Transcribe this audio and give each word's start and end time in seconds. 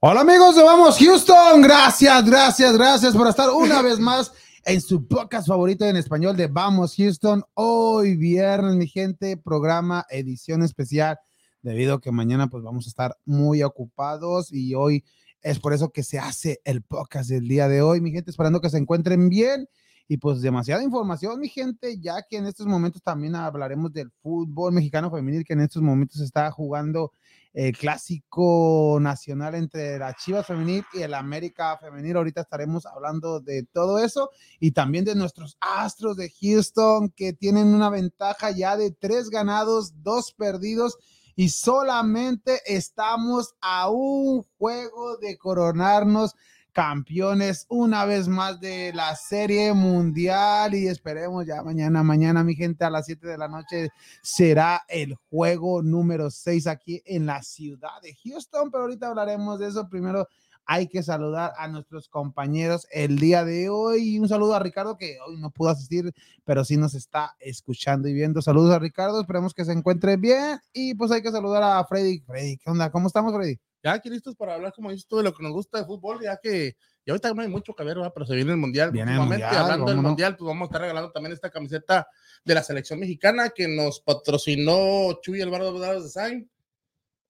Hola 0.00 0.20
amigos 0.20 0.54
de 0.54 0.62
Vamos 0.62 0.96
Houston, 0.96 1.60
gracias, 1.60 2.24
gracias, 2.24 2.78
gracias 2.78 3.16
por 3.16 3.26
estar 3.26 3.50
una 3.50 3.82
vez 3.82 3.98
más 3.98 4.32
en 4.64 4.80
su 4.80 5.08
podcast 5.08 5.48
favorito 5.48 5.84
en 5.84 5.96
español 5.96 6.36
de 6.36 6.46
Vamos 6.46 6.94
Houston. 6.94 7.42
Hoy 7.54 8.16
viernes, 8.16 8.76
mi 8.76 8.86
gente, 8.86 9.36
programa 9.36 10.06
edición 10.08 10.62
especial, 10.62 11.18
debido 11.62 11.94
a 11.94 12.00
que 12.00 12.12
mañana 12.12 12.46
pues 12.46 12.62
vamos 12.62 12.86
a 12.86 12.90
estar 12.90 13.16
muy 13.24 13.64
ocupados 13.64 14.52
y 14.52 14.72
hoy 14.76 15.04
es 15.42 15.58
por 15.58 15.72
eso 15.72 15.90
que 15.90 16.04
se 16.04 16.20
hace 16.20 16.60
el 16.62 16.82
podcast 16.82 17.28
del 17.28 17.48
día 17.48 17.66
de 17.66 17.82
hoy, 17.82 18.00
mi 18.00 18.12
gente, 18.12 18.30
esperando 18.30 18.60
que 18.60 18.70
se 18.70 18.78
encuentren 18.78 19.28
bien. 19.28 19.68
Y 20.06 20.18
pues 20.18 20.40
demasiada 20.40 20.84
información, 20.84 21.40
mi 21.40 21.48
gente, 21.48 21.98
ya 21.98 22.22
que 22.22 22.36
en 22.36 22.46
estos 22.46 22.68
momentos 22.68 23.02
también 23.02 23.34
hablaremos 23.34 23.92
del 23.92 24.12
fútbol 24.22 24.72
mexicano 24.72 25.10
femenil, 25.10 25.44
que 25.44 25.54
en 25.54 25.60
estos 25.60 25.82
momentos 25.82 26.20
está 26.20 26.52
jugando 26.52 27.10
el 27.58 27.76
clásico 27.76 28.98
nacional 29.00 29.56
entre 29.56 29.98
la 29.98 30.14
Chivas 30.14 30.46
femenil 30.46 30.84
y 30.92 31.02
el 31.02 31.12
América 31.12 31.76
femenil. 31.76 32.16
Ahorita 32.16 32.42
estaremos 32.42 32.86
hablando 32.86 33.40
de 33.40 33.64
todo 33.64 33.98
eso 33.98 34.30
y 34.60 34.70
también 34.70 35.04
de 35.04 35.16
nuestros 35.16 35.58
Astros 35.60 36.16
de 36.16 36.30
Houston 36.40 37.08
que 37.08 37.32
tienen 37.32 37.74
una 37.74 37.90
ventaja 37.90 38.52
ya 38.52 38.76
de 38.76 38.92
tres 38.92 39.28
ganados, 39.28 40.04
dos 40.04 40.32
perdidos 40.34 40.98
y 41.34 41.48
solamente 41.48 42.60
estamos 42.64 43.56
a 43.60 43.90
un 43.90 44.44
juego 44.56 45.16
de 45.16 45.36
coronarnos 45.36 46.36
campeones 46.78 47.66
una 47.68 48.04
vez 48.04 48.28
más 48.28 48.60
de 48.60 48.92
la 48.92 49.16
serie 49.16 49.72
mundial 49.72 50.76
y 50.76 50.86
esperemos 50.86 51.44
ya 51.44 51.60
mañana, 51.60 52.04
mañana 52.04 52.44
mi 52.44 52.54
gente 52.54 52.84
a 52.84 52.90
las 52.90 53.06
7 53.06 53.26
de 53.26 53.36
la 53.36 53.48
noche 53.48 53.88
será 54.22 54.84
el 54.86 55.16
juego 55.28 55.82
número 55.82 56.30
6 56.30 56.68
aquí 56.68 57.02
en 57.04 57.26
la 57.26 57.42
ciudad 57.42 58.00
de 58.00 58.16
Houston, 58.22 58.70
pero 58.70 58.84
ahorita 58.84 59.08
hablaremos 59.08 59.58
de 59.58 59.66
eso. 59.66 59.88
Primero 59.88 60.28
hay 60.66 60.86
que 60.86 61.02
saludar 61.02 61.52
a 61.58 61.66
nuestros 61.66 62.08
compañeros 62.08 62.86
el 62.92 63.18
día 63.18 63.44
de 63.44 63.68
hoy. 63.70 64.20
Un 64.20 64.28
saludo 64.28 64.54
a 64.54 64.60
Ricardo 64.60 64.96
que 64.96 65.18
hoy 65.26 65.36
no 65.36 65.50
pudo 65.50 65.70
asistir, 65.70 66.14
pero 66.44 66.64
sí 66.64 66.76
nos 66.76 66.94
está 66.94 67.34
escuchando 67.40 68.06
y 68.06 68.12
viendo. 68.12 68.40
Saludos 68.40 68.72
a 68.72 68.78
Ricardo, 68.78 69.20
esperemos 69.20 69.52
que 69.52 69.64
se 69.64 69.72
encuentre 69.72 70.16
bien 70.16 70.60
y 70.72 70.94
pues 70.94 71.10
hay 71.10 71.22
que 71.22 71.32
saludar 71.32 71.64
a 71.64 71.84
Freddy. 71.86 72.20
Freddy, 72.20 72.56
¿qué 72.56 72.70
onda? 72.70 72.88
¿Cómo 72.92 73.08
estamos, 73.08 73.34
Freddy? 73.34 73.58
Ya 73.82 73.92
aquí 73.92 74.10
listos 74.10 74.34
para 74.34 74.54
hablar, 74.54 74.72
como 74.72 74.90
dices 74.90 75.06
tú, 75.06 75.18
de 75.18 75.22
lo 75.22 75.32
que 75.32 75.42
nos 75.42 75.52
gusta 75.52 75.78
de 75.78 75.84
fútbol, 75.84 76.20
ya 76.22 76.38
que 76.42 76.76
ya 77.06 77.12
ahorita 77.12 77.32
no 77.32 77.42
hay 77.42 77.48
mucho 77.48 77.74
que 77.74 77.84
ver, 77.84 77.96
pero 78.12 78.26
se 78.26 78.34
viene 78.34 78.50
el 78.50 78.56
Mundial. 78.56 78.90
Viene 78.90 79.12
el 79.14 79.20
mundial, 79.20 79.56
hablando 79.56 79.86
del. 79.86 79.96
Mundial, 79.96 80.36
pues 80.36 80.46
vamos 80.46 80.62
a 80.62 80.66
estar 80.66 80.80
regalando 80.80 81.10
también 81.10 81.32
esta 81.32 81.50
camiseta 81.50 82.06
de 82.44 82.54
la 82.54 82.62
selección 82.62 82.98
mexicana 82.98 83.50
que 83.50 83.68
nos 83.68 84.00
patrocinó 84.00 85.18
Chuy 85.22 85.40
Alvaro 85.40 85.72
Badalas 85.72 86.04
Design. 86.04 86.50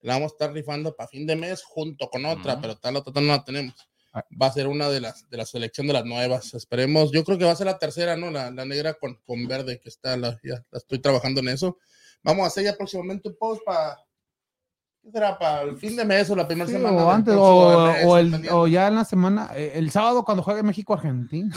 La 0.01 0.15
vamos 0.15 0.33
a 0.33 0.35
estar 0.35 0.53
rifando 0.53 0.95
para 0.97 1.09
fin 1.09 1.27
de 1.27 1.37
mes 1.37 1.63
junto 1.63 2.09
con 2.09 2.25
otra, 2.25 2.55
Ujú. 2.55 2.63
pero 2.63 2.77
tal 2.77 2.97
otra 2.97 3.21
no 3.21 3.29
la 3.29 3.45
tenemos. 3.45 3.75
Ah. 4.13 4.25
Va 4.41 4.47
a 4.47 4.53
ser 4.53 4.69
una 4.69 4.89
de 4.89 5.01
las 5.01 5.29
de 5.29 5.37
la 5.37 5.45
selección 5.45 5.87
de 5.87 5.93
las 5.93 6.05
nuevas. 6.05 6.55
Esperemos, 6.55 7.13
yo 7.13 7.23
creo 7.25 7.37
que 7.37 7.45
va 7.45 7.53
a 7.53 7.57
ser 7.57 7.67
la 7.67 7.79
tercera, 7.79 8.17
¿no? 8.17 8.31
La, 8.31 8.51
la 8.51 8.65
negra 8.65 8.95
con, 8.95 9.17
con 9.27 9.47
verde, 9.47 9.79
que 9.81 9.89
está, 9.89 10.17
la, 10.17 10.41
ya 10.43 10.65
la 10.71 10.79
estoy 10.79 10.99
trabajando 10.99 11.41
en 11.41 11.49
eso. 11.49 11.79
Vamos 12.23 12.45
a 12.45 12.47
hacer 12.49 12.65
ya 12.65 12.75
próximamente 12.77 13.29
un 13.29 13.37
post 13.37 13.63
para. 13.65 13.97
¿Qué 15.03 15.13
será? 15.13 15.39
Para 15.39 15.63
el 15.63 15.77
fin 15.79 15.97
de 15.97 16.05
mes 16.05 16.29
o 16.29 16.37
la 16.37 16.47
primera 16.47 16.67
Sí, 16.67 16.75
semana. 16.75 16.97
o 17.03 17.11
antes, 17.11 17.35
o, 17.39 17.87
mes, 17.87 18.05
o 18.05 18.19
el- 18.19 18.27
dependiendo. 18.31 18.61
o 18.61 18.67
ya 18.67 18.89
en 18.89 18.95
la 18.97 19.05
semana, 19.05 19.49
eh, 19.55 19.73
el 19.77 19.91
sábado 19.91 20.25
cuando 20.25 20.43
juegue 20.43 20.63
México-Argentina. 20.63 21.55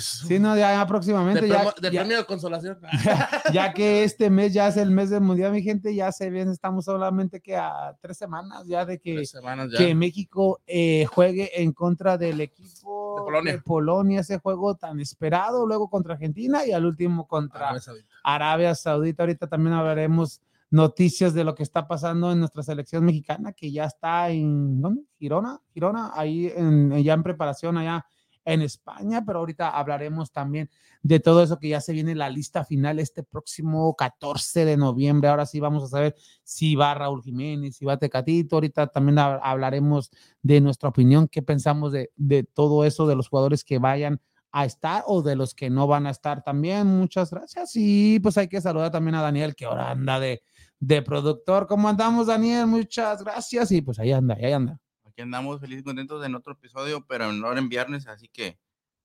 Sí, 0.00 0.38
no, 0.38 0.56
ya 0.56 0.78
de, 0.78 0.86
próximamente, 0.86 1.48
ya, 1.48 1.64
de 1.80 1.90
ya- 1.90 2.00
premio 2.00 2.18
de 2.18 2.24
consolación. 2.26 2.78
ya 3.52 3.72
que 3.72 4.04
este 4.04 4.30
mes 4.30 4.52
ya 4.52 4.68
es 4.68 4.76
el 4.76 4.90
mes 4.90 5.10
del 5.10 5.20
mundial, 5.22 5.52
mi 5.52 5.62
gente, 5.62 5.94
ya 5.94 6.12
se 6.12 6.30
viene, 6.30 6.52
estamos 6.52 6.84
solamente 6.84 7.40
que 7.40 7.56
a 7.56 7.96
tres 8.00 8.18
semanas 8.18 8.64
ya 8.66 8.84
de 8.84 8.98
que, 9.00 9.24
ya. 9.24 9.78
que 9.78 9.94
México 9.94 10.60
eh, 10.66 11.06
juegue 11.06 11.62
en 11.62 11.72
contra 11.72 12.16
del 12.18 12.40
equipo 12.40 13.16
De 13.16 13.22
Polonia. 13.24 13.62
Polonia, 13.64 14.20
ese 14.20 14.38
juego 14.38 14.74
tan 14.76 15.00
esperado, 15.00 15.66
luego 15.66 15.88
contra 15.88 16.14
Argentina 16.14 16.64
y 16.66 16.72
al 16.72 16.84
último 16.84 17.26
contra 17.26 17.60
Arabia 17.70 17.80
Saudita. 17.80 18.14
Arabia 18.22 18.74
Saudita. 18.74 19.22
Ahorita 19.22 19.46
también 19.48 19.74
hablaremos 19.74 20.40
noticias 20.76 21.34
de 21.34 21.44
lo 21.44 21.54
que 21.54 21.62
está 21.62 21.88
pasando 21.88 22.30
en 22.32 22.38
nuestra 22.40 22.62
selección 22.62 23.04
mexicana, 23.04 23.52
que 23.52 23.72
ya 23.72 23.84
está 23.84 24.30
en, 24.30 24.80
¿dónde? 24.80 25.02
Girona, 25.18 25.60
Girona, 25.72 26.12
ahí 26.14 26.52
en, 26.54 26.90
ya 27.02 27.14
en 27.14 27.22
preparación 27.22 27.78
allá 27.78 28.04
en 28.44 28.62
España, 28.62 29.24
pero 29.26 29.40
ahorita 29.40 29.70
hablaremos 29.70 30.30
también 30.30 30.70
de 31.02 31.18
todo 31.18 31.42
eso 31.42 31.58
que 31.58 31.68
ya 31.70 31.80
se 31.80 31.92
viene 31.92 32.14
la 32.14 32.30
lista 32.30 32.64
final 32.64 33.00
este 33.00 33.24
próximo 33.24 33.96
14 33.96 34.64
de 34.64 34.76
noviembre. 34.76 35.28
Ahora 35.28 35.46
sí 35.46 35.58
vamos 35.58 35.82
a 35.82 35.88
saber 35.88 36.14
si 36.44 36.76
va 36.76 36.94
Raúl 36.94 37.22
Jiménez, 37.24 37.74
si 37.76 37.84
va 37.84 37.96
Tecatito. 37.98 38.54
Ahorita 38.56 38.86
también 38.86 39.16
hab- 39.18 39.40
hablaremos 39.42 40.10
de 40.42 40.60
nuestra 40.60 40.88
opinión, 40.90 41.26
qué 41.26 41.42
pensamos 41.42 41.90
de, 41.90 42.12
de 42.14 42.44
todo 42.44 42.84
eso, 42.84 43.08
de 43.08 43.16
los 43.16 43.28
jugadores 43.28 43.64
que 43.64 43.78
vayan 43.80 44.20
a 44.52 44.64
estar 44.64 45.02
o 45.08 45.22
de 45.22 45.34
los 45.34 45.52
que 45.52 45.68
no 45.68 45.88
van 45.88 46.06
a 46.06 46.10
estar 46.10 46.44
también. 46.44 46.86
Muchas 46.86 47.32
gracias. 47.32 47.72
Y 47.74 48.20
pues 48.20 48.38
hay 48.38 48.46
que 48.46 48.60
saludar 48.60 48.92
también 48.92 49.16
a 49.16 49.22
Daniel, 49.22 49.56
que 49.56 49.64
ahora 49.64 49.90
anda 49.90 50.20
de, 50.20 50.40
de 50.78 51.02
productor. 51.02 51.66
¿Cómo 51.66 51.88
andamos, 51.88 52.26
Daniel? 52.26 52.66
Muchas 52.66 53.22
gracias. 53.22 53.70
Y 53.72 53.82
pues 53.82 53.98
ahí 53.98 54.12
anda, 54.12 54.36
ahí 54.40 54.52
anda. 54.52 54.78
Aquí 55.04 55.22
andamos 55.22 55.60
felices 55.60 55.82
y 55.82 55.84
contentos 55.84 56.24
en 56.24 56.34
otro 56.34 56.52
episodio, 56.52 57.04
pero 57.06 57.30
en 57.30 57.42
hora 57.42 57.58
en 57.58 57.68
viernes, 57.68 58.06
así 58.06 58.28
que 58.28 58.58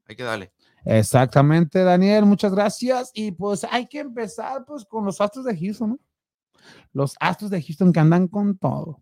hay 0.05 0.15
que 0.15 0.23
darle. 0.23 0.51
Exactamente, 0.83 1.83
Daniel, 1.83 2.25
muchas 2.25 2.53
gracias. 2.53 3.11
Y 3.13 3.31
pues 3.31 3.65
hay 3.69 3.87
que 3.87 3.99
empezar 3.99 4.65
pues 4.65 4.83
con 4.85 5.05
los 5.05 5.21
Astros 5.21 5.45
de 5.45 5.57
Houston, 5.57 5.91
¿no? 5.91 5.99
Los 6.93 7.15
Astros 7.19 7.49
de 7.51 7.61
Houston 7.61 7.93
que 7.93 7.99
andan 7.99 8.27
con 8.27 8.57
todo. 8.57 9.01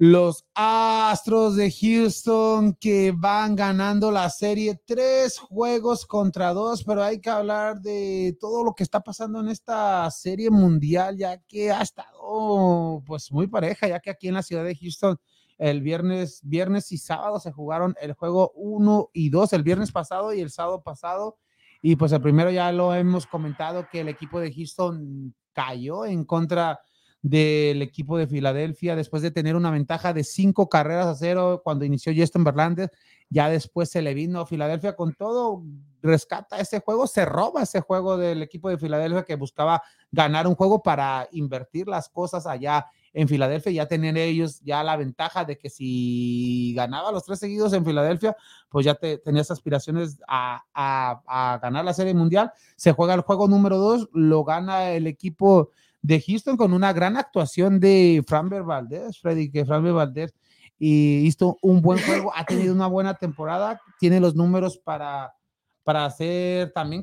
Los 0.00 0.46
Astros 0.54 1.56
de 1.56 1.72
Houston 1.72 2.72
que 2.74 3.12
van 3.12 3.56
ganando 3.56 4.12
la 4.12 4.30
serie 4.30 4.80
tres 4.86 5.40
juegos 5.40 6.06
contra 6.06 6.52
dos, 6.52 6.84
pero 6.84 7.02
hay 7.02 7.20
que 7.20 7.30
hablar 7.30 7.80
de 7.80 8.36
todo 8.40 8.62
lo 8.62 8.74
que 8.74 8.84
está 8.84 9.00
pasando 9.00 9.40
en 9.40 9.48
esta 9.48 10.08
serie 10.12 10.50
mundial, 10.50 11.16
ya 11.16 11.38
que 11.38 11.72
ha 11.72 11.82
estado 11.82 13.02
pues 13.06 13.32
muy 13.32 13.48
pareja, 13.48 13.88
ya 13.88 13.98
que 13.98 14.10
aquí 14.10 14.28
en 14.28 14.34
la 14.34 14.44
ciudad 14.44 14.62
de 14.62 14.76
Houston 14.76 15.18
el 15.58 15.82
viernes, 15.82 16.42
viernes 16.44 16.92
y 16.92 16.98
sábado 16.98 17.40
se 17.40 17.50
jugaron 17.50 17.96
el 18.00 18.12
juego 18.12 18.52
1 18.54 19.10
y 19.12 19.30
2, 19.30 19.52
el 19.52 19.64
viernes 19.64 19.90
pasado 19.90 20.32
y 20.32 20.40
el 20.40 20.50
sábado 20.50 20.80
pasado. 20.80 21.38
Y 21.82 21.96
pues 21.96 22.12
el 22.12 22.22
primero 22.22 22.52
ya 22.52 22.70
lo 22.70 22.94
hemos 22.94 23.26
comentado 23.26 23.88
que 23.90 24.02
el 24.02 24.08
equipo 24.08 24.38
de 24.38 24.54
Houston 24.54 25.34
cayó 25.52 26.04
en 26.06 26.24
contra 26.24 26.78
del 27.22 27.82
equipo 27.82 28.16
de 28.16 28.26
Filadelfia 28.26 28.94
después 28.94 29.22
de 29.22 29.30
tener 29.30 29.56
una 29.56 29.70
ventaja 29.70 30.12
de 30.12 30.22
cinco 30.22 30.68
carreras 30.68 31.06
a 31.06 31.14
cero 31.14 31.62
cuando 31.64 31.84
inició 31.84 32.12
Justin 32.16 32.44
Verlander. 32.44 32.90
Ya 33.30 33.50
después 33.50 33.90
se 33.90 34.00
le 34.00 34.14
vino 34.14 34.46
Filadelfia 34.46 34.96
con 34.96 35.12
todo, 35.12 35.62
rescata 36.00 36.58
ese 36.60 36.80
juego, 36.80 37.06
se 37.06 37.26
roba 37.26 37.62
ese 37.62 37.80
juego 37.80 38.16
del 38.16 38.42
equipo 38.42 38.70
de 38.70 38.78
Filadelfia 38.78 39.24
que 39.24 39.34
buscaba 39.34 39.82
ganar 40.10 40.46
un 40.46 40.54
juego 40.54 40.82
para 40.82 41.28
invertir 41.32 41.88
las 41.88 42.08
cosas 42.08 42.46
allá 42.46 42.86
en 43.12 43.28
Filadelfia, 43.28 43.72
ya 43.72 43.86
tener 43.86 44.16
ellos 44.16 44.60
ya 44.60 44.82
la 44.82 44.96
ventaja 44.96 45.44
de 45.44 45.58
que 45.58 45.68
si 45.68 46.72
ganaba 46.74 47.10
los 47.10 47.24
tres 47.24 47.38
seguidos 47.38 47.72
en 47.72 47.84
Filadelfia, 47.84 48.36
pues 48.68 48.86
ya 48.86 48.94
te, 48.94 49.18
tenías 49.18 49.50
aspiraciones 49.50 50.20
a, 50.26 50.62
a, 50.72 51.20
a 51.26 51.58
ganar 51.58 51.84
la 51.84 51.92
serie 51.92 52.14
mundial. 52.14 52.52
Se 52.76 52.92
juega 52.92 53.14
el 53.14 53.22
juego 53.22 53.48
número 53.48 53.76
dos, 53.76 54.08
lo 54.12 54.44
gana 54.44 54.90
el 54.92 55.06
equipo 55.06 55.70
de 56.02 56.20
Houston 56.20 56.56
con 56.56 56.72
una 56.72 56.92
gran 56.92 57.16
actuación 57.16 57.80
de 57.80 58.22
Framber 58.26 58.62
Valdez, 58.62 59.18
Freddy, 59.20 59.50
que 59.50 59.64
Framber 59.64 59.92
Valdez 59.92 60.32
y 60.78 61.26
hizo 61.26 61.58
un 61.60 61.82
buen 61.82 61.98
juego, 61.98 62.32
ha 62.34 62.44
tenido 62.44 62.72
una 62.72 62.86
buena 62.86 63.14
temporada, 63.14 63.80
tiene 63.98 64.20
los 64.20 64.36
números 64.36 64.78
para, 64.78 65.34
para 65.82 66.08
ser 66.10 66.72
también 66.72 67.02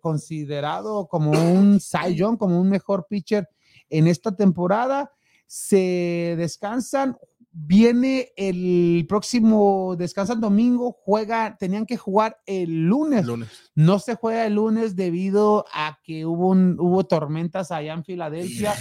considerado 0.00 1.08
como 1.08 1.32
un 1.32 1.80
Cy 1.80 2.20
como 2.38 2.60
un 2.60 2.68
mejor 2.68 3.06
pitcher 3.08 3.48
en 3.90 4.06
esta 4.06 4.34
temporada. 4.36 5.10
Se 5.46 6.34
descansan, 6.38 7.16
viene 7.58 8.32
el 8.36 9.06
próximo, 9.08 9.96
descansan 9.96 10.42
domingo, 10.42 10.92
juega, 10.92 11.56
tenían 11.56 11.86
que 11.86 11.96
jugar 11.96 12.38
el 12.44 12.84
lunes. 12.84 13.24
Lunes. 13.24 13.70
No 13.74 13.98
se 13.98 14.14
juega 14.14 14.44
el 14.46 14.54
lunes 14.54 14.94
debido 14.94 15.64
a 15.72 15.98
que 16.04 16.26
hubo, 16.26 16.50
un, 16.50 16.76
hubo 16.78 17.04
tormentas 17.04 17.70
allá 17.72 17.94
en 17.94 18.04
Filadelfia. 18.04 18.74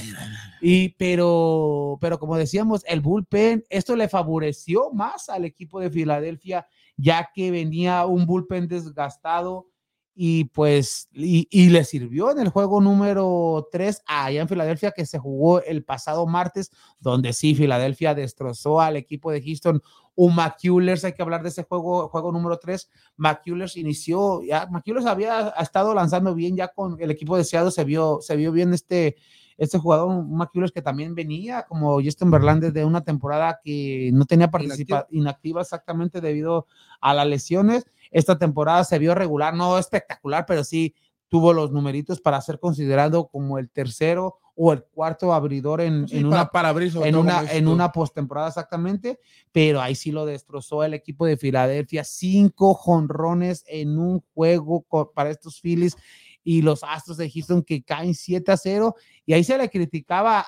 Y, 0.61 0.89
pero, 0.89 1.97
pero 2.01 2.19
como 2.19 2.35
decíamos, 2.35 2.83
el 2.85 2.99
bullpen, 2.99 3.63
esto 3.69 3.95
le 3.95 4.09
favoreció 4.09 4.91
más 4.91 5.29
al 5.29 5.45
equipo 5.45 5.79
de 5.79 5.89
Filadelfia, 5.89 6.67
ya 6.97 7.29
que 7.33 7.51
venía 7.51 8.05
un 8.05 8.25
bullpen 8.25 8.67
desgastado 8.67 9.67
y 10.15 10.45
pues, 10.45 11.09
y, 11.11 11.47
y 11.51 11.69
le 11.69 11.83
sirvió 11.83 12.31
en 12.31 12.39
el 12.39 12.49
juego 12.49 12.79
número 12.79 13.67
3 13.71 14.01
allá 14.07 14.41
en 14.41 14.47
Filadelfia, 14.47 14.91
que 14.91 15.05
se 15.05 15.19
jugó 15.19 15.61
el 15.61 15.83
pasado 15.83 16.25
martes, 16.25 16.71
donde 16.99 17.33
sí, 17.33 17.53
Filadelfia 17.53 18.15
destrozó 18.15 18.79
al 18.79 18.95
equipo 18.95 19.31
de 19.31 19.41
Houston 19.41 19.81
o 20.15 20.29
McCullers, 20.29 21.03
hay 21.03 21.13
que 21.13 21.21
hablar 21.21 21.43
de 21.43 21.49
ese 21.49 21.63
juego, 21.63 22.07
juego 22.07 22.31
número 22.31 22.57
3, 22.57 22.89
McCullers 23.17 23.75
inició, 23.75 24.41
ya 24.41 24.65
McCullers 24.67 25.05
había 25.05 25.49
estado 25.59 25.93
lanzando 25.93 26.33
bien 26.33 26.55
ya 26.55 26.69
con 26.69 26.95
el 27.01 27.11
equipo 27.11 27.35
deseado, 27.35 27.69
se 27.69 27.83
vio, 27.83 28.19
se 28.21 28.37
vio 28.37 28.53
bien 28.53 28.73
este, 28.73 29.17
este 29.57 29.77
jugador, 29.77 30.25
McCullers 30.25 30.71
que 30.71 30.81
también 30.81 31.15
venía 31.15 31.63
como 31.63 32.01
Justin 32.01 32.31
Verlander 32.31 32.71
de 32.71 32.85
una 32.85 33.03
temporada 33.03 33.59
que 33.63 34.11
no 34.13 34.25
tenía 34.25 34.49
participación 34.49 35.07
inactiva 35.11 35.61
exactamente 35.61 36.21
debido 36.21 36.67
a 37.01 37.13
las 37.13 37.27
lesiones. 37.27 37.85
Esta 38.15 38.37
temporada 38.37 38.85
se 38.85 38.97
vio 38.97 39.13
regular, 39.13 39.53
no 39.53 39.77
espectacular, 39.77 40.45
pero 40.45 40.63
sí 40.63 40.95
tuvo 41.27 41.51
los 41.51 41.73
numeritos 41.73 42.21
para 42.21 42.39
ser 42.39 42.61
considerado 42.61 43.27
como 43.27 43.59
el 43.59 43.69
tercero 43.69 44.37
o 44.55 44.71
el 44.71 44.85
cuarto 44.85 45.33
abridor 45.33 45.81
en, 45.81 46.05
una 46.25 46.47
para, 46.47 46.69
en 46.69 47.15
una 47.17 47.43
en 47.51 47.67
una 47.67 47.91
postemporada 47.91 48.47
exactamente, 48.47 49.19
pero 49.51 49.81
ahí 49.81 49.95
sí 49.95 50.13
lo 50.13 50.25
destrozó 50.25 50.85
el 50.85 50.93
equipo 50.93 51.25
de 51.25 51.35
Filadelfia, 51.35 52.05
cinco 52.05 52.73
jonrones 52.73 53.65
en 53.67 53.99
un 53.99 54.23
juego 54.33 54.85
para 55.13 55.29
estos 55.29 55.59
Phillies 55.59 55.97
y 56.45 56.61
los 56.61 56.83
Astros 56.83 57.17
de 57.17 57.29
Houston 57.29 57.63
que 57.63 57.83
caen 57.83 58.13
7 58.13 58.51
a 58.51 58.55
0 58.55 58.95
y 59.25 59.33
ahí 59.33 59.43
se 59.43 59.57
le 59.57 59.69
criticaba 59.69 60.45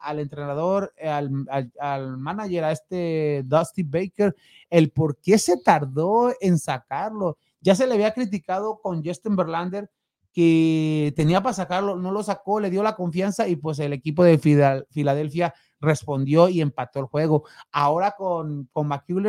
al 0.00 0.20
entrenador, 0.20 0.94
al, 1.02 1.44
al, 1.50 1.72
al, 1.80 2.16
manager, 2.16 2.64
a 2.64 2.72
este 2.72 3.42
Dusty 3.44 3.82
Baker, 3.82 4.34
el 4.70 4.92
por 4.92 5.18
qué 5.18 5.36
se 5.36 5.58
tardó 5.58 6.32
en 6.40 6.58
sacarlo. 6.58 7.36
Ya 7.60 7.74
se 7.74 7.86
le 7.86 7.94
había 7.94 8.14
criticado 8.14 8.78
con 8.80 9.04
Justin 9.04 9.34
Verlander 9.34 9.90
que 10.32 11.12
tenía 11.16 11.42
para 11.42 11.52
sacarlo, 11.52 11.96
no 11.96 12.12
lo 12.12 12.22
sacó, 12.22 12.60
le 12.60 12.70
dio 12.70 12.82
la 12.84 12.94
confianza 12.94 13.48
y 13.48 13.56
pues 13.56 13.80
el 13.80 13.92
equipo 13.92 14.22
de 14.22 14.38
Filadelfia 14.38 15.52
respondió 15.84 16.48
y 16.48 16.60
empató 16.60 17.00
el 17.00 17.06
juego. 17.06 17.44
Ahora 17.70 18.14
con, 18.16 18.68
con 18.72 18.88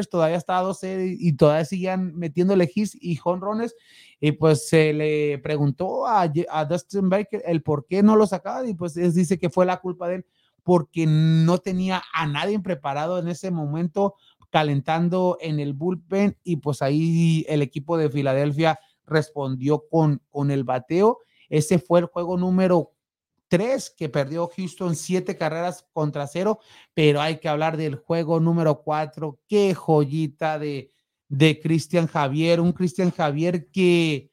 todavía 0.10 0.38
está 0.38 0.58
a 0.58 0.62
12 0.62 1.16
y 1.20 1.34
todavía 1.34 1.66
siguen 1.66 2.16
metiéndole 2.16 2.72
hits 2.74 2.98
y 3.00 3.16
jonrones. 3.16 3.76
Y 4.20 4.32
pues 4.34 4.68
se 4.68 4.94
le 4.94 5.38
preguntó 5.40 6.08
a, 6.08 6.28
Dustin 6.68 7.10
Baker 7.10 7.44
el 7.46 7.62
por 7.62 7.86
qué 7.86 8.02
no 8.02 8.16
lo 8.16 8.26
sacaba 8.26 8.68
y 8.68 8.74
pues 8.74 8.98
él 8.98 9.14
dice 9.14 9.38
que 9.38 9.50
fue 9.50 9.66
la 9.66 9.78
culpa 9.78 10.08
de 10.08 10.16
él 10.16 10.26
porque 10.64 11.06
no 11.06 11.60
tenía 11.60 12.02
a 12.12 12.26
nadie 12.26 12.60
preparado 12.60 13.20
en 13.20 13.28
ese 13.28 13.52
momento 13.52 14.16
calentando 14.50 15.38
en 15.42 15.60
el 15.60 15.74
bullpen 15.74 16.38
y 16.44 16.56
pues 16.58 16.82
ahí 16.82 17.46
el 17.50 17.62
equipo 17.62 17.98
de 17.98 18.10
Filadelfia 18.10 18.80
respondió 19.06 19.84
con, 19.90 20.22
con 20.30 20.50
el 20.50 20.64
bateo. 20.64 21.20
Ese 21.50 21.78
fue 21.78 22.00
el 22.00 22.06
juego 22.06 22.38
número 22.38 22.95
tres 23.48 23.94
que 23.96 24.10
perdió 24.10 24.50
Houston 24.56 24.96
siete 24.96 25.38
carreras 25.38 25.86
contra 25.94 26.28
cero, 26.28 26.60
pero 26.94 27.22
hay 27.22 27.40
que 27.40 27.50
hablar 27.50 27.78
del 27.78 27.96
juego 27.96 28.40
número 28.40 28.82
cuatro. 28.84 29.40
Qué 29.48 29.74
joyita 29.74 30.60
de, 30.60 30.92
de 31.28 31.60
Cristian 31.60 32.08
Javier, 32.08 32.60
un 32.60 32.74
Cristian 32.74 33.12
Javier 33.12 33.70
que, 33.72 34.32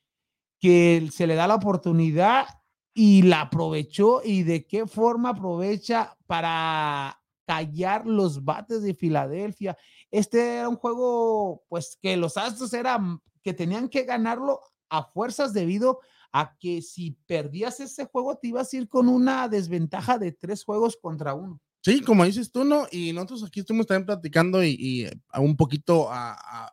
que 0.60 1.08
se 1.12 1.26
le 1.26 1.34
da 1.34 1.46
la 1.46 1.56
oportunidad 1.56 2.46
y 2.94 3.22
la 3.22 3.42
aprovechó 3.42 4.20
y 4.24 4.42
de 4.42 4.66
qué 4.66 4.86
forma 4.86 5.30
aprovecha 5.30 6.16
para 6.26 7.18
callar 7.46 8.06
los 8.06 8.44
bates 8.44 8.82
de 8.82 8.94
Filadelfia. 8.94 9.76
Este 10.10 10.58
era 10.58 10.68
un 10.68 10.76
juego, 10.76 11.64
pues 11.68 11.98
que 12.00 12.16
los 12.16 12.36
Astros 12.36 12.72
eran 12.72 13.20
que 13.42 13.54
tenían 13.54 13.88
que 13.88 14.04
ganarlo 14.04 14.60
a 14.88 15.04
fuerzas 15.04 15.52
debido 15.52 16.00
a 16.32 16.56
que 16.58 16.80
si 16.80 17.12
perdías 17.26 17.78
ese 17.80 18.06
juego 18.06 18.36
te 18.38 18.48
ibas 18.48 18.72
a 18.72 18.76
ir 18.76 18.88
con 18.88 19.08
una 19.08 19.48
desventaja 19.48 20.18
de 20.18 20.32
tres 20.32 20.64
juegos 20.64 20.96
contra 21.00 21.34
uno. 21.34 21.60
Sí, 21.84 22.00
como 22.00 22.24
dices 22.24 22.50
tú, 22.50 22.64
¿no? 22.64 22.86
Y 22.90 23.12
nosotros 23.12 23.44
aquí 23.44 23.60
estuvimos 23.60 23.86
también 23.86 24.06
platicando 24.06 24.64
y, 24.64 25.10
un 25.34 25.56
poquito 25.56 26.08
a, 26.10 26.72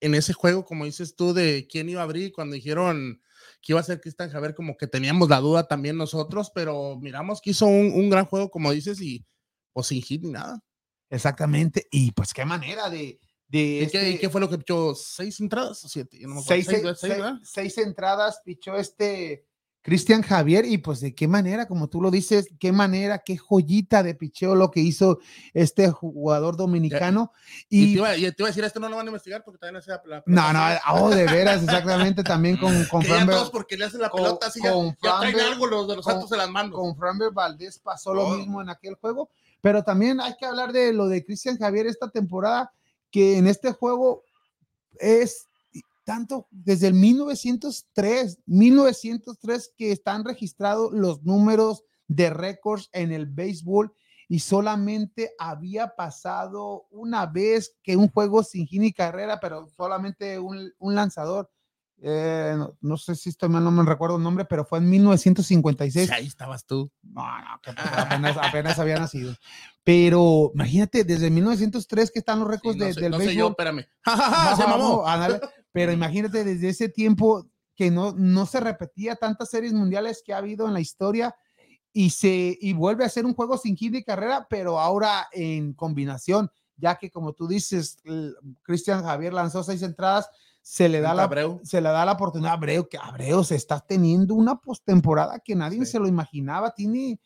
en 0.00 0.14
ese 0.14 0.32
juego, 0.32 0.64
como 0.64 0.84
dices 0.84 1.16
tú, 1.16 1.32
de 1.32 1.66
quién 1.70 1.88
iba 1.88 2.00
a 2.00 2.04
abrir 2.04 2.32
cuando 2.32 2.54
dijeron 2.54 3.22
que 3.62 3.72
iba 3.72 3.80
a 3.80 3.84
ser 3.84 4.00
Cristian 4.00 4.30
Javier, 4.30 4.54
como 4.54 4.76
que 4.76 4.86
teníamos 4.86 5.28
la 5.28 5.40
duda 5.40 5.66
también 5.66 5.96
nosotros, 5.96 6.50
pero 6.54 6.98
miramos 7.00 7.40
que 7.40 7.50
hizo 7.50 7.66
un, 7.66 7.92
un 7.94 8.10
gran 8.10 8.26
juego, 8.26 8.50
como 8.50 8.72
dices, 8.72 9.00
y 9.00 9.24
pues 9.72 9.86
sin 9.86 10.02
hit 10.02 10.22
ni 10.22 10.32
nada. 10.32 10.62
Exactamente, 11.08 11.86
y 11.90 12.10
pues 12.10 12.34
qué 12.34 12.44
manera 12.44 12.90
de, 12.90 13.20
¿Y, 13.56 13.86
qué, 13.86 14.14
este 14.14 14.28
fue 14.30 14.40
lo 14.40 14.50
que 14.50 14.58
pichó? 14.58 14.94
¿Seis 14.94 15.38
entradas 15.38 15.84
o 15.84 15.88
siete? 15.88 16.18
seis, 17.44 17.78
entradas 17.78 18.40
pichó 18.44 18.76
este 18.76 19.46
Cristian 19.80 20.22
Javier 20.22 20.64
y 20.64 20.78
pues 20.78 21.00
de 21.00 21.14
qué 21.14 21.28
manera, 21.28 21.68
como 21.68 21.88
tú 21.88 22.00
lo 22.00 22.10
dices, 22.10 22.48
qué 22.58 22.72
manera, 22.72 23.18
qué 23.18 23.36
joyita 23.36 24.02
de 24.02 24.14
picheo 24.14 24.56
lo 24.56 24.70
que 24.70 24.80
hizo 24.80 25.20
este 25.52 25.88
jugador 25.90 26.56
dominicano. 26.56 27.32
y, 27.68 27.92
te 27.92 27.98
iba, 27.98 28.08
a 28.08 28.48
decir, 28.48 28.64
esto 28.64 28.80
no 28.80 28.88
lo 28.88 28.96
van 28.96 29.06
a 29.06 29.10
investigar 29.10 29.44
porque 29.44 29.58
también 29.58 29.76
hace 29.76 29.90
la, 30.06 30.22
No, 30.26 30.52
no, 30.52 30.60
oh, 30.92 31.10
de 31.10 31.26
veras, 31.26 31.62
exactamente, 31.62 32.24
también 32.24 32.56
con, 32.56 32.84
con 32.86 33.02
Framber. 33.02 33.36
porque 33.52 33.76
le 33.76 33.84
hacen 33.84 34.00
la 34.00 34.10
pelota 34.10 34.48
así, 34.48 34.58
con 34.58 34.96
ya, 35.00 35.20
traen 35.20 35.38
algo 35.38 35.66
los 35.66 35.86
de 35.86 35.96
los 35.96 36.04
Santos 36.04 36.32
en 36.32 36.38
las 36.38 36.50
manos. 36.50 36.72
Con 36.72 36.96
Framber 36.96 37.30
Valdés 37.30 37.78
pasó 37.78 38.14
lo 38.14 38.26
oh. 38.26 38.36
mismo 38.36 38.62
en 38.62 38.70
aquel 38.70 38.94
juego, 38.96 39.30
pero 39.60 39.84
también 39.84 40.20
hay 40.20 40.34
que 40.36 40.46
hablar 40.46 40.72
de 40.72 40.92
lo 40.92 41.06
de 41.06 41.24
Cristian 41.24 41.58
Javier 41.58 41.86
esta 41.86 42.08
temporada 42.08 42.72
que 43.14 43.38
en 43.38 43.46
este 43.46 43.70
juego 43.70 44.24
es 44.98 45.48
tanto 46.02 46.48
desde 46.50 46.88
el 46.88 46.94
1903, 46.94 48.40
1903 48.44 49.72
que 49.78 49.92
están 49.92 50.24
registrados 50.24 50.92
los 50.92 51.22
números 51.22 51.84
de 52.08 52.30
récords 52.30 52.88
en 52.90 53.12
el 53.12 53.26
béisbol 53.26 53.94
y 54.28 54.40
solamente 54.40 55.30
había 55.38 55.94
pasado 55.94 56.88
una 56.90 57.26
vez 57.26 57.76
que 57.84 57.96
un 57.96 58.08
juego 58.08 58.42
sin 58.42 58.66
gini 58.66 58.92
carrera, 58.92 59.38
pero 59.38 59.68
solamente 59.68 60.40
un, 60.40 60.72
un 60.80 60.94
lanzador 60.96 61.48
eh, 62.02 62.56
no, 62.80 62.96
sé 62.96 63.14
si 63.14 63.30
estoy 63.30 63.48
mal, 63.48 63.64
no 63.64 63.70
me 63.70 63.82
recuerdo 63.84 64.16
el 64.16 64.22
nombre, 64.22 64.44
pero 64.44 64.64
fue 64.64 64.78
en 64.78 64.90
1956. 64.90 66.10
ahí 66.10 66.26
estabas 66.26 66.66
tú. 66.66 66.90
No, 67.02 67.22
no, 67.22 67.54
apenas, 67.54 68.36
apenas, 68.36 68.78
había 68.78 68.98
nacido. 68.98 69.34
Pero 69.84 70.50
imagínate, 70.54 71.04
desde 71.04 71.30
1903 71.30 72.10
que 72.10 72.18
están 72.18 72.40
los 72.40 72.48
récords 72.48 72.78
de, 72.78 72.94
del 72.94 73.10
no 73.10 73.18
béisbol. 73.18 73.34
Sé 73.34 73.38
yo, 73.38 73.48
espérame. 73.48 73.86
se 74.56 74.66
mamó. 74.66 75.04
pero 75.72 75.92
imagínate 75.92 76.42
desde 76.42 76.70
ese 76.70 76.88
tiempo 76.88 77.46
que 77.74 77.90
no, 77.90 78.12
no 78.12 78.46
se 78.46 78.60
repetía 78.60 79.16
tantas 79.16 79.50
series 79.50 79.72
mundiales 79.74 80.22
que 80.24 80.32
ha 80.32 80.38
habido 80.38 80.66
en 80.66 80.72
la 80.72 80.80
historia 80.80 81.34
y 81.92 82.10
se 82.10 82.58
y 82.60 82.72
vuelve 82.72 83.04
a 83.04 83.08
ser 83.08 83.24
un 83.24 83.34
juego 83.34 83.56
sin 83.56 83.76
hit 83.76 83.94
y 83.94 84.04
carrera, 84.04 84.46
pero 84.50 84.80
ahora 84.80 85.28
en 85.32 85.74
combinación, 85.74 86.50
ya 86.76 86.96
que 86.96 87.10
como 87.10 87.34
tú 87.34 87.46
dices, 87.46 87.98
Cristian 88.62 89.04
Javier 89.04 89.32
lanzó 89.32 89.62
seis 89.62 89.82
entradas, 89.82 90.28
se 90.60 90.88
le 90.88 91.00
da, 91.00 91.12
la, 91.12 91.30
se 91.62 91.80
le 91.80 91.90
da 91.90 92.06
la 92.06 92.12
oportunidad 92.12 92.52
a 92.52 92.54
Abreu, 92.54 92.88
que 92.88 92.96
Abreu 92.96 93.44
se 93.44 93.54
está 93.54 93.80
teniendo 93.80 94.34
una 94.34 94.56
postemporada 94.56 95.38
que 95.38 95.54
nadie 95.54 95.84
se 95.84 95.98
lo 95.98 96.08
imaginaba. 96.08 96.74
Tiene, 96.74 97.20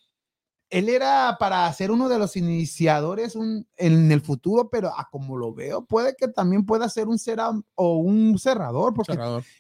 él 0.71 0.89
era 0.89 1.37
para 1.39 1.73
ser 1.73 1.91
uno 1.91 2.09
de 2.09 2.19
los 2.19 2.37
iniciadores 2.37 3.37
en 3.77 4.13
el 4.13 4.21
futuro, 4.21 4.69
pero 4.69 4.89
a 4.89 5.09
como 5.11 5.37
lo 5.37 5.55
veo, 5.55 5.85
puede 5.85 6.15
que 6.15 6.29
también 6.29 6.67
pueda 6.67 6.89
ser 6.89 7.09
un 7.09 7.19
cerrador 7.19 7.65
o 7.75 7.97
un 7.97 8.39
cerrador, 8.39 8.93
porque 8.95 9.19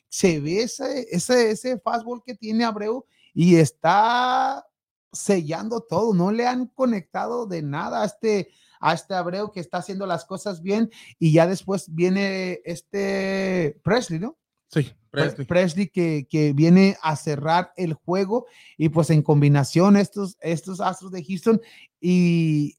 se 0.08 0.40
ve 0.40 0.62
ese, 0.62 1.06
ese, 1.10 1.50
ese 1.50 1.78
fastball 1.78 2.22
que 2.24 2.34
tiene 2.34 2.64
Abreu 2.64 3.04
y 3.32 3.56
está 3.56 4.66
sellando 5.12 5.80
todo. 5.80 6.12
No 6.12 6.30
le 6.30 6.46
han 6.46 6.66
conectado 6.66 7.46
de 7.46 7.62
nada 7.62 8.02
a 8.02 8.04
este 8.04 8.48
a 8.80 8.94
este 8.94 9.14
Abreu 9.14 9.50
que 9.50 9.58
está 9.58 9.78
haciendo 9.78 10.06
las 10.06 10.24
cosas 10.24 10.62
bien 10.62 10.90
y 11.18 11.32
ya 11.32 11.48
después 11.48 11.92
viene 11.92 12.60
este 12.64 13.80
Presley, 13.82 14.20
¿no? 14.20 14.38
Sí, 14.68 14.92
Presley, 15.10 15.46
Presley 15.46 15.88
que, 15.88 16.26
que, 16.28 16.52
viene 16.52 16.96
a 17.02 17.16
cerrar 17.16 17.72
el 17.76 17.94
juego 17.94 18.46
y 18.76 18.90
pues 18.90 19.08
en 19.10 19.22
combinación 19.22 19.96
estos, 19.96 20.36
estos 20.40 20.80
Astros 20.80 21.10
de 21.10 21.24
Houston 21.24 21.60
y 22.00 22.78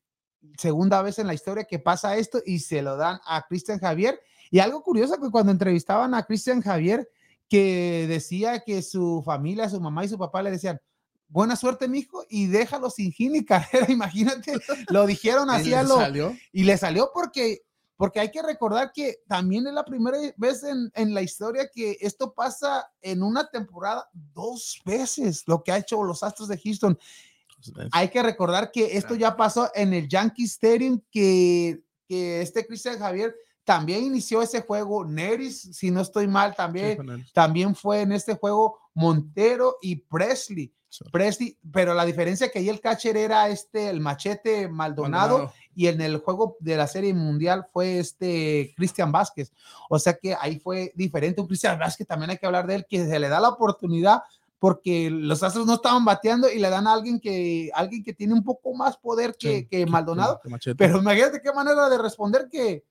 segunda 0.57 1.01
vez 1.01 1.19
en 1.19 1.27
la 1.27 1.33
historia 1.33 1.63
que 1.63 1.79
pasa 1.79 2.17
esto 2.17 2.41
y 2.45 2.59
se 2.59 2.81
lo 2.81 2.95
dan 2.95 3.19
a 3.25 3.45
Cristian 3.47 3.79
Javier. 3.79 4.19
Y 4.51 4.59
algo 4.59 4.83
curioso 4.83 5.19
que 5.19 5.29
cuando 5.29 5.51
entrevistaban 5.51 6.13
a 6.13 6.23
Cristian 6.23 6.61
Javier, 6.61 7.09
que 7.47 8.05
decía 8.07 8.59
que 8.59 8.81
su 8.81 9.23
familia, 9.25 9.69
su 9.69 9.81
mamá 9.81 10.05
y 10.05 10.09
su 10.09 10.17
papá 10.17 10.41
le 10.43 10.51
decían, 10.51 10.79
buena 11.27 11.55
suerte, 11.55 11.87
mijo, 11.87 12.23
y 12.29 12.47
déjalo 12.47 12.89
sin 12.89 13.11
gin 13.11 13.35
y 13.35 13.45
carrera. 13.45 13.87
Imagínate, 13.89 14.53
lo 14.89 15.05
dijeron 15.05 15.49
así 15.49 15.73
a 15.73 15.83
lo. 15.83 15.99
Y 16.51 16.63
le 16.63 16.77
salió 16.77 17.11
porque, 17.13 17.61
porque 17.99 18.21
hay 18.21 18.31
que 18.31 18.41
recordar 18.41 18.93
que 18.93 19.17
también 19.27 19.67
es 19.67 19.73
la 19.73 19.83
primera 19.83 20.17
vez 20.37 20.63
en, 20.63 20.89
en, 20.95 21.13
la 21.13 21.21
historia 21.21 21.69
que 21.69 21.97
esto 21.99 22.33
pasa 22.33 22.89
en 23.01 23.21
una 23.21 23.49
temporada 23.49 24.09
dos 24.33 24.79
veces, 24.85 25.43
lo 25.47 25.61
que 25.61 25.73
ha 25.73 25.79
hecho 25.79 26.01
los 26.01 26.23
Astros 26.23 26.47
de 26.47 26.57
Houston. 26.57 26.97
Hay 27.91 28.07
que 28.07 28.23
recordar 28.23 28.71
que 28.71 28.95
esto 28.95 29.15
ya 29.15 29.35
pasó 29.35 29.69
en 29.75 29.93
el 29.93 30.07
Yankee 30.07 30.45
Stadium, 30.45 31.01
que, 31.11 31.83
que 32.07 32.41
este 32.41 32.65
Cristian 32.65 32.97
Javier 32.97 33.35
también 33.65 34.05
inició 34.05 34.41
ese 34.41 34.61
juego. 34.61 35.03
Neris, 35.03 35.59
si 35.73 35.91
no 35.91 35.99
estoy 35.99 36.25
mal, 36.25 36.55
también, 36.55 37.25
también 37.33 37.75
fue 37.75 37.99
en 37.99 38.13
este 38.13 38.33
juego 38.33 38.79
Montero 38.93 39.75
y 39.81 39.97
Presley. 39.97 40.73
Presley, 41.11 41.57
pero 41.71 41.93
la 41.93 42.05
diferencia 42.05 42.49
que 42.49 42.59
ahí 42.59 42.69
el 42.69 42.81
catcher 42.81 43.15
era 43.17 43.49
este, 43.49 43.89
el 43.89 43.99
machete 43.99 44.67
Maldonado, 44.67 45.53
y 45.75 45.87
en 45.87 46.01
el 46.01 46.17
juego 46.17 46.57
de 46.59 46.75
la 46.75 46.87
serie 46.87 47.13
mundial 47.13 47.65
fue 47.71 47.99
este 47.99 48.73
Cristian 48.75 49.11
Vázquez. 49.11 49.53
O 49.89 49.97
sea 49.97 50.13
que 50.13 50.35
ahí 50.39 50.59
fue 50.59 50.91
diferente. 50.95 51.39
Un 51.39 51.47
Cristian 51.47 51.79
Vázquez 51.79 52.05
también 52.05 52.31
hay 52.31 52.37
que 52.37 52.45
hablar 52.45 52.67
de 52.67 52.75
él, 52.75 52.85
que 52.89 53.05
se 53.05 53.19
le 53.19 53.29
da 53.29 53.39
la 53.39 53.49
oportunidad 53.49 54.21
porque 54.59 55.09
los 55.09 55.41
Astros 55.41 55.65
no 55.65 55.75
estaban 55.75 56.03
bateando 56.03 56.51
y 56.51 56.59
le 56.59 56.69
dan 56.69 56.85
a 56.85 56.93
alguien 56.93 57.19
que, 57.19 57.71
alguien 57.73 58.03
que 58.03 58.13
tiene 58.13 58.33
un 58.33 58.43
poco 58.43 58.73
más 58.73 58.97
poder 58.97 59.35
que, 59.39 59.67
que 59.67 59.85
Maldonado. 59.85 60.41
pero 60.77 60.97
imagínate 60.97 61.41
qué 61.41 61.53
manera 61.53 61.87
de 61.87 61.97
responder 61.97 62.49
que 62.51 62.83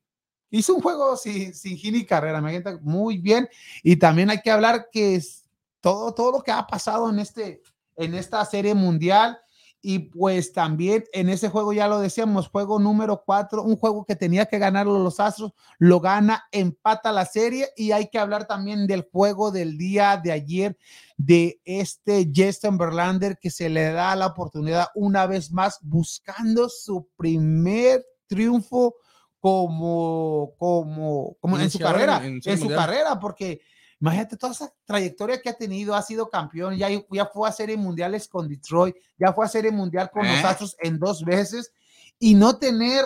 hizo 0.50 0.74
un 0.74 0.80
juego 0.80 1.14
sin, 1.16 1.54
sin 1.54 1.94
y 1.94 2.06
carrera, 2.06 2.38
imagínate, 2.38 2.78
muy 2.80 3.18
bien. 3.18 3.48
Y 3.82 3.96
también 3.96 4.30
hay 4.30 4.40
que 4.40 4.50
hablar 4.50 4.88
que 4.90 5.16
es 5.16 5.44
todo, 5.80 6.12
todo 6.14 6.32
lo 6.32 6.42
que 6.42 6.52
ha 6.52 6.66
pasado 6.66 7.10
en 7.10 7.18
este, 7.18 7.62
en 7.98 8.14
esta 8.14 8.44
serie 8.44 8.74
mundial. 8.74 9.38
Y 9.80 10.10
pues 10.10 10.52
también 10.52 11.04
en 11.12 11.28
ese 11.28 11.50
juego, 11.50 11.72
ya 11.72 11.86
lo 11.86 12.00
decíamos, 12.00 12.48
juego 12.48 12.80
número 12.80 13.22
cuatro, 13.24 13.62
un 13.62 13.76
juego 13.76 14.04
que 14.04 14.16
tenía 14.16 14.46
que 14.46 14.58
ganarlo 14.58 14.98
los 14.98 15.20
Astros, 15.20 15.52
lo 15.78 16.00
gana, 16.00 16.44
empata 16.50 17.12
la 17.12 17.24
serie 17.24 17.68
y 17.76 17.92
hay 17.92 18.08
que 18.08 18.18
hablar 18.18 18.48
también 18.48 18.88
del 18.88 19.08
juego 19.12 19.52
del 19.52 19.78
día 19.78 20.16
de 20.16 20.32
ayer 20.32 20.76
de 21.16 21.60
este 21.64 22.28
Justin 22.34 22.76
Verlander 22.76 23.38
que 23.38 23.50
se 23.50 23.68
le 23.68 23.92
da 23.92 24.16
la 24.16 24.26
oportunidad 24.26 24.88
una 24.96 25.26
vez 25.26 25.52
más 25.52 25.78
buscando 25.80 26.68
su 26.68 27.08
primer 27.16 28.04
triunfo 28.26 28.96
como, 29.38 30.54
como, 30.58 31.36
como 31.38 31.56
en 31.56 31.70
su 31.70 31.78
carrera, 31.78 32.20
en 32.24 32.58
su 32.58 32.68
carrera, 32.68 33.20
porque 33.20 33.60
Imagínate 34.00 34.36
toda 34.36 34.52
esa 34.52 34.72
trayectoria 34.84 35.40
que 35.42 35.48
ha 35.48 35.54
tenido, 35.54 35.94
ha 35.94 36.02
sido 36.02 36.30
campeón, 36.30 36.76
ya, 36.76 36.88
ya 37.10 37.26
fue 37.26 37.48
a 37.48 37.52
serie 37.52 37.76
mundiales 37.76 38.28
con 38.28 38.48
Detroit, 38.48 38.96
ya 39.18 39.32
fue 39.32 39.44
a 39.44 39.48
serie 39.48 39.72
mundial 39.72 40.10
con 40.12 40.26
los 40.26 40.36
¿Eh? 40.36 40.46
Astros 40.46 40.76
en 40.80 40.98
dos 40.98 41.24
veces 41.24 41.72
y 42.18 42.34
no 42.34 42.58
tener 42.58 43.04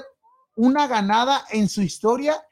una 0.54 0.86
ganada 0.86 1.44
en 1.50 1.68
su 1.68 1.80
historia 1.80 2.42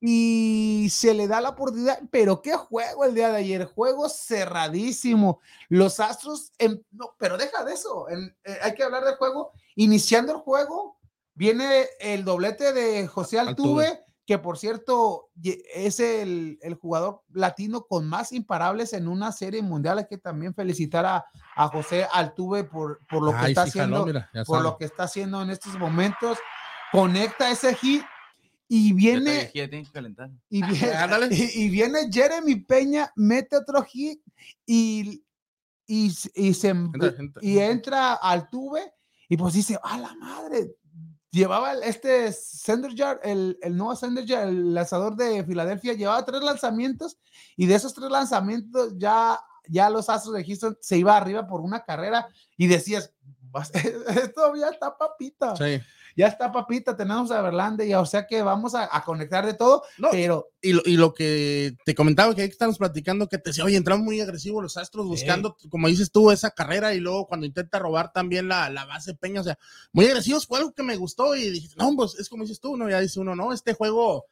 y 0.00 0.88
se 0.90 1.14
le 1.14 1.28
da 1.28 1.40
la 1.40 1.50
oportunidad, 1.50 1.98
pero 2.10 2.42
qué 2.42 2.52
juego 2.52 3.04
el 3.04 3.14
día 3.14 3.30
de 3.30 3.38
ayer, 3.38 3.64
juego 3.64 4.08
cerradísimo. 4.08 5.40
Los 5.68 5.98
Astros, 5.98 6.52
no, 6.90 7.14
pero 7.18 7.38
deja 7.38 7.64
de 7.64 7.72
eso, 7.72 8.08
eh, 8.10 8.58
hay 8.60 8.74
que 8.74 8.82
hablar 8.82 9.04
del 9.04 9.14
juego. 9.14 9.52
Iniciando 9.76 10.32
el 10.32 10.38
juego, 10.38 10.98
viene 11.32 11.86
el 12.00 12.24
doblete 12.24 12.72
de 12.72 13.06
José 13.06 13.38
Altuve 13.38 14.03
que 14.26 14.38
por 14.38 14.56
cierto 14.56 15.30
es 15.42 16.00
el, 16.00 16.58
jugador 16.80 17.22
latino 17.32 17.86
con 17.86 18.08
más 18.08 18.32
imparables 18.32 18.92
en 18.92 19.06
una 19.06 19.32
serie 19.32 19.62
mundial. 19.62 19.98
Hay 19.98 20.06
que 20.06 20.18
también 20.18 20.54
felicitar 20.54 21.04
a, 21.04 21.68
José 21.68 22.06
Altuve 22.12 22.64
por, 22.64 23.00
por 23.08 23.22
lo 23.22 23.38
que 23.38 23.48
está 23.48 23.62
haciendo, 23.62 24.06
por 24.46 24.62
lo 24.62 24.76
que 24.78 24.86
está 24.86 25.04
haciendo 25.04 25.42
en 25.42 25.50
estos 25.50 25.78
momentos. 25.78 26.38
Conecta 26.90 27.50
ese 27.50 27.74
hit 27.74 28.02
y 28.68 28.92
viene 28.92 29.50
y 30.48 30.62
viene, 30.66 31.28
y, 31.30 31.68
viene 31.68 31.98
Jeremy 32.10 32.56
Peña, 32.56 33.12
mete 33.16 33.56
otro 33.56 33.82
hit 33.82 34.20
y, 34.64 35.22
y, 35.86 36.10
se, 36.10 36.68
entra, 36.68 37.12
y 37.42 37.58
entra 37.58 38.14
Altuve 38.14 38.94
y 39.28 39.36
pues 39.36 39.54
dice, 39.54 39.78
a 39.82 39.98
la 39.98 40.14
madre, 40.14 40.76
llevaba 41.34 41.74
este 41.74 42.32
Senderjar, 42.32 43.20
el, 43.22 43.58
el 43.62 43.76
nuevo 43.76 43.94
Senderjar, 43.96 44.48
el 44.48 44.74
lanzador 44.74 45.16
de 45.16 45.44
Filadelfia, 45.44 45.92
llevaba 45.94 46.24
tres 46.24 46.42
lanzamientos 46.42 47.18
y 47.56 47.66
de 47.66 47.74
esos 47.74 47.94
tres 47.94 48.10
lanzamientos 48.10 48.94
ya, 48.96 49.40
ya 49.68 49.90
los 49.90 50.08
Astros 50.08 50.34
de 50.34 50.44
Houston 50.44 50.78
se 50.80 50.96
iba 50.96 51.16
arriba 51.16 51.46
por 51.46 51.60
una 51.60 51.84
carrera 51.84 52.28
y 52.56 52.66
decías, 52.66 53.12
esto 53.74 54.56
ya 54.56 54.68
está 54.68 54.96
papita. 54.96 55.56
Sí 55.56 55.80
ya 56.16 56.28
está 56.28 56.52
papita, 56.52 56.96
tenemos 56.96 57.30
a 57.30 57.42
Verlander 57.42 57.86
y 57.86 57.94
o 57.94 58.06
sea 58.06 58.26
que 58.26 58.42
vamos 58.42 58.74
a, 58.74 58.88
conectar 59.04 59.44
de 59.44 59.54
todo, 59.54 59.82
pero... 60.10 60.48
Y 60.62 60.72
lo, 60.72 60.82
y 60.86 60.96
lo, 60.96 61.12
que 61.12 61.76
te 61.84 61.94
comentaba 61.94 62.34
que 62.34 62.40
ahí 62.40 62.48
estamos 62.48 62.78
platicando, 62.78 63.28
que 63.28 63.36
te 63.36 63.50
decía, 63.50 63.64
oye, 63.64 63.76
entramos 63.76 64.04
muy 64.04 64.18
agresivos 64.20 64.62
los 64.62 64.78
Astros 64.78 65.06
buscando, 65.06 65.56
como 65.68 65.88
dices 65.88 66.10
tú, 66.10 66.30
esa 66.30 66.52
carrera 66.52 66.94
y 66.94 67.00
luego 67.00 67.26
cuando 67.26 67.44
intenta 67.44 67.78
robar 67.78 68.12
también 68.12 68.48
la, 68.48 68.70
la 68.70 68.86
base 68.86 69.14
Peña, 69.14 69.42
o 69.42 69.44
sea, 69.44 69.58
muy 69.92 70.06
agresivos, 70.06 70.46
fue 70.46 70.58
algo 70.58 70.72
que 70.72 70.82
me 70.82 70.96
gustó 70.96 71.36
y 71.36 71.50
dije, 71.50 71.68
no, 71.76 71.94
pues 71.96 72.14
es 72.18 72.28
como 72.28 72.44
dices 72.44 72.60
tú, 72.60 72.76
¿no? 72.76 72.88
Ya 72.88 73.00
dice 73.00 73.20
uno, 73.20 73.36
no, 73.36 73.52
este 73.52 73.74
juego 73.74 74.24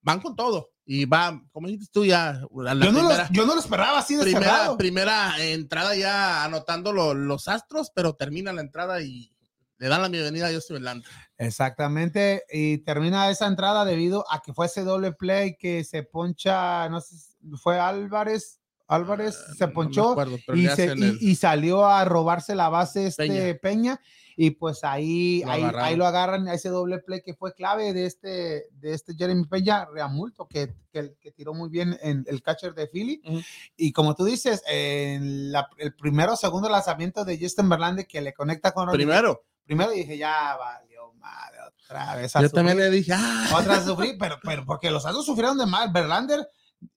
van 0.00 0.20
con 0.20 0.36
todo 0.36 0.70
y 0.86 1.06
va, 1.06 1.42
como 1.52 1.68
dices 1.68 1.90
tú, 1.90 2.04
ya. 2.04 2.40
La 2.54 2.74
yo, 2.74 2.92
no 2.92 3.02
lo, 3.02 3.10
yo, 3.30 3.46
no 3.46 3.54
lo, 3.54 3.60
esperaba 3.60 3.98
así 3.98 4.16
de 4.16 4.22
primera, 4.22 4.76
primera 4.76 5.34
entrada 5.38 5.96
ya 5.96 6.44
anotando 6.44 6.92
los 6.92 7.48
astros, 7.48 7.90
pero 7.94 8.14
termina 8.14 8.52
la 8.52 8.60
entrada 8.60 9.02
y 9.02 9.33
le 9.78 9.88
dan 9.88 10.02
la 10.02 10.08
bienvenida 10.08 10.48
a 10.48 10.52
Justin 10.52 10.74
Verlander. 10.74 11.10
Exactamente, 11.36 12.44
y 12.50 12.78
termina 12.78 13.30
esa 13.30 13.46
entrada 13.46 13.84
debido 13.84 14.24
a 14.30 14.40
que 14.40 14.52
fue 14.52 14.66
ese 14.66 14.84
doble 14.84 15.12
play 15.12 15.56
que 15.56 15.84
se 15.84 16.02
poncha, 16.02 16.88
no 16.88 17.00
sé, 17.00 17.16
fue 17.56 17.78
Álvarez, 17.78 18.60
Álvarez 18.86 19.36
ah, 19.36 19.52
se 19.56 19.68
ponchó 19.68 20.14
y, 20.54 20.68
y, 21.30 21.34
salió 21.36 21.86
a 21.86 22.04
robarse 22.04 22.54
la 22.54 22.68
base 22.68 23.06
este 23.06 23.54
Peña, 23.56 24.00
y 24.36 24.52
pues 24.52 24.84
ahí 24.84 25.42
lo 25.44 25.50
ahí, 25.50 25.96
lo 25.96 26.06
agarran 26.06 26.48
a 26.48 26.54
ese 26.54 26.68
doble 26.68 26.98
play 26.98 27.22
que 27.22 27.34
fue 27.34 27.54
clave 27.54 27.92
de 27.92 28.06
este, 28.06 28.66
de 28.72 28.92
este 28.92 29.14
Jeremy 29.14 29.46
Peña, 29.46 29.86
Reamulto, 29.86 30.46
que, 30.46 30.74
que, 30.92 31.14
que 31.20 31.30
tiró 31.30 31.54
muy 31.54 31.68
bien 31.68 31.96
en 32.02 32.24
el 32.28 32.42
catcher 32.42 32.74
de 32.74 32.88
Philly. 32.88 33.22
Y 33.76 33.92
como 33.92 34.14
tú 34.14 34.24
dices, 34.24 34.62
en 34.68 35.52
el 35.78 35.94
primero 35.94 36.36
segundo 36.36 36.68
lanzamiento 36.68 37.24
de 37.24 37.38
Justin 37.38 37.68
Verlander 37.68 38.06
que 38.06 38.20
le 38.20 38.34
conecta 38.34 38.72
con... 38.72 38.90
Primero. 38.90 39.44
Primero 39.64 39.90
dije, 39.90 40.18
ya 40.18 40.56
valió 40.56 41.12
madre, 41.14 41.58
otra 41.66 42.16
vez. 42.16 42.32
Yo 42.34 42.50
también 42.50 42.78
le 42.78 42.90
dije, 42.90 43.12
ah. 43.14 43.48
Otra 43.56 43.80
sufrí, 43.84 44.16
pero, 44.18 44.38
pero 44.42 44.64
porque 44.64 44.90
los 44.90 45.06
Astros 45.06 45.26
sufrieron 45.26 45.58
de 45.58 45.66
mal. 45.66 45.90
Verlander 45.92 46.46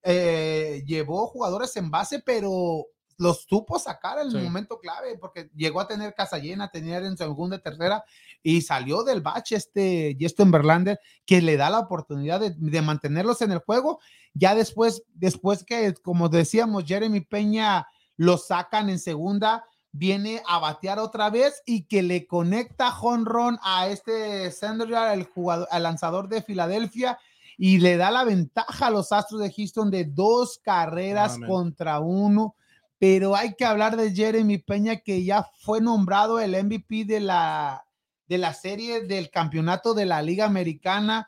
eh, 0.04 0.84
llevó 0.86 1.28
jugadores 1.28 1.76
en 1.78 1.90
base, 1.90 2.22
pero 2.26 2.86
los 3.18 3.46
supo 3.50 3.80
sacar 3.80 4.20
en 4.20 4.36
el 4.36 4.44
momento 4.44 4.80
clave, 4.80 5.18
porque 5.18 5.50
llegó 5.56 5.80
a 5.80 5.88
tener 5.88 6.14
casa 6.14 6.38
llena, 6.38 6.70
tener 6.70 7.04
en 7.04 7.18
segunda 7.18 7.56
y 7.56 7.62
tercera, 7.62 8.04
y 8.44 8.62
salió 8.62 9.04
del 9.04 9.22
bache 9.22 9.56
este 9.56 10.16
Justin 10.20 10.52
Verlander, 10.52 11.00
que 11.26 11.42
le 11.42 11.58
da 11.58 11.72
la 11.72 11.80
oportunidad 11.80 12.40
de, 12.40 12.54
de, 12.56 12.82
mantenerlos 12.84 13.42
en 13.42 13.52
el 13.52 13.60
juego. 13.60 14.00
Ya 14.34 14.54
después, 14.54 15.04
después 15.14 15.64
que, 15.64 15.96
como 15.96 16.30
decíamos, 16.30 16.86
Jeremy 16.86 17.22
Peña 17.22 17.88
lo 18.18 18.38
sacan 18.38 18.90
en 18.90 19.00
segunda, 19.00 19.66
viene 19.98 20.42
a 20.48 20.60
batear 20.60 21.00
otra 21.00 21.30
vez 21.30 21.62
y 21.66 21.84
que 21.84 22.04
le 22.04 22.28
conecta 22.28 22.92
jonrón 22.92 23.58
a 23.64 23.88
este 23.88 24.52
Sandra, 24.52 25.14
el 25.14 25.24
jugador, 25.24 25.68
al 25.72 25.84
lanzador 25.84 26.30
de 26.30 26.42
Filadelfia 26.42 27.18
y 27.58 27.80
le 27.80 27.98
da 27.98 28.12
la 28.12 28.24
ventaja 28.24 28.88
a 28.88 28.92
los 28.92 29.12
Astros 29.12 29.42
de 29.42 29.52
Houston 29.52 29.90
de 29.90 30.06
dos 30.06 30.60
carreras 30.64 31.40
contra 31.48 32.00
uno. 32.00 32.56
Pero 33.00 33.36
hay 33.36 33.56
que 33.56 33.66
hablar 33.66 33.98
de 33.98 34.14
Jeremy 34.14 34.60
Peña 34.60 34.98
que 34.98 35.24
ya 35.24 35.50
fue 35.60 35.82
nombrado 35.82 36.40
el 36.40 36.52
MVP 36.52 37.06
de 37.06 37.20
la, 37.20 37.86
de 38.28 38.38
la 38.38 38.54
serie 38.54 39.02
del 39.02 39.32
campeonato 39.32 39.94
de 39.94 40.06
la 40.06 40.22
Liga 40.22 40.46
Americana. 40.46 41.28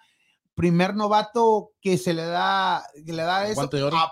Primer 0.53 0.95
novato 0.95 1.71
que 1.81 1.97
se 1.97 2.13
le 2.13 2.25
da, 2.25 2.85
que 3.05 3.13
le 3.13 3.23
da 3.23 3.47
eso, 3.47 3.69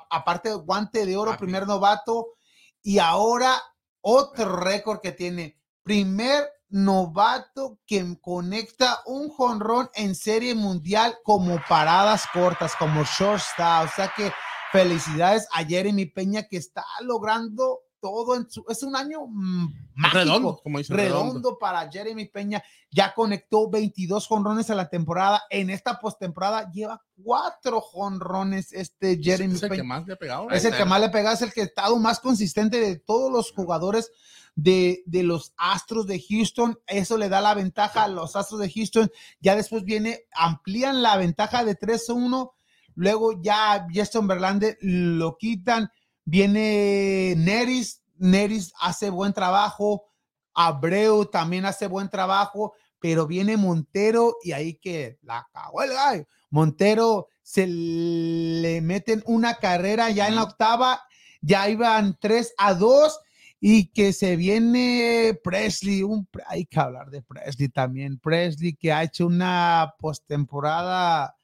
aparte 0.10 0.54
guante 0.54 1.06
de 1.06 1.18
oro, 1.18 1.36
primer 1.38 1.68
novato. 1.68 2.36
Y 2.82 3.00
ahora 3.00 3.62
otro 4.02 4.58
récord 4.58 5.02
que 5.02 5.12
tiene. 5.12 5.58
Primer 5.84 6.50
novato 6.70 7.80
que 7.86 8.18
conecta 8.22 9.02
un 9.06 9.30
jonrón 9.30 9.90
en 9.96 10.16
serie 10.16 10.54
mundial 10.54 11.18
como 11.24 11.62
paradas 11.68 12.26
cortas, 12.34 12.76
como 12.78 13.04
shortstop. 13.04 13.86
O 13.86 13.96
sea 13.96 14.12
que 14.16 14.32
felicidades 14.72 15.48
a 15.54 15.64
Jeremy 15.64 16.06
Peña 16.06 16.44
que 16.48 16.58
está 16.58 16.86
logrando 17.02 17.80
todo 18.12 18.36
en 18.36 18.50
su, 18.50 18.64
es 18.70 18.84
un 18.84 18.96
año 18.96 19.28
mm, 19.28 19.74
redondo, 20.14 20.60
como 20.64 20.78
dice, 20.78 20.94
redondo, 20.94 21.58
para 21.58 21.90
Jeremy 21.92 22.26
Peña. 22.26 22.64
Ya 22.90 23.14
conectó 23.14 23.70
22 23.70 24.28
jonrones 24.28 24.70
a 24.70 24.76
la 24.76 24.90
temporada. 24.90 25.44
En 25.50 25.70
esta 25.70 26.00
postemporada 26.00 26.72
lleva 26.72 27.04
cuatro 27.24 27.82
jonrones 27.82 28.74
este 28.74 29.20
Jeremy 29.22 29.56
es, 29.56 29.64
el 29.64 29.72
que 29.72 29.84
más 29.84 30.08
le 30.08 30.14
ha 30.14 30.18
pegado. 30.18 30.50
Es 30.50 30.66
el 30.66 30.76
que 30.76 30.86
más 30.86 31.00
le 31.00 31.08
ha 31.08 31.12
pegado, 31.12 31.36
es 31.36 31.42
el 31.42 31.54
que 31.54 31.62
ha 31.62 31.66
estado 31.66 31.98
más 31.98 32.20
consistente 32.20 32.80
de 32.80 32.98
todos 32.98 33.32
los 33.32 33.52
jugadores 33.52 34.12
de, 34.56 35.04
de, 35.06 35.24
los 35.24 35.54
Astros 35.58 36.08
de 36.08 36.22
Houston. 36.22 36.80
Eso 36.88 37.18
le 37.18 37.30
da 37.30 37.42
la 37.42 37.54
ventaja 37.54 38.06
a 38.06 38.08
los 38.08 38.36
Astros 38.36 38.60
de 38.60 38.72
Houston. 38.72 39.12
Ya 39.40 39.56
después 39.56 39.84
viene, 39.84 40.22
amplían 40.34 41.02
la 41.02 41.18
ventaja 41.18 41.64
de 41.64 41.78
3-1. 41.78 42.52
Luego 42.96 43.40
ya 43.42 43.86
Justin 43.94 44.28
Verlander 44.28 44.78
lo 44.82 45.38
quitan 45.38 45.92
Viene 46.30 47.36
Neris, 47.38 48.04
Neris 48.18 48.74
hace 48.82 49.10
buen 49.10 49.32
trabajo, 49.32 50.12
Abreu 50.54 51.24
también 51.24 51.64
hace 51.64 51.88
buen 51.88 52.10
trabajo, 52.10 52.74
pero 53.00 53.28
viene 53.28 53.56
Montero 53.56 54.36
y 54.44 54.52
ahí 54.52 54.74
que 54.74 55.18
la 55.22 55.48
cagó 55.54 55.84
el 55.84 55.92
gallo. 55.92 56.28
Montero 56.50 57.30
se 57.44 57.66
le 57.66 58.82
meten 58.82 59.24
una 59.26 59.56
carrera 59.56 60.10
ya 60.10 60.28
en 60.28 60.36
la 60.36 60.44
octava, 60.44 61.02
ya 61.40 61.70
iban 61.70 62.18
3 62.20 62.56
a 62.58 62.74
2 62.74 63.20
y 63.62 63.86
que 63.94 64.12
se 64.12 64.36
viene 64.36 65.40
Presley, 65.42 66.04
un, 66.04 66.28
hay 66.48 66.66
que 66.66 66.78
hablar 66.78 67.10
de 67.10 67.22
Presley 67.22 67.70
también, 67.70 68.20
Presley 68.20 68.74
que 68.74 68.92
ha 68.92 69.04
hecho 69.04 69.28
una 69.28 69.96
postemporada 69.98 71.37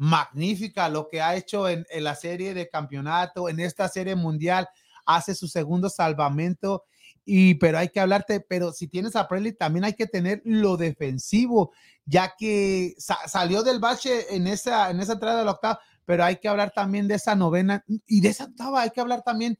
magnífica, 0.00 0.88
lo 0.88 1.08
que 1.08 1.20
ha 1.20 1.36
hecho 1.36 1.68
en, 1.68 1.84
la 1.98 2.14
serie 2.14 2.54
de 2.54 2.70
campeonato, 2.70 3.50
en 3.50 3.60
esta 3.60 3.86
serie 3.86 4.16
mundial, 4.16 4.66
hace 5.04 5.34
su 5.34 5.46
segundo 5.46 5.90
salvamento, 5.90 6.84
y 7.26 7.56
pero 7.56 7.76
hay 7.76 7.90
que 7.90 8.00
hablarte, 8.00 8.40
pero 8.40 8.72
si 8.72 8.88
tienes 8.88 9.14
a 9.14 9.28
Presley 9.28 9.52
también 9.52 9.84
hay 9.84 9.92
que 9.92 10.06
tener 10.06 10.40
lo 10.46 10.78
defensivo, 10.78 11.72
ya 12.06 12.32
que 12.38 12.94
sa 12.96 13.28
salió 13.28 13.62
del 13.62 13.78
bache 13.78 14.34
en 14.34 14.46
esa, 14.46 14.90
en 14.90 15.00
esa 15.00 15.12
entrada 15.12 15.40
de 15.40 15.44
la 15.44 15.50
octava, 15.50 15.80
pero 16.06 16.24
hay 16.24 16.36
que 16.36 16.48
hablar 16.48 16.72
también 16.74 17.06
de 17.06 17.16
esa 17.16 17.34
novena 17.34 17.84
y 18.06 18.22
de 18.22 18.28
esa 18.30 18.44
octava, 18.44 18.80
hay 18.80 18.90
que 18.90 19.02
hablar 19.02 19.20
también 19.20 19.58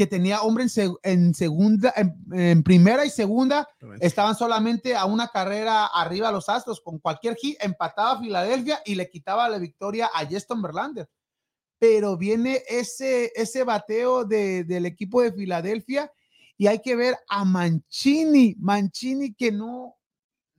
que 0.00 0.06
tenía 0.06 0.40
hombre 0.40 0.62
en, 0.62 0.70
seg 0.70 0.92
en 1.02 1.34
segunda, 1.34 1.92
en, 1.94 2.16
en, 2.32 2.62
primera 2.62 3.04
y 3.04 3.10
segunda, 3.10 3.68
estaban 4.00 4.34
solamente 4.34 4.96
a 4.96 5.04
una 5.04 5.28
carrera 5.28 5.84
arriba 5.84 6.32
los 6.32 6.48
Astros, 6.48 6.80
con 6.80 6.98
cualquier 7.00 7.36
hit 7.36 7.58
empataba 7.60 8.12
a 8.12 8.18
Filadelfia 8.18 8.80
y 8.86 8.94
le 8.94 9.10
quitaba 9.10 9.46
la 9.50 9.58
victoria 9.58 10.08
a 10.14 10.24
Justin 10.24 10.62
Verlander. 10.62 11.06
Pero 11.78 12.16
viene 12.16 12.62
ese, 12.66 13.30
ese 13.34 13.62
bateo 13.62 14.24
de, 14.24 14.64
del 14.64 14.86
equipo 14.86 15.20
de 15.20 15.34
Filadelfia 15.34 16.10
y 16.56 16.66
hay 16.66 16.80
que 16.80 16.96
ver 16.96 17.18
a 17.28 17.44
Mancini, 17.44 18.56
Mancini 18.58 19.34
que 19.34 19.52
no, 19.52 19.98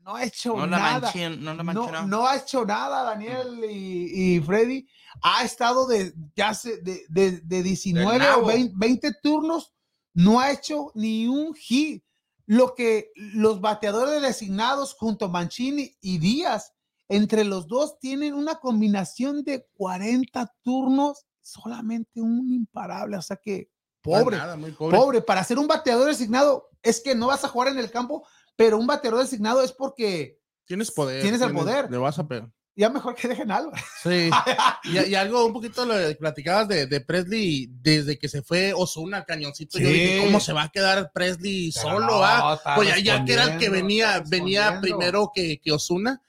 no 0.03 0.15
ha 0.17 0.23
hecho 0.23 0.55
No 0.55 0.67
la 0.67 0.77
nada. 0.77 1.11
no 1.39 1.55
la 1.55 1.63
No, 1.63 1.63
mancharon. 1.63 2.09
no 2.11 2.27
ha 2.27 2.37
hecho 2.37 2.63
nada, 2.63 3.01
Daniel 3.01 3.59
y, 3.67 4.35
y 4.35 4.39
Freddy. 4.39 4.87
Ha 5.21 5.43
estado 5.43 5.87
de, 5.87 6.13
ya 6.35 6.53
se, 6.53 6.77
de, 6.81 7.03
de, 7.09 7.41
de 7.41 7.63
19 7.63 8.15
o 8.15 8.19
nabo. 8.19 8.47
20, 8.47 8.73
20 8.77 9.13
turnos, 9.21 9.73
no 10.13 10.39
ha 10.39 10.51
hecho 10.51 10.91
ni 10.95 11.27
un 11.27 11.53
hit. 11.53 12.03
Lo 12.45 12.75
que 12.75 13.11
los 13.15 13.61
bateadores 13.61 14.21
designados 14.21 14.93
junto 14.93 15.25
a 15.25 15.29
Mancini 15.29 15.95
y 16.01 16.17
Díaz, 16.17 16.73
entre 17.07 17.43
los 17.43 17.67
dos 17.67 17.99
tienen 17.99 18.33
una 18.33 18.55
combinación 18.55 19.43
de 19.43 19.67
40 19.73 20.53
turnos, 20.61 21.25
solamente 21.41 22.21
un 22.21 22.49
imparable. 22.49 23.17
O 23.17 23.21
sea 23.21 23.37
que, 23.37 23.69
pobre, 24.01 24.37
Nada, 24.37 24.57
muy 24.57 24.71
pobre. 24.71 24.97
pobre. 24.97 25.21
Para 25.21 25.43
ser 25.43 25.59
un 25.59 25.67
bateador 25.67 26.07
designado, 26.07 26.69
es 26.81 26.99
que 26.99 27.15
no 27.15 27.27
vas 27.27 27.43
a 27.43 27.47
jugar 27.47 27.69
en 27.69 27.79
el 27.79 27.91
campo, 27.91 28.25
pero 28.55 28.77
un 28.77 28.87
bateador 28.87 29.21
designado 29.21 29.61
es 29.61 29.71
porque 29.71 30.41
Tienes 30.65 30.91
poder. 30.91 31.21
Tienes 31.21 31.41
el 31.41 31.53
poder. 31.53 31.91
Le 31.91 31.97
vas 31.97 32.17
a 32.17 32.27
pegar. 32.27 32.49
Ya 32.75 32.89
mejor 32.89 33.15
que 33.15 33.27
dejen 33.27 33.51
algo. 33.51 33.71
Sí. 34.01 34.29
y, 34.85 35.09
y 35.09 35.15
algo 35.15 35.45
un 35.45 35.53
poquito 35.53 35.85
lo 35.85 35.93
que 35.95 36.15
platicabas 36.15 36.67
de, 36.67 36.85
de 36.87 37.01
Presley 37.01 37.67
desde 37.81 38.17
que 38.17 38.27
se 38.29 38.41
fue 38.41 38.73
Osuna 38.73 39.17
al 39.17 39.25
cañoncito. 39.25 39.77
Yo 39.79 39.87
Sí. 39.87 39.93
dije, 39.93 40.21
¿cómo 40.25 40.39
se 40.39 40.53
va 40.53 40.63
a 40.63 40.69
quedar 40.69 41.11
Presley 41.13 41.71
Pero 41.73 41.89
solo? 41.89 42.05
no, 42.07 42.23
ah? 42.23 42.59
Pues 42.75 42.87
ya, 42.89 42.99
ya 42.99 43.25
que 43.25 43.33
era 43.33 43.43
el 43.53 43.57
que 43.59 43.69
venía, 43.69 44.23
venía 44.27 44.79
primero 44.81 45.31
que, 45.33 45.59
que 45.59 45.71
Osuna. 45.71 46.21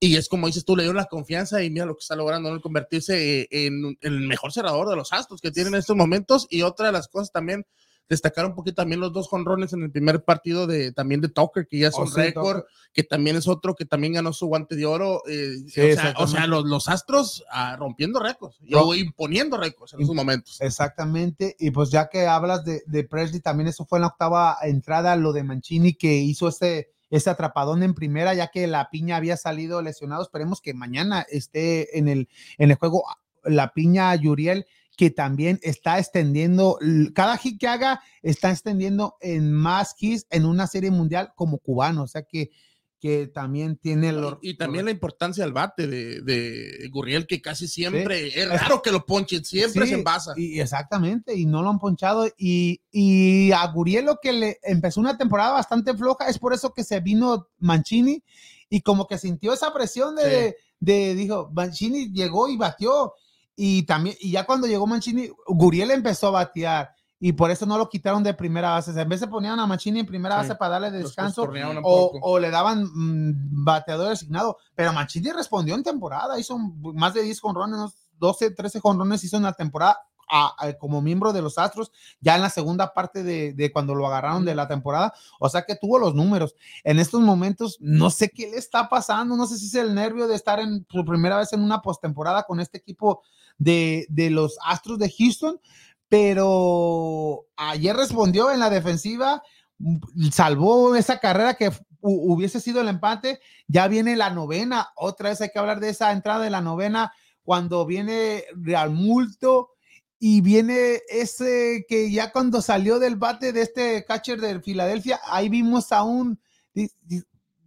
Y 0.00 0.14
es 0.16 0.28
como 0.28 0.46
dices 0.46 0.64
tú, 0.64 0.76
le 0.76 0.84
dio 0.84 0.92
la 0.92 1.06
confianza 1.06 1.60
y 1.62 1.70
mira 1.70 1.84
lo 1.84 1.96
que 1.96 2.02
está 2.02 2.14
logrando, 2.14 2.52
¿no? 2.54 2.60
convertirse 2.60 3.48
en 3.50 3.98
el 4.00 4.20
mejor 4.20 4.52
cerrador 4.52 4.88
de 4.88 4.94
los 4.94 5.12
Astros 5.12 5.40
que 5.40 5.50
tienen 5.50 5.74
en 5.74 5.80
estos 5.80 5.96
momentos. 5.96 6.46
Y 6.50 6.62
otra 6.62 6.86
de 6.86 6.92
las 6.92 7.08
cosas 7.08 7.32
también, 7.32 7.66
destacar 8.08 8.46
un 8.46 8.54
poquito 8.54 8.76
también 8.76 9.00
los 9.00 9.12
dos 9.12 9.28
jonrones 9.28 9.72
en 9.72 9.82
el 9.82 9.90
primer 9.90 10.24
partido 10.24 10.66
de 10.66 10.92
también 10.92 11.20
de 11.20 11.28
Tucker, 11.28 11.66
que 11.66 11.78
ya 11.78 11.88
es 11.88 11.94
Oh, 11.96 12.02
un 12.02 12.08
sí, 12.08 12.14
récord, 12.20 12.62
que 12.92 13.02
también 13.04 13.36
es 13.36 13.46
otro 13.48 13.74
que 13.74 13.84
también 13.84 14.14
ganó 14.14 14.32
su 14.32 14.46
guante 14.46 14.76
de 14.76 14.86
oro. 14.86 15.22
eh, 15.28 15.56
Sí, 15.68 15.80
o, 15.80 15.94
sea, 15.94 16.14
o 16.18 16.26
sea, 16.26 16.46
los, 16.46 16.64
los 16.64 16.88
Astros 16.88 17.44
ah, 17.50 17.76
rompiendo 17.78 18.18
récords 18.20 18.58
y- 18.62 18.74
imponiendo 19.00 19.56
récords 19.58 19.92
en 19.94 20.00
esos 20.00 20.14
momentos. 20.14 20.60
Exactamente. 20.60 21.54
Y 21.58 21.70
pues 21.70 21.90
ya 21.90 22.08
que 22.08 22.26
hablas 22.26 22.64
de, 22.64 22.82
de 22.86 23.04
Presley, 23.04 23.40
también 23.40 23.68
eso 23.68 23.84
fue 23.84 23.98
en 23.98 24.02
la 24.02 24.08
octava 24.08 24.56
entrada, 24.62 25.14
lo 25.16 25.32
de 25.32 25.42
Mancini 25.44 25.94
que 25.94 26.14
hizo 26.14 26.48
ese, 26.48 26.88
ese 27.10 27.30
atrapadón 27.30 27.82
en 27.82 27.94
primera, 27.94 28.32
ya 28.34 28.48
que 28.48 28.66
la 28.66 28.88
piña 28.90 29.16
había 29.16 29.36
salido 29.36 29.82
lesionado. 29.82 30.22
Esperemos 30.22 30.60
que 30.60 30.72
mañana 30.74 31.26
esté 31.30 31.98
en 31.98 32.08
el, 32.08 32.28
en 32.58 32.70
el 32.70 32.76
juego 32.76 33.04
la 33.44 33.72
piña 33.72 34.14
Yuriel, 34.14 34.66
que 34.98 35.10
también 35.10 35.60
está 35.62 36.00
extendiendo, 36.00 36.76
cada 37.14 37.36
hit 37.36 37.60
que 37.60 37.68
haga 37.68 38.02
está 38.20 38.50
extendiendo 38.50 39.14
en 39.20 39.52
más 39.52 39.94
hits 40.00 40.26
en 40.28 40.44
una 40.44 40.66
serie 40.66 40.90
mundial 40.90 41.30
como 41.36 41.58
cubano. 41.58 42.02
O 42.02 42.08
sea 42.08 42.22
que, 42.22 42.50
que 42.98 43.28
también 43.28 43.76
tiene 43.76 44.10
lo- 44.10 44.40
Y, 44.42 44.50
y 44.50 44.56
también 44.56 44.86
la 44.86 44.90
importancia 44.90 45.44
del 45.44 45.52
bate 45.52 45.86
de, 45.86 46.20
de 46.22 46.88
Gurriel, 46.90 47.28
que 47.28 47.40
casi 47.40 47.68
siempre, 47.68 48.28
Sí. 48.32 48.40
es 48.40 48.48
raro 48.60 48.82
que 48.82 48.90
lo 48.90 49.06
ponchen, 49.06 49.44
siempre 49.44 49.84
Sí, 49.84 49.90
se 49.90 49.94
envasa. 49.94 50.34
Y 50.36 50.58
exactamente, 50.58 51.32
y 51.36 51.46
no 51.46 51.62
lo 51.62 51.70
han 51.70 51.78
ponchado. 51.78 52.26
Y, 52.36 52.80
y 52.90 53.52
a 53.52 53.64
Guriel 53.68 54.04
lo 54.06 54.18
que 54.20 54.32
le 54.32 54.58
empezó 54.64 54.98
una 54.98 55.16
temporada 55.16 55.52
bastante 55.52 55.96
floja, 55.96 56.28
es 56.28 56.40
por 56.40 56.52
eso 56.52 56.74
que 56.74 56.82
se 56.82 56.98
vino 56.98 57.46
Mancini 57.60 58.20
y 58.68 58.80
como 58.80 59.06
que 59.06 59.16
sintió 59.16 59.52
esa 59.52 59.72
presión 59.72 60.16
de, 60.16 60.56
de, 60.80 61.14
dijo, 61.14 61.50
Mancini 61.54 62.10
llegó 62.12 62.48
y 62.48 62.56
batió. 62.56 63.12
Y 63.60 63.82
también, 63.82 64.14
y 64.20 64.30
ya 64.30 64.46
cuando 64.46 64.68
llegó 64.68 64.86
Mancini, 64.86 65.28
Guriel 65.48 65.90
empezó 65.90 66.28
a 66.28 66.30
batear. 66.30 66.94
Y 67.18 67.32
por 67.32 67.50
eso 67.50 67.66
no 67.66 67.76
lo 67.76 67.88
quitaron 67.88 68.22
de 68.22 68.32
primera 68.32 68.70
base. 68.70 68.92
O 68.92 68.94
sea, 68.94 69.02
en 69.02 69.08
vez 69.08 69.18
de 69.18 69.26
ponían 69.26 69.58
a 69.58 69.66
Mancini 69.66 69.98
en 69.98 70.06
primera 70.06 70.36
Sí, 70.36 70.42
base 70.50 70.54
para 70.54 70.70
darle 70.78 70.92
descanso, 70.92 71.42
o, 71.82 72.12
o 72.22 72.38
le 72.38 72.50
daban 72.50 72.84
mm, 72.84 73.64
bateador 73.64 74.10
designado. 74.10 74.58
Pero 74.76 74.92
Mancini 74.92 75.32
respondió 75.32 75.74
en 75.74 75.82
temporada, 75.82 76.38
hizo 76.38 76.56
más 76.56 77.14
de 77.14 77.22
10 77.24 77.40
jonrones, 77.40 77.76
unos 77.76 77.94
12, 78.20 78.52
13 78.52 78.78
jonrones 78.78 79.24
hizo 79.24 79.36
en 79.36 79.42
la 79.42 79.52
temporada 79.52 79.98
a- 80.30 80.54
a- 80.58 80.72
como 80.74 81.00
miembro 81.02 81.32
de 81.32 81.42
los 81.42 81.58
Astros, 81.58 81.90
ya 82.20 82.36
en 82.36 82.42
la 82.42 82.50
segunda 82.50 82.92
parte 82.94 83.24
de, 83.24 83.52
de 83.54 83.72
cuando 83.72 83.96
lo 83.96 84.06
agarraron 84.06 84.44
de 84.44 84.54
la 84.54 84.68
temporada. 84.68 85.12
O 85.40 85.48
sea 85.48 85.62
que 85.62 85.74
tuvo 85.74 85.98
los 85.98 86.14
números. 86.14 86.54
En 86.84 87.00
estos 87.00 87.20
momentos, 87.22 87.78
no 87.80 88.10
sé 88.10 88.28
qué 88.28 88.48
le 88.48 88.58
está 88.58 88.88
pasando, 88.88 89.36
no 89.36 89.46
sé 89.48 89.56
si 89.58 89.66
es 89.66 89.74
el 89.74 89.92
nervio 89.92 90.28
de 90.28 90.36
estar 90.36 90.60
en 90.60 90.86
su 90.88 91.04
primera 91.04 91.38
vez 91.38 91.52
en 91.52 91.62
una 91.64 91.82
postemporada 91.82 92.44
con 92.44 92.60
este 92.60 92.78
equipo 92.78 93.22
de, 93.58 94.06
de 94.08 94.30
los 94.30 94.56
Astros 94.64 94.98
de 94.98 95.12
Houston, 95.16 95.60
pero 96.08 97.46
ayer 97.56 97.94
respondió 97.96 98.50
en 98.50 98.60
la 98.60 98.70
defensiva, 98.70 99.42
mm, 99.78 100.28
salvó 100.32 100.94
esa 100.96 101.18
carrera 101.18 101.54
que 101.54 101.70
hu- 101.70 101.80
hubiese 102.00 102.60
sido 102.60 102.80
el 102.80 102.88
empate. 102.88 103.40
Ya 103.66 103.88
viene 103.88 104.16
la 104.16 104.30
novena, 104.30 104.88
otra 104.96 105.30
vez 105.30 105.40
hay 105.40 105.50
que 105.50 105.58
hablar 105.58 105.80
de 105.80 105.90
esa 105.90 106.12
entrada 106.12 106.42
de 106.44 106.50
la 106.50 106.60
novena 106.60 107.12
cuando 107.42 107.84
viene 107.86 108.44
Real 108.56 108.90
Multo 108.90 109.70
y 110.18 110.40
viene 110.40 111.00
ese 111.08 111.84
que 111.88 112.10
ya 112.10 112.32
cuando 112.32 112.60
salió 112.60 112.98
del 112.98 113.16
bate 113.16 113.52
de 113.52 113.62
este 113.62 114.04
catcher 114.04 114.40
de 114.40 114.60
Filadelfia, 114.60 115.20
ahí 115.26 115.48
vimos 115.48 115.92
a 115.92 116.02
un, 116.02 116.40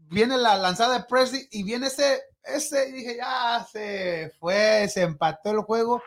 viene 0.09 0.37
la 0.37 0.57
lanzada 0.57 0.99
de 0.99 1.05
Presley 1.05 1.47
y 1.51 1.63
viene 1.63 1.87
ese, 1.87 2.21
ese, 2.43 2.89
y 2.89 2.91
dije, 2.93 3.17
ya 3.17 3.65
se 3.71 4.31
fue, 4.39 4.87
se 4.89 5.01
empató 5.01 5.51
el 5.51 5.61
juego, 5.61 6.01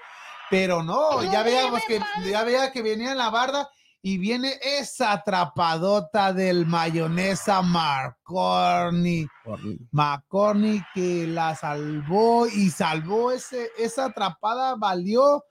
pero 0.50 0.82
no, 0.82 1.22
ya 1.22 1.42
veíamos 1.42 1.82
que, 1.86 2.00
ya 2.26 2.44
veía 2.44 2.72
que 2.72 2.82
venía 2.82 3.12
en 3.12 3.18
la 3.18 3.30
barda 3.30 3.68
y 4.06 4.18
viene 4.18 4.58
esa 4.60 5.12
atrapadota 5.12 6.34
del 6.34 6.66
mayonesa 6.66 7.62
Marconi. 7.62 9.26
McCorney 9.92 10.82
que 10.94 11.26
la 11.26 11.54
salvó 11.54 12.46
y 12.46 12.68
salvó 12.68 13.32
ese, 13.32 13.70
esa 13.78 14.04
atrapada, 14.04 14.74
valió, 14.74 15.42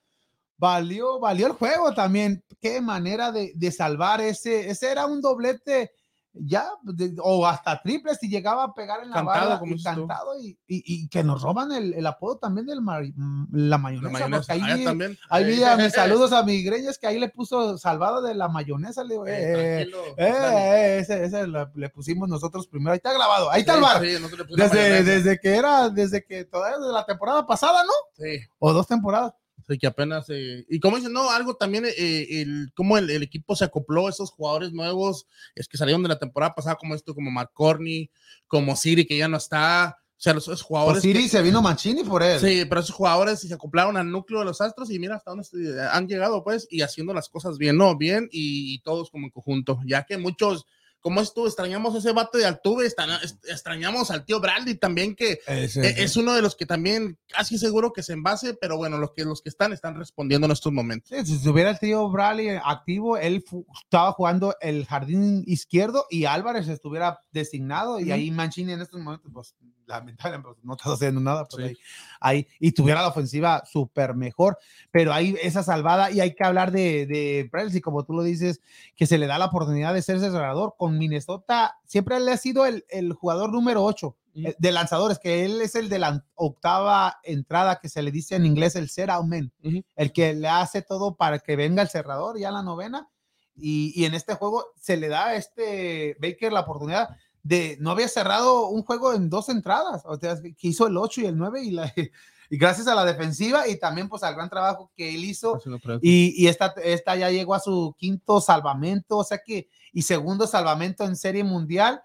valió, 0.58 1.19
valió 1.19 1.48
el 1.48 1.54
juego 1.54 1.96
también. 1.96 2.43
Qué 2.62 2.80
manera 2.80 3.32
de, 3.32 3.54
de 3.56 3.72
salvar 3.72 4.22
ese, 4.22 4.69
ese 4.69 4.91
era 4.91 5.08
un 5.08 5.19
doblete 5.19 5.91
ya, 6.34 6.67
de- 6.82 7.15
o 7.22 7.46
hasta 7.46 7.82
triple 7.82 8.15
si 8.15 8.28
llegaba 8.28 8.63
a 8.63 8.74
pegar 8.74 9.04
en 9.04 9.10
la 9.10 9.15
Cantado, 9.17 9.39
barra 9.50 9.60
como 9.60 9.76
y 9.76 9.84
cantado 9.84 10.39
y, 10.39 10.58
y- 10.67 10.84
y 10.86 11.08
que 11.08 11.24
nos 11.24 11.41
roban 11.43 11.72
el, 11.72 11.93
el 11.93 12.06
apodo 12.08 12.38
también 12.39 12.65
del 12.65 12.82
mar- 12.82 13.04
la 13.52 13.78
mayonesa. 13.78 14.08
La 14.12 14.19
mayonesa. 14.28 14.48
porque 14.48 14.63
Ah, 14.63 14.74
ahí, 14.76 14.84
también. 14.84 15.17
ahí 15.30 15.43
vi 15.46 15.63
a 15.63 15.76
mis 15.78 15.93
saludos 15.93 16.34
a 16.34 16.43
mi 16.43 16.63
Greñas 16.63 16.98
que 16.98 17.08
ahí 17.08 17.19
le 17.19 17.30
puso 17.30 17.78
salvado 17.78 18.22
de 18.22 18.34
la 18.34 18.48
mayonesa. 18.48 19.04
Le 19.04 19.13
digo, 19.13 19.28
eh, 19.28 19.82
eh, 19.84 19.88
eh, 20.17 20.17
eh, 20.17 20.98
ese, 21.02 21.24
ese 21.26 21.48
le, 21.48 21.67
le 21.76 21.89
pusimos 21.89 22.28
nosotros 22.28 22.65
primero. 22.67 22.91
Ahí 22.93 22.98
está 22.98 23.13
grabado. 23.13 23.52
Ahí 23.52 23.62
está 23.62 23.76
el 23.76 23.82
bar. 23.82 24.02
sí, 24.02 24.15
Desde, 24.56 25.04
desde 25.04 25.39
que 25.39 25.56
era, 25.56 25.89
desde 25.89 26.26
que 26.26 26.46
todavía 26.46 26.80
de 26.80 26.91
la 26.91 27.06
temporada 27.06 27.46
pasada, 27.46 27.84
¿no? 27.84 27.91
Sí. 28.17 28.39
O 28.60 28.74
dos 28.74 28.88
temporadas. 28.88 29.34
Sí, 29.67 29.78
que 29.78 29.88
apenas. 29.88 30.26
eh, 30.30 30.65
y 30.69 30.80
como 30.80 30.97
dicen, 30.97 31.13
no, 31.13 31.30
algo 31.32 31.56
también, 31.56 31.86
eh, 31.86 32.41
el, 32.41 32.71
cómo 32.76 32.97
el, 32.97 33.10
el 33.10 33.23
equipo 33.23 33.56
se 33.56 33.65
acopló, 33.65 34.10
esos 34.10 34.32
jugadores 34.32 34.73
nuevos, 34.73 35.26
es 35.56 35.67
que 35.67 35.78
salieron 35.78 36.04
de 36.04 36.10
la 36.10 36.19
temporada 36.19 36.54
pasada, 36.54 36.76
como 36.76 36.95
esto, 36.95 37.15
como 37.15 37.32
McCorney, 37.32 38.10
como 38.47 38.76
Siri, 38.76 39.06
que 39.06 39.17
ya 39.17 39.28
no 39.28 39.38
está. 39.38 39.97
O 40.15 40.21
sea, 40.23 40.34
los, 40.34 40.43
esos 40.47 40.62
jugadores. 40.62 41.02
Siri 41.02 41.23
que- 41.23 41.30
se 41.30 41.41
vino 41.41 41.62
Mancini 41.62 42.04
por 42.04 42.23
él. 42.23 42.39
Sí, 42.39 42.63
pero 42.69 42.80
esos 42.82 42.95
jugadores 42.95 43.39
se 43.41 43.54
acoplaron 43.54 43.97
al 43.97 44.10
núcleo 44.10 44.39
de 44.39 44.45
los 44.45 44.62
Astros 44.62 44.89
y 44.89 44.97
mira 44.99 45.15
hasta 45.15 45.32
dónde 45.32 45.43
se- 45.43 45.82
han 45.82 46.08
llegado, 46.08 46.43
pues, 46.43 46.65
y 46.69 46.82
haciendo 46.82 47.13
las 47.13 47.28
cosas 47.30 47.58
bien, 47.58 47.78
¿no? 47.78 47.97
Bien 47.97 48.30
y, 48.32 48.73
y 48.73 48.80
todos 48.84 49.10
como 49.10 49.26
en 49.28 49.32
conjunto, 49.32 49.80
ya 49.86 50.04
que 50.04 50.17
muchos 50.17 50.65
como 51.04 51.22
es 51.22 51.34
tú, 51.34 51.46
extrañamos 51.46 51.94
ese 51.96 52.12
vato 52.13 52.38
de 52.39 52.46
Altuve, 52.46 52.86
extra- 52.88 53.20
extrañamos 53.48 54.10
al 54.10 54.26
tío 54.26 54.39
Bradley 54.39 54.76
también, 54.76 55.16
que 55.16 55.39
e- 55.82 56.04
es 56.04 56.16
uno 56.18 56.34
de 56.34 56.42
los 56.42 56.56
que 56.56 56.66
también 56.66 57.20
casi 57.28 57.58
seguro 57.60 57.94
que 57.94 58.02
se 58.02 58.13
envase, 58.13 58.56
pero 58.56 58.78
bueno, 58.78 58.98
los 58.98 59.12
que, 59.12 59.24
los 59.26 59.42
que 59.42 59.50
están 59.50 59.74
están 59.74 59.96
respondiendo 59.96 60.46
en 60.46 60.52
estos 60.54 60.72
momentos. 60.74 61.12
Si 61.28 61.34
estuviera 61.36 61.70
el 61.70 61.78
tío 61.80 62.10
Bradley 62.10 62.58
activo, 62.63 63.18
él 63.18 63.44
estaba 63.84 64.13
jugando 64.13 64.56
el 64.62 64.86
jardín 64.86 65.44
izquierdo 65.46 66.08
y 66.10 66.26
Álvarez 66.26 66.68
estuviera 66.70 67.20
designado 67.32 68.00
y 68.00 68.12
ahí 68.12 68.32
Mancini 68.32 68.72
en 68.72 68.82
estos 68.82 69.00
momentos, 69.02 69.30
pues 69.34 69.54
lamentablemente 69.86 70.50
pues, 70.54 70.63
no 70.63 70.74
está 70.74 70.93
haciendo 70.93 71.19
nada. 71.22 71.46
pues, 71.46 71.63
Sí. 71.65 71.78
ahí, 72.19 72.38
ahí- 72.38 72.48
y 72.60 72.72
tuviera 72.72 73.02
la 73.02 73.08
ofensiva 73.10 73.63
súper 73.65 74.15
mejor, 74.15 74.58
pero 74.91 75.13
hay 75.13 75.36
esa 75.41 75.63
salvada 75.63 76.12
y 76.12 76.19
hay 76.19 76.34
que 76.36 76.43
hablar 76.43 76.72
de, 76.72 77.06
de 77.06 77.48
Presley, 77.52 77.82
como 77.82 78.04
tú 78.06 78.13
lo 78.13 78.24
dices, 78.24 78.62
que 78.96 79.06
se 79.06 79.17
le 79.17 79.28
da 79.28 79.38
la 79.38 79.46
oportunidad 79.46 79.93
de 79.93 80.02
ser 80.02 80.19
cerrador. 80.19 80.76
Con 80.78 80.98
Minnesota 80.98 81.78
siempre 81.86 82.19
le 82.19 82.32
ha 82.32 82.38
sido 82.38 82.65
el, 82.65 82.86
el 82.89 83.13
jugador 83.13 83.52
número 83.52 83.84
8 83.84 84.15
Ujú. 84.36 84.52
de 84.58 84.72
lanzadores, 84.72 85.19
que 85.19 85.46
él 85.46 85.62
es 85.62 85.76
el 85.76 85.89
de 85.89 86.00
la 86.00 86.26
octava 86.34 87.19
entrada 87.24 87.80
que 87.80 87.88
se 87.89 88.02
le 88.02 88.10
dice 88.12 88.36
en 88.36 88.46
inglés 88.48 88.76
el 88.76 88.89
out 89.12 89.26
man 89.28 89.52
Ujú. 89.63 89.84
el 89.96 90.12
que 90.12 90.34
le 90.34 90.48
hace 90.48 90.82
todo 90.82 91.15
para 91.15 91.38
que 91.39 91.56
venga 91.56 91.82
el 91.84 91.89
cerrador 91.89 92.39
ya 92.39 92.50
la 92.52 92.63
novena. 92.63 93.08
Y, 93.56 93.93
y 93.96 94.06
en 94.06 94.15
este 94.15 94.34
juego 94.34 94.65
se 94.76 94.98
le 94.98 95.08
da 95.10 95.28
a 95.28 95.36
este 95.36 96.17
Baker 96.19 96.52
la 96.52 96.62
oportunidad 96.62 97.10
de 97.43 97.77
no 97.82 97.91
había 97.91 98.08
cerrado 98.08 98.67
un 98.69 98.84
juego 98.84 99.13
en 99.13 99.29
dos 99.29 99.49
entradas, 99.49 100.01
o 100.06 100.17
sea, 100.17 100.36
que 100.41 100.67
hizo 100.67 100.88
el 100.88 100.97
8 100.97 101.21
y 101.21 101.25
el 101.25 101.38
9 101.38 101.62
y, 101.62 101.71
la, 101.71 101.93
y 102.49 102.58
gracias 102.58 102.88
a 102.88 102.95
la 102.95 103.03
defensiva 103.06 103.67
y 103.67 103.77
también 103.77 104.08
pues 104.10 104.23
al 104.23 104.36
gran 104.36 104.49
trabajo 104.49 104.91
que 104.95 105.13
él 105.13 105.25
hizo 105.25 105.60
y, 106.01 106.34
y 106.38 106.47
esta, 106.47 106.73
esta 106.84 107.15
ya 107.15 107.29
llegó 107.29 107.53
a 107.53 107.60
su 107.60 107.95
quinto 107.97 108.39
salvamento, 108.41 109.17
o 109.17 109.23
sea 109.23 109.39
que, 109.45 109.69
y 109.91 110.01
segundo 110.03 110.47
salvamento 110.47 111.03
en 111.03 111.15
serie 111.15 111.43
mundial. 111.43 112.01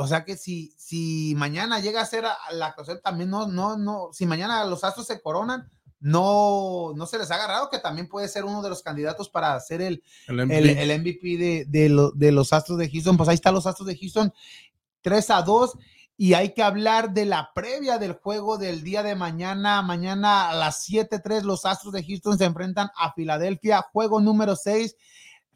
O 0.00 0.06
sea 0.06 0.24
que 0.24 0.36
si, 0.36 0.72
si 0.78 1.34
mañana 1.36 1.80
llega 1.80 2.00
a 2.00 2.06
ser 2.06 2.24
a- 2.24 2.34
a 2.48 2.52
la 2.52 2.66
actuación, 2.66 3.00
también 3.02 3.30
no, 3.30 3.48
no, 3.48 3.76
no, 3.76 4.10
si 4.12 4.26
mañana 4.26 4.64
los 4.64 4.84
Astros 4.84 5.06
se 5.08 5.20
coronan, 5.20 5.68
no, 6.00 6.92
no 6.94 7.06
se 7.06 7.18
les 7.18 7.30
ha 7.30 7.34
agarrado, 7.36 7.70
que 7.70 7.78
también 7.78 8.08
puede 8.08 8.28
ser 8.28 8.44
uno 8.44 8.62
de 8.62 8.68
los 8.70 8.82
candidatos 8.82 9.28
para 9.28 9.54
hacer 9.54 9.80
el, 9.82 10.02
El 10.28 10.40
el, 10.40 10.46
MVP. 10.46 10.82
el 10.82 11.00
MVP 11.00 11.36
de, 11.36 11.64
de, 11.68 11.88
lo- 11.88 12.10
de 12.12 12.32
los 12.32 12.52
Astros 12.52 12.78
de 12.78 12.90
Houston. 12.90 13.16
Pues 13.16 13.28
ahí 13.28 13.34
están 13.34 13.54
los 13.54 13.66
Astros 13.66 13.88
de 13.88 13.96
Houston, 13.98 14.32
3 15.02 15.30
a 15.30 15.42
2. 15.42 15.72
Y 16.20 16.34
hay 16.34 16.52
que 16.52 16.64
hablar 16.64 17.12
de 17.12 17.26
la 17.26 17.50
previa 17.54 17.96
del 17.98 18.12
juego 18.14 18.58
del 18.58 18.82
día 18.82 19.04
de 19.04 19.14
mañana. 19.14 19.82
Mañana 19.82 20.48
a 20.50 20.54
las 20.54 20.84
7:3 20.88 21.42
los 21.44 21.64
Astros 21.64 21.92
de 21.92 22.04
Houston 22.04 22.36
se 22.36 22.44
enfrentan 22.44 22.90
a 22.96 23.12
Filadelfia. 23.12 23.82
Juego 23.92 24.20
número 24.20 24.56
6. 24.56 24.96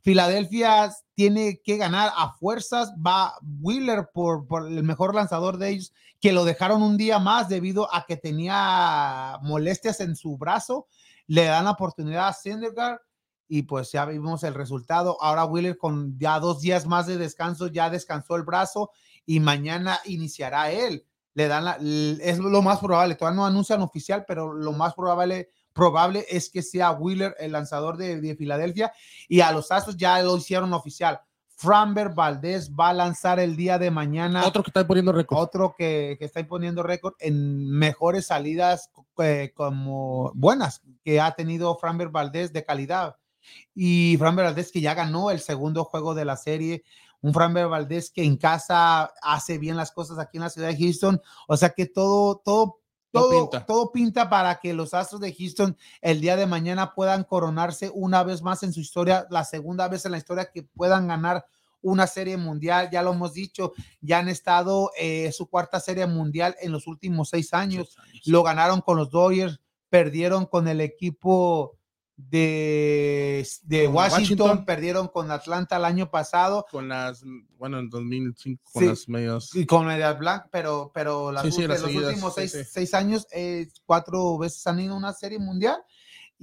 Filadelfia 0.03 0.93
tiene 1.15 1.61
que 1.65 1.77
ganar 1.77 2.13
a 2.17 2.33
fuerzas. 2.35 2.93
Va 2.95 3.35
Wheeler 3.61 4.11
por, 4.13 4.47
por 4.47 4.67
el 4.67 4.83
mejor 4.83 5.15
lanzador 5.15 5.59
de 5.59 5.71
ellos, 5.71 5.93
que 6.21 6.33
lo 6.33 6.45
dejaron 6.45 6.83
un 6.83 6.97
día 6.97 7.19
más 7.19 7.49
debido 7.49 7.93
a 7.95 8.05
que 8.07 8.17
tenía 8.17 9.39
molestias 9.43 10.01
en 10.01 10.17
su 10.17 10.37
brazo. 10.37 10.87
Le 11.27 11.45
dan 11.45 11.65
la 11.65 11.71
oportunidad 11.73 12.29
a 12.29 12.33
Syndergaard 12.33 13.01
y 13.49 13.65
pues 13.65 13.93
ya 13.93 14.07
vimos 14.07 14.45
el 14.45 14.55
resultado. 14.55 15.19
Ahora 15.21 15.45
Wheeler 15.45 15.77
con 15.77 16.19
ya 16.19 16.41
dos 16.41 16.63
días 16.63 16.87
más 16.87 17.07
de 17.07 17.19
descanso, 17.19 17.67
ya 17.67 17.91
descansó 17.91 18.37
el 18.37 18.45
brazo 18.45 18.91
y 19.27 19.41
mañana 19.41 20.01
iniciará 20.07 20.71
él. 20.71 21.07
Le 21.35 21.49
dan 21.49 21.67
es 22.21 22.39
lo 22.39 22.63
más 22.63 22.79
probable, 22.79 23.15
todavía 23.15 23.37
no 23.37 23.47
anuncian 23.47 23.83
oficial, 23.83 24.25
pero 24.27 24.53
lo 24.53 24.73
más 24.73 24.95
probable, 24.95 25.49
probable 25.73 26.25
es 26.29 26.51
que 26.51 26.63
sea 26.63 26.93
Wheeler 26.93 27.35
el 27.39 27.53
lanzador 27.53 27.97
de, 27.97 28.21
de 28.21 28.37
Filadelfia 28.37 28.93
y 29.29 29.41
a 29.41 29.53
los 29.53 29.71
Astros 29.71 29.97
ya 29.97 30.21
lo 30.23 30.37
hicieron 30.37 30.73
oficial. 30.73 31.21
Framber 31.63 32.09
Valdez 32.09 32.73
va 32.73 32.89
a 32.89 32.93
lanzar 32.93 33.39
el 33.39 33.55
día 33.55 33.79
de 33.79 33.93
mañana 33.93 34.45
Otro 34.45 34.65
que 34.65 34.71
está 34.71 34.85
poniendo 34.85 35.13
récord. 35.13 35.39
otro 35.39 35.77
que, 35.79 36.17
que 36.19 36.25
está 36.25 36.41
imponiendo 36.41 36.83
récord 36.83 37.15
en 37.21 37.71
mejores 37.71 38.27
salidas 38.27 38.91
eh, 39.19 39.53
como 39.55 40.33
buenas 40.35 40.83
que 41.05 41.21
ha 41.21 41.31
tenido 41.33 41.77
Framber 41.77 42.09
Valdez 42.09 42.53
de 42.53 42.65
calidad. 42.65 43.17
Y 43.77 44.17
Framber 44.19 44.47
Valdez 44.47 44.73
que 44.73 44.81
ya 44.81 44.95
ganó 44.95 45.31
el 45.31 45.39
segundo 45.39 45.85
juego 45.85 46.15
de 46.15 46.25
la 46.25 46.37
serie. 46.37 46.83
Un 47.21 47.33
Framber 47.33 47.69
Valdez 47.69 48.11
que 48.11 48.25
en 48.25 48.37
casa 48.37 49.13
hace 49.23 49.59
bien 49.59 49.77
las 49.77 49.93
cosas 49.93 50.19
aquí 50.19 50.39
en 50.39 50.43
la 50.43 50.51
ciudad 50.51 50.69
de 50.69 50.77
Houston. 50.77 51.23
O 51.47 51.57
sea 51.57 51.71
que 51.71 51.87
todo, 51.87 52.43
todo, 52.45 52.81
Todo 53.13 53.29
todo, 53.29 53.51
pinta. 53.51 53.67
todo 53.67 53.93
pinta 53.93 54.31
para 54.31 54.59
que 54.59 54.73
los 54.73 54.95
Astros 54.95 55.21
de 55.21 55.35
Houston 55.35 55.77
el 56.01 56.21
día 56.21 56.37
de 56.37 56.47
mañana 56.47 56.95
puedan 56.95 57.25
coronarse 57.25 57.91
una 57.95 58.23
vez 58.23 58.43
más 58.43 58.63
en 58.63 58.73
su 58.73 58.81
historia, 58.81 59.27
la 59.31 59.45
segunda 59.45 59.87
vez 59.89 60.05
en 60.07 60.13
la 60.13 60.19
historia 60.19 60.51
que 60.51 60.63
puedan 60.63 61.07
ganar 61.09 61.45
una 61.83 62.07
serie 62.07 62.37
mundial. 62.37 62.89
Ya 62.91 63.03
lo 63.03 63.13
hemos 63.13 63.35
dicho, 63.35 63.73
ya 64.01 64.19
han 64.19 64.29
estado 64.29 64.91
eh, 64.99 65.31
su 65.33 65.49
cuarta 65.49 65.79
serie 65.79 66.07
mundial 66.07 66.57
en 66.61 66.73
los 66.73 66.87
últimos 66.87 67.29
seis 67.29 67.53
años. 67.53 67.97
Lo 68.25 68.43
ganaron 68.43 68.81
con 68.81 68.97
los 68.97 69.11
Dodgers, 69.11 69.61
perdieron 69.91 70.47
con 70.47 70.69
el 70.69 70.81
equipo 70.81 71.77
de, 72.31 73.47
de 73.63 73.89
Washington, 73.89 74.47
Washington. 74.49 74.65
perdieron 74.65 75.09
con 75.09 75.31
Atlanta 75.31 75.77
el 75.77 75.85
año 75.85 76.11
pasado 76.11 76.65
Con 76.71 76.89
las, 76.89 77.23
bueno, 77.59 77.79
en 77.79 77.89
2005, 77.91 78.63
con 78.73 78.83
Sí. 78.83 78.89
las 78.89 79.09
medias. 79.09 79.55
y 79.55 79.67
con 79.67 79.87
Medias 79.87 80.19
Black, 80.19 80.49
pero, 80.51 80.91
pero 80.95 81.33
las 81.33 81.43
Sí, 81.45 81.53
sí, 81.53 81.63
ult- 81.63 81.69
las 81.69 81.81
los 81.81 81.91
seguidas, 81.91 82.09
últimos 82.11 82.35
seis, 82.35 82.69
seis 82.71 82.95
años, 82.95 83.27
eh, 83.33 83.69
cuatro 83.87 84.39
veces 84.39 84.67
han 84.67 84.81
ido 84.81 84.95
a 84.95 84.99
una 84.99 85.13
serie 85.13 85.39
mundial. 85.39 85.83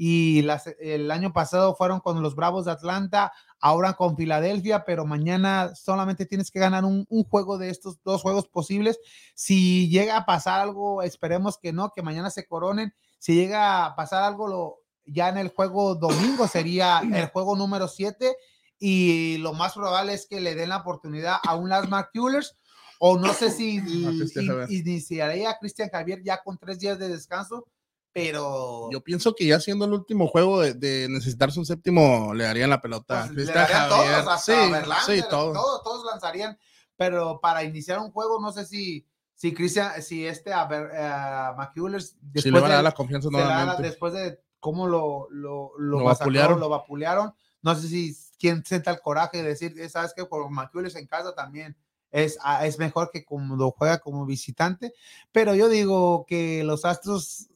Y 0.02 0.44
las- 0.44 0.68
el 0.80 1.12
año 1.12 1.34
pasado 1.34 1.76
fueron 1.76 2.00
con 2.00 2.22
los 2.22 2.34
Bravos 2.34 2.64
de 2.66 2.72
Atlanta, 2.72 3.34
ahora 3.60 3.94
con 3.94 4.16
Filadelfia, 4.16 4.86
pero 4.86 5.06
mañana 5.06 5.76
solamente 5.76 6.26
tienes 6.26 6.52
que 6.52 6.60
ganar 6.60 6.86
un, 6.86 7.06
un 7.10 7.24
juego 7.26 7.58
de 7.58 7.70
estos 7.70 8.02
dos 8.04 8.22
juegos 8.22 8.48
posibles. 8.48 8.98
Si 9.36 9.90
llega 9.90 10.16
a 10.16 10.26
pasar 10.26 10.62
algo, 10.62 11.02
esperemos 11.04 11.58
que 11.58 11.74
no, 11.74 11.92
que 11.94 12.02
mañana 12.02 12.30
se 12.30 12.48
coronen. 12.48 12.94
Si 13.18 13.36
llega 13.36 13.86
a 13.86 13.96
pasar 13.98 14.24
algo, 14.24 14.48
lo, 14.48 14.78
ya 15.12 15.30
en 15.30 15.38
el 15.38 15.50
juego 15.50 15.96
domingo 15.96 16.48
sería 16.48 17.02
el 17.14 17.28
juego 17.28 17.56
número 17.56 17.88
7 17.88 18.36
y 18.80 19.38
lo 19.40 19.54
más 19.54 19.74
probable 19.74 20.14
es 20.14 20.26
que 20.28 20.40
le 20.40 20.56
den 20.56 20.70
la 20.70 20.78
oportunidad 20.78 21.38
a 21.46 21.56
un 21.56 21.70
Lars 21.70 21.90
McCullers 21.90 22.56
o 23.00 23.18
no 23.18 23.34
sé 23.34 23.50
si 23.52 23.76
in- 23.78 24.28
Javier. 24.48 24.72
iniciaría 24.72 25.50
a 25.52 25.58
Cristian 25.60 25.90
Javier 25.90 26.22
ya 26.24 26.42
con 26.44 26.58
tres 26.58 26.80
días 26.80 26.98
de 27.00 27.08
descanso, 27.10 27.66
pero 28.14 28.90
Yo 28.92 29.02
pienso 29.04 29.34
que 29.36 29.46
ya 29.46 29.60
siendo 29.60 29.86
el 29.86 29.94
último 29.94 30.28
juego 30.28 30.62
de, 30.62 30.74
de 30.74 31.08
necesitarse 31.10 31.60
un 31.60 31.66
séptimo, 31.66 32.34
le 32.34 32.44
darían 32.46 32.70
la 32.70 32.82
pelota. 32.82 33.30
pues, 33.34 33.48
le 33.48 33.54
darían 33.54 33.90
Javier. 33.90 34.24
todos, 34.26 34.42
sí, 34.44 34.52
Verlander, 34.52 35.16
sí, 35.24 35.24
todo. 35.30 35.54
todo- 35.54 35.82
todos 35.84 36.06
lanzarían, 36.06 36.58
pero 36.98 37.40
para 37.42 37.64
iniciar 37.64 38.00
un 38.00 38.12
juego 38.12 38.40
no 38.42 38.52
sé 38.52 38.66
si 38.66 39.06
si 39.36 39.54
Cristian, 39.54 40.02
si 40.02 40.26
este 40.26 40.52
a 40.52 40.66
ver, 40.66 40.90
eh, 40.94 41.12
McCullers 41.58 42.18
después 42.22 42.46
le 42.46 42.52
van 42.60 42.64
a 42.66 42.68
de- 42.68 42.74
dar 42.76 42.84
la 42.84 42.92
confianza 42.92 43.30
se 43.30 43.38
la 43.38 43.44
nuevamente. 43.46 43.84
después 43.84 44.12
de 44.12 44.38
cómo 44.60 44.88
lo, 44.88 45.28
lo, 45.30 45.72
lo, 45.78 46.00
Lo 46.00 46.04
vapulearon. 46.06 46.60
lo 46.60 46.70
vapulearon. 46.70 47.34
No 47.62 47.76
sé 47.76 47.88
si 47.88 48.16
quién 48.40 48.64
sienta 48.66 48.92
el 48.92 49.02
coraje 49.02 49.38
de 49.42 49.50
decir, 49.50 49.80
eh, 49.80 49.90
sabes 49.90 50.14
que 50.14 50.26
por 50.26 50.50
McCullers 50.50 50.96
en 50.96 51.08
casa 51.08 51.36
también 51.36 51.76
es, 52.12 52.38
ah, 52.42 52.66
es 52.66 52.80
mejor 52.80 53.12
que 53.12 53.26
lo 53.30 53.72
juega 53.72 54.00
como 54.00 54.26
visitante. 54.26 54.94
Pero 55.32 55.56
yo 55.56 55.70
digo 55.70 56.26
que 56.28 56.64
los 56.64 56.86
Astros 56.86 57.50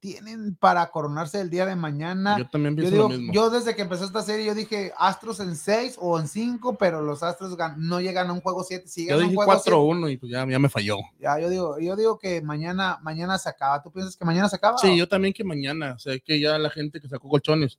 tienen 0.00 0.54
para 0.56 0.90
coronarse 0.90 1.40
el 1.40 1.50
día 1.50 1.66
de 1.66 1.74
mañana. 1.76 2.38
Yo 2.38 2.48
también 2.48 2.74
Yo, 2.76 2.80
pienso 2.82 2.94
digo, 2.94 3.08
lo 3.08 3.16
mismo. 3.16 3.32
yo 3.32 3.50
desde 3.50 3.74
que 3.74 3.82
empezó 3.82 4.04
esta 4.04 4.22
serie, 4.22 4.46
yo 4.46 4.54
dije 4.54 4.92
Astros 4.96 5.40
en 5.40 5.56
6 5.56 5.96
o 5.98 6.18
en 6.20 6.28
5, 6.28 6.76
pero 6.78 7.02
los 7.02 7.22
Astros 7.22 7.56
gan- 7.56 7.76
no 7.76 8.00
llegan 8.00 8.28
a 8.30 8.32
un 8.32 8.40
juego 8.40 8.62
7. 8.64 8.86
Si 8.88 9.02
Yo 9.08 9.16
llegan 9.16 9.20
a 9.20 9.24
un 9.24 9.30
dije 9.30 9.36
juego 9.44 9.52
4-1 9.52 10.08
y 10.12 10.16
pues 10.16 10.30
ya, 10.32 10.46
ya 10.48 10.58
me 10.58 10.68
falló. 10.68 10.98
ya, 11.18 11.38
yo 11.38 11.48
digo, 11.48 11.78
yo 11.78 11.96
digo 11.96 12.18
que 12.18 12.40
mañana, 12.42 12.98
mañana 13.02 13.38
se 13.38 13.48
acaba. 13.48 13.82
¿Tú 13.82 13.90
piensas 13.90 14.16
que 14.16 14.24
mañana 14.24 14.48
se 14.48 14.56
acaba? 14.56 14.78
Sí, 14.78 14.96
yo 14.96 15.08
también 15.08 15.34
que 15.34 15.44
mañana. 15.44 15.94
O 15.94 15.98
sea, 15.98 16.18
que 16.18 16.38
ya 16.40 16.58
la 16.58 16.70
gente 16.70 17.00
que 17.00 17.08
sacó 17.08 17.28
colchones. 17.28 17.78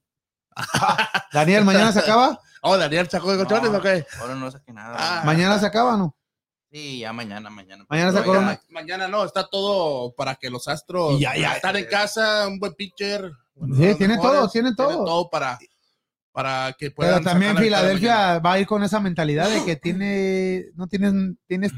Daniel, 1.33 1.63
¿mañana 1.65 1.91
se 1.91 1.99
acaba? 1.99 2.39
Oh, 2.61 2.77
Daniel 2.77 3.07
sacó 3.09 3.31
de 3.31 3.37
colchones 3.37 3.71
No. 3.71 3.77
o 3.77 3.81
qué? 3.81 4.05
Ahora 4.19 4.35
no 4.35 4.51
saqué 4.51 4.73
nada. 4.73 4.93
Ah. 4.99 5.21
¿Mañana 5.25 5.57
se 5.57 5.65
acaba 5.65 5.93
o 5.93 5.97
no? 5.97 6.15
Sí, 6.71 6.99
ya 6.99 7.11
mañana, 7.13 7.49
mañana. 7.49 7.85
Mañana 7.89 8.11
se 8.11 8.17
Oiga, 8.19 8.25
corona. 8.27 8.61
Mañana 8.69 9.07
no, 9.07 9.23
está 9.23 9.47
todo 9.47 10.13
para 10.15 10.35
que 10.35 10.49
los 10.51 10.67
astros 10.67 11.19
Ya, 11.19 11.35
ya. 11.35 11.53
estar 11.53 11.75
en 11.75 11.85
casa, 11.85 12.47
un 12.47 12.59
buen 12.59 12.73
pitcher. 12.75 13.31
bueno, 13.55 13.75
Sí, 13.75 13.95
tiene 13.95 14.15
mejores, 14.17 14.39
todo, 14.39 14.49
tiene 14.49 14.75
todo. 14.75 15.29
para, 15.31 15.57
para 16.31 16.73
que 16.77 16.91
puedan. 16.91 17.15
Pero 17.15 17.25
también. 17.31 17.57
Filadelfia 17.57 18.39
va 18.39 18.53
a 18.53 18.59
ir 18.59 18.67
con 18.67 18.83
esa 18.83 18.99
mentalidad 18.99 19.49
de 19.49 19.65
que 19.65 19.75
tiene, 19.81 20.65
no 20.75 20.87
tienes, 20.87 21.13
tienes 21.47 21.71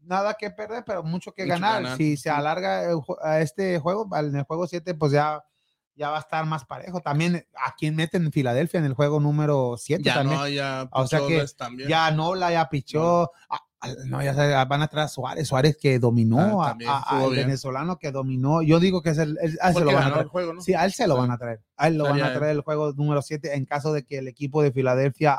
nada 0.00 0.34
que 0.34 0.50
perder, 0.50 0.84
pero 0.86 1.02
mucho 1.02 1.32
que 1.32 1.42
Mucho 1.44 1.54
ganar. 1.54 1.82
ganar, 1.82 1.96
Si 1.98 2.16
se 2.16 2.30
alarga 2.30 2.84
el 2.88 3.00
a 3.22 3.40
este 3.40 3.80
juego, 3.80 4.08
al- 4.12 4.28
en 4.28 4.36
el 4.36 4.44
juego 4.44 4.68
7, 4.68 4.94
pues 4.94 5.10
ya, 5.10 5.42
ya 5.96 6.10
va 6.10 6.18
a 6.18 6.20
estar 6.20 6.46
más 6.46 6.64
parejo. 6.64 7.00
También 7.00 7.44
a 7.56 7.74
quien 7.74 7.96
meten 7.96 8.24
en 8.26 8.30
Filadelfia 8.32 8.78
en 8.78 8.86
el 8.86 8.94
juego 8.94 9.18
número 9.18 9.74
7 9.76 10.04
Ya 10.04 10.14
también. 10.14 10.38
no, 10.38 10.46
ya. 10.48 10.88
O 10.92 11.04
sea 11.08 11.18
que 11.26 11.44
también. 11.58 11.88
ya 11.88 12.12
Nola 12.12 12.52
ya 12.52 12.68
pichó. 12.68 13.32
Ah, 13.50 13.60
no, 14.06 14.22
ya 14.22 14.34
se- 14.34 14.52
van 14.66 14.82
a 14.82 14.88
traer 14.88 15.04
a 15.06 15.08
Suárez, 15.08 15.48
Suárez 15.48 15.76
que 15.80 15.98
dominó, 15.98 16.62
Ah, 16.62 16.76
a- 16.88 17.20
al 17.24 17.30
venezolano 17.30 17.98
que 17.98 18.10
dominó. 18.12 18.62
Yo 18.62 18.80
digo 18.80 19.02
que 19.02 19.10
es 19.10 19.18
el, 19.18 19.38
el- 19.40 19.58
a 19.60 19.68
él 19.68 19.74
se 19.74 19.80
lo 19.84 19.92
van 19.92 20.02
a 20.04 20.06
traer. 20.08 20.22
el 20.24 20.28
juego, 20.28 20.54
¿no? 20.54 20.60
Sí, 20.60 20.74
a 20.74 20.84
él 20.84 20.92
se 20.92 21.06
lo 21.06 21.16
van 21.16 21.30
a 21.30 21.38
traer. 21.38 21.60
A 21.76 21.88
él 21.88 21.96
lo 21.98 22.04
van 22.04 22.20
a 22.22 22.28
él. 22.28 22.34
traer 22.38 22.56
el 22.56 22.60
juego 22.62 22.92
número 22.92 23.22
7 23.22 23.54
en 23.54 23.64
caso 23.64 23.92
de 23.92 24.04
que 24.04 24.18
el 24.18 24.28
equipo 24.28 24.62
de 24.62 24.72
Filadelfia 24.72 25.38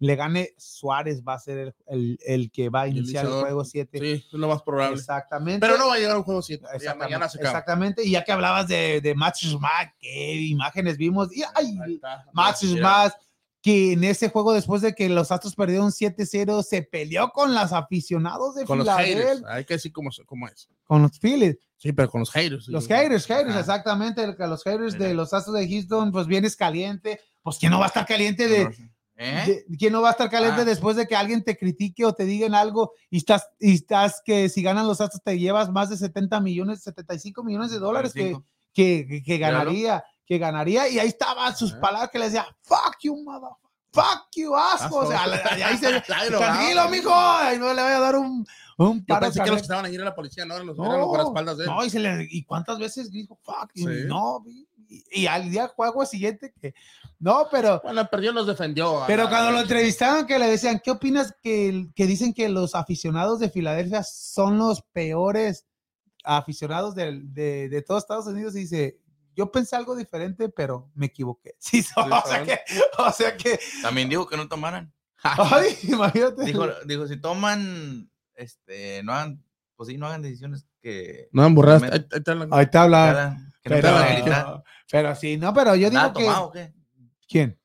le 0.00 0.16
gane 0.16 0.50
Suárez, 0.58 1.22
va 1.26 1.34
a 1.34 1.38
ser 1.38 1.58
el, 1.58 1.74
el- 1.86 2.18
el 2.26 2.50
que 2.50 2.68
va 2.68 2.82
a 2.82 2.86
El 2.86 2.96
iniciar 2.98 3.24
el 3.24 3.30
iniciador. 3.30 3.44
juego 3.44 3.64
7. 3.64 3.98
Sí, 4.00 4.24
es 4.26 4.32
lo 4.32 4.48
más 4.48 4.60
probable. 4.62 4.96
Exactamente. 4.96 5.60
Pero 5.64 5.78
no 5.78 5.86
va 5.86 5.94
a 5.94 5.98
llegar 5.98 6.16
un 6.16 6.24
juego 6.24 6.42
7. 6.42 6.64
Ya 6.68 6.74
Exactamente, 6.76 7.04
mañana 7.04 7.28
se 7.30 7.38
acaba. 7.38 7.50
exactamente. 7.50 8.04
Y 8.04 8.10
ya 8.10 8.24
que 8.24 8.32
hablabas 8.32 8.66
de, 8.66 9.00
de 9.00 9.14
Max 9.14 9.38
Schmack, 9.40 9.94
qué 10.00 10.34
imágenes 10.34 10.96
vimos. 10.96 11.34
Y, 11.34 11.42
ay. 11.54 11.78
Max. 12.32 12.60
Schmack, 12.60 13.14
que 13.64 13.92
en 13.94 14.04
ese 14.04 14.28
juego, 14.28 14.52
después 14.52 14.82
de 14.82 14.94
que 14.94 15.08
los 15.08 15.32
Astros 15.32 15.54
perdieron 15.54 15.90
7-0, 15.90 16.62
se 16.62 16.82
peleó 16.82 17.30
con 17.30 17.54
los 17.54 17.72
aficionados 17.72 18.54
de 18.56 18.66
Con 18.66 18.76
los 18.76 18.86
Filadelfia. 18.86 19.22
haters. 19.22 19.44
Hay 19.48 19.64
que 19.64 19.74
decir 19.74 19.90
cómo, 19.90 20.10
cómo 20.26 20.46
es. 20.48 20.68
Con 20.84 21.00
los 21.00 21.18
Phillies. 21.18 21.56
Sí, 21.78 21.94
pero 21.94 22.10
con 22.10 22.20
los 22.20 22.30
haters. 22.30 22.68
Los 22.68 22.84
sí. 22.84 22.92
haters, 22.92 23.26
exactamente. 23.56 24.26
Los 24.38 24.62
haters 24.64 24.98
de 24.98 25.14
los 25.14 25.32
Astros 25.32 25.56
de 25.56 25.66
Houston, 25.66 26.12
pues 26.12 26.26
vienes 26.26 26.56
caliente. 26.56 27.22
Pues, 27.42 27.56
¿quién 27.56 27.72
no 27.72 27.78
va 27.78 27.86
a 27.86 27.88
estar 27.88 28.04
caliente 28.04 28.48
de, 28.48 28.68
¿Eh? 29.16 29.64
¿Quién 29.78 29.94
no 29.94 30.02
va 30.02 30.08
a 30.08 30.12
estar 30.12 30.28
caliente 30.28 30.60
Ah. 30.60 30.64
después 30.66 30.96
de 30.96 31.06
que 31.06 31.16
alguien 31.16 31.42
te 31.42 31.56
critique 31.56 32.04
o 32.04 32.12
te 32.12 32.26
digan 32.26 32.54
algo 32.54 32.92
y 33.08 33.16
estás, 33.16 33.48
y 33.58 33.76
estás 33.76 34.20
que 34.22 34.50
si 34.50 34.62
ganan 34.62 34.86
los 34.86 35.00
Astros 35.00 35.22
te 35.22 35.38
llevas 35.38 35.70
más 35.70 35.88
de 35.88 35.96
70 35.96 36.38
millones, 36.40 36.82
75 36.82 37.42
millones 37.42 37.70
de 37.70 37.78
dólares 37.78 38.12
que, 38.12 38.32
45. 38.32 38.44
que, 38.74 39.22
Míralo. 39.38 39.70
Que 40.26 40.38
ganaría? 40.38 40.88
Y 40.88 40.98
ahí 40.98 41.08
estaban 41.08 41.54
sus 41.56 41.72
palabras 41.74 42.10
que 42.10 42.18
le 42.18 42.26
decía, 42.26 42.46
fuck 42.62 42.96
you, 43.02 43.16
mother, 43.22 43.50
fuck 43.92 44.26
you, 44.34 44.54
asco. 44.56 44.96
O 44.98 45.06
sea, 45.08 45.24
Asco. 45.24 45.48
y 45.58 45.62
ahí 45.62 45.76
se 45.78 46.00
tranquilo, 46.00 46.88
mijo, 46.88 47.14
ahí 47.14 47.58
no 47.58 47.72
le 47.74 47.82
voy 47.82 47.92
a 47.92 48.00
dar 48.00 48.16
un, 48.16 48.46
un 48.78 48.98
Yo 49.00 49.04
paro 49.06 49.20
pensé 49.20 49.20
que 49.20 49.22
los 49.22 49.30
que 49.30 49.38
cardíaco". 49.38 49.56
estaban 49.62 49.84
ahí 49.86 49.94
era 49.94 50.04
la 50.04 50.14
policía, 50.14 50.44
no 50.44 50.54
eran 50.54 50.66
los, 50.66 50.78
eran 50.78 50.98
los 50.98 51.06
guardaespaldas 51.08 51.58
de 51.58 51.64
él. 51.64 51.70
No, 51.70 51.84
y, 51.84 51.90
se 51.90 52.00
le- 52.00 52.26
¿y 52.30 52.44
cuántas 52.44 52.78
veces 52.78 53.10
dijo 53.10 53.38
fuck? 53.42 53.70
Y 53.74 53.82
Sí. 53.84 53.88
no, 54.06 54.42
y, 54.46 55.04
y 55.22 55.26
al 55.26 55.50
día 55.50 55.68
juego 55.68 56.04
siguiente 56.06 56.52
que 56.60 56.74
no, 57.18 57.46
pero 57.50 57.80
Bueno, 57.82 58.06
perdió, 58.10 58.32
los 58.32 58.46
defendió. 58.46 59.02
pero 59.06 59.24
Ah, 59.24 59.30
cuando 59.30 59.50
lo 59.52 59.60
entrevistaron, 59.60 60.26
que 60.26 60.38
le 60.38 60.46
decían, 60.46 60.80
¿qué 60.84 60.90
opinas 60.90 61.34
que, 61.42 61.86
que 61.94 62.06
dicen 62.06 62.34
que 62.34 62.48
los 62.50 62.74
aficionados 62.74 63.38
de 63.38 63.48
Filadelfia 63.48 64.02
son 64.02 64.58
los 64.58 64.82
peores 64.92 65.64
aficionados 66.22 66.94
del- 66.94 67.32
de, 67.32 67.68
de 67.68 67.82
todos 67.82 68.02
Estados 68.02 68.26
Unidos? 68.26 68.54
Y 68.56 68.60
dice, 68.60 68.98
yo 69.34 69.50
pensé 69.52 69.76
algo 69.76 69.94
diferente, 69.96 70.48
pero 70.48 70.90
me 70.94 71.06
equivoqué. 71.06 71.54
Sí, 71.58 71.84
o, 71.96 72.22
sea 72.26 72.44
que, 72.44 72.60
o 72.98 73.12
sea 73.12 73.36
que, 73.36 73.58
También 73.82 74.08
dijo 74.08 74.26
que 74.26 74.36
no 74.36 74.48
tomaran. 74.48 74.92
ay, 75.22 75.76
imagínate. 75.84 76.44
Dijo, 76.44 76.66
dijo, 76.86 77.06
si 77.06 77.16
toman, 77.18 78.10
este, 78.34 79.02
no 79.02 79.12
hagan, 79.12 79.44
pues 79.76 79.88
sí, 79.88 79.96
no 79.98 80.06
hagan 80.06 80.22
decisiones 80.22 80.66
que... 80.80 81.28
No, 81.32 81.44
emborraste. 81.46 81.86
Me- 81.88 81.94
Ahí, 81.94 82.00
ahí 82.10 82.18
está 82.18 82.34
la- 82.34 82.52
Ahí 82.52 82.66
te 82.66 82.78
hagan- 82.78 82.94
no 82.94 84.62
te 84.62 84.64
Pero, 84.90 85.14
sí, 85.16 85.36
no, 85.38 85.54
pero 85.54 85.74
yo 85.74 85.88
digo 85.90 86.02
¿Nada 86.02 86.12
que... 86.12 86.24
tomado 86.24 86.44
o 86.46 86.52
qué? 86.52 86.72
¿Quién? 87.28 87.58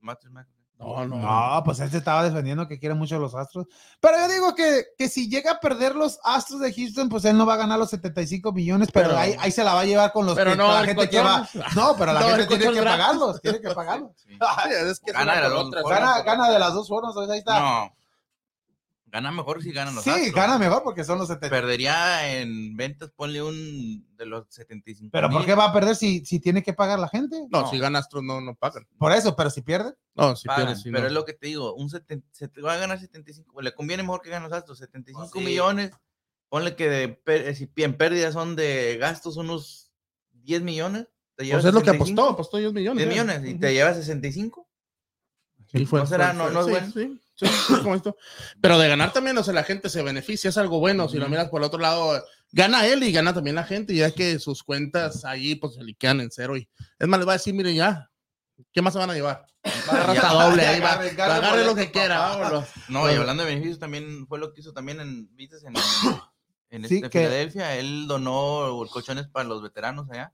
Matt 0.00 0.22
Smack. 0.24 0.48
No, 0.80 1.06
no. 1.06 1.16
No, 1.18 1.62
pues 1.62 1.78
él 1.80 1.90
se 1.90 1.98
estaba 1.98 2.24
defendiendo 2.24 2.66
que 2.66 2.78
quiere 2.78 2.94
mucho 2.94 3.16
a 3.16 3.18
los 3.18 3.34
Astros. 3.34 3.66
Pero 4.00 4.16
yo 4.16 4.28
digo 4.32 4.54
que, 4.54 4.86
que 4.96 5.08
si 5.10 5.28
llega 5.28 5.52
a 5.52 5.60
perder 5.60 5.94
los 5.94 6.18
Astros 6.24 6.60
de 6.60 6.72
Houston, 6.72 7.10
pues 7.10 7.24
él 7.26 7.36
no 7.36 7.44
va 7.44 7.54
a 7.54 7.58
ganar 7.58 7.78
los 7.78 7.90
75 7.90 8.50
millones, 8.52 8.88
pero, 8.90 9.08
Pero- 9.10 9.20
ahí, 9.20 9.36
ahí 9.38 9.52
se 9.52 9.62
la 9.62 9.74
va 9.74 9.80
a 9.80 9.84
llevar 9.84 10.10
con 10.10 10.24
los 10.24 10.34
Pero 10.34 10.52
que- 10.52 10.56
no, 10.56 10.72
la 10.72 10.84
gente 10.84 11.08
que 11.10 11.20
va. 11.20 11.46
No, 11.76 11.94
pero 11.98 12.12
la 12.14 12.20
No, 12.20 12.26
gente 12.36 12.56
tiene 12.56 12.72
que 12.72 12.82
pagarlos, 12.82 13.40
tiene 13.42 13.60
que 13.60 13.70
pagarlos. 13.70 14.10
Sí. 14.16 14.28
Sí, 14.30 14.70
es 14.72 15.00
que 15.00 15.10
es 15.10 15.16
Gana 15.16 15.34
de 15.34 15.40
por 15.42 15.42
las 15.42 15.52
dos 15.52 15.66
otra, 15.66 15.82
formas. 15.82 16.00
Gana, 16.00 16.22
gana 16.22 16.50
de 16.50 16.58
las 16.58 16.72
dos 16.74 16.88
formas, 16.88 17.14
ahí 17.30 17.38
está. 17.38 17.60
No. 17.60 17.92
Gana 19.10 19.32
mejor 19.32 19.62
si 19.62 19.72
ganan 19.72 19.94
los 19.94 20.04
sí, 20.04 20.10
Astros. 20.10 20.32
gana 20.34 20.56
mejor 20.58 20.82
porque 20.84 21.02
son 21.04 21.18
los 21.18 21.26
70. 21.28 21.50
Perdería 21.50 22.38
en 22.40 22.76
ventas, 22.76 23.10
ponle 23.10 23.42
un 23.42 24.06
de 24.16 24.26
los 24.26 24.46
75. 24.50 25.10
Pero 25.12 25.28
¿por 25.30 25.44
qué 25.44 25.54
va 25.54 25.64
a 25.66 25.72
perder 25.72 25.96
si, 25.96 26.24
si 26.24 26.38
tiene 26.38 26.62
que 26.62 26.72
pagar 26.72 26.98
la 26.98 27.08
gente? 27.08 27.36
No, 27.50 27.62
No. 27.62 27.70
si 27.70 27.78
gana 27.78 27.98
Astros 27.98 28.22
no, 28.22 28.40
no 28.40 28.54
pagan. 28.54 28.86
Por 28.98 29.10
eso, 29.12 29.34
pero 29.34 29.50
si 29.50 29.62
pierde. 29.62 29.94
No, 30.14 30.36
si 30.36 30.46
Pagan, 30.46 30.66
pierdes, 30.66 30.82
sí, 30.82 30.90
pero 30.90 31.02
no. 31.02 31.06
es 31.08 31.12
lo 31.12 31.24
que 31.24 31.32
te 31.32 31.46
digo, 31.48 31.74
un 31.74 31.88
seten- 31.88 32.22
se 32.30 32.46
te 32.48 32.60
va 32.60 32.74
a 32.74 32.76
ganar 32.76 33.00
75, 33.00 33.60
le 33.62 33.74
conviene 33.74 34.02
mejor 34.02 34.20
que 34.22 34.30
ganen 34.30 34.48
los 34.48 34.56
Astros, 34.56 34.78
75 34.78 35.30
Pues 35.32 35.44
millones, 35.44 35.90
ponle 36.48 36.76
que 36.76 36.88
de, 36.88 37.08
per- 37.08 37.54
si 37.56 37.70
en 37.76 37.96
pérdidas 37.96 38.34
son 38.34 38.54
de 38.54 38.96
gastos 38.98 39.36
unos 39.38 39.90
10 40.32 40.62
millones, 40.62 41.06
te 41.36 41.46
llevas 41.46 41.62
Pues 41.62 41.68
es 41.70 41.74
lo 41.74 41.80
que 41.80 41.86
65, 41.90 42.20
apostó, 42.22 42.34
apostó 42.34 42.56
10 42.58 42.72
millones. 42.72 43.04
10 43.06 43.16
ya. 43.16 43.24
millones 43.24 43.50
y 43.50 43.58
te 43.58 43.72
llevas 43.72 43.96
65. 43.96 44.68
Sí, 45.72 45.86
fue- 45.86 46.00
¿No 46.00 46.06
será? 46.06 46.34
fue- 46.34 46.36
No- 46.38 46.44
fue- 46.44 46.52
no 46.52 46.60
es 46.60 46.66
sí, 46.92 46.92
bueno. 47.00 47.18
Sí, 47.40 47.46
sí, 47.46 47.74
sí, 47.74 47.82
como 47.82 47.94
esto. 47.94 48.16
Pero 48.60 48.78
de 48.78 48.88
ganar 48.88 49.12
también, 49.12 49.36
o 49.38 49.42
sea, 49.42 49.54
la 49.54 49.64
gente 49.64 49.88
se 49.88 50.02
beneficia, 50.02 50.48
es 50.50 50.58
algo 50.58 50.78
bueno. 50.80 51.08
Si 51.08 51.16
lo 51.18 51.28
miras 51.28 51.48
por 51.48 51.60
el 51.60 51.66
otro 51.66 51.80
lado, 51.80 52.22
gana 52.52 52.86
él 52.86 53.02
y 53.02 53.12
gana 53.12 53.32
también 53.34 53.56
la 53.56 53.64
gente, 53.64 53.94
ya 53.94 54.10
que 54.10 54.38
sus 54.38 54.62
cuentas 54.62 55.24
ahí 55.24 55.54
pues 55.56 55.74
se 55.74 55.82
liquean 55.84 56.20
en 56.20 56.30
cero. 56.30 56.56
Y 56.56 56.68
es 56.98 57.08
más, 57.08 57.18
les 57.18 57.26
va 57.28 57.32
a 57.32 57.36
decir, 57.36 57.54
miren 57.54 57.74
ya, 57.76 58.10
¿qué 58.72 58.82
más 58.82 58.92
se 58.92 58.98
van 58.98 59.10
a 59.10 59.14
llevar? 59.14 59.46
Va 59.64 59.70
a 59.92 59.96
agarrar 59.96 60.14
Ya. 60.16 60.22
hasta 60.22 60.44
doble, 60.50 60.66
ahí 60.66 60.80
va, 60.80 60.92
Agarre, 60.92 61.10
agarre 61.10 61.32
agarre 61.46 61.64
lo 61.64 61.74
que 61.74 61.90
quiera, 61.90 62.18
vámonos. 62.18 62.64
No, 62.88 63.10
y 63.10 63.14
hablando 63.14 63.42
de 63.44 63.48
beneficios, 63.50 63.78
también 63.78 64.26
fue 64.26 64.38
lo 64.38 64.52
que 64.52 64.60
hizo 64.60 64.72
también 64.72 65.00
en, 65.00 65.34
¿viste? 65.36 65.56
en, 65.66 65.74
en 66.70 66.88
Sí, 66.88 66.96
este, 66.96 67.10
que- 67.10 67.18
Filadelfia. 67.20 67.76
Él 67.76 68.06
donó 68.06 68.86
colchones 68.90 69.26
para 69.28 69.48
los 69.48 69.62
veteranos 69.62 70.08
allá. 70.10 70.32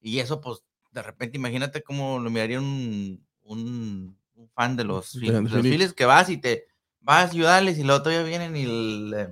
Y 0.00 0.18
eso, 0.18 0.40
pues, 0.40 0.60
de 0.92 1.02
repente, 1.02 1.36
imagínate 1.38 1.82
cómo 1.82 2.18
lo 2.20 2.30
miraría 2.30 2.60
un 2.60 4.16
fan 4.54 4.76
de 4.76 4.84
los, 4.84 5.12
De 5.20 5.26
los 5.40 5.50
Phillies. 5.52 5.92
Que 5.92 6.04
vas 6.06 6.28
y 6.30 6.38
te 6.38 6.66
vas 7.00 7.26
a 7.28 7.30
ayudarles 7.32 7.78
y 7.78 7.82
luego 7.84 8.02
todavía 8.02 8.22
vienen 8.26 8.56
y 8.56 9.10
le 9.10 9.28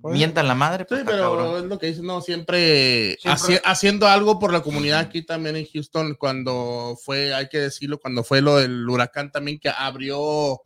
Pues, 0.00 0.14
mientan 0.14 0.46
la 0.46 0.54
madre. 0.54 0.84
Sí, 0.84 0.88
Pues, 0.90 1.02
pero 1.06 1.22
cabrón. 1.36 1.56
es 1.56 1.64
lo 1.64 1.78
que 1.78 1.86
dicen, 1.86 2.06
no, 2.06 2.20
siempre, 2.20 3.16
Siempre- 3.20 3.32
haci- 3.56 3.60
haciendo 3.64 4.06
algo 4.06 4.38
por 4.38 4.52
la 4.52 4.60
comunidad 4.60 5.00
aquí 5.00 5.22
también 5.22 5.56
en 5.56 5.66
Houston, 5.72 6.14
cuando 6.14 6.96
fue, 7.02 7.34
hay 7.34 7.48
que 7.48 7.58
decirlo, 7.58 7.98
cuando 7.98 8.22
fue 8.22 8.40
lo 8.40 8.56
del 8.56 8.88
huracán 8.88 9.32
también 9.32 9.58
que 9.58 9.70
abrió 9.70 10.60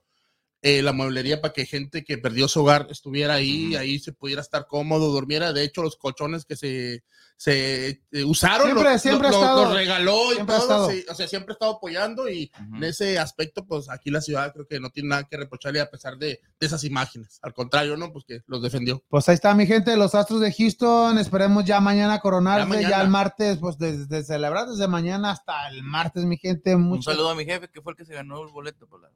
eh, 0.62 0.80
la 0.80 0.92
mueblería 0.92 1.40
para 1.40 1.52
que 1.52 1.66
gente 1.66 2.04
que 2.04 2.18
perdió 2.18 2.46
su 2.48 2.60
hogar 2.62 2.86
estuviera 2.90 3.34
ahí, 3.34 3.70
Ujú. 3.70 3.78
ahí 3.78 3.98
se 3.98 4.12
pudiera 4.12 4.40
estar 4.40 4.66
cómodo, 4.68 5.08
durmiera. 5.10 5.52
De 5.52 5.64
hecho, 5.64 5.82
los 5.82 5.96
colchones 5.96 6.44
que 6.44 6.54
se, 6.56 7.02
se 7.36 8.02
eh, 8.12 8.24
usaron, 8.24 8.66
Siempre- 8.68 8.92
los, 8.92 9.02
siempre 9.02 9.28
los- 9.28 9.36
ha 9.36 9.40
estado- 9.40 9.64
los 9.64 9.74
regaló 9.74 10.32
y 10.32 10.46
todo. 10.46 10.88
sí, 10.90 11.04
o 11.10 11.14
sea, 11.16 11.26
siempre 11.26 11.52
ha 11.52 11.54
estado 11.54 11.72
apoyando 11.72 12.28
y 12.28 12.52
Ujú. 12.54 12.76
en 12.76 12.84
ese 12.84 13.18
aspecto, 13.18 13.66
pues 13.66 13.90
aquí 13.90 14.10
la 14.12 14.20
ciudad 14.20 14.52
creo 14.52 14.68
que 14.68 14.78
no 14.78 14.90
tiene 14.90 15.08
nada 15.08 15.24
que 15.24 15.36
reprocharle 15.36 15.80
a 15.80 15.90
pesar 15.90 16.16
de, 16.16 16.40
de 16.60 16.66
esas 16.66 16.84
imágenes. 16.84 17.40
Al 17.42 17.52
contrario, 17.52 17.96
¿no? 17.96 18.12
Pues 18.12 18.24
que 18.24 18.42
los 18.46 18.62
defendió. 18.62 19.02
Pues 19.08 19.28
ahí 19.28 19.34
está 19.34 19.52
mi 19.56 19.66
gente, 19.66 19.96
los 19.96 20.14
Astros 20.14 20.40
de 20.40 20.52
Houston. 20.52 21.18
Esperemos 21.18 21.64
ya 21.64 21.80
mañana 21.80 22.20
coronarse, 22.20 22.68
Ya 22.68 22.74
ya, 22.82 22.82
mañana. 22.86 23.02
el 23.02 23.08
martes, 23.08 23.58
pues 23.58 23.76
desde 23.78 24.22
celebrar 24.22 24.68
desde 24.68 24.86
mañana 24.86 25.32
hasta 25.32 25.68
el 25.70 25.82
martes, 25.82 26.24
mi 26.24 26.36
gente. 26.36 26.76
Un 26.76 26.82
Mucho. 26.84 27.10
saludo 27.10 27.30
a 27.30 27.34
mi 27.34 27.44
jefe, 27.44 27.68
que 27.68 27.80
fue 27.82 27.94
el 27.94 27.96
que 27.96 28.04
se 28.04 28.14
ganó 28.14 28.40
el 28.44 28.52
boleto. 28.52 28.86
Por 28.86 29.00
la... 29.02 29.08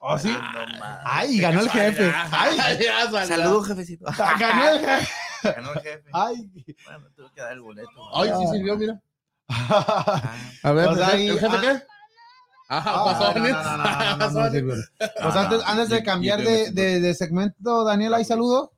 ¿Oh, 0.00 0.16
sí? 0.18 0.32
Ah. 0.32 1.02
Ay, 1.04 1.38
ganó 1.40 1.60
el 1.60 1.70
jefe. 1.70 2.12
Ay. 2.30 2.56
Saludos, 3.26 3.66
jefecito. 3.68 4.04
ganó 4.38 4.68
el 4.70 4.78
jefe. 4.80 5.08
Ganó 5.42 5.72
el 5.74 5.80
jefe. 5.80 6.10
Ay. 6.12 6.50
Bueno, 6.84 7.08
tuve 7.16 7.30
que 7.34 7.40
dar 7.40 7.52
el 7.52 7.60
boleto. 7.60 7.90
Ay, 8.16 8.30
sí 8.38 8.46
sirvió, 8.52 8.76
mira. 8.76 9.00
Ah, 9.48 10.34
A 10.62 10.72
ver, 10.72 10.88
¿el, 10.88 11.38
jefe 11.38 11.46
ah. 11.56 11.60
qué? 11.60 11.82
Ajá, 12.70 12.92
Ah, 12.96 13.04
pasó. 13.04 13.34
no, 13.38 13.48
no, 13.48 13.48
no, 13.48 13.62
no, 13.62 13.76
no, 13.76 13.76
no, 13.78 14.10
no, 14.10 14.18
Pasó. 14.18 14.40
no 14.40 14.50
sirvió. 14.50 14.74
Pues 14.98 15.36
antes, 15.36 15.62
antes 15.64 15.88
de 15.88 16.02
cambiar 16.02 16.42
de, 16.42 16.70
de- 16.70 17.00
de 17.00 17.14
segmento, 17.14 17.82
Daniel, 17.84 18.12
¿hay 18.14 18.24
saludo? 18.26 18.72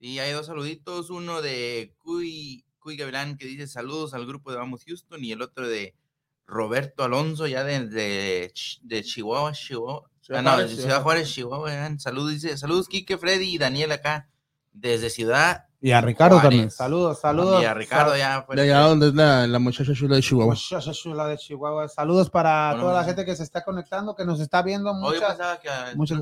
Y 0.00 0.18
hay 0.18 0.32
dos 0.32 0.46
saluditos, 0.46 1.10
uno 1.10 1.40
de 1.40 1.94
Cuy, 1.98 2.64
Cuy 2.80 2.96
Gavilán 2.96 3.36
que 3.38 3.46
dice 3.46 3.66
saludos 3.66 4.14
al 4.14 4.26
grupo 4.26 4.50
de 4.50 4.58
Vamos 4.58 4.82
Houston 4.84 5.24
y 5.24 5.32
el 5.32 5.42
otro 5.42 5.68
de 5.68 5.94
Roberto 6.46 7.04
Alonso 7.04 7.46
ya 7.46 7.62
de, 7.64 8.50
de 8.82 9.02
Chihuahua, 9.04 9.52
Chihuahua. 9.52 10.08
Ciudad 10.28 10.40
Ah, 10.40 10.42
no, 10.42 10.50
Juárez, 10.52 10.76
Ciudad 10.76 11.02
Juárez, 11.02 11.28
Chihuahua. 11.32 11.98
Saludos, 11.98 12.30
dice, 12.32 12.56
saludos 12.58 12.86
Quique, 12.86 13.16
Freddy 13.18 13.54
y 13.54 13.58
Daniel 13.58 13.92
acá 13.92 14.28
desde 14.72 15.08
Ciudad. 15.10 15.64
Y 15.80 15.92
a 15.92 16.00
Ricardo 16.00 16.34
Juárez. 16.38 16.50
también. 16.50 16.70
Saludos, 16.70 17.20
saludos. 17.20 17.62
Y 17.62 17.64
a 17.64 17.72
Ricardo 17.72 18.16
ya. 18.16 18.42
fue- 18.46 18.56
De 18.56 18.62
allá 18.62 18.80
donde 18.80 19.08
es 19.08 19.14
la, 19.14 19.46
la 19.46 19.58
muchacha 19.58 19.92
chula 19.94 20.16
de 20.16 20.22
Chihuahua. 20.22 20.54
Muchacha 20.54 20.92
chula 20.92 21.26
de 21.28 21.38
Chihuahua. 21.38 21.88
Saludos 21.88 22.28
para 22.30 22.70
Bueno, 22.72 22.82
toda 22.88 23.00
la 23.00 23.04
gente 23.04 23.24
que 23.24 23.34
se 23.34 23.42
está 23.44 23.64
conectando, 23.64 24.14
que 24.14 24.24
nos 24.24 24.38
está 24.40 24.60
viendo. 24.62 24.92
Muchas, 24.92 25.36
que 25.62 25.68
a- 25.70 25.92
muchas- 25.94 26.20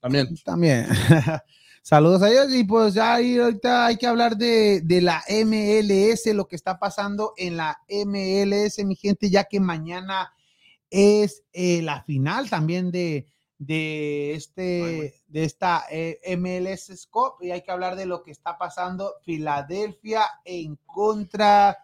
También. 0.00 0.28
También. 0.44 0.86
Saludos 1.82 2.22
a 2.22 2.30
ellos 2.30 2.52
y 2.52 2.64
pues 2.64 2.94
ya 2.94 3.14
ahí 3.14 3.38
ahorita 3.38 3.86
hay 3.86 3.96
que 3.96 4.06
hablar 4.08 4.36
de, 4.36 4.80
de 4.82 5.00
la 5.02 5.22
MLS, 5.28 6.32
lo 6.34 6.48
que 6.48 6.56
está 6.56 6.78
pasando 6.80 7.32
en 7.36 7.56
la 7.56 7.78
MLS, 7.88 8.84
mi 8.84 8.96
gente, 8.96 9.30
ya 9.30 9.44
que 9.44 9.60
mañana 9.60 10.32
es 10.96 11.44
eh, 11.52 11.82
la 11.82 12.02
final 12.04 12.48
también 12.48 12.90
de, 12.90 13.26
de, 13.58 14.30
Ay, 14.30 14.36
este, 14.36 15.22
de 15.26 15.44
esta 15.44 15.84
eh, 15.90 16.18
MLS 16.38 17.06
Cup 17.10 17.34
y 17.42 17.50
hay 17.50 17.62
que 17.62 17.70
hablar 17.70 17.96
de 17.96 18.06
lo 18.06 18.22
que 18.22 18.30
está 18.30 18.56
pasando 18.56 19.12
Filadelfia 19.22 20.22
en 20.42 20.78
contra 20.86 21.76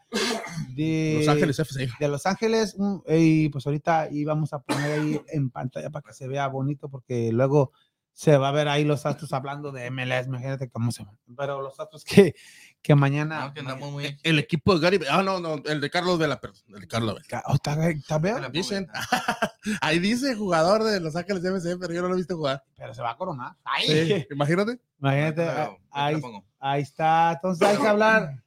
de 0.74 1.16
Los 1.18 1.28
Ángeles 1.28 1.58
FC. 1.58 1.90
de 2.00 2.08
Los 2.08 2.24
Ángeles 2.24 2.74
mm, 2.78 3.00
y 3.08 3.48
pues 3.50 3.66
ahorita 3.66 4.08
y 4.10 4.24
vamos 4.24 4.54
a 4.54 4.60
poner 4.60 4.98
ahí 4.98 5.20
en 5.28 5.50
pantalla 5.50 5.90
para 5.90 6.04
que 6.04 6.14
se 6.14 6.26
vea 6.26 6.48
bonito 6.48 6.88
porque 6.88 7.30
luego 7.32 7.72
se 8.14 8.36
va 8.36 8.48
a 8.48 8.52
ver 8.52 8.68
ahí 8.68 8.84
los 8.84 9.06
Astros 9.06 9.32
hablando 9.32 9.72
de 9.72 9.90
MLS, 9.90 10.26
imagínate 10.26 10.68
cómo 10.68 10.92
se 10.92 11.02
van. 11.04 11.18
Pero 11.36 11.62
los 11.62 11.80
Astros 11.80 12.04
que, 12.04 12.34
que 12.82 12.94
mañana... 12.96 13.46
No, 13.46 13.54
que 13.54 13.60
andamos 13.60 13.92
muy 13.92 14.18
El 14.24 14.38
equipo 14.40 14.74
de 14.76 14.80
Gary. 14.80 15.06
Ah, 15.08 15.22
no, 15.22 15.38
no, 15.40 15.62
el 15.64 15.80
de 15.80 15.88
Carlos 15.90 16.18
Vela, 16.18 16.40
perdón. 16.40 16.60
El 16.68 16.80
de 16.80 16.88
Carlos 16.88 17.14
Vela. 17.14 17.42
Oh, 17.46 17.54
está- 17.54 17.88
está 17.88 18.18
bien, 18.18 18.40
La 18.42 18.48
Dicen. 18.48 18.88
Ahí 19.80 19.98
dice 20.00 20.34
jugador 20.34 20.82
de 20.82 20.98
Los 21.00 21.14
Ángeles 21.14 21.44
FC, 21.44 21.76
pero 21.78 21.94
yo 21.94 22.02
no 22.02 22.08
lo 22.08 22.14
he 22.14 22.18
visto 22.18 22.36
jugar. 22.36 22.64
pero 22.76 22.92
se 22.92 23.00
va 23.00 23.12
a 23.12 23.16
coronar. 23.16 23.56
Ay, 23.64 23.86
Sí, 23.86 24.26
imagínate. 24.32 24.80
Imagínate, 24.98 25.34
Pero, 25.46 25.78
ah, 25.92 26.06
ahí, 26.06 26.20
ahí 26.58 26.82
está. 26.82 27.32
Entonces 27.32 27.68
hay 27.68 27.76
que 27.76 27.86
hablar, 27.88 28.42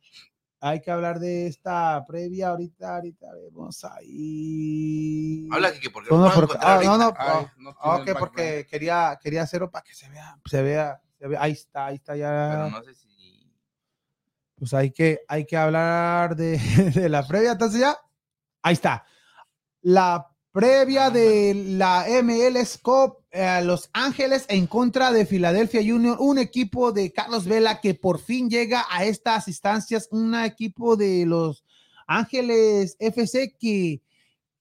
hay 0.59 0.81
que 0.81 0.91
hablar 0.91 1.19
de 1.19 1.47
esta 1.47 2.03
previa 2.05 2.49
ahorita, 2.49 2.95
ahorita 2.95 3.27
vemos 3.33 3.83
ahí. 3.85 5.47
Habla 5.51 5.71
que 5.79 5.89
porque 5.89 6.09
No, 6.09 6.17
no, 6.17 6.33
porque- 6.33 6.57
ah, 6.59 6.81
no, 6.83 6.97
no, 6.97 7.05
Ay, 7.05 7.13
ah, 7.17 7.53
no 7.57 7.75
ah, 7.79 7.95
ok, 7.97 8.09
porque 8.19 8.67
quería, 8.69 9.17
quería 9.21 9.43
hacerlo 9.43 9.69
para 9.71 9.83
que 9.83 9.93
se 9.93 10.09
vea, 10.09 10.37
se 10.45 10.61
vea, 10.61 11.01
se 11.19 11.27
vea, 11.27 11.41
ahí 11.41 11.51
está, 11.53 11.85
ahí 11.87 11.95
está 11.95 12.15
ya. 12.15 12.49
Pero 12.51 12.69
no 12.69 12.83
sé 12.83 12.93
si. 12.93 13.04
Pues 14.55 14.73
hay 14.73 14.91
que, 14.91 15.19
hay 15.27 15.45
que 15.45 15.57
hablar 15.57 16.35
de, 16.35 16.57
de 16.95 17.09
la 17.09 17.27
previa. 17.27 17.53
Entonces 17.53 17.79
ya, 17.79 17.97
ahí 18.61 18.73
está. 18.73 19.05
La 19.81 20.27
previa 20.55 21.09
de 21.09 21.53
la 21.53 22.05
MLS 22.23 22.77
Cup, 22.77 23.17
eh, 23.29 23.59
Los 23.61 23.89
Ángeles 23.91 24.45
en 24.47 24.67
contra 24.67 25.11
de 25.11 25.25
Philadelphia 25.25 25.81
Union, 25.81 26.15
un 26.17 26.37
equipo 26.37 26.93
de 26.93 27.11
Carlos 27.11 27.43
Vela 27.43 27.81
que 27.81 27.93
por 27.93 28.19
fin 28.19 28.49
llega 28.49 28.85
a 28.89 29.03
estas 29.03 29.49
instancias, 29.49 30.07
un 30.11 30.33
equipo 30.33 30.95
de 30.95 31.25
Los 31.25 31.65
Ángeles 32.07 32.95
FC 32.99 33.57
que, 33.59 34.01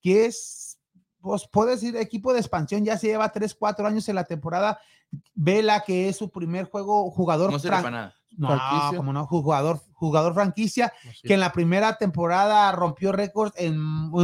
que 0.01 0.27
es, 0.27 0.81
pues 1.21 1.47
puedo 1.47 1.71
decir, 1.71 1.97
equipo 1.97 2.33
de 2.33 2.41
expansión, 2.41 2.85
ya 2.85 2.99
se 2.99 3.07
lleva 3.07 3.31
3, 3.31 3.55
4 3.55 3.87
años 3.87 4.09
en 4.09 4.17
la 4.17 4.25
temporada. 4.25 4.81
Vela 5.35 5.83
que 5.85 6.09
es 6.09 6.17
su 6.17 6.31
primer 6.31 6.67
juego, 6.67 7.11
jugador 7.11 7.53
No 7.53 7.59
sirve 7.59 7.77
fran- 7.77 7.83
para 7.83 7.97
nada. 7.97 8.15
no, 8.37 8.49
Franquicia. 8.49 8.97
como 8.97 9.13
no, 9.13 9.27
jugador, 9.27 9.81
jugador 9.93 10.35
franquicia, 10.35 10.93
que 11.23 11.35
en 11.35 11.41
la 11.41 11.53
primera 11.53 11.97
temporada 11.97 12.71
rompió 12.73 13.13
récords 13.13 13.53
en, 13.57 13.75
en 13.75 13.79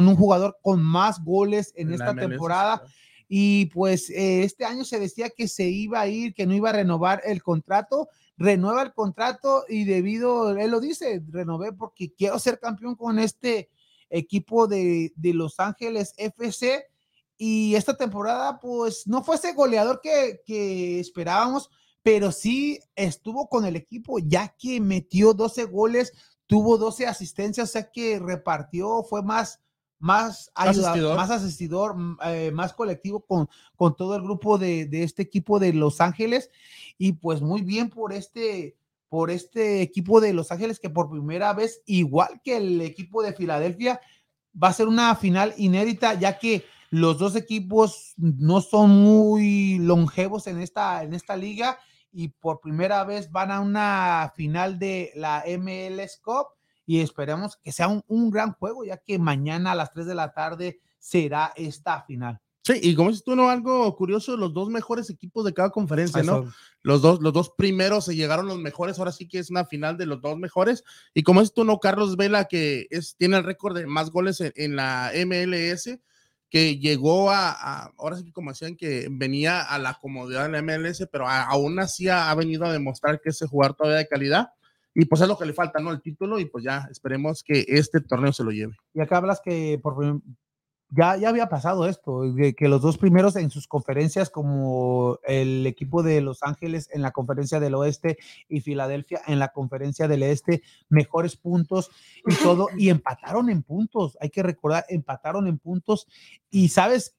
un 0.09 0.17
jugador 0.17 0.59
con 0.63 0.83
más 0.83 1.23
goles 1.25 1.73
en, 1.77 1.89
la 1.91 1.95
esta 1.97 2.13
MLS, 2.13 2.29
temporada. 2.29 2.83
Y 3.29 3.67
pues 3.67 4.11
eh, 4.11 4.43
este 4.43 4.65
año 4.65 4.85
se 4.85 4.99
decía 4.99 5.31
que 5.31 5.47
se 5.47 5.69
iba 5.69 6.01
a 6.01 6.09
ir, 6.09 6.35
que 6.35 6.47
no 6.47 6.55
iba 6.55 6.71
a 6.71 6.73
renovar 6.73 7.23
el 7.25 7.43
contrato. 7.43 8.09
Renueva 8.37 8.83
el 8.83 8.93
contrato 8.93 9.65
y 9.69 9.85
debido, 9.85 10.51
él 10.57 10.71
lo 10.71 10.81
dice, 10.81 11.23
renové 11.29 11.73
porque 11.73 12.13
quiero 12.13 12.39
ser 12.41 12.59
campeón 12.59 12.97
con 12.97 13.19
este 13.21 13.69
equipo 14.09 14.67
de, 14.67 15.13
de 15.15 15.35
Los 15.35 15.61
Ángeles 15.61 16.15
FC. 16.17 16.87
Y 17.43 17.75
esta 17.75 17.97
temporada, 17.97 18.61
pues 18.61 19.07
no 19.07 19.25
fue 19.25 19.37
ese 19.37 19.55
goleador 19.55 20.03
que, 20.03 20.43
que 20.45 21.01
esperábamos, 21.01 21.71
pero 22.03 22.33
sí 22.33 22.79
estuvo 22.95 23.49
con 23.49 23.65
el 23.65 23.77
equipo, 23.77 24.19
ya 24.19 24.55
que 24.59 24.79
metió 24.79 25.33
12 25.33 25.65
goles, 25.65 26.13
tuvo 26.47 26.77
12 26.77 27.07
asistencias, 27.07 27.71
o 27.71 27.73
sea 27.73 27.91
que 27.91 28.19
repartió, 28.19 29.03
fue 29.05 29.23
más, 29.23 29.59
más, 29.99 30.51
ayuda- 30.55 30.91
Asistidor. 30.91 31.17
más 31.17 31.31
asistidor, 31.31 31.97
eh, 32.27 32.51
más 32.53 32.75
colectivo 32.75 33.21
con, 33.25 33.49
con 33.75 33.97
todo 33.97 34.17
el 34.17 34.23
grupo 34.23 34.59
de, 34.59 34.85
de 34.85 35.03
este 35.03 35.23
equipo 35.23 35.59
de 35.59 35.73
Los 35.73 36.03
Ángeles. 36.03 36.51
Y 36.99 37.13
pues 37.15 37.41
muy 37.41 37.63
bien 37.63 37.89
por 37.89 38.13
este, 38.13 38.77
por 39.09 39.31
este 39.31 39.81
equipo 39.81 40.21
de 40.21 40.35
Los 40.35 40.53
Ángeles 40.53 40.79
que 40.79 40.91
por 40.91 41.09
primera 41.09 41.55
vez, 41.55 41.81
igual 41.87 42.43
que 42.45 42.59
el 42.59 42.83
equipo 42.83 43.23
de 43.23 43.33
Filadelfia, 43.33 43.99
va 44.63 44.69
a 44.69 44.75
ser 44.75 44.89
una 44.89 45.17
final 45.17 45.55
inédita, 45.57 46.13
ya 46.13 46.39
que 46.39 46.65
los 46.91 47.19
dos 47.19 47.37
equipos 47.37 48.15
no 48.17 48.61
son 48.61 48.91
muy 48.91 49.79
longevos 49.79 50.47
en 50.49 50.61
esta, 50.61 51.03
en 51.05 51.15
esta 51.15 51.37
liga 51.37 51.79
y 52.13 52.29
por 52.29 52.61
primera 52.61 53.05
vez 53.05 53.31
van 53.31 53.53
a 53.53 53.61
una 53.61 54.33
final 54.35 54.79
de 54.79 55.13
la 55.15 55.45
MLS 55.59 56.21
Cup 56.23 56.49
y 56.85 57.01
esperemos 57.01 57.57
que 57.57 57.71
sea 57.71 57.87
un, 57.87 58.03
un 58.09 58.31
gran 58.31 58.53
juego, 58.53 58.85
ya 58.85 58.97
que 58.97 59.19
mañana 59.21 59.73
a 59.73 59.77
las 59.77 59.93
3 59.93 60.07
de 60.07 60.15
la 60.17 60.33
tarde 60.33 60.81
será 60.99 61.53
esta 61.55 62.03
final. 62.03 62.41
Sí, 62.63 62.75
y 62.83 62.95
como 62.95 63.09
dices 63.09 63.25
tú, 63.25 63.35
¿no? 63.35 63.49
Algo 63.49 63.95
curioso, 63.97 64.37
los 64.37 64.53
dos 64.53 64.69
mejores 64.69 65.09
equipos 65.09 65.45
de 65.45 65.55
cada 65.55 65.71
conferencia, 65.71 66.23
¿no? 66.23 66.43
Eso. 66.43 66.53
Los 66.83 67.01
dos, 67.01 67.23
los 67.23 67.33
dos 67.33 67.51
primeros 67.57 68.05
se 68.05 68.17
llegaron 68.17 68.47
los 68.47 68.59
mejores, 68.59 68.99
ahora 68.99 69.13
sí 69.13 69.27
que 69.29 69.39
es 69.39 69.51
una 69.51 69.65
final 69.65 69.97
de 69.97 70.07
los 70.07 70.21
dos 70.21 70.37
mejores. 70.37 70.85
Y 71.15 71.23
como 71.23 71.41
es 71.41 71.55
tú, 71.55 71.65
no, 71.65 71.79
Carlos 71.79 72.17
Vela, 72.17 72.47
que 72.47 72.87
es, 72.91 73.17
tiene 73.17 73.39
el 73.39 73.45
récord 73.45 73.77
de 73.77 73.87
más 73.87 74.11
goles 74.11 74.41
en, 74.41 74.53
en 74.57 74.77
la 74.77 75.11
MLS, 75.25 76.01
que 76.51 76.79
llegó 76.79 77.31
a, 77.31 77.93
ahora 77.97 78.17
sí 78.17 78.33
como 78.33 78.51
decían, 78.51 78.77
que 78.77 79.07
venía 79.11 79.63
a 79.63 79.79
la 79.79 79.95
comodidad 79.95 80.51
de 80.51 80.51
la 80.51 80.63
MLS, 80.63 81.09
pero 81.11 81.29
aún 81.29 81.79
así 81.79 82.09
ha, 82.09 82.31
ha 82.31 82.35
venido 82.35 82.65
a 82.65 82.73
demostrar 82.73 83.21
que 83.21 83.31
ese 83.31 83.47
jugador 83.47 83.77
todavía 83.77 83.99
de 83.99 84.09
calidad. 84.09 84.49
Y 84.93 85.05
pues 85.05 85.23
es 85.23 85.29
lo 85.29 85.39
que 85.39 85.47
le 85.47 85.53
falta, 85.53 85.79
¿no? 85.79 85.93
El 85.93 86.03
título, 86.03 86.41
y 86.41 86.47
pues 86.47 86.65
ya 86.65 86.89
esperemos 86.91 87.45
que 87.45 87.65
este 87.69 88.01
torneo 88.01 88.33
se 88.33 88.43
lo 88.43 88.51
lleve. 88.51 88.75
Y 88.93 89.01
acá 89.01 89.19
hablas 89.19 89.41
que 89.41 89.79
por 89.81 90.21
ya, 90.91 91.17
ya 91.17 91.29
había 91.29 91.49
pasado 91.49 91.87
esto, 91.87 92.33
de 92.33 92.55
que 92.55 92.69
los 92.69 92.83
dos 92.83 92.99
primeros 92.99 93.37
en 93.37 93.51
sus 93.51 93.67
conferencias, 93.67 94.31
como 94.31 95.19
el 95.25 95.67
equipo 95.67 96.03
de 96.03 96.21
Los 96.21 96.43
Ángeles 96.43 96.89
en 96.93 97.03
la 97.03 97.13
conferencia 97.13 97.61
del 97.61 97.75
oeste 97.75 98.19
y 98.49 98.61
Filadelfia 98.61 99.23
en 99.27 99.39
la 99.39 99.49
conferencia 99.49 100.09
del 100.09 100.23
este, 100.23 100.63
mejores 100.89 101.37
puntos 101.37 101.91
y 102.27 102.35
todo, 102.35 102.69
y 102.77 102.89
empataron 102.89 103.51
en 103.51 103.63
puntos, 103.63 104.19
hay 104.21 104.31
que 104.31 104.43
recordar, 104.43 104.85
empataron 104.89 105.47
en 105.47 105.59
puntos, 105.59 106.07
y 106.51 106.69
sabes 106.69 107.17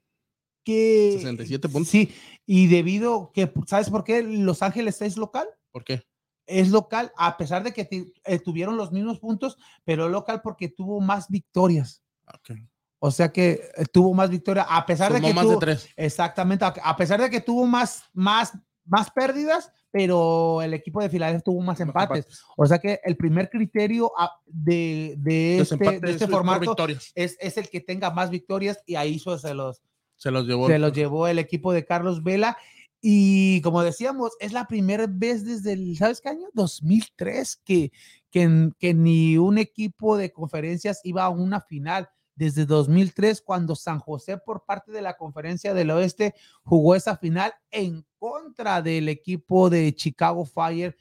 que... 0.63 1.13
67 1.17 1.69
puntos. 1.69 1.89
Sí, 1.89 2.13
y 2.45 2.67
debido 2.67 3.31
que, 3.33 3.51
¿sabes 3.67 3.89
por 3.89 4.03
qué 4.03 4.21
Los 4.21 4.61
Ángeles 4.61 5.01
es 5.01 5.17
local? 5.17 5.47
¿Por 5.71 5.83
qué? 5.83 6.03
es 6.47 6.69
local, 6.69 7.11
a 7.15 7.37
pesar 7.37 7.63
de 7.63 7.71
que 7.71 7.87
eh, 8.25 8.39
tuvieron 8.39 8.75
los 8.75 8.91
mismos 8.91 9.19
puntos, 9.19 9.57
pero 9.85 10.09
local 10.09 10.41
porque 10.43 10.67
tuvo 10.67 10.99
más 10.99 11.29
victorias. 11.29 12.03
Ok. 12.33 12.51
O 13.03 13.09
sea 13.09 13.31
que 13.31 13.71
eh, 13.75 13.85
tuvo 13.91 14.13
más 14.13 14.29
victorias, 14.29 14.67
a 14.69 14.85
pesar 14.85 15.11
de 15.11 15.19
que 15.19 15.33
más 15.33 15.43
tuvo, 15.43 15.53
de 15.53 15.57
tres. 15.57 15.89
exactamente, 15.95 16.63
a, 16.63 16.95
pesar 16.95 17.19
de 17.19 17.31
que 17.31 17.41
tuvo 17.41 17.65
más, 17.65 18.03
más, 18.13 18.53
más 18.85 19.09
pérdidas, 19.09 19.71
pero 19.89 20.61
el 20.61 20.75
equipo 20.75 21.01
de 21.01 21.09
Filadelfia 21.09 21.41
tuvo 21.41 21.61
más 21.61 21.79
empates. 21.79 22.27
O 22.55 22.63
sea 22.67 22.77
que 22.77 22.99
el 23.03 23.17
primer 23.17 23.49
criterio 23.49 24.11
ah, 24.15 24.39
de, 24.45 25.15
de 25.17 25.61
este, 25.61 25.99
de 25.99 26.11
este 26.11 26.27
formato 26.27 26.75
es, 27.15 27.37
es 27.39 27.57
el 27.57 27.69
que 27.69 27.81
tenga 27.81 28.11
más 28.11 28.29
victorias 28.29 28.77
y 28.85 28.93
ahí 28.93 29.15
eso 29.15 29.35
se 29.39 29.55
los, 29.55 29.81
Se 30.17 30.29
los 30.29 30.45
llevó. 30.45 30.67
se 30.67 30.77
los 30.77 30.93
llevó 30.93 31.27
el 31.27 31.39
equipo 31.39 31.73
de 31.73 31.83
Carlos 31.83 32.21
Vela. 32.21 32.55
Y 33.01 33.61
como 33.61 33.81
decíamos, 33.81 34.33
es 34.39 34.53
la 34.53 34.67
primera 34.67 35.07
vez 35.09 35.43
desde 35.43 35.73
el, 35.73 35.97
¿sabes 35.97 36.21
qué 36.21 36.29
año? 36.29 36.49
2003 36.53 37.61
que, 37.65 37.91
que, 38.29 38.69
que 38.77 38.93
ni 38.93 39.39
un 39.39 39.57
equipo 39.57 40.17
de 40.17 40.31
conferencias 40.31 41.01
iba 41.03 41.23
a 41.23 41.29
una 41.29 41.61
final. 41.61 42.07
Desde 42.35 42.65
2003, 42.65 43.41
cuando 43.41 43.75
San 43.75 43.99
José 43.99 44.37
por 44.37 44.63
parte 44.65 44.91
de 44.91 45.01
la 45.01 45.17
conferencia 45.17 45.73
del 45.73 45.91
oeste 45.91 46.33
jugó 46.63 46.95
esa 46.95 47.17
final 47.17 47.53
en 47.71 48.05
contra 48.17 48.81
del 48.81 49.09
equipo 49.09 49.69
de 49.69 49.93
Chicago 49.95 50.45
Fire 50.45 50.95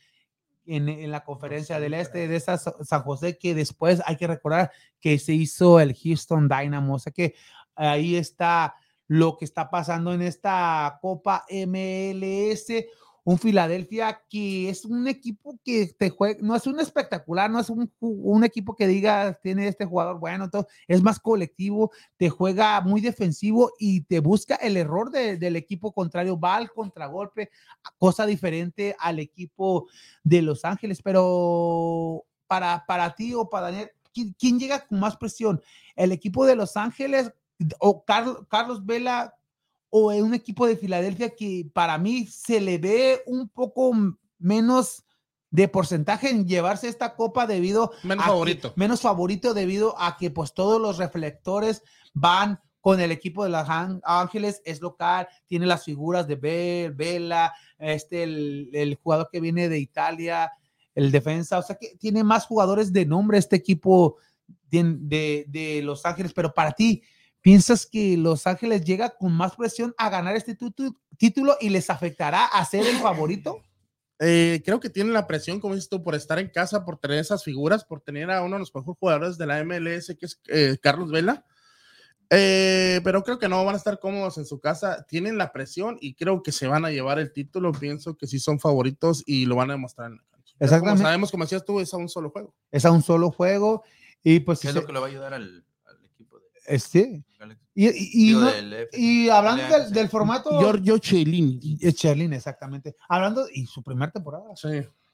en, 0.66 0.88
en 0.88 1.10
la 1.10 1.24
conferencia 1.24 1.80
del 1.80 1.94
este 1.94 2.28
de 2.28 2.36
esa 2.36 2.58
Sa- 2.58 2.74
San 2.84 3.02
José 3.02 3.38
que 3.38 3.54
después 3.54 4.02
hay 4.06 4.16
que 4.16 4.26
recordar 4.26 4.70
que 5.00 5.18
se 5.18 5.32
hizo 5.32 5.80
el 5.80 5.94
Houston 5.96 6.48
Dynamo. 6.48 6.94
O 6.94 6.98
sea 6.98 7.12
que 7.12 7.34
ahí 7.74 8.16
está 8.16 8.74
lo 9.06 9.36
que 9.36 9.44
está 9.44 9.70
pasando 9.70 10.12
en 10.12 10.22
esta 10.22 10.98
Copa 11.00 11.44
MLS. 11.48 12.66
Un 13.24 13.38
Filadelfia 13.38 14.22
que 14.30 14.68
es 14.70 14.84
un 14.84 15.06
equipo 15.06 15.58
que 15.64 15.86
te 15.98 16.10
juega, 16.10 16.38
no 16.42 16.56
es 16.56 16.66
un 16.66 16.80
espectacular, 16.80 17.50
no 17.50 17.60
es 17.60 17.68
un, 17.68 17.92
un 18.00 18.44
equipo 18.44 18.74
que 18.74 18.86
diga 18.86 19.38
tiene 19.42 19.68
este 19.68 19.84
jugador 19.84 20.18
bueno, 20.18 20.48
todo, 20.48 20.66
es 20.88 21.02
más 21.02 21.18
colectivo, 21.20 21.90
te 22.16 22.30
juega 22.30 22.80
muy 22.80 23.00
defensivo 23.00 23.72
y 23.78 24.02
te 24.02 24.20
busca 24.20 24.54
el 24.56 24.76
error 24.76 25.10
de- 25.10 25.36
del 25.36 25.56
equipo 25.56 25.92
contrario, 25.92 26.40
va 26.40 26.56
al 26.56 26.70
contragolpe, 26.72 27.50
cosa 27.98 28.24
diferente 28.26 28.96
al 28.98 29.18
equipo 29.18 29.88
de 30.24 30.42
Los 30.42 30.64
Ángeles, 30.64 31.02
pero 31.02 32.24
para, 32.46 32.84
para 32.86 33.14
ti 33.14 33.34
o 33.34 33.48
para 33.48 33.66
Daniel, 33.70 33.90
¿quién, 34.12 34.34
quién 34.38 34.58
llega 34.58 34.86
con 34.86 34.98
más 34.98 35.16
presión? 35.16 35.60
¿El 35.94 36.12
equipo 36.12 36.46
de 36.46 36.56
Los 36.56 36.76
Ángeles 36.76 37.32
o 37.78 38.04
Carlos, 38.04 38.38
Carlos 38.48 38.84
Vela 38.86 39.34
o 39.90 40.08
un 40.12 40.34
equipo 40.34 40.66
de 40.66 40.76
Filadelfia 40.76 41.34
que 41.34 41.68
para 41.72 41.98
mí 41.98 42.26
se 42.26 42.60
le 42.60 42.78
ve 42.78 43.22
un 43.26 43.48
poco 43.48 43.92
menos 44.38 45.04
de 45.50 45.66
porcentaje 45.66 46.30
en 46.30 46.46
llevarse 46.46 46.86
esta 46.88 47.16
copa 47.16 47.46
debido 47.46 47.90
Menos 48.04 48.22
a 48.22 48.26
que- 48.26 48.30
favorito. 48.32 48.72
menos 48.76 49.00
favorito 49.00 49.52
debido 49.52 49.94
a 50.00 50.16
que 50.16 50.30
pues 50.30 50.54
todos 50.54 50.80
los 50.80 50.96
reflectores 50.98 51.82
van 52.14 52.60
con 52.80 53.00
el 53.00 53.10
equipo 53.10 53.42
de 53.44 53.50
los 53.50 53.68
Án- 53.68 54.00
Ángeles, 54.04 54.62
es 54.64 54.80
local, 54.80 55.28
tiene 55.46 55.66
las 55.66 55.84
figuras 55.84 56.26
de 56.28 56.36
Bell, 56.36 56.92
Vela, 56.92 57.52
este, 57.78 58.22
el, 58.22 58.70
el 58.72 58.94
jugador 58.94 59.28
que 59.30 59.40
viene 59.40 59.68
de 59.68 59.78
Italia, 59.80 60.50
el 60.94 61.10
defensa, 61.10 61.58
o 61.58 61.62
sea 61.62 61.76
que 61.76 61.96
tiene 61.98 62.24
más 62.24 62.46
jugadores 62.46 62.92
de 62.92 63.04
nombre 63.04 63.36
este 63.38 63.56
equipo 63.56 64.16
de, 64.70 64.82
de- 65.00 65.44
de 65.48 65.82
Los 65.82 66.06
Ángeles, 66.06 66.32
pero 66.32 66.54
para 66.54 66.72
ti, 66.72 67.02
¿piensas 67.40 67.86
que 67.86 68.16
Los 68.16 68.46
Ángeles 68.46 68.84
llega 68.84 69.10
con 69.10 69.32
más 69.32 69.56
presión 69.56 69.94
a 69.98 70.10
ganar 70.10 70.36
este 70.36 70.56
título 71.18 71.56
y 71.60 71.68
les 71.70 71.90
afectará 71.90 72.44
a 72.46 72.64
ser 72.64 72.86
el 72.86 72.96
favorito? 72.96 73.60
Eh, 74.18 74.60
creo 74.64 74.80
que 74.80 74.90
tienen 74.90 75.14
la 75.14 75.26
presión, 75.26 75.60
como 75.60 75.74
dices 75.74 75.88
tú, 75.88 76.02
por 76.02 76.14
estar 76.14 76.38
en 76.38 76.48
casa, 76.50 76.84
por 76.84 76.98
tener 76.98 77.18
esas 77.18 77.42
figuras, 77.42 77.84
por 77.84 78.00
tener 78.02 78.30
a 78.30 78.42
uno 78.42 78.56
de 78.56 78.60
los 78.60 78.74
mejores 78.74 78.98
jugadores 78.98 79.38
de 79.38 79.46
la 79.46 79.64
MLS, 79.64 80.14
que 80.18 80.26
es 80.26 80.40
eh, 80.48 80.76
Carlos 80.82 81.10
Vela. 81.10 81.46
Eh, 82.32 83.00
pero 83.02 83.22
creo 83.24 83.38
que 83.38 83.48
no 83.48 83.64
van 83.64 83.74
a 83.74 83.78
estar 83.78 83.98
cómodos 83.98 84.38
en 84.38 84.44
su 84.44 84.60
casa. 84.60 85.04
Tienen 85.08 85.36
la 85.38 85.52
presión 85.52 85.96
y 86.00 86.14
creo 86.14 86.42
que 86.42 86.52
se 86.52 86.68
van 86.68 86.84
a 86.84 86.90
llevar 86.90 87.18
el 87.18 87.32
título. 87.32 87.72
Pienso 87.72 88.16
que 88.16 88.26
sí 88.26 88.38
son 88.38 88.60
favoritos 88.60 89.22
y 89.26 89.46
lo 89.46 89.56
van 89.56 89.70
a 89.70 89.74
demostrar 89.74 90.10
en 90.12 90.18
la 90.18 90.22
cancha. 90.30 90.54
Pero 90.58 90.58
Como 90.58 90.64
Exactamente. 90.76 91.02
sabemos, 91.02 91.30
como 91.30 91.44
decías 91.44 91.64
tú, 91.64 91.80
es 91.80 91.92
a 91.92 91.96
un 91.96 92.08
solo 92.08 92.30
juego. 92.30 92.54
Es 92.70 92.84
a 92.84 92.92
un 92.92 93.02
solo 93.02 93.30
juego 93.32 93.82
y 94.22 94.40
pues 94.40 94.60
¿Qué 94.60 94.68
es 94.68 94.74
se- 94.74 94.80
lo 94.80 94.86
que 94.86 94.92
le 94.92 95.00
va 95.00 95.06
a 95.06 95.08
ayudar 95.08 95.34
al, 95.34 95.64
este, 96.74 97.24
y, 97.74 97.88
y- 97.88 98.30
y 98.30 98.34
no- 98.34 98.48
hablando 99.30 99.62
del, 99.78 99.92
del 99.92 100.08
formato 100.08 100.58
Giorgio 100.60 101.92
Cherlin, 101.92 102.32
exactamente. 102.32 102.94
Hablando, 103.08 103.46
y 103.52 103.66
su 103.66 103.82
primera 103.82 104.10
temporada. 104.10 104.44
Sí. 104.56 104.68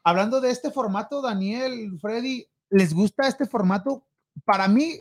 Hablando 0.04 0.40
de 0.40 0.50
este 0.50 0.70
formato, 0.70 1.20
Daniel, 1.20 1.98
Freddy, 2.00 2.46
¿les 2.70 2.94
gusta 2.94 3.26
este 3.28 3.46
formato? 3.46 4.06
Para 4.44 4.68
mí, 4.68 4.94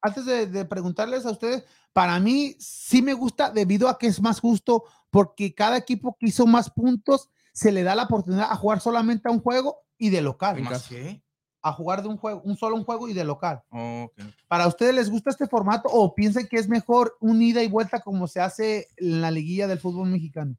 antes 0.00 0.24
de, 0.26 0.46
de 0.46 0.64
preguntarles 0.64 1.26
a 1.26 1.30
ustedes, 1.32 1.64
para 1.92 2.18
mí 2.20 2.54
sí 2.58 3.02
me 3.02 3.12
gusta 3.14 3.50
debido 3.50 3.88
a 3.88 3.98
que 3.98 4.06
es 4.06 4.20
más 4.20 4.40
justo, 4.40 4.84
porque 5.10 5.54
cada 5.54 5.76
equipo 5.76 6.16
que 6.18 6.26
hizo 6.26 6.46
más 6.46 6.70
puntos 6.70 7.28
se 7.52 7.72
le 7.72 7.82
da 7.82 7.94
la 7.94 8.04
oportunidad 8.04 8.50
a 8.50 8.56
jugar 8.56 8.80
solamente 8.80 9.28
a 9.28 9.32
un 9.32 9.40
juego 9.40 9.78
y 9.98 10.10
de 10.10 10.22
local. 10.22 10.62
¿Más 10.62 10.86
qué? 10.88 11.22
A 11.68 11.72
jugar 11.72 12.02
de 12.02 12.08
un 12.08 12.16
juego, 12.16 12.40
un 12.44 12.56
solo 12.56 12.76
un 12.76 12.84
juego 12.84 13.08
y 13.08 13.12
de 13.12 13.24
local. 13.24 13.62
Oh, 13.70 14.04
ok. 14.10 14.24
¿Para 14.46 14.66
ustedes 14.66 14.94
les 14.94 15.10
gusta 15.10 15.30
este 15.30 15.46
formato 15.46 15.88
o 15.90 16.14
piensan 16.14 16.46
que 16.46 16.56
es 16.56 16.68
mejor 16.68 17.16
un 17.20 17.42
ida 17.42 17.62
y 17.62 17.68
vuelta 17.68 18.00
como 18.00 18.26
se 18.26 18.40
hace 18.40 18.88
en 18.96 19.20
la 19.20 19.30
liguilla 19.30 19.66
del 19.66 19.80
fútbol 19.80 20.08
mexicano? 20.08 20.56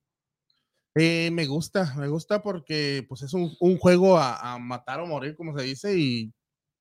Eh, 0.95 1.29
me 1.31 1.45
gusta, 1.45 1.93
me 1.97 2.07
gusta 2.07 2.41
porque 2.41 3.05
pues 3.07 3.21
es 3.21 3.33
un, 3.33 3.55
un 3.59 3.77
juego 3.77 4.17
a, 4.17 4.53
a 4.53 4.57
matar 4.57 4.99
o 4.99 5.07
morir, 5.07 5.35
como 5.35 5.57
se 5.57 5.63
dice, 5.63 5.97
y 5.97 6.33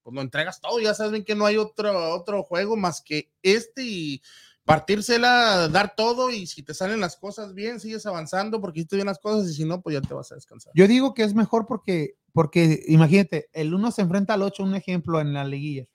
pues 0.02 0.14
lo 0.14 0.20
entregas 0.22 0.60
todo. 0.60 0.80
Ya 0.80 0.94
saben 0.94 1.24
que 1.24 1.34
no 1.34 1.46
hay 1.46 1.56
otro, 1.56 2.14
otro 2.14 2.42
juego 2.42 2.76
más 2.76 3.00
que 3.00 3.30
este 3.42 3.82
y 3.84 4.22
partírsela, 4.68 5.68
dar 5.68 5.94
todo 5.96 6.30
y 6.30 6.46
si 6.46 6.62
te 6.62 6.74
salen 6.74 7.00
las 7.00 7.16
cosas 7.16 7.54
bien, 7.54 7.80
sigues 7.80 8.04
avanzando 8.04 8.60
porque 8.60 8.80
hiciste 8.80 8.96
bien 8.96 9.06
las 9.06 9.18
cosas 9.18 9.50
y 9.50 9.54
si 9.54 9.64
no, 9.64 9.80
pues 9.80 9.94
ya 9.94 10.06
te 10.06 10.12
vas 10.12 10.30
a 10.30 10.34
descansar. 10.34 10.74
Yo 10.74 10.86
digo 10.86 11.14
que 11.14 11.22
es 11.22 11.32
mejor 11.32 11.64
porque, 11.64 12.17
porque 12.38 12.84
imagínate, 12.86 13.48
el 13.52 13.74
uno 13.74 13.90
se 13.90 14.00
enfrenta 14.00 14.34
al 14.34 14.42
8, 14.42 14.62
un 14.62 14.76
ejemplo 14.76 15.20
en 15.20 15.32
la 15.32 15.42
liguilla. 15.42 15.86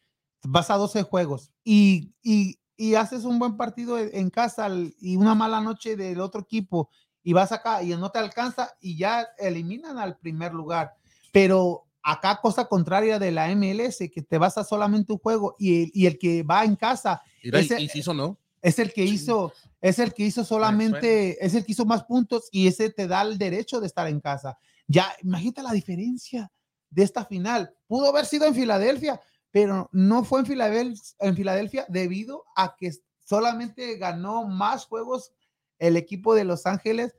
Vas 0.44 0.70
a 0.72 0.76
12 0.76 1.04
juegos 1.04 1.54
y, 1.64 2.12
y, 2.22 2.60
y 2.76 2.96
haces 2.96 3.24
un 3.24 3.40
buen 3.40 3.56
partido 3.56 3.98
en 3.98 4.10
en 4.12 4.30
casa 4.30 4.68
y 5.00 5.16
una 5.16 5.36
mala 5.36 5.62
noche 5.62 5.96
del 5.96 6.20
otro 6.20 6.42
equipo 6.42 6.90
y 7.24 7.32
vas 7.32 7.54
acá 7.54 7.82
y 7.82 7.96
no 7.96 8.10
te 8.12 8.20
alcanza 8.20 8.74
y 8.82 8.98
ya 8.98 9.26
eliminan 9.38 9.98
al 9.98 10.18
primer 10.18 10.54
lugar. 10.54 10.92
Pero 11.32 11.86
acá, 12.02 12.42
cosa 12.42 12.66
contraria 12.66 13.20
de 13.20 13.32
la 13.32 13.50
MLS, 13.50 14.12
que 14.12 14.22
te 14.22 14.38
vas 14.38 14.58
a 14.58 14.66
solamente 14.66 15.14
un 15.14 15.20
juego 15.20 15.56
y 15.58 15.84
el, 15.84 15.92
y 15.94 16.08
el 16.08 16.20
que 16.20 16.44
va 16.44 16.66
en 16.66 16.76
casa 16.76 17.22
Mira, 17.42 17.62
ese- 17.62 17.82
y, 17.82 17.90
hizo 17.98 18.14
no. 18.14 18.38
es 18.62 18.80
el 18.80 18.92
que 18.92 19.06
hizo, 19.06 19.54
es 19.80 19.98
el 19.98 20.14
que 20.14 20.24
hizo 20.24 20.44
solamente, 20.44 21.38
es 21.46 21.56
el 21.56 21.64
que 21.66 21.72
hizo 21.72 21.86
más 21.86 22.04
puntos 22.04 22.50
y 22.52 22.68
ese 22.68 22.90
te 22.90 23.08
da 23.08 23.22
el 23.22 23.38
derecho 23.38 23.80
de 23.80 23.88
estar 23.88 24.10
en 24.10 24.20
casa. 24.20 24.58
Ya, 24.88 25.14
imagínate 25.22 25.64
la 25.64 25.72
diferencia 25.72 26.52
de 26.90 27.04
esta 27.04 27.26
final. 27.26 27.74
Pudo 27.88 28.10
haber 28.10 28.26
sido 28.26 28.46
en 28.46 28.56
Filadelfia, 28.56 29.20
pero 29.52 29.90
no 29.92 30.24
fue 30.24 30.42
en 30.42 30.46
Filadelfia, 30.46 31.04
en 31.20 31.36
Filadelfia 31.36 31.86
debido 31.90 32.44
a 32.56 32.76
que 32.76 32.92
solamente 33.20 33.98
ganó 33.98 34.46
más 34.46 34.86
juegos 34.86 35.32
el 35.80 35.98
equipo 35.98 36.36
de 36.36 36.44
Los 36.44 36.66
Ángeles. 36.66 37.16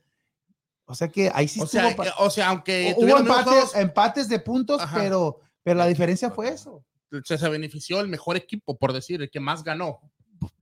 O 0.87 0.95
sea 0.95 1.09
que 1.09 1.31
ahí 1.35 1.49
sí 1.49 1.61
O 1.61 1.65
estuvo 1.65 1.81
sea, 1.81 1.91
eh, 1.91 2.11
o 2.19 2.31
sea, 2.31 2.49
aunque 2.49 2.95
hubo 2.97 3.19
empates, 3.75 4.29
de 4.29 4.39
puntos, 4.39 4.81
Ajá. 4.83 4.99
pero, 4.99 5.41
pero 5.63 5.79
la 5.79 5.87
diferencia 5.87 6.31
fue 6.31 6.49
eso. 6.49 6.85
se, 7.25 7.39
se 7.39 7.49
benefició 7.49 8.01
el 8.01 8.09
mejor 8.09 8.37
equipo, 8.37 8.77
por 8.77 8.93
decir, 8.93 9.23
el 9.23 9.31
que 9.31 9.41
más 9.41 9.65
ganó. 9.65 10.01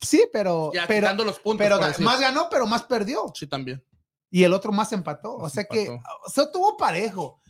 Sí, 0.00 0.26
pero, 0.32 0.70
Ya 0.72 0.86
pero, 0.86 1.12
los 1.24 1.38
puntos. 1.40 1.66
pero 1.66 1.80
más 2.04 2.20
ganó, 2.20 2.48
pero 2.50 2.66
más 2.66 2.84
perdió. 2.84 3.32
Sí, 3.34 3.46
también. 3.46 3.82
Y 4.32 4.42
el 4.42 4.52
otro 4.52 4.72
más 4.72 4.92
empató. 4.92 5.36
O 5.36 5.48
sea 5.48 5.62
que 5.64 5.84
empató. 5.84 6.16
o 6.26 6.30
sea, 6.30 6.50
tuvo 6.50 6.76
parejo. 6.76 7.40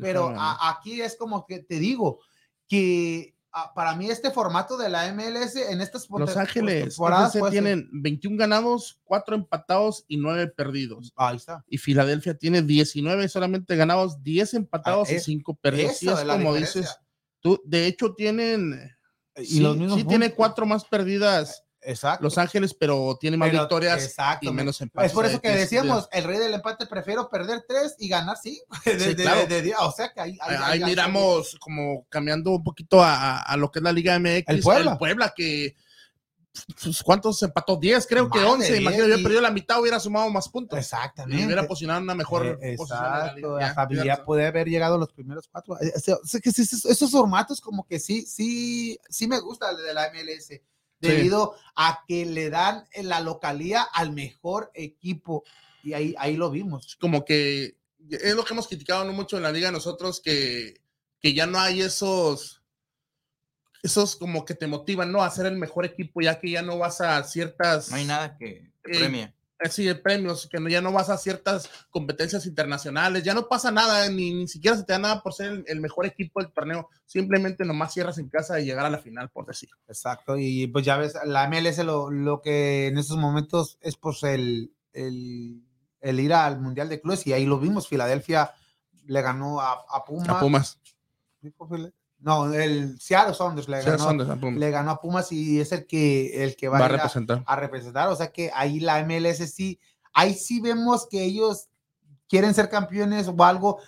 Pero 0.00 0.28
a- 0.28 0.70
aquí 0.70 1.00
es 1.00 1.16
como 1.16 1.44
que 1.44 1.58
te 1.58 1.80
digo 1.80 2.20
que 2.68 3.34
ah, 3.52 3.72
para 3.74 3.94
mí 3.96 4.08
este 4.10 4.30
formato 4.30 4.76
de 4.76 4.88
la 4.88 5.08
MLS 5.12 5.56
en 5.56 5.80
estas 5.80 6.06
Los 6.10 6.36
Ángeles 6.36 6.84
temporadas, 6.90 7.28
FC 7.30 7.40
pues, 7.40 7.50
tienen 7.52 7.88
21 7.90 8.36
ganados, 8.36 9.00
4 9.04 9.34
empatados 9.34 10.04
y 10.08 10.18
9 10.18 10.48
perdidos. 10.48 11.12
Ahí 11.16 11.36
está. 11.36 11.64
Y 11.68 11.78
Filadelfia 11.78 12.36
tiene 12.36 12.62
19 12.62 13.28
solamente 13.28 13.74
ganados, 13.76 14.22
10 14.22 14.54
empatados 14.54 15.08
Ah, 15.08 15.12
y 15.14 15.16
es- 15.16 15.24
5 15.24 15.54
perdidos. 15.54 16.02
Eso 16.02 16.18
es 16.20 16.24
como 16.28 16.54
dices, 16.54 16.96
tú, 17.40 17.60
de 17.64 17.86
hecho 17.86 18.14
tienen, 18.14 18.92
Y 19.36 19.44
sí, 19.46 19.60
los 19.60 19.76
mismos 19.76 19.98
sí 20.00 20.04
tiene 20.04 20.32
cuatro 20.32 20.64
más 20.66 20.84
perdidas 20.84 21.64
Exacto. 21.86 22.22
Los 22.24 22.36
Ángeles, 22.36 22.74
pero 22.74 23.16
tiene 23.20 23.36
más 23.36 23.48
Pero- 23.48 23.62
victorias 23.62 24.02
exacto, 24.04 24.46
y 24.46 24.50
me- 24.50 24.56
menos 24.56 24.80
empates. 24.80 25.10
Es 25.10 25.14
por 25.14 25.24
eso 25.24 25.40
que 25.40 25.52
Es- 25.52 25.60
decíamos, 25.60 26.08
el 26.12 26.24
rey 26.24 26.38
del 26.38 26.52
empate 26.54 26.86
prefiero 26.86 27.28
perder 27.30 27.64
tres 27.68 27.94
y 27.98 28.08
ganar. 28.08 28.36
De- 28.84 28.98
Sí, 28.98 29.14
de- 29.14 29.22
claro. 29.22 29.46
de- 29.46 29.74
o 29.78 29.92
sea 29.92 30.12
que 30.12 30.20
ahí, 30.20 30.38
Ahí, 30.40 30.56
ahí- 30.60 30.82
ahí- 30.82 30.84
miramos 30.84 31.56
como 31.60 32.04
cambiando 32.08 32.50
un 32.50 32.64
poquito 32.64 33.02
a, 33.02 33.38
a 33.40 33.56
lo 33.56 33.70
que 33.70 33.78
es 33.78 33.82
la 33.82 33.92
Liga 33.92 34.18
MX. 34.18 34.44
El 34.48 34.60
Puebla. 34.62 35.32
que 35.36 35.74
pues, 36.82 37.02
¿cuántos 37.02 37.42
empató? 37.42 37.76
10, 37.76 38.06
creo 38.06 38.30
que 38.30 38.38
Más 38.38 38.46
de 38.46 38.52
11. 38.54 38.66
10, 38.68 38.80
Imagínate, 38.80 39.04
hubiera 39.04 39.20
y- 39.20 39.22
perdido 39.22 39.40
la 39.42 39.50
mitad, 39.50 39.78
hubiera 39.80 40.00
sumado 40.00 40.30
más 40.30 40.48
puntos. 40.48 40.78
Exactamente. 40.78 41.42
Y 41.42 41.46
hubiera 41.46 41.66
posicionado 41.66 42.00
una 42.00 42.14
mejor 42.14 42.58
Eh, 42.62 42.76
posición. 42.78 43.04
Exacto, 43.04 43.56
hasta 43.58 44.24
puede 44.24 44.46
haber 44.46 44.66
llegado 44.66 44.94
a 44.94 44.98
los 44.98 45.12
primeros 45.12 45.46
cuatro. 45.52 45.78
Eh, 45.82 45.92
o 45.94 46.26
sea 46.26 46.40
que 46.40 46.48
esos, 46.48 47.10
formatos 47.10 47.60
como 47.60 47.86
que 47.86 47.98
sí, 48.00 48.22
sí, 48.22 48.98
sí 49.10 49.28
me 49.28 49.38
gusta 49.40 49.74
de 49.74 49.92
la 49.92 50.10
MLS, 50.10 50.62
debido 51.00 51.54
a 51.74 52.04
que 52.06 52.26
le 52.26 52.50
dan 52.50 52.86
en 52.92 53.08
la 53.08 53.20
localía 53.20 53.82
al 53.82 54.12
mejor 54.12 54.70
equipo 54.74 55.44
y 55.82 55.92
ahí, 55.92 56.14
ahí 56.18 56.36
lo 56.36 56.50
vimos. 56.50 56.96
Como 57.00 57.24
que 57.24 57.76
es 58.10 58.34
lo 58.34 58.44
que 58.44 58.52
hemos 58.52 58.68
criticado 58.68 59.04
no 59.04 59.12
mucho 59.12 59.36
en 59.36 59.42
la 59.42 59.52
liga 59.52 59.70
nosotros, 59.70 60.20
que, 60.20 60.80
que 61.20 61.34
ya 61.34 61.46
no 61.46 61.58
hay 61.58 61.82
esos 61.82 62.62
esos 63.82 64.16
como 64.16 64.44
que 64.44 64.54
te 64.54 64.66
motivan, 64.66 65.12
¿no? 65.12 65.22
A 65.22 65.30
ser 65.30 65.46
el 65.46 65.56
mejor 65.56 65.84
equipo, 65.84 66.20
ya 66.20 66.40
que 66.40 66.50
ya 66.50 66.62
no 66.62 66.78
vas 66.78 67.00
a 67.00 67.22
ciertas... 67.22 67.90
No 67.90 67.96
hay 67.96 68.04
nada 68.04 68.36
que 68.36 68.72
te 68.82 68.96
Eh, 68.96 68.98
premie. 68.98 69.35
Así 69.60 69.84
de 69.84 69.94
premios, 69.94 70.48
que 70.50 70.60
no, 70.60 70.68
ya 70.68 70.80
no 70.80 70.92
vas 70.92 71.10
a 71.10 71.16
ciertas 71.16 71.70
competencias 71.90 72.46
internacionales, 72.46 73.22
ya 73.22 73.34
no 73.34 73.48
pasa 73.48 73.70
nada, 73.70 74.08
ni, 74.08 74.34
ni 74.34 74.48
siquiera 74.48 74.76
se 74.76 74.84
te 74.84 74.92
da 74.92 74.98
nada 74.98 75.22
por 75.22 75.32
ser 75.32 75.52
el, 75.52 75.64
el 75.66 75.80
mejor 75.80 76.06
equipo 76.06 76.40
del 76.40 76.52
torneo, 76.52 76.88
simplemente 77.06 77.64
nomás 77.64 77.94
cierras 77.94 78.18
en 78.18 78.28
casa 78.28 78.60
y 78.60 78.64
llegar 78.64 78.86
a 78.86 78.90
la 78.90 78.98
final, 78.98 79.30
por 79.30 79.46
decir. 79.46 79.70
Exacto, 79.88 80.36
y 80.36 80.66
pues 80.66 80.84
ya 80.84 80.96
ves, 80.96 81.16
la 81.24 81.48
MLS 81.48 81.78
lo, 81.78 82.10
lo 82.10 82.40
que 82.40 82.88
en 82.88 82.98
estos 82.98 83.16
momentos 83.16 83.78
es 83.80 83.96
pues 83.96 84.22
el, 84.22 84.72
el, 84.92 85.62
el 86.00 86.20
ir 86.20 86.34
al 86.34 86.60
Mundial 86.60 86.88
de 86.88 87.00
Clubes 87.00 87.26
y 87.26 87.32
ahí 87.32 87.46
lo 87.46 87.58
vimos, 87.58 87.88
Filadelfia 87.88 88.52
le 89.06 89.22
ganó 89.22 89.60
a, 89.60 89.72
a 89.88 90.04
Pumas. 90.04 90.28
A 90.28 90.40
Pumas. 90.40 90.78
¿Sí 92.18 92.24
fue 92.24 92.34
Fila- 92.34 92.46
No, 92.46 92.52
el 92.54 93.00
Seattle 93.00 93.34
Sounders 93.34 93.68
le 93.68 93.80
Sí, 93.82 93.86
ganó, 93.90 94.24
San 94.26 94.40
Pumas. 94.40 94.58
le 94.60 94.70
ganó 94.70 94.90
a 94.92 95.00
Pumas 95.00 95.30
y 95.32 95.60
es 95.60 95.72
el 95.72 95.86
que, 95.86 96.42
el 96.44 96.56
que 96.56 96.68
va, 96.68 96.78
Va 96.78 96.86
a 96.86 96.88
a, 96.88 96.92
a- 96.92 96.96
representar. 96.96 97.42
a 97.46 97.56
representar. 97.56 98.08
O 98.08 98.16
sea 98.16 98.32
que 98.32 98.50
ahí 98.54 98.80
la 98.80 98.98
MLS 99.00 99.46
sí, 99.46 99.78
ahí 100.12 100.34
sí 100.34 100.60
vemos 100.60 101.06
que 101.08 101.22
ellos 101.22 101.68
quieren 102.28 102.54
ser 102.54 102.68
campeones 102.68 103.28
o 103.28 103.44
algo, 103.44 103.78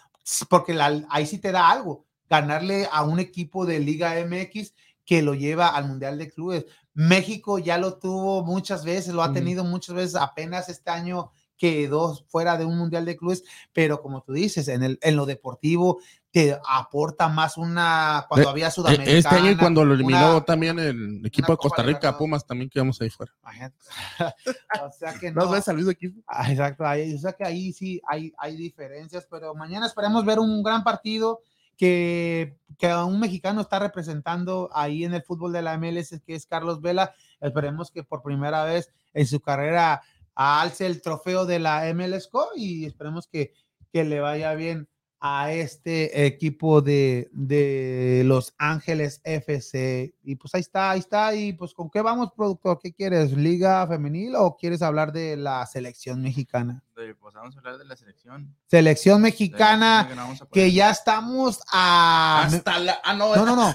porque 0.48 0.74
la- 0.74 1.04
ahí 1.10 1.26
sí 1.26 1.38
te 1.38 1.52
da 1.52 1.70
algo, 1.70 2.04
ganarle 2.28 2.88
a 2.92 3.02
un 3.02 3.18
equipo 3.18 3.64
de 3.66 3.80
Liga 3.80 4.14
MX 4.18 4.74
que 5.04 5.22
lo 5.22 5.34
lleva 5.34 5.68
al 5.68 5.88
Mundial 5.88 6.18
de 6.18 6.28
Clubes. 6.30 6.66
México 6.92 7.58
ya 7.58 7.78
lo 7.78 7.98
tuvo 7.98 8.44
muchas 8.44 8.84
veces, 8.84 9.14
lo 9.14 9.22
ha 9.22 9.26
Ujú. 9.26 9.34
tenido 9.34 9.64
muchas 9.64 9.94
veces, 9.96 10.16
apenas 10.16 10.68
este 10.68 10.90
año 10.90 11.32
quedó 11.56 12.14
fuera 12.28 12.56
de 12.56 12.64
un 12.66 12.76
Mundial 12.78 13.04
de 13.04 13.16
Clubes, 13.16 13.42
pero 13.72 14.00
como 14.02 14.22
tú 14.22 14.32
dices, 14.34 14.68
en, 14.68 14.82
el, 14.84 14.98
en 15.02 15.16
lo 15.16 15.24
deportivo 15.26 15.98
te 16.30 16.58
aporta 16.68 17.28
más 17.28 17.56
una, 17.56 18.26
cuando 18.28 18.48
Eh, 18.48 18.50
había 18.50 18.66
Eh, 18.68 18.70
Sudamericana. 18.70 19.18
Este 19.18 19.34
año 19.34 19.50
y 19.50 19.56
cuando 19.56 19.84
lo 19.84 19.94
eliminó 19.94 20.36
una- 20.36 20.44
también 20.44 20.78
el 20.78 21.24
equipo 21.24 21.52
de 21.52 21.56
Costa 21.58 21.82
Rica. 21.82 22.16
Pumas, 22.18 22.46
también 22.46 22.68
quedamos 22.68 23.00
ahí 23.00 23.08
fuera. 23.10 23.32
O 24.86 24.90
sea 24.92 25.14
que 25.18 25.30
¿No 25.32 25.44
no. 25.46 25.50
ves 25.50 25.68
al 25.68 25.76
mismo 25.76 25.90
equipo? 25.90 26.20
Ah, 26.26 26.50
Exacto, 26.50 26.86
ahí, 26.86 27.14
o 27.14 27.18
sea 27.18 27.32
que 27.32 27.44
ahí 27.44 27.72
sí 27.72 28.00
hay, 28.08 28.32
hay 28.38 28.56
diferencias, 28.56 29.26
pero 29.30 29.54
mañana 29.54 29.86
esperemos 29.86 30.24
ver 30.24 30.38
un 30.38 30.62
gran 30.62 30.84
partido 30.84 31.40
que, 31.76 32.56
que 32.78 32.88
a 32.88 33.04
un 33.04 33.20
mexicano 33.20 33.60
está 33.60 33.78
representando 33.78 34.68
ahí 34.72 35.04
en 35.04 35.14
el 35.14 35.22
fútbol 35.22 35.52
de 35.52 35.62
la 35.62 35.78
MLS, 35.78 36.20
que 36.26 36.34
es 36.34 36.44
Carlos 36.46 36.80
Vela. 36.80 37.14
Esperemos 37.40 37.90
que 37.92 38.02
por 38.02 38.22
primera 38.22 38.64
vez 38.64 38.90
en 39.14 39.26
su 39.26 39.40
carrera 39.40 40.02
alce 40.34 40.86
el 40.86 41.00
trofeo 41.00 41.46
de 41.46 41.58
la 41.60 41.84
MLS 41.94 42.28
Cup 42.28 42.48
y 42.56 42.84
esperemos 42.84 43.28
que, 43.28 43.52
que 43.92 44.04
le 44.04 44.20
vaya 44.20 44.54
bien 44.54 44.88
a 45.20 45.52
este 45.52 46.26
equipo 46.26 46.80
de, 46.80 47.28
de 47.32 48.22
Los 48.24 48.54
Ángeles 48.58 49.20
FC. 49.24 50.14
Y 50.22 50.36
pues 50.36 50.54
ahí 50.54 50.60
está, 50.60 50.90
ahí 50.90 51.00
está. 51.00 51.34
Y 51.34 51.52
pues 51.52 51.74
con 51.74 51.90
qué 51.90 52.00
vamos, 52.00 52.30
productor, 52.36 52.78
¿qué 52.80 52.92
quieres? 52.92 53.32
¿Liga 53.32 53.86
femenil 53.86 54.34
o 54.36 54.56
quieres 54.56 54.82
hablar 54.82 55.12
de 55.12 55.36
la 55.36 55.66
selección 55.66 56.22
mexicana? 56.22 56.84
Pues 56.94 57.34
vamos 57.34 57.54
a 57.56 57.58
hablar 57.58 57.78
de 57.78 57.84
la 57.84 57.96
selección. 57.96 58.56
Selección 58.66 59.22
mexicana 59.22 60.08
selección 60.08 60.48
que 60.52 60.60
que 60.60 60.72
ya 60.72 60.90
estamos 60.90 61.60
a... 61.72 62.44
Hasta 62.44 62.78
la. 62.78 63.00
Ah, 63.04 63.14
no, 63.14 63.34
No, 63.36 63.46
no, 63.46 63.56
no. 63.56 63.74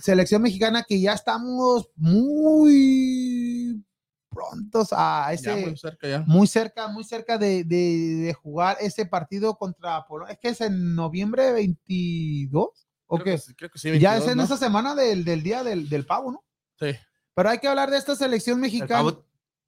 Selección 0.00 0.42
mexicana 0.42 0.84
que 0.88 1.00
ya 1.00 1.14
estamos 1.14 1.90
muy 1.96 3.84
prontos 4.30 4.88
a 4.92 5.26
Ya 5.28 5.32
ese... 5.34 5.66
muy 5.66 5.76
cerca 5.76 6.08
ya. 6.08 6.24
muy 6.26 6.46
cerca, 6.46 6.88
muy 6.88 7.04
cerca 7.04 7.36
de, 7.36 7.64
de- 7.64 8.16
de 8.26 8.32
jugar 8.34 8.76
ese 8.80 9.04
partido 9.06 9.56
contra 9.56 10.06
Polonia. 10.06 10.32
Es 10.32 10.38
que 10.38 10.48
es 10.48 10.60
en 10.60 10.94
noviembre 10.94 11.52
22, 11.52 12.88
¿o 13.06 13.16
Creo 13.18 13.24
qué? 13.24 13.30
que 13.32 13.38
sí, 13.38 13.54
creo 13.54 13.70
que 13.70 13.78
sí, 13.78 13.88
ya 13.98 14.12
22, 14.12 14.22
es 14.26 14.32
en 14.32 14.38
¿no? 14.38 14.44
esa 14.44 14.56
semana 14.56 14.94
del, 14.94 15.24
del 15.24 15.42
día 15.42 15.62
del, 15.64 15.88
del 15.88 16.06
pavo, 16.06 16.32
¿no? 16.32 16.44
Sí. 16.78 16.96
Pero 17.34 17.48
hay 17.50 17.58
que 17.58 17.68
hablar 17.68 17.90
de 17.90 17.98
esta 17.98 18.14
selección 18.16 18.56
El 18.58 18.62
mexicana. 18.62 19.02
pavo, 19.04 19.24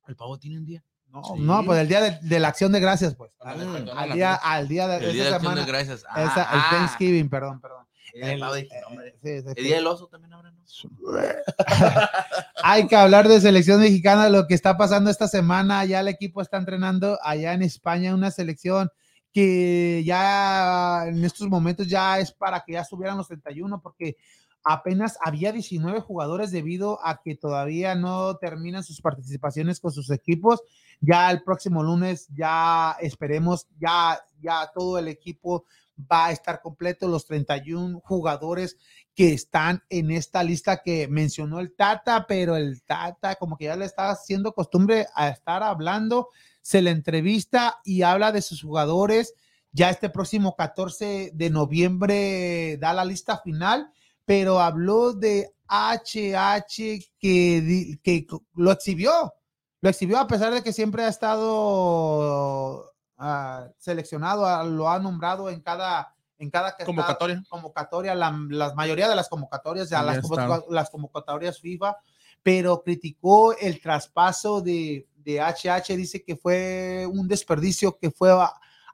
el 0.06 0.16
pavo 0.16 0.38
tiene 0.38 0.58
un 0.58 0.64
día. 0.64 0.84
No, 1.08 1.22
Sí. 1.24 1.32
no, 1.40 1.62
pues 1.64 1.78
el 1.78 1.88
día 1.88 2.00
de, 2.00 2.18
de 2.22 2.40
la 2.40 2.48
acción 2.48 2.72
de 2.72 2.80
gracias, 2.80 3.14
pues. 3.14 3.30
Perdón, 3.38 3.86
Al 3.96 4.12
día, 4.14 4.34
al 4.34 4.66
día 4.66 4.88
de 4.88 4.96
El 5.06 5.12
día 5.12 5.24
de 5.24 5.28
esa 5.28 5.36
acción 5.36 5.54
de 5.56 5.60
semana. 5.60 5.66
gracias. 5.78 5.98
esa- 6.00 6.08
Ah, 6.10 6.22
el 6.22 6.30
ah, 6.60 6.66
Thanksgiving, 6.70 7.28
perdón, 7.28 7.60
perdón. 7.60 7.81
El 8.14 8.20
día 8.20 8.30
del 8.30 8.40
pavo, 8.40 8.54
El- 8.56 8.62
dije, 8.64 8.80
no, 8.80 8.86
hombre. 8.88 9.12
sí, 9.22 9.40
sí, 9.40 9.44
El 9.48 9.54
sí. 9.56 9.62
día 9.62 9.76
del 9.76 9.86
oso 9.86 10.06
también 10.08 10.32
ahora, 10.32 10.50
¿no? 10.50 10.62
Hay 12.62 12.86
que 12.86 12.96
hablar 12.96 13.28
de 13.28 13.40
selección 13.40 13.80
mexicana, 13.80 14.28
lo 14.28 14.46
que 14.46 14.54
está 14.54 14.76
pasando 14.76 15.10
esta 15.10 15.28
semana. 15.28 15.84
Ya 15.84 16.00
el 16.00 16.08
equipo 16.08 16.40
está 16.40 16.56
entrenando 16.56 17.18
allá 17.22 17.52
en 17.54 17.62
España, 17.62 18.14
una 18.14 18.30
selección 18.30 18.90
que 19.32 20.02
ya 20.04 21.04
en 21.06 21.24
estos 21.24 21.48
momentos 21.48 21.88
ya 21.88 22.18
es 22.18 22.32
para 22.32 22.62
que 22.64 22.72
ya 22.74 22.80
estuvieran 22.82 23.16
los 23.16 23.28
31, 23.28 23.80
porque 23.80 24.16
apenas 24.64 25.18
había 25.24 25.52
19 25.52 26.00
jugadores 26.00 26.50
debido 26.52 27.04
a 27.04 27.20
que 27.22 27.34
todavía 27.34 27.94
no 27.94 28.36
terminan 28.36 28.84
sus 28.84 29.00
participaciones 29.00 29.80
con 29.80 29.90
sus 29.90 30.10
equipos. 30.10 30.60
Ya 31.00 31.30
el 31.30 31.42
próximo 31.42 31.82
lunes, 31.82 32.28
ya 32.34 32.96
esperemos, 33.00 33.66
ya, 33.80 34.20
ya 34.40 34.70
todo 34.72 34.98
el 34.98 35.08
equipo 35.08 35.64
va 35.98 36.26
a 36.26 36.32
estar 36.32 36.60
completo, 36.60 37.08
los 37.08 37.26
31 37.26 38.00
jugadores 38.04 38.76
que 39.14 39.32
están 39.32 39.82
en 39.90 40.10
esta 40.10 40.42
lista 40.42 40.82
que 40.82 41.08
mencionó 41.08 41.60
el 41.60 41.74
Tata, 41.74 42.26
pero 42.26 42.56
el 42.56 42.82
Tata 42.82 43.36
como 43.36 43.56
que 43.56 43.66
ya 43.66 43.76
le 43.76 43.84
está 43.84 44.10
haciendo 44.10 44.52
costumbre 44.52 45.06
a 45.14 45.28
estar 45.28 45.62
hablando, 45.62 46.28
se 46.60 46.82
le 46.82 46.90
entrevista 46.90 47.80
y 47.84 48.02
habla 48.02 48.32
de 48.32 48.42
sus 48.42 48.62
jugadores. 48.62 49.34
Ya 49.72 49.90
este 49.90 50.10
próximo 50.10 50.54
14 50.54 51.32
de 51.34 51.50
noviembre 51.50 52.76
da 52.78 52.92
la 52.92 53.04
lista 53.04 53.38
final, 53.38 53.90
pero 54.24 54.60
habló 54.60 55.12
de 55.12 55.52
HH 55.68 57.10
que, 57.18 57.98
que 58.02 58.26
lo 58.54 58.70
exhibió, 58.70 59.34
lo 59.80 59.88
exhibió 59.88 60.18
a 60.18 60.26
pesar 60.26 60.52
de 60.52 60.62
que 60.62 60.72
siempre 60.72 61.04
ha 61.04 61.08
estado 61.08 62.91
ah, 63.18 63.68
seleccionado, 63.78 64.46
ah, 64.46 64.64
lo 64.64 64.88
ha 64.88 64.98
nombrado 64.98 65.50
en 65.50 65.60
cada 65.60 66.14
en 66.38 66.50
cada 66.50 66.70
que 66.76 66.82
está- 66.82 66.86
Convocatoria. 66.86 67.42
convocatoria, 67.48 68.14
la, 68.16 68.36
la 68.50 68.74
mayoría 68.74 69.08
de 69.08 69.14
las 69.14 69.28
convocatorias, 69.28 69.88
ya 69.88 70.02
las, 70.02 70.16
las 70.70 70.90
convocatorias 70.90 71.60
FIFA, 71.60 71.96
pero 72.42 72.82
criticó 72.82 73.56
el 73.56 73.80
traspaso 73.80 74.60
de, 74.60 75.06
de 75.18 75.40
HH, 75.40 75.96
dice 75.96 76.24
que 76.24 76.34
fue 76.34 77.06
un 77.08 77.28
desperdicio, 77.28 77.96
que 77.96 78.10
fue 78.10 78.32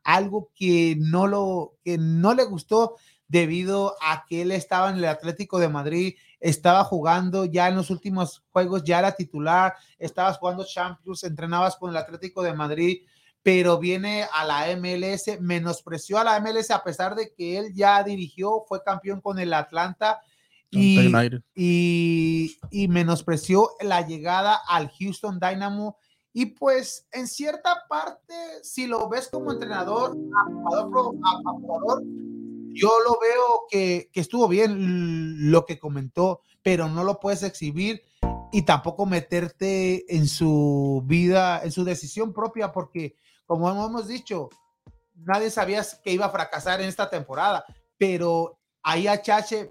algo 0.04 0.50
que 0.54 0.96
no, 0.98 1.26
lo, 1.26 1.76
que 1.82 1.96
no 1.96 2.34
le 2.34 2.44
gustó 2.44 2.96
debido 3.28 3.96
a 4.02 4.26
que 4.26 4.42
él 4.42 4.52
estaba 4.52 4.90
en 4.90 4.96
el 4.96 5.06
Atlético 5.06 5.58
de 5.58 5.70
Madrid, 5.70 6.16
estaba 6.40 6.84
jugando 6.84 7.46
ya 7.46 7.68
en 7.68 7.76
los 7.76 7.88
últimos 7.88 8.42
juegos, 8.52 8.84
ya 8.84 8.98
era 8.98 9.12
titular, 9.16 9.74
estabas 9.98 10.36
jugando 10.36 10.64
Champions, 10.66 11.24
entrenabas 11.24 11.76
con 11.76 11.88
el 11.90 11.96
Atlético 11.96 12.42
de 12.42 12.52
Madrid, 12.52 12.98
pero 13.42 13.78
viene 13.78 14.26
a 14.32 14.44
la 14.44 14.66
MLS, 14.76 15.40
menospreció 15.40 16.18
a 16.18 16.24
la 16.24 16.40
MLS 16.40 16.70
a 16.70 16.82
pesar 16.82 17.14
de 17.14 17.32
que 17.32 17.58
él 17.58 17.72
ya 17.74 18.02
dirigió, 18.02 18.64
fue 18.68 18.82
campeón 18.82 19.20
con 19.20 19.38
el 19.38 19.54
Atlanta 19.54 20.20
y, 20.70 21.06
y, 21.54 22.58
y 22.70 22.88
menospreció 22.88 23.70
la 23.80 24.06
llegada 24.06 24.60
al 24.68 24.90
Houston 24.98 25.38
Dynamo. 25.40 25.96
Y 26.34 26.46
pues 26.46 27.06
en 27.10 27.26
cierta 27.26 27.84
parte, 27.88 28.34
si 28.62 28.86
lo 28.86 29.08
ves 29.08 29.28
como 29.28 29.50
entrenador, 29.50 30.10
a 30.36 30.44
jugador, 30.52 31.14
a- 31.24 31.50
jugador, 31.52 32.02
yo 32.74 32.92
lo 33.04 33.18
veo 33.18 33.66
que, 33.70 34.10
que 34.12 34.20
estuvo 34.20 34.46
bien 34.46 35.50
lo 35.50 35.64
que 35.64 35.78
comentó, 35.78 36.42
pero 36.62 36.88
no 36.88 37.02
lo 37.02 37.18
puedes 37.18 37.42
exhibir 37.42 38.02
y 38.52 38.62
tampoco 38.62 39.06
meterte 39.06 40.14
en 40.14 40.28
su 40.28 41.02
vida, 41.06 41.62
en 41.64 41.72
su 41.72 41.82
decisión 41.84 42.32
propia, 42.32 42.72
porque 42.72 43.16
como 43.48 43.70
hemos 43.70 44.06
dicho, 44.06 44.50
nadie 45.14 45.50
sabía 45.50 45.82
que 46.04 46.12
iba 46.12 46.26
a 46.26 46.30
fracasar 46.30 46.82
en 46.82 46.88
esta 46.88 47.08
temporada, 47.08 47.64
pero 47.96 48.58
ahí 48.82 49.06
a 49.06 49.22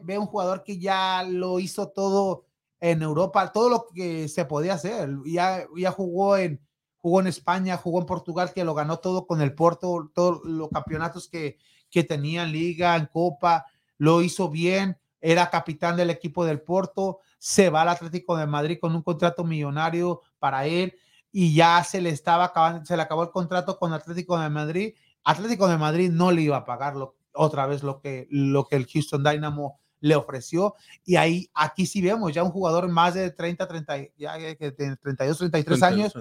ve 0.02 0.18
un 0.18 0.26
jugador 0.26 0.64
que 0.64 0.80
ya 0.80 1.24
lo 1.24 1.60
hizo 1.60 1.90
todo 1.90 2.46
en 2.80 3.04
Europa, 3.04 3.52
todo 3.52 3.70
lo 3.70 3.86
que 3.94 4.28
se 4.30 4.46
podía 4.46 4.74
hacer. 4.74 5.10
Ya, 5.26 5.68
ya 5.76 5.92
jugó 5.92 6.38
en 6.38 6.60
jugó 6.98 7.20
en 7.20 7.28
España, 7.28 7.78
jugó 7.78 8.00
en 8.00 8.08
Portugal, 8.08 8.52
que 8.52 8.64
lo 8.64 8.74
ganó 8.74 8.98
todo 8.98 9.28
con 9.28 9.42
el 9.42 9.54
Porto, 9.54 10.10
todos 10.14 10.44
los 10.44 10.70
campeonatos 10.70 11.30
que, 11.30 11.60
que 11.92 12.04
tenía 12.04 12.44
en 12.44 12.52
Liga, 12.52 12.96
en 12.96 13.06
Copa, 13.06 13.68
lo 14.00 14.24
hizo 14.24 14.50
bien, 14.50 14.98
era 15.22 15.52
capitán 15.52 15.96
del 15.96 16.10
equipo 16.10 16.44
del 16.44 16.62
Porto, 16.62 17.20
se 17.38 17.70
va 17.70 17.84
al 17.84 17.90
Atlético 17.90 18.36
de 18.36 18.48
Madrid 18.48 18.80
con 18.82 18.96
un 18.96 19.04
contrato 19.04 19.44
millonario 19.44 20.22
para 20.40 20.66
él 20.66 20.96
y 21.40 21.54
ya 21.54 21.84
se 21.84 22.02
le 22.02 22.10
estaba 22.10 22.46
acabando, 22.46 22.84
se 22.84 22.96
le 22.98 23.04
acabó 23.04 23.22
el 23.22 23.30
contrato 23.30 23.78
con 23.78 23.94
Atlético 23.94 24.40
de 24.40 24.50
Madrid. 24.50 24.96
Atlético 25.24 25.68
de 25.68 25.78
Madrid 25.78 26.10
no 26.10 26.32
le 26.32 26.42
iba 26.42 26.58
a 26.58 26.66
pagar 26.66 26.96
lo- 26.96 27.16
otra 27.32 27.68
vez 27.68 27.84
lo 27.84 28.02
que, 28.02 28.28
lo 28.32 28.66
que 28.68 28.76
el 28.76 28.88
Houston 28.88 29.24
Dynamo 29.24 29.80
le 30.00 30.16
ofreció. 30.16 30.74
Y 31.06 31.16
ahí, 31.16 31.48
aquí 31.54 31.86
sí 31.86 32.02
vemos 32.02 32.34
ya 32.34 32.42
un 32.42 32.50
jugador 32.50 32.88
más 32.88 33.14
de 33.14 33.30
30, 33.30 33.68
30, 33.68 33.98
ya 34.18 34.36
que 34.56 34.72
tiene 34.72 34.96
32, 34.96 35.38
33 35.38 35.84
años, 35.84 36.14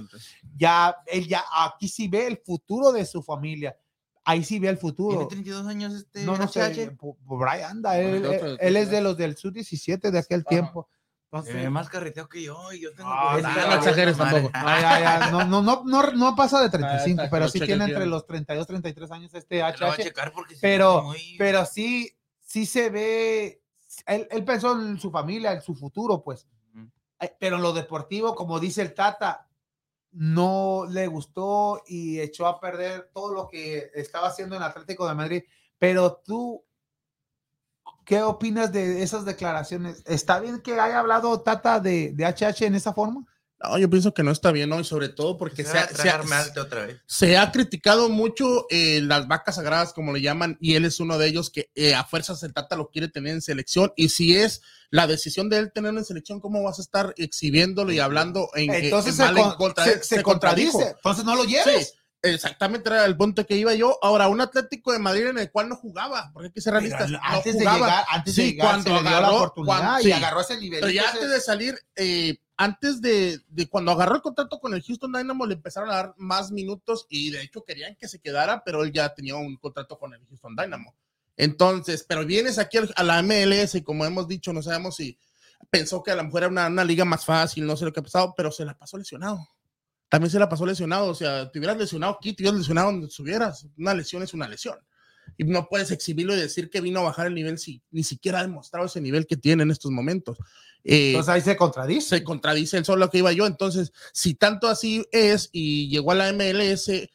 ya, 0.55 0.95
él 1.07 1.27
ya, 1.27 1.43
aquí 1.65 1.89
sí 1.89 2.09
ve 2.09 2.27
el 2.27 2.37
futuro 2.45 2.93
de 2.93 3.07
su 3.07 3.23
familia. 3.23 3.75
Ahí 4.23 4.45
sí 4.45 4.59
ve 4.59 4.69
el 4.69 4.77
Tiene 4.79 4.81
futuro. 4.93 5.29
32 5.29 5.67
años 5.67 5.95
este 5.95 6.25
No, 6.25 6.37
no 6.37 6.47
sé, 6.47 6.95
por 7.27 7.49
ahí 7.49 7.63
anda. 7.63 7.99
Él, 7.99 8.23
él- 8.23 8.59
él 8.61 8.77
es 8.77 8.91
de 8.91 9.01
los 9.01 9.17
del 9.17 9.35
Sub-17 9.35 10.11
de 10.11 10.19
aquel 10.19 10.41
Ajá. 10.41 10.49
tiempo. 10.51 10.89
Se 11.29 11.39
Entonces, 11.39 11.55
ve 11.57 11.71
más 11.71 11.89
carreteo 11.89 12.29
que 12.29 12.43
yo. 12.43 12.73
y 12.73 12.81
yo 12.81 12.95
tengo 12.95 13.11
Ah, 13.13 13.33
cuarenta, 13.33 13.63
no, 13.63 13.69
no 13.71 13.75
exageres 13.77 14.17
tampoco. 14.17 14.51
Ah, 14.55 15.29
No, 15.33 15.45
no, 15.45 15.61
no, 15.63 15.83
no, 15.85 16.13
no 16.13 16.37
pasa 16.37 16.61
de 16.63 16.71
35, 16.71 17.23
está, 17.23 17.31
pero 17.31 17.49
sí 17.49 17.59
tiene 17.61 17.85
entre 17.85 18.07
los 18.07 18.25
32, 18.27 18.67
33 18.67 19.11
años 19.11 19.35
este 19.35 19.59
Lo 19.59 19.65
voy 19.65 19.73
a 19.73 19.91
HH. 19.91 20.03
checar 20.05 20.33
porque 20.33 20.55
Pero- 20.61 21.03
muy- 21.03 21.35
Pero 21.37 21.67
sí, 21.67 22.17
sí 22.41 22.65
se 22.65 22.91
ve, 22.91 23.61
él, 24.07 24.29
él 24.31 24.45
pensó 24.45 24.81
en 24.81 24.99
su 25.01 25.11
familia, 25.11 25.53
en 25.53 25.61
su 25.63 25.75
futuro, 25.75 26.23
pues. 26.23 26.47
Ujú. 26.75 26.89
Eh, 27.21 27.37
Pero 27.41 27.57
en 27.57 27.63
lo 27.63 27.73
deportivo, 27.73 28.35
como 28.37 28.61
dice 28.61 28.83
el 28.83 28.95
Tata, 28.95 29.49
no 30.13 30.87
le 30.89 31.07
gustó 31.09 31.83
y 31.87 32.21
echó 32.21 32.47
a 32.47 32.61
perder 32.61 33.11
todo 33.13 33.35
lo 33.35 33.49
que 33.49 33.91
estaba 33.95 34.29
haciendo 34.29 34.57
en 34.57 34.63
Atlético 34.63 35.07
de 35.09 35.15
Madrid. 35.15 35.43
Pero 35.79 36.23
tú, 36.25 36.65
¿qué 38.07 38.23
opinas 38.23 38.73
de 38.73 39.03
esas 39.03 39.27
declaraciones? 39.27 40.03
¿Está 40.07 40.41
bien 40.41 40.61
que 40.61 40.81
haya 40.81 41.01
hablado 41.01 41.43
Tata 41.43 41.81
de, 41.81 42.13
de 42.15 42.25
HH 42.25 42.63
en 42.65 42.75
esa 42.75 42.95
forma? 42.95 43.27
No, 43.59 43.79
yo 43.79 43.89
pienso 43.89 44.13
que 44.13 44.23
no 44.23 44.31
está 44.33 44.53
bien, 44.53 44.69
¿no? 44.69 44.79
Y 44.79 44.85
sobre 44.85 45.09
todo 45.09 45.39
porque 45.39 45.65
Se 45.65 45.71
se 45.73 45.79
ha, 45.79 45.89
se 45.89 46.11
ha- 46.11 46.21
otra 46.63 46.85
vez. 46.87 47.01
se 47.07 47.39
ha 47.39 47.51
criticado 47.51 48.11
mucho 48.11 48.67
eh, 48.69 49.01
las 49.03 49.27
vacas 49.29 49.55
sagradas, 49.55 49.95
como 49.95 50.13
le 50.13 50.21
llaman, 50.21 50.59
y 50.61 50.75
él 50.75 50.85
es 50.85 51.01
uno 51.01 51.17
de 51.17 51.27
ellos 51.29 51.49
que 51.51 51.71
eh, 51.75 51.95
a 51.95 52.05
fuerzas 52.05 52.43
el 52.43 52.53
Tata 52.53 52.77
lo 52.77 52.91
quiere 52.91 53.09
tener 53.09 53.33
en 53.33 53.41
selección. 53.41 53.93
Y 53.97 54.11
si 54.11 54.37
es 54.37 54.61
la 54.91 55.07
decisión 55.07 55.49
de 55.49 55.57
él 55.57 55.73
tenerlo 55.73 55.99
en 55.99 56.05
selección, 56.05 56.39
¿cómo 56.39 56.63
vas 56.63 56.79
a 56.79 56.83
estar 56.83 57.15
exhibiendo 57.17 57.91
y 57.91 57.99
hablando 57.99 58.51
en, 58.55 58.75
en- 58.75 58.85
Entonces 58.85 59.13
en 59.13 59.17
se, 59.17 59.23
mal 59.25 59.37
en 59.39 59.43
con- 59.45 59.55
contra? 59.57 59.85
se- 59.85 60.05
se 60.05 60.23
contradijo. 60.23 60.73
contradice. 60.73 60.97
Entonces 60.99 61.25
no 61.25 61.35
lo 61.35 61.45
lleves. 61.45 61.89
Sí, 61.89 61.99
exactamente 62.35 62.89
era 62.89 63.05
el 63.05 63.17
punto 63.17 63.47
que 63.47 63.57
iba 63.57 63.75
yo. 63.75 63.99
Ahora, 64.03 64.29
un 64.29 64.41
Atlético 64.41 64.93
de 64.93 64.99
Madrid 64.99 65.27
en 65.27 65.39
el 65.39 65.51
cual 65.51 65.69
no 65.69 65.77
jugaba, 65.77 66.31
porque 66.33 66.47
hay 66.49 66.53
que 66.53 66.61
ser 66.61 66.73
Pero 66.75 66.81
realistas. 66.81 67.11
no 67.11 67.19
antes 67.23 67.55
de 67.55 67.61
jugaba. 67.61 67.79
llegar, 67.87 68.05
antes 68.11 68.37
de 68.37 68.43
Sí, 68.43 68.51
llegar, 68.53 68.67
cuando 68.67 68.83
se 68.85 68.91
le 68.91 69.01
dio 69.01 69.11
la 69.11 69.17
agarró- 69.19 69.37
oportunidad 69.37 69.77
cuando- 69.79 70.01
y 70.01 70.03
sí. 70.05 70.13
agarró 70.13 70.41
ese 70.41 70.57
nivel. 70.61 70.81
Pero 70.81 70.93
ya 70.93 71.11
antes 71.11 71.31
de 71.31 71.41
salir, 71.41 71.79
eh, 71.97 72.39
antes 72.59 73.01
de, 73.03 73.41
de 73.49 73.69
cuando 73.69 73.93
agarró 73.93 74.15
el 74.17 74.23
contrato 74.23 74.59
con 74.59 74.73
el 74.75 74.83
Houston 74.83 75.13
Dynamo, 75.13 75.45
le 75.47 75.55
empezaron 75.55 75.91
a 75.91 75.95
dar 75.97 76.15
más 76.17 76.51
minutos 76.51 77.07
y 77.11 77.31
de 77.31 77.43
hecho 77.43 77.65
querían 77.65 77.97
que 77.97 78.09
se 78.09 78.19
quedara, 78.21 78.63
pero 78.65 78.83
él 78.83 78.93
ya 78.93 79.13
tenía 79.15 79.37
un 79.37 79.57
contrato 79.57 79.99
con 79.99 80.15
el 80.15 80.25
Houston 80.27 80.57
Dynamo. 80.57 80.95
Entonces, 81.37 82.05
pero 82.09 82.25
vienes 82.25 82.59
aquí 82.59 82.79
a 82.97 83.03
la 83.03 83.19
MLS 83.23 83.75
y 83.77 83.83
como 83.83 84.05
hemos 84.07 84.27
dicho, 84.27 84.53
no 84.55 84.63
sabemos 84.63 84.97
si 84.97 85.19
pensó 85.69 86.03
que 86.03 86.11
a 86.11 86.17
lo 86.17 86.25
mejor 86.25 86.43
era 86.45 86.51
una, 86.51 86.67
una 86.69 86.85
liga 86.85 87.05
más 87.05 87.25
fácil, 87.27 87.67
no 87.67 87.77
sé 87.77 87.85
lo 87.85 87.93
que 87.93 88.01
ha 88.01 88.03
pasado, 88.03 88.33
pero 88.37 88.51
se 88.51 88.65
la 88.65 88.77
pasó 88.77 88.97
lesionado. 88.97 89.47
También 90.09 90.31
se 90.31 90.39
la 90.39 90.49
pasó 90.49 90.65
lesionado, 90.65 91.09
o 91.09 91.15
sea, 91.15 91.51
te 91.51 91.59
hubieras 91.59 91.77
lesionado 91.77 92.15
aquí, 92.15 92.33
te 92.33 92.43
hubieras 92.43 92.61
lesionado 92.61 92.93
donde 92.93 93.07
estuvieras. 93.09 93.67
Una 93.77 93.95
lesión 93.95 94.23
es 94.23 94.35
una 94.35 94.47
lesión. 94.49 94.79
Y 95.37 95.45
no 95.45 95.67
puedes 95.69 95.91
exhibirlo 95.91 96.35
y 96.35 96.39
decir 96.41 96.71
que 96.71 96.81
vino 96.81 97.01
a 97.01 97.05
bajar 97.05 97.27
el 97.27 97.35
nivel 97.35 97.59
si 97.59 97.83
ni 97.91 98.05
siquiera 98.05 98.39
ha 98.39 98.43
demostrado 98.43 98.87
ese 98.87 99.01
nivel 99.01 99.27
que 99.27 99.37
tiene 99.37 99.65
en 99.65 99.71
estos 99.73 99.91
momentos. 99.91 100.39
Eh, 100.85 101.09
Entonces 101.11 101.35
ahí 101.35 101.41
se 101.41 101.57
contradice. 101.57 102.09
se 102.19 102.23
contradice 102.25 102.79
el 102.79 102.85
solo 102.85 103.11
que 103.11 103.19
iba 103.19 103.33
yo. 103.33 103.47
Entonces, 103.47 103.93
si 104.13 104.35
tanto 104.35 104.69
así 104.69 105.05
es 105.11 105.49
y 105.53 105.89
llegó 105.89 106.13
a 106.13 106.15
la 106.15 106.29
MLS, 106.33 107.11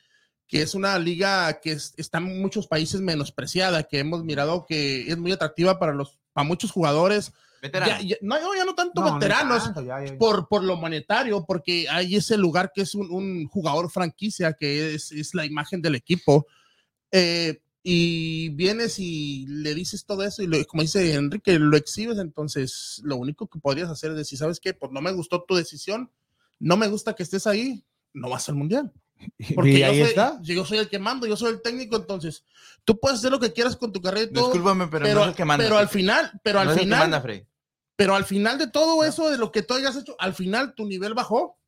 que 0.45 0.61
es 0.61 0.75
una 0.75 0.99
liga 0.99 1.61
que 1.61 1.71
es- 1.71 1.93
está 1.95 2.17
en 2.17 2.41
muchos 2.41 2.67
países 2.67 2.99
menospreciada, 2.99 3.83
que 3.83 3.99
hemos 3.99 4.25
mirado 4.25 4.65
que 4.67 5.09
es 5.09 5.17
muy 5.17 5.31
atractiva 5.31 5.79
para 5.79 5.93
los 5.93 6.19
para 6.33 6.45
muchos 6.47 6.71
jugadores. 6.71 7.31
Ya, 7.61 7.99
ya- 8.01 8.17
no, 8.21 8.39
no, 8.41 8.55
ya 8.55 8.65
no 8.65 8.73
tanto 8.75 9.01
No, 9.01 9.07
no 9.09 9.13
veteranos, 9.19 9.63
tanto, 9.65 9.81
ya, 9.83 10.03
ya. 10.03 10.17
por, 10.17 10.47
por 10.47 10.63
lo 10.63 10.77
monetario, 10.77 11.45
porque 11.45 11.87
hay 11.89 12.15
ese 12.15 12.37
lugar 12.37 12.71
que 12.73 12.81
es 12.81 12.95
un, 12.95 13.09
un 13.11 13.47
jugador 13.47 13.89
franquicia, 13.91 14.53
que 14.53 14.95
es, 14.95 15.11
es 15.11 15.33
la 15.35 15.45
imagen 15.45 15.81
del 15.81 15.95
equipo. 15.95 16.47
Eh, 17.11 17.61
y 17.83 18.49
vienes 18.49 18.99
y 18.99 19.45
le 19.47 19.73
dices 19.73 20.05
todo 20.05 20.23
eso 20.23 20.43
y 20.43 20.47
lo- 20.47 20.63
como 20.65 20.83
dice 20.83 21.13
Enrique, 21.15 21.57
lo 21.59 21.75
exhibes, 21.77 22.19
entonces 22.19 23.01
lo 23.03 23.17
único 23.17 23.47
que 23.47 23.59
podrías 23.59 23.89
hacer 23.89 24.11
es 24.11 24.17
decir, 24.17 24.37
¿sabes 24.37 24.59
qué? 24.59 24.73
Pues 24.73 24.91
no 24.91 25.01
me 25.01 25.11
gustó 25.11 25.43
tu 25.43 25.55
decisión, 25.55 26.11
no 26.59 26.77
me 26.77 26.87
gusta 26.87 27.13
que 27.15 27.23
estés 27.23 27.47
ahí, 27.47 27.83
no 28.13 28.29
vas 28.29 28.47
al 28.49 28.55
mundial. 28.55 28.91
Porque 29.55 29.69
y 29.71 29.79
yo 29.79 29.85
ahí 29.87 29.99
soy, 29.99 30.09
está. 30.09 30.39
yo 30.43 30.65
soy 30.65 30.77
el 30.79 30.89
que 30.89 30.99
mando, 30.99 31.25
yo 31.27 31.35
soy 31.35 31.51
el 31.53 31.61
técnico, 31.61 31.95
entonces 31.95 32.43
tú 32.85 32.99
puedes 32.99 33.19
hacer 33.19 33.31
lo 33.31 33.39
que 33.39 33.51
quieras 33.53 33.75
con 33.75 33.91
tu 33.91 34.01
carrera 34.01 34.25
y 34.29 34.33
todo, 34.33 34.45
Discúlpame, 34.45 34.87
pero, 34.87 35.05
pero, 35.05 35.15
no 35.19 35.21
es 35.23 35.29
el 35.29 35.35
que 35.35 35.45
manda. 35.45 35.63
pero 35.65 35.77
al 35.77 35.89
final, 35.89 36.31
pero 36.43 36.63
No 36.63 36.69
al 36.71 36.79
final, 36.79 36.99
manda. 36.99 37.21
Pero 38.01 38.15
al 38.15 38.25
final 38.25 38.57
de 38.57 38.65
todo 38.67 39.03
eso, 39.03 39.29
de 39.29 39.37
lo 39.37 39.51
que 39.51 39.61
tú 39.61 39.75
hayas 39.75 39.95
hecho, 39.95 40.15
al 40.17 40.33
final 40.33 40.73
tu 40.73 40.87
nivel 40.87 41.13
bajó. 41.13 41.59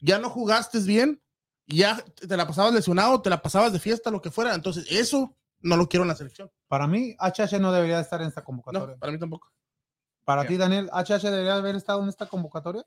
Ya 0.00 0.18
no 0.18 0.30
jugaste 0.30 0.80
bien, 0.80 1.22
ya 1.68 2.04
te 2.16 2.36
la 2.36 2.44
pasabas 2.44 2.74
lesionado, 2.74 3.22
te 3.22 3.30
la 3.30 3.40
pasabas 3.40 3.72
de 3.72 3.78
fiesta, 3.78 4.10
lo 4.10 4.20
que 4.20 4.32
fuera. 4.32 4.52
Entonces, 4.52 4.84
eso 4.90 5.36
no 5.60 5.76
lo 5.76 5.88
quiero 5.88 6.02
en 6.02 6.08
la 6.08 6.16
selección. 6.16 6.50
Para 6.66 6.88
mí, 6.88 7.14
HH 7.20 7.60
no 7.60 7.70
debería 7.70 8.00
estar 8.00 8.20
en 8.20 8.26
esta 8.26 8.40
No, 8.40 8.46
convocatoria. 8.46 8.96
para 8.96 9.12
mí 9.12 9.18
tampoco. 9.20 9.48
Para 10.24 10.44
ti, 10.44 10.56
Daniel, 10.56 10.90
HH 10.92 11.30
debería 11.30 11.54
haber 11.54 11.76
estado 11.76 12.02
en 12.02 12.08
esta 12.08 12.26
convocatoria. 12.26 12.84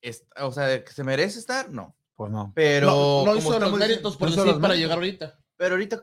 Es- 0.00 0.24
o 0.40 0.52
sea, 0.52 0.84
que 0.84 0.92
se 0.92 1.02
merece 1.02 1.40
estar, 1.40 1.68
no. 1.68 1.96
Pues 2.14 2.30
no. 2.30 2.52
Pero. 2.54 3.24
no, 3.26 3.34
hizo 3.34 3.58
los 3.58 3.72
méritos 3.72 4.16
por 4.16 4.30
decir 4.30 4.60
para 4.60 4.76
llegar 4.76 4.98
ahorita. 4.98 5.36
Pero 5.56 5.74
ahorita, 5.74 6.00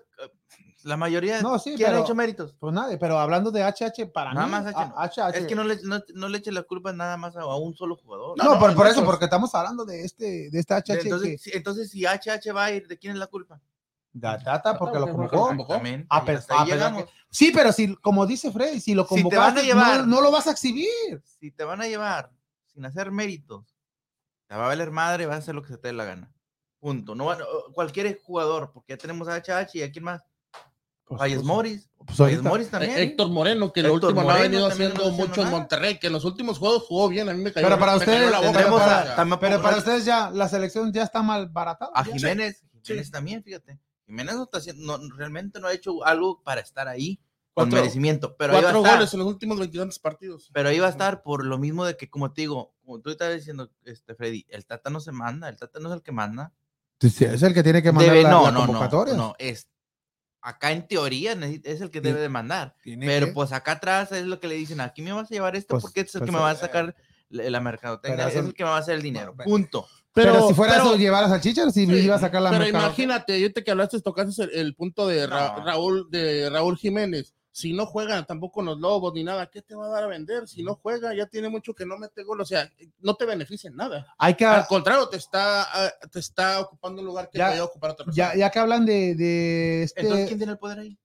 la 0.83 0.97
mayoría. 0.97 1.41
No, 1.41 1.59
sí, 1.59 1.73
¿Quién 1.75 1.89
pero- 1.89 1.99
ha 1.99 2.03
hecho 2.05 2.15
méritos? 2.15 2.53
Pues 2.59 2.73
nadie, 2.73 2.97
pero 2.97 3.19
hablando 3.19 3.51
de 3.51 3.63
HH, 3.63 4.07
para 4.13 4.33
Nada 4.33 4.45
mí, 4.47 4.51
más 4.51 4.65
H, 4.67 4.77
a- 4.79 5.03
HH. 5.31 5.37
Es 5.37 5.45
que 5.47 5.55
no 5.55 5.63
le, 5.63 5.77
no, 5.83 5.99
no 6.15 6.29
le 6.29 6.37
eche 6.37 6.51
la 6.51 6.63
culpa 6.63 6.93
nada 6.93 7.17
más 7.17 7.35
a, 7.35 7.41
a 7.41 7.55
un 7.57 7.75
solo 7.75 7.95
jugador. 7.97 8.37
No, 8.37 8.43
No, 8.43 8.53
no, 8.53 8.59
por, 8.59 8.73
por 8.75 8.87
eso, 8.87 9.03
porque 9.03 9.25
estamos 9.25 9.53
hablando 9.55 9.85
de 9.85 10.03
este, 10.03 10.49
de 10.49 10.59
este 10.59 10.73
HH 10.73 11.01
entonces, 11.03 11.29
que 11.29 11.37
si, 11.37 11.57
entonces, 11.57 11.89
si 11.91 12.05
HH 12.05 12.51
va 12.53 12.65
a 12.65 12.71
ir, 12.71 12.87
¿de 12.87 12.97
quién 12.97 13.13
es 13.13 13.19
la 13.19 13.27
culpa? 13.27 13.59
da 14.11 14.37
data 14.37 14.75
porque 14.77 14.97
lo 14.99 15.07
convocó. 15.11 15.51
Exactamente, 15.51 16.07
A 16.09 16.15
ahí 16.17 16.21
a 16.21 16.25
pesar 16.25 16.67
llegamos. 16.67 17.05
Sí, 17.29 17.51
pero 17.53 17.71
si, 17.71 17.95
como 17.97 18.25
dice 18.25 18.51
Freddy, 18.51 18.79
si 18.79 18.95
lo 18.95 19.05
Si 19.07 19.15
te 19.15 19.21
van 19.37 19.51
a 19.51 19.61
convocaste, 19.61 19.63
llevar- 19.67 19.99
no, 19.99 20.15
no 20.15 20.21
lo 20.21 20.31
vas 20.31 20.47
a 20.47 20.51
exhibir. 20.51 21.21
Si 21.39 21.51
te 21.51 21.63
van 21.63 21.79
a 21.81 21.87
llevar 21.87 22.31
sin 22.73 22.83
hacer 22.85 23.11
méritos, 23.11 23.75
te 24.47 24.55
va 24.55 24.65
a 24.65 24.67
valer 24.69 24.89
madre, 24.89 25.27
vas 25.27 25.35
a 25.35 25.39
hacer 25.39 25.53
lo 25.53 25.61
que 25.61 25.67
se 25.69 25.77
te 25.77 25.89
dé 25.89 25.93
la 25.93 26.05
gana. 26.05 26.33
Punto. 26.79 27.13
No, 27.13 27.27
cualquier 27.73 28.19
jugador, 28.23 28.71
porque 28.73 28.93
ya 28.93 28.97
tenemos 28.97 29.27
a 29.27 29.35
HH 29.35 29.75
y 29.77 29.83
a 29.83 29.91
quién 29.91 30.05
más. 30.05 30.23
Pues, 31.09 31.21
Reyes 31.21 31.37
pues, 31.39 31.47
Morris. 31.47 31.89
pues 32.05 32.41
Morris 32.43 32.69
también. 32.69 32.91
Eh, 32.93 33.01
Héctor 33.03 33.29
Moreno, 33.29 33.73
que 33.73 33.81
lo 33.81 33.95
Héctor 33.95 34.11
último 34.11 34.27
no 34.27 34.29
ha 34.35 34.39
venido 34.41 34.67
haciendo 34.67 35.09
mucho 35.11 35.41
en. 35.41 35.49
Monterrey, 35.49 35.99
que 35.99 36.07
en 36.07 36.13
los 36.13 36.23
últimos 36.23 36.59
juegos 36.59 36.83
jugó 36.87 37.09
bien. 37.09 37.27
A 37.29 37.33
mí 37.33 37.41
me 37.43 37.51
cayó, 37.51 37.65
Pero 37.67 37.79
para 37.79 37.95
ustedes, 37.97 38.31
la 38.31 38.39
boca. 38.39 38.69
para- 38.69 39.39
Pero 39.39 39.61
para 39.61 39.77
ustedes 39.77 40.05
ya, 40.05 40.29
la 40.29 40.47
selección 40.47 40.93
ya 40.93 41.03
está 41.03 41.21
mal 41.23 41.49
baratada. 41.49 41.91
A. 41.93 42.03
Jiménez, 42.05 42.59
Sí. 42.59 42.93
Jiménez 42.93 43.11
también, 43.11 43.43
fíjate. 43.43 43.79
Jiménez 44.05 44.35
no 44.35 44.43
está 44.43 44.59
haciendo, 44.59 44.97
no- 44.97 45.15
realmente 45.15 45.59
no 45.59 45.67
ha 45.67 45.73
hecho 45.73 46.05
algo 46.05 46.41
para 46.43 46.61
estar 46.61 46.87
ahí 46.87 47.17
con 47.53 47.65
Cuatro- 47.65 47.79
merecimiento, 47.81 48.37
pero 48.37 48.53
ahí, 48.53 48.55
va 48.55 48.59
a 48.59 48.63
Cuatro 48.71 48.79
estar, 48.81 48.97
goles 48.99 49.13
en 49.13 49.19
los 49.19 49.27
últimos 49.27 49.59
22 49.59 49.99
partidos. 49.99 50.49
pero 50.53 50.69
ahí 50.69 50.79
va 50.79 50.87
a 50.87 50.91
estar 50.91 51.23
por 51.23 51.43
lo 51.43 51.57
mismo 51.57 51.83
de 51.85 51.97
que, 51.97 52.09
como 52.09 52.31
te 52.31 52.41
digo, 52.41 52.73
como 52.85 53.01
tú 53.01 53.09
estabas 53.09 53.35
diciendo, 53.35 53.71
este, 53.83 54.13
Freddy, 54.15 54.45
el 54.49 54.65
Tata 54.65 54.89
no 54.91 54.99
se 54.99 55.11
manda, 55.11 55.49
el 55.49 55.57
Tata 55.57 55.79
no 55.79 55.89
es 55.89 55.95
el 55.95 56.01
que 56.03 56.11
manda. 56.11 56.53
Sí, 57.01 57.25
es 57.25 57.41
el 57.43 57.53
que 57.53 57.63
tiene 57.63 57.81
que 57.81 57.91
mandar 57.91 58.11
Debe, 58.13 58.23
la, 58.23 58.29
no, 58.29 58.43
la 58.45 58.51
no, 58.51 58.67
no, 58.67 59.05
no, 59.15 59.35
es, 59.39 59.67
acá 60.41 60.71
en 60.71 60.87
teoría 60.87 61.33
es 61.63 61.81
el 61.81 61.89
que 61.91 62.01
debe 62.01 62.19
de 62.21 62.29
mandar, 62.29 62.75
pero 62.83 63.27
que- 63.27 63.33
pues 63.33 63.51
acá 63.51 63.73
atrás 63.73 64.11
es 64.11 64.25
lo 64.25 64.39
que 64.39 64.47
le 64.47 64.55
dicen, 64.55 64.79
aquí 64.81 65.01
me 65.01 65.11
vas 65.11 65.29
a 65.31 65.33
llevar 65.33 65.55
esto 65.55 65.73
Pues- 65.75 65.83
porque 65.83 66.01
este 66.01 66.09
es 66.11 66.15
el 66.15 66.19
pues, 66.21 66.29
que 66.29 66.35
me 66.37 66.41
va 66.41 66.49
a 66.49 66.53
eh, 66.53 66.57
sacar 66.57 66.95
la, 67.29 67.49
la 67.49 67.59
mercadotecnia, 67.59 68.27
es 68.27 68.35
el 68.35 68.53
que 68.53 68.63
me 68.63 68.69
va 68.69 68.77
a 68.77 68.79
hacer 68.79 68.95
el 68.95 69.01
dinero, 69.01 69.35
punto. 69.43 69.87
pero, 70.13 70.47
si 70.47 70.53
fuera 70.53 70.73
pero- 70.73 70.85
eso, 70.85 70.97
llevar 70.97 71.23
a 71.25 71.29
salchichas, 71.29 71.73
si 71.73 71.85
Sí, 71.85 71.91
iba 71.93 72.15
a 72.15 72.19
sacar 72.19 72.41
la 72.41 72.49
Pero 72.51 72.63
mercado- 72.63 72.85
imagínate, 72.85 73.33
ahorita 73.33 73.61
que 73.63 73.71
hablaste, 73.71 74.01
tocaste 74.01 74.43
el, 74.43 74.49
el 74.53 74.75
punto 74.75 75.07
de 75.07 75.27
Ra- 75.27 75.55
No. 75.57 75.65
Raúl, 75.65 76.07
de 76.09 76.49
Raúl 76.49 76.77
Jiménez. 76.77 77.35
Si 77.59 77.73
no 77.73 77.85
juega 77.85 78.23
tampoco 78.23 78.61
los 78.61 78.79
lobos 78.79 79.13
ni 79.13 79.21
nada, 79.21 79.49
¿qué 79.49 79.61
te 79.61 79.75
va 79.75 79.87
a 79.87 79.89
dar 79.89 80.05
a 80.05 80.07
vender? 80.07 80.47
Si 80.47 80.63
no 80.63 80.75
juega, 80.75 81.13
ya 81.13 81.25
tiene 81.25 81.49
mucho 81.49 81.73
que 81.73 81.85
no 81.85 81.97
mete 81.97 82.23
gol, 82.23 82.39
o 82.39 82.45
sea, 82.45 82.71
no 82.99 83.15
te 83.15 83.25
beneficia 83.25 83.69
en 83.69 83.75
nada. 83.75 84.07
Hay 84.17 84.35
que, 84.35 84.45
Al 84.45 84.65
contrario, 84.65 85.09
te 85.09 85.17
está, 85.17 85.63
ah, 85.63 85.91
te 86.09 86.19
está 86.19 86.61
ocupando 86.61 87.01
un 87.01 87.07
lugar 87.07 87.29
que 87.29 87.37
Ya- 87.37 87.49
podía 87.49 87.63
ocupar 87.65 87.91
otra 87.91 88.05
persona. 88.05 88.31
ya, 88.33 88.39
ya 88.39 88.49
que 88.49 88.59
hablan 88.59 88.85
de, 88.85 89.13
de 89.15 89.83
este, 89.83 89.99
Entonces, 90.01 90.27
¿quién 90.27 90.39
tiene 90.39 90.53
el 90.53 90.57
poder 90.57 90.79
ahí? 90.79 90.97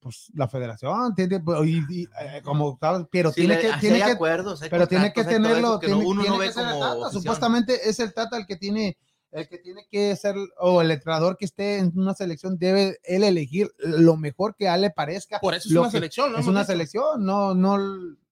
pues, 0.00 0.32
la 0.34 0.48
federación, 0.48 1.14
tiene, 1.14 1.38
pues, 1.40 1.60
y- 1.68 1.84
y, 1.90 2.06
como 2.42 2.78
pero 3.10 3.30
Sí, 3.30 3.42
tiene 3.42 3.54
le- 3.56 3.60
que, 3.60 3.72
tiene 3.78 3.98
que, 3.98 4.04
acuerdos, 4.12 4.60
pero 4.70 4.88
tiene 4.88 5.12
que 5.12 5.24
tenerlo, 5.24 5.78
que 5.78 5.88
no- 5.88 5.98
uno 5.98 6.22
tiene 6.22 6.36
no 6.36 6.40
que 6.40 6.46
ve 6.48 6.52
ser 6.54 6.64
el 6.66 6.72
como 6.72 7.00
Tata. 7.02 7.10
Supuestamente 7.12 7.88
es 7.88 8.00
el 8.00 8.14
Tata 8.14 8.38
el 8.38 8.46
que 8.46 8.56
tiene, 8.56 8.96
el 9.32 9.48
que 9.48 9.58
tiene 9.58 9.86
que 9.90 10.14
ser, 10.16 10.36
o 10.60 10.80
el 10.82 10.90
entrenador 10.90 11.36
que 11.36 11.46
esté 11.46 11.78
en 11.78 11.92
una 11.98 12.14
selección 12.14 12.58
debe 12.58 12.98
él 13.02 13.24
elegir 13.24 13.72
lo 13.78 14.16
mejor 14.16 14.54
que 14.54 14.68
a 14.68 14.74
él 14.76 14.82
le 14.82 14.90
parezca. 14.90 15.40
Por 15.40 15.54
eso 15.54 15.68
es 15.68 15.74
lo 15.74 15.80
una 15.80 15.90
que- 15.90 15.96
selección, 15.96 16.32
¿no? 16.32 16.38
Es 16.38 16.46
una 16.46 16.60
dicho. 16.60 16.72
selección, 16.72 17.24
no, 17.24 17.54
no, 17.54 17.78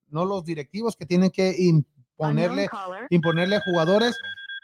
no 0.09 0.25
los 0.25 0.45
directivos 0.45 0.95
que 0.95 1.05
tienen 1.05 1.31
que 1.31 1.55
imponerle, 1.57 2.69
imponerle 3.09 3.55
a 3.57 3.61
jugadores. 3.63 4.15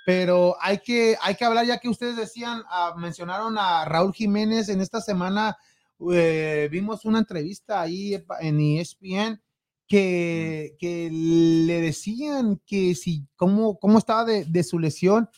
Pero 0.05 0.55
hay 0.61 0.77
que, 0.77 1.17
hay 1.21 1.35
que 1.35 1.43
hablar, 1.43 1.65
ya 1.65 1.79
que 1.79 1.89
ustedes 1.89 2.15
decían, 2.15 2.61
ah, 2.69 2.93
mencionaron 2.97 3.57
a 3.57 3.83
Raúl 3.83 4.13
Jiménez 4.13 4.69
en 4.69 4.79
esta 4.79 5.01
semana, 5.01 5.57
eh, 6.13 6.69
vimos 6.71 7.03
una 7.03 7.19
entrevista 7.19 7.81
ahí 7.81 8.13
en 8.39 8.59
ESPN 8.61 9.41
que, 9.85 10.75
que 10.79 11.09
le 11.11 11.81
decían 11.81 12.61
que 12.65 12.93
si, 12.95 13.25
cómo, 13.35 13.77
cómo 13.79 13.97
estaba 13.97 14.23
de, 14.23 14.45
de 14.45 14.63
su 14.63 14.79
lesión. 14.79 15.29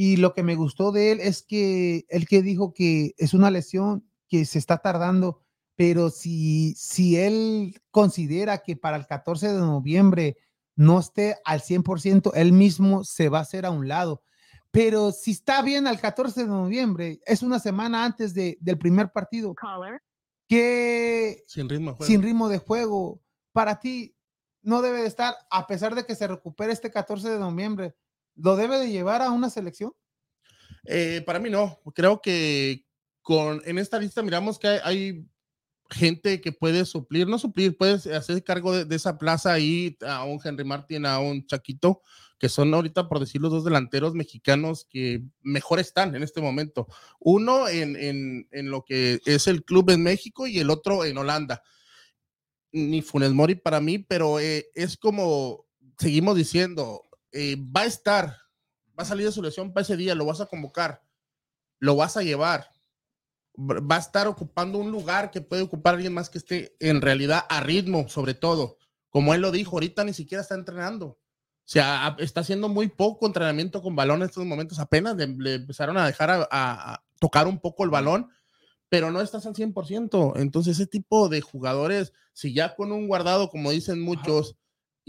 Y 0.00 0.16
lo 0.16 0.32
que 0.32 0.44
me 0.44 0.54
gustó 0.54 0.92
de 0.92 1.10
él 1.10 1.20
es 1.20 1.42
que 1.42 2.06
él 2.08 2.28
que 2.28 2.40
dijo 2.40 2.72
que 2.72 3.16
es 3.18 3.34
una 3.34 3.50
lesión 3.50 4.08
que 4.28 4.44
se 4.44 4.60
está 4.60 4.78
tardando, 4.78 5.42
pero 5.74 6.10
si, 6.10 6.72
si 6.76 7.16
él 7.16 7.74
considera 7.90 8.58
que 8.58 8.76
para 8.76 8.96
el 8.96 9.08
14 9.08 9.54
de 9.54 9.58
noviembre 9.58 10.36
no 10.76 11.00
esté 11.00 11.38
al 11.44 11.62
100%, 11.62 12.30
él 12.36 12.52
mismo 12.52 13.02
se 13.02 13.28
va 13.28 13.38
a 13.38 13.42
hacer 13.42 13.66
a 13.66 13.72
un 13.72 13.88
lado. 13.88 14.22
Pero 14.70 15.10
si 15.10 15.32
está 15.32 15.62
bien 15.62 15.88
al 15.88 15.98
14 15.98 16.42
de 16.42 16.46
noviembre, 16.46 17.18
es 17.26 17.42
una 17.42 17.58
semana 17.58 18.04
antes 18.04 18.34
de, 18.34 18.56
del 18.60 18.78
primer 18.78 19.10
partido, 19.10 19.56
que 20.46 21.42
Sin 21.48 21.68
ritmo 21.68 21.90
de 21.90 21.96
juego. 21.96 22.08
sin 22.08 22.22
ritmo 22.22 22.48
de 22.48 22.58
juego, 22.58 23.20
para 23.50 23.80
ti 23.80 24.14
no 24.62 24.80
debe 24.80 25.02
de 25.02 25.08
estar, 25.08 25.34
a 25.50 25.66
pesar 25.66 25.96
de 25.96 26.06
que 26.06 26.14
se 26.14 26.28
recupere 26.28 26.72
este 26.72 26.92
14 26.92 27.30
de 27.30 27.40
noviembre, 27.40 27.96
¿lo 28.38 28.56
debe 28.56 28.78
de 28.78 28.90
llevar 28.90 29.22
a 29.22 29.30
una 29.30 29.50
selección? 29.50 29.92
Eh, 30.84 31.22
para 31.26 31.38
mí 31.38 31.50
no. 31.50 31.78
Creo 31.94 32.22
que 32.22 32.86
con, 33.22 33.60
en 33.66 33.78
esta 33.78 33.98
lista 33.98 34.22
miramos 34.22 34.58
que 34.58 34.80
hay, 34.82 35.28
gente 35.90 36.40
que 36.40 36.52
puede 36.52 36.84
suplir, 36.84 37.26
no 37.26 37.38
suplir, 37.38 37.76
puedes 37.76 38.06
hacer 38.06 38.42
cargo 38.44 38.74
de, 38.74 38.84
de 38.84 38.96
esa 38.96 39.18
plaza 39.18 39.52
ahí 39.52 39.96
a 40.06 40.24
un 40.24 40.38
Henry 40.42 40.64
Martin, 40.64 41.06
a 41.06 41.18
un 41.18 41.46
Chaquito, 41.46 42.02
que 42.38 42.48
son 42.48 42.72
ahorita, 42.72 43.08
por 43.08 43.20
decir, 43.20 43.40
los 43.40 43.50
dos 43.50 43.64
delanteros 43.64 44.14
mexicanos 44.14 44.86
que 44.88 45.22
mejor 45.40 45.80
están 45.80 46.14
en 46.14 46.22
este 46.22 46.40
momento. 46.40 46.86
Uno 47.18 47.68
en, 47.68 47.96
en, 47.96 48.48
en 48.52 48.70
lo 48.70 48.84
que 48.84 49.20
es 49.24 49.46
el 49.46 49.64
club 49.64 49.90
en 49.90 50.02
México 50.02 50.46
y 50.46 50.58
el 50.58 50.70
otro 50.70 51.04
en 51.04 51.18
Holanda. 51.18 51.62
Ni 52.70 53.00
Funes 53.00 53.32
Mori 53.32 53.54
para 53.54 53.80
mí, 53.80 53.98
pero 53.98 54.38
eh, 54.40 54.68
es 54.74 54.96
como 54.98 55.66
seguimos 55.98 56.36
diciendo, 56.36 57.07
eh, 57.32 57.56
va 57.56 57.82
a 57.82 57.86
estar, 57.86 58.36
va 58.98 59.02
a 59.02 59.04
salir 59.04 59.26
de 59.26 59.32
su 59.32 59.42
lesión 59.42 59.72
para 59.72 59.82
ese 59.82 59.96
día, 59.96 60.14
lo 60.14 60.24
vas 60.24 60.40
a 60.40 60.46
convocar, 60.46 61.02
lo 61.78 61.96
vas 61.96 62.16
a 62.16 62.22
llevar, 62.22 62.70
va 63.58 63.96
a 63.96 64.00
estar 64.00 64.28
ocupando 64.28 64.78
un 64.78 64.90
lugar 64.90 65.30
que 65.30 65.40
puede 65.40 65.62
ocupar 65.62 65.94
alguien 65.94 66.14
más 66.14 66.30
que 66.30 66.38
esté 66.38 66.76
en 66.80 67.00
realidad 67.00 67.44
a 67.48 67.60
ritmo, 67.60 68.08
sobre 68.08 68.34
todo. 68.34 68.78
Como 69.10 69.34
él 69.34 69.40
lo 69.40 69.50
dijo, 69.50 69.72
ahorita 69.76 70.04
ni 70.04 70.12
siquiera 70.12 70.42
está 70.42 70.54
entrenando. 70.54 71.06
O 71.06 71.70
sea, 71.70 72.16
está 72.18 72.40
haciendo 72.40 72.68
muy 72.68 72.88
poco 72.88 73.26
entrenamiento 73.26 73.82
con 73.82 73.96
balón 73.96 74.22
en 74.22 74.28
estos 74.28 74.44
momentos. 74.46 74.78
Apenas 74.78 75.16
le, 75.16 75.26
le 75.26 75.54
empezaron 75.54 75.98
a 75.98 76.06
dejar 76.06 76.30
a, 76.30 76.48
a, 76.50 76.94
a, 76.94 77.04
tocar 77.20 77.46
un 77.46 77.58
poco 77.58 77.84
el 77.84 77.90
balón, 77.90 78.30
pero 78.88 79.10
no 79.10 79.20
estás 79.20 79.44
al 79.44 79.54
100%. 79.54 80.34
Entonces, 80.36 80.78
ese 80.78 80.86
tipo 80.86 81.28
de 81.28 81.40
jugadores, 81.40 82.12
si 82.32 82.54
ya 82.54 82.74
con 82.74 82.92
un 82.92 83.06
guardado, 83.06 83.50
como 83.50 83.70
dicen 83.70 84.00
muchos, 84.00 84.56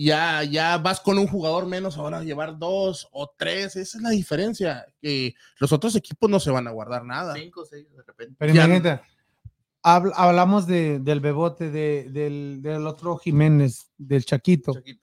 ya, 0.06 0.44
ya 0.44 0.78
vas 0.78 1.00
con 1.02 1.18
un 1.18 1.28
jugador 1.28 1.66
menos, 1.66 1.98
ahora 1.98 2.24
llevar 2.24 2.58
dos 2.58 3.08
o 3.12 3.34
tres, 3.38 3.76
esa 3.76 3.98
es 3.98 4.02
la 4.04 4.12
diferencia. 4.12 4.86
Que 5.02 5.36
los 5.60 5.74
otros 5.74 5.96
equipos 5.96 6.30
no 6.30 6.40
se 6.40 6.52
van 6.52 6.68
a 6.68 6.72
guardar 6.72 7.04
nada. 7.04 7.34
Cinco, 7.36 7.66
seis, 7.66 7.86
de 7.94 8.02
repente. 8.04 8.36
Pero 8.38 8.54
Ya- 8.54 8.66
imagínate, 8.66 9.02
Habl- 9.84 10.14
hablamos 10.16 10.68
de, 10.68 11.00
del 11.00 11.20
bebote, 11.20 11.70
de- 11.72 12.10
del, 12.12 12.60
del 12.62 12.86
otro 12.88 13.18
Jiménez, 13.18 13.92
del 13.98 14.26
Chaquito. 14.26 14.74
Chaquito. 14.74 15.02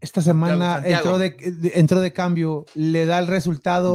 Esta 0.00 0.20
semana 0.20 0.82
entró 0.84 1.18
de, 1.18 1.30
de- 1.30 1.72
entró 1.74 2.00
de 2.00 2.12
cambio, 2.12 2.66
le 2.74 3.06
da 3.06 3.18
el 3.18 3.26
resultado, 3.28 3.92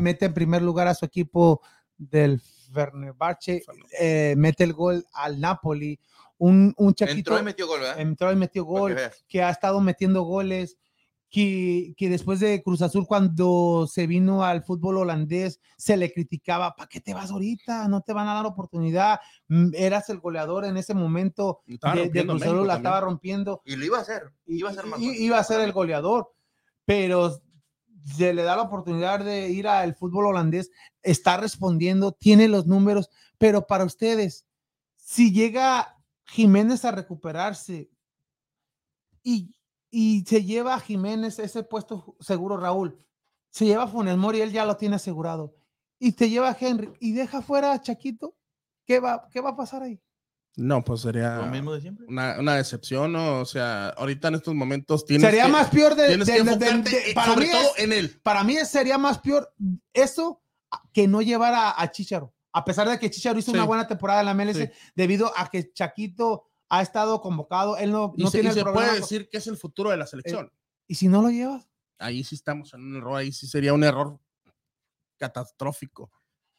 mete, 0.00 0.24
en 0.26 0.34
primer 0.34 0.60
lugar 0.62 0.88
a 0.88 0.94
su 0.94 1.04
equipo 1.04 1.62
del 1.96 2.40
Fenerbahce, 2.72 3.62
eh, 4.00 4.34
mete 4.36 4.64
el 4.64 4.72
gol 4.72 5.04
al 5.12 5.40
Napoli. 5.40 5.98
Un, 6.38 6.74
un 6.76 6.94
Chaquito 6.94 7.18
Entró 7.18 7.38
y 7.38 7.42
metió 7.42 7.66
gol, 7.66 7.80
¿verdad? 7.80 8.00
entró 8.00 8.32
y 8.32 8.36
metió 8.36 8.64
gol, 8.64 8.96
que 9.26 9.42
ha 9.42 9.50
estado 9.50 9.80
metiendo 9.80 10.22
goles, 10.22 10.76
que, 11.30 11.94
que 11.96 12.08
después 12.08 12.40
de 12.40 12.62
Cruz 12.62 12.82
Azul, 12.82 13.06
cuando 13.06 13.86
se 13.90 14.06
vino 14.06 14.44
al 14.44 14.62
fútbol 14.62 14.98
holandés, 14.98 15.60
se 15.76 15.96
le 15.96 16.12
criticaba, 16.12 16.74
¿para 16.76 16.88
qué 16.88 17.00
te 17.00 17.14
vas 17.14 17.30
ahorita? 17.30 17.88
No 17.88 18.00
te 18.02 18.12
van 18.12 18.28
a 18.28 18.34
dar 18.34 18.46
oportunidad. 18.46 19.18
Mm, 19.48 19.70
Eras 19.74 20.08
el 20.10 20.20
goleador 20.20 20.64
en 20.66 20.76
ese 20.76 20.94
momento 20.94 21.62
de, 21.66 21.76
de 22.10 22.26
Cruz 22.26 22.42
Azul, 22.42 22.58
la 22.66 22.74
también. 22.74 22.76
estaba 22.76 23.00
rompiendo 23.00 23.62
Y 23.64 23.76
lo 23.76 23.84
iba 23.84 23.98
a 23.98 24.02
hacer. 24.02 24.30
Iba 24.46 24.70
a 24.70 24.74
ser 24.74 24.86
más 24.86 25.00
y- 25.00 25.24
iba 25.24 25.38
a 25.38 25.44
ser 25.44 25.60
el 25.62 25.72
goleador, 25.72 26.32
pero 26.84 27.40
se 28.16 28.32
le 28.32 28.42
da 28.44 28.54
la 28.56 28.62
oportunidad 28.62 29.18
de 29.24 29.48
ir 29.50 29.66
al 29.66 29.96
fútbol 29.96 30.26
holandés, 30.26 30.70
está 31.02 31.36
respondiendo, 31.38 32.12
tiene 32.12 32.46
los 32.46 32.66
números, 32.66 33.10
pero 33.36 33.66
para 33.66 33.84
ustedes, 33.84 34.46
si 34.94 35.32
llega 35.32 35.95
Jiménez 36.26 36.84
a 36.84 36.90
recuperarse 36.90 37.90
y, 39.22 39.54
y 39.90 40.24
se 40.26 40.44
lleva 40.44 40.74
a 40.74 40.80
Jiménez 40.80 41.38
ese 41.38 41.62
puesto 41.62 42.16
seguro, 42.20 42.56
Raúl, 42.56 42.98
se 43.50 43.64
lleva 43.64 43.84
a 43.84 43.88
Funes 43.88 44.16
Mori, 44.16 44.40
él 44.40 44.52
ya 44.52 44.64
lo 44.64 44.76
tiene 44.76 44.96
asegurado, 44.96 45.54
y 45.98 46.12
te 46.12 46.28
lleva 46.28 46.50
a 46.50 46.56
Henry 46.58 46.92
y 47.00 47.12
deja 47.12 47.42
fuera 47.42 47.72
a 47.72 47.80
Chaquito, 47.80 48.36
¿qué 48.84 49.00
va, 49.00 49.28
qué 49.32 49.40
va 49.40 49.50
a 49.50 49.56
pasar 49.56 49.82
ahí? 49.82 50.00
No, 50.58 50.82
pues 50.82 51.02
sería 51.02 51.36
Lo 51.36 51.46
mismo 51.48 51.72
de 51.74 51.82
siempre. 51.82 52.06
una, 52.08 52.38
una 52.40 52.54
decepción, 52.56 53.12
¿no? 53.12 53.40
O 53.40 53.44
sea, 53.44 53.90
ahorita 53.90 54.28
en 54.28 54.36
estos 54.36 54.54
momentos 54.54 55.04
tienes 55.04 55.26
Sería 55.28 55.44
que, 55.46 55.52
más 55.52 55.68
peor 55.68 55.94
de, 55.94 56.06
tienes 56.08 56.26
de- 56.26 56.32
que 56.32 56.38
de- 56.38 56.44
de- 56.44 56.50
enfocarte 56.68 56.90
de- 56.90 57.08
en- 57.10 57.14
para 57.14 57.26
sobre 57.34 57.46
mí 57.46 57.52
todo 57.52 57.62
es- 57.76 57.84
en 57.84 57.92
él. 57.92 58.20
para 58.22 58.42
mí 58.44 58.56
sería 58.64 58.96
más 58.98 59.18
peor 59.18 59.52
eso 59.92 60.42
que 60.94 61.06
no 61.08 61.20
llevar 61.20 61.52
a, 61.52 61.78
a 61.80 61.90
Chicharo. 61.90 62.32
A 62.56 62.64
pesar 62.64 62.88
de 62.88 62.98
que 62.98 63.10
Chicharo 63.10 63.38
hizo 63.38 63.50
Sí. 63.52 63.56
una 63.56 63.66
buena 63.66 63.86
temporada 63.86 64.20
en 64.20 64.26
la 64.26 64.32
MLS, 64.34 64.58
Sí. 64.58 64.70
debido 64.94 65.30
a 65.36 65.48
que 65.50 65.72
Chaquito 65.72 66.44
ha 66.70 66.80
estado 66.80 67.20
convocado, 67.20 67.76
él 67.76 67.92
no, 67.92 68.14
Y 68.16 68.22
no 68.24 68.30
se, 68.30 68.38
tiene 68.38 68.48
y 68.48 68.50
el 68.50 68.54
se 68.54 68.62
problema. 68.62 68.86
puede 68.86 69.00
decir 69.00 69.28
que 69.28 69.36
es 69.38 69.46
el 69.46 69.56
futuro 69.58 69.90
de 69.90 69.98
la 69.98 70.06
selección. 70.06 70.50
Y 70.88 70.94
si 70.94 71.08
no 71.08 71.20
lo 71.20 71.28
llevas, 71.30 71.68
ahí 71.98 72.24
sí 72.24 72.34
estamos 72.34 72.72
en 72.74 72.80
un 72.80 72.96
error, 72.96 73.16
ahí 73.18 73.30
sí 73.30 73.46
sería 73.46 73.74
un 73.74 73.84
error 73.84 74.18
catastrófico. 75.18 76.10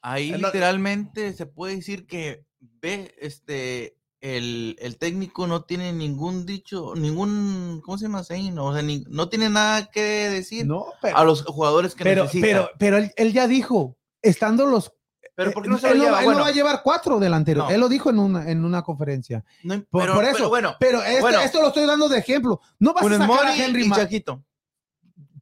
Ahí 0.02 0.32
literalmente 0.32 1.34
se 1.34 1.46
puede 1.46 1.76
decir 1.78 2.06
que 2.08 2.46
ve, 2.60 3.14
este, 3.20 3.98
el, 4.22 4.76
el 4.80 4.98
técnico 4.98 5.48
no 5.48 5.64
tiene 5.64 5.92
ningún 5.94 6.46
dicho, 6.46 6.94
ningún, 6.96 7.82
¿cómo 7.84 7.98
se 7.98 8.04
llama? 8.06 8.24
Saying? 8.24 8.58
O 8.60 8.74
sea, 8.74 8.82
ni- 8.82 9.04
no 9.10 9.30
tiene 9.30 9.50
nada 9.50 9.90
que 9.90 10.02
decir 10.30 10.66
no, 10.66 10.86
pero, 11.02 11.18
a 11.18 11.24
los 11.24 11.44
jugadores 11.44 11.96
que 11.96 12.04
pero, 12.04 12.24
necesita. 12.24 12.46
pero, 12.48 12.70
pero 12.80 12.98
él, 12.98 13.12
él 13.18 13.34
ya 13.34 13.48
dijo, 13.48 13.98
estando 14.22 14.66
los. 14.66 14.94
Pero 15.38 15.52
eh, 15.52 15.54
¿por 15.54 15.62
qué 15.64 15.70
no 15.70 15.78
se 15.78 15.88
él, 15.92 16.00
lo 16.00 16.00
no, 16.00 16.04
lleva? 16.06 16.20
él 16.20 16.26
Bueno, 16.26 16.40
no 16.40 16.46
va 16.46 16.50
a 16.50 16.54
llevar 16.54 16.82
cuatro 16.84 17.20
delanteros. 17.20 17.66
No. 17.70 17.70
Él 17.74 17.80
lo 17.80 17.88
dijo 17.88 18.10
en 18.10 18.18
una, 18.18 18.50
en 18.50 18.66
una 18.66 18.82
conferencia. 18.82 19.46
no- 19.64 19.76
Por, 19.84 20.02
pero- 20.02 20.14
por 20.16 20.24
pero 20.26 20.38
eso. 20.38 20.50
bueno, 20.50 20.76
pero 20.80 21.04
este- 21.04 21.22
bueno. 21.22 21.40
esto 21.42 21.62
lo 21.62 21.68
estoy 21.68 21.86
dando 21.86 22.10
de 22.10 22.18
ejemplo. 22.18 22.60
No 22.80 22.94
vas 22.94 23.06
a 23.06 23.18
sacar 23.20 23.46
a 23.46 23.56
Henry 23.56 23.86
y 23.86 23.92
Chaquito. 23.92 24.44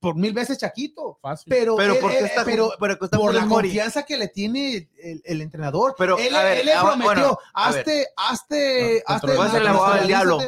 por 0.01 0.15
mil 0.15 0.33
veces 0.33 0.57
Chaquito. 0.57 1.17
Fácil. 1.21 1.49
Pero, 1.49 1.77
Pero 1.77 1.93
él- 1.93 1.99
porque 2.01 2.19
él- 2.19 2.25
está, 2.25 2.43
pero, 2.43 2.71
pero 2.77 2.93
está 3.01 3.17
por 3.17 3.33
la 3.33 3.45
Mori. 3.45 3.69
confianza 3.69 4.03
que 4.03 4.17
le 4.17 4.27
tiene 4.27 4.89
el, 5.01 5.21
el 5.23 5.41
entrenador. 5.41 5.95
Pero, 5.97 6.17
él, 6.19 6.35
a 6.35 6.43
ver, 6.43 6.57
él 6.59 6.65
le 6.65 6.73
ahora, 6.73 6.89
prometió, 6.97 7.13
bueno, 7.13 7.29
ver. 7.29 7.37
hazte, 7.53 8.07
hazte, 8.17 9.03
No, 9.07 9.15
hazte, 9.15 9.49
ser 9.51 9.61
el 9.61 9.67
abogado 9.69 9.95
del 9.95 10.07
diablo. 10.07 10.39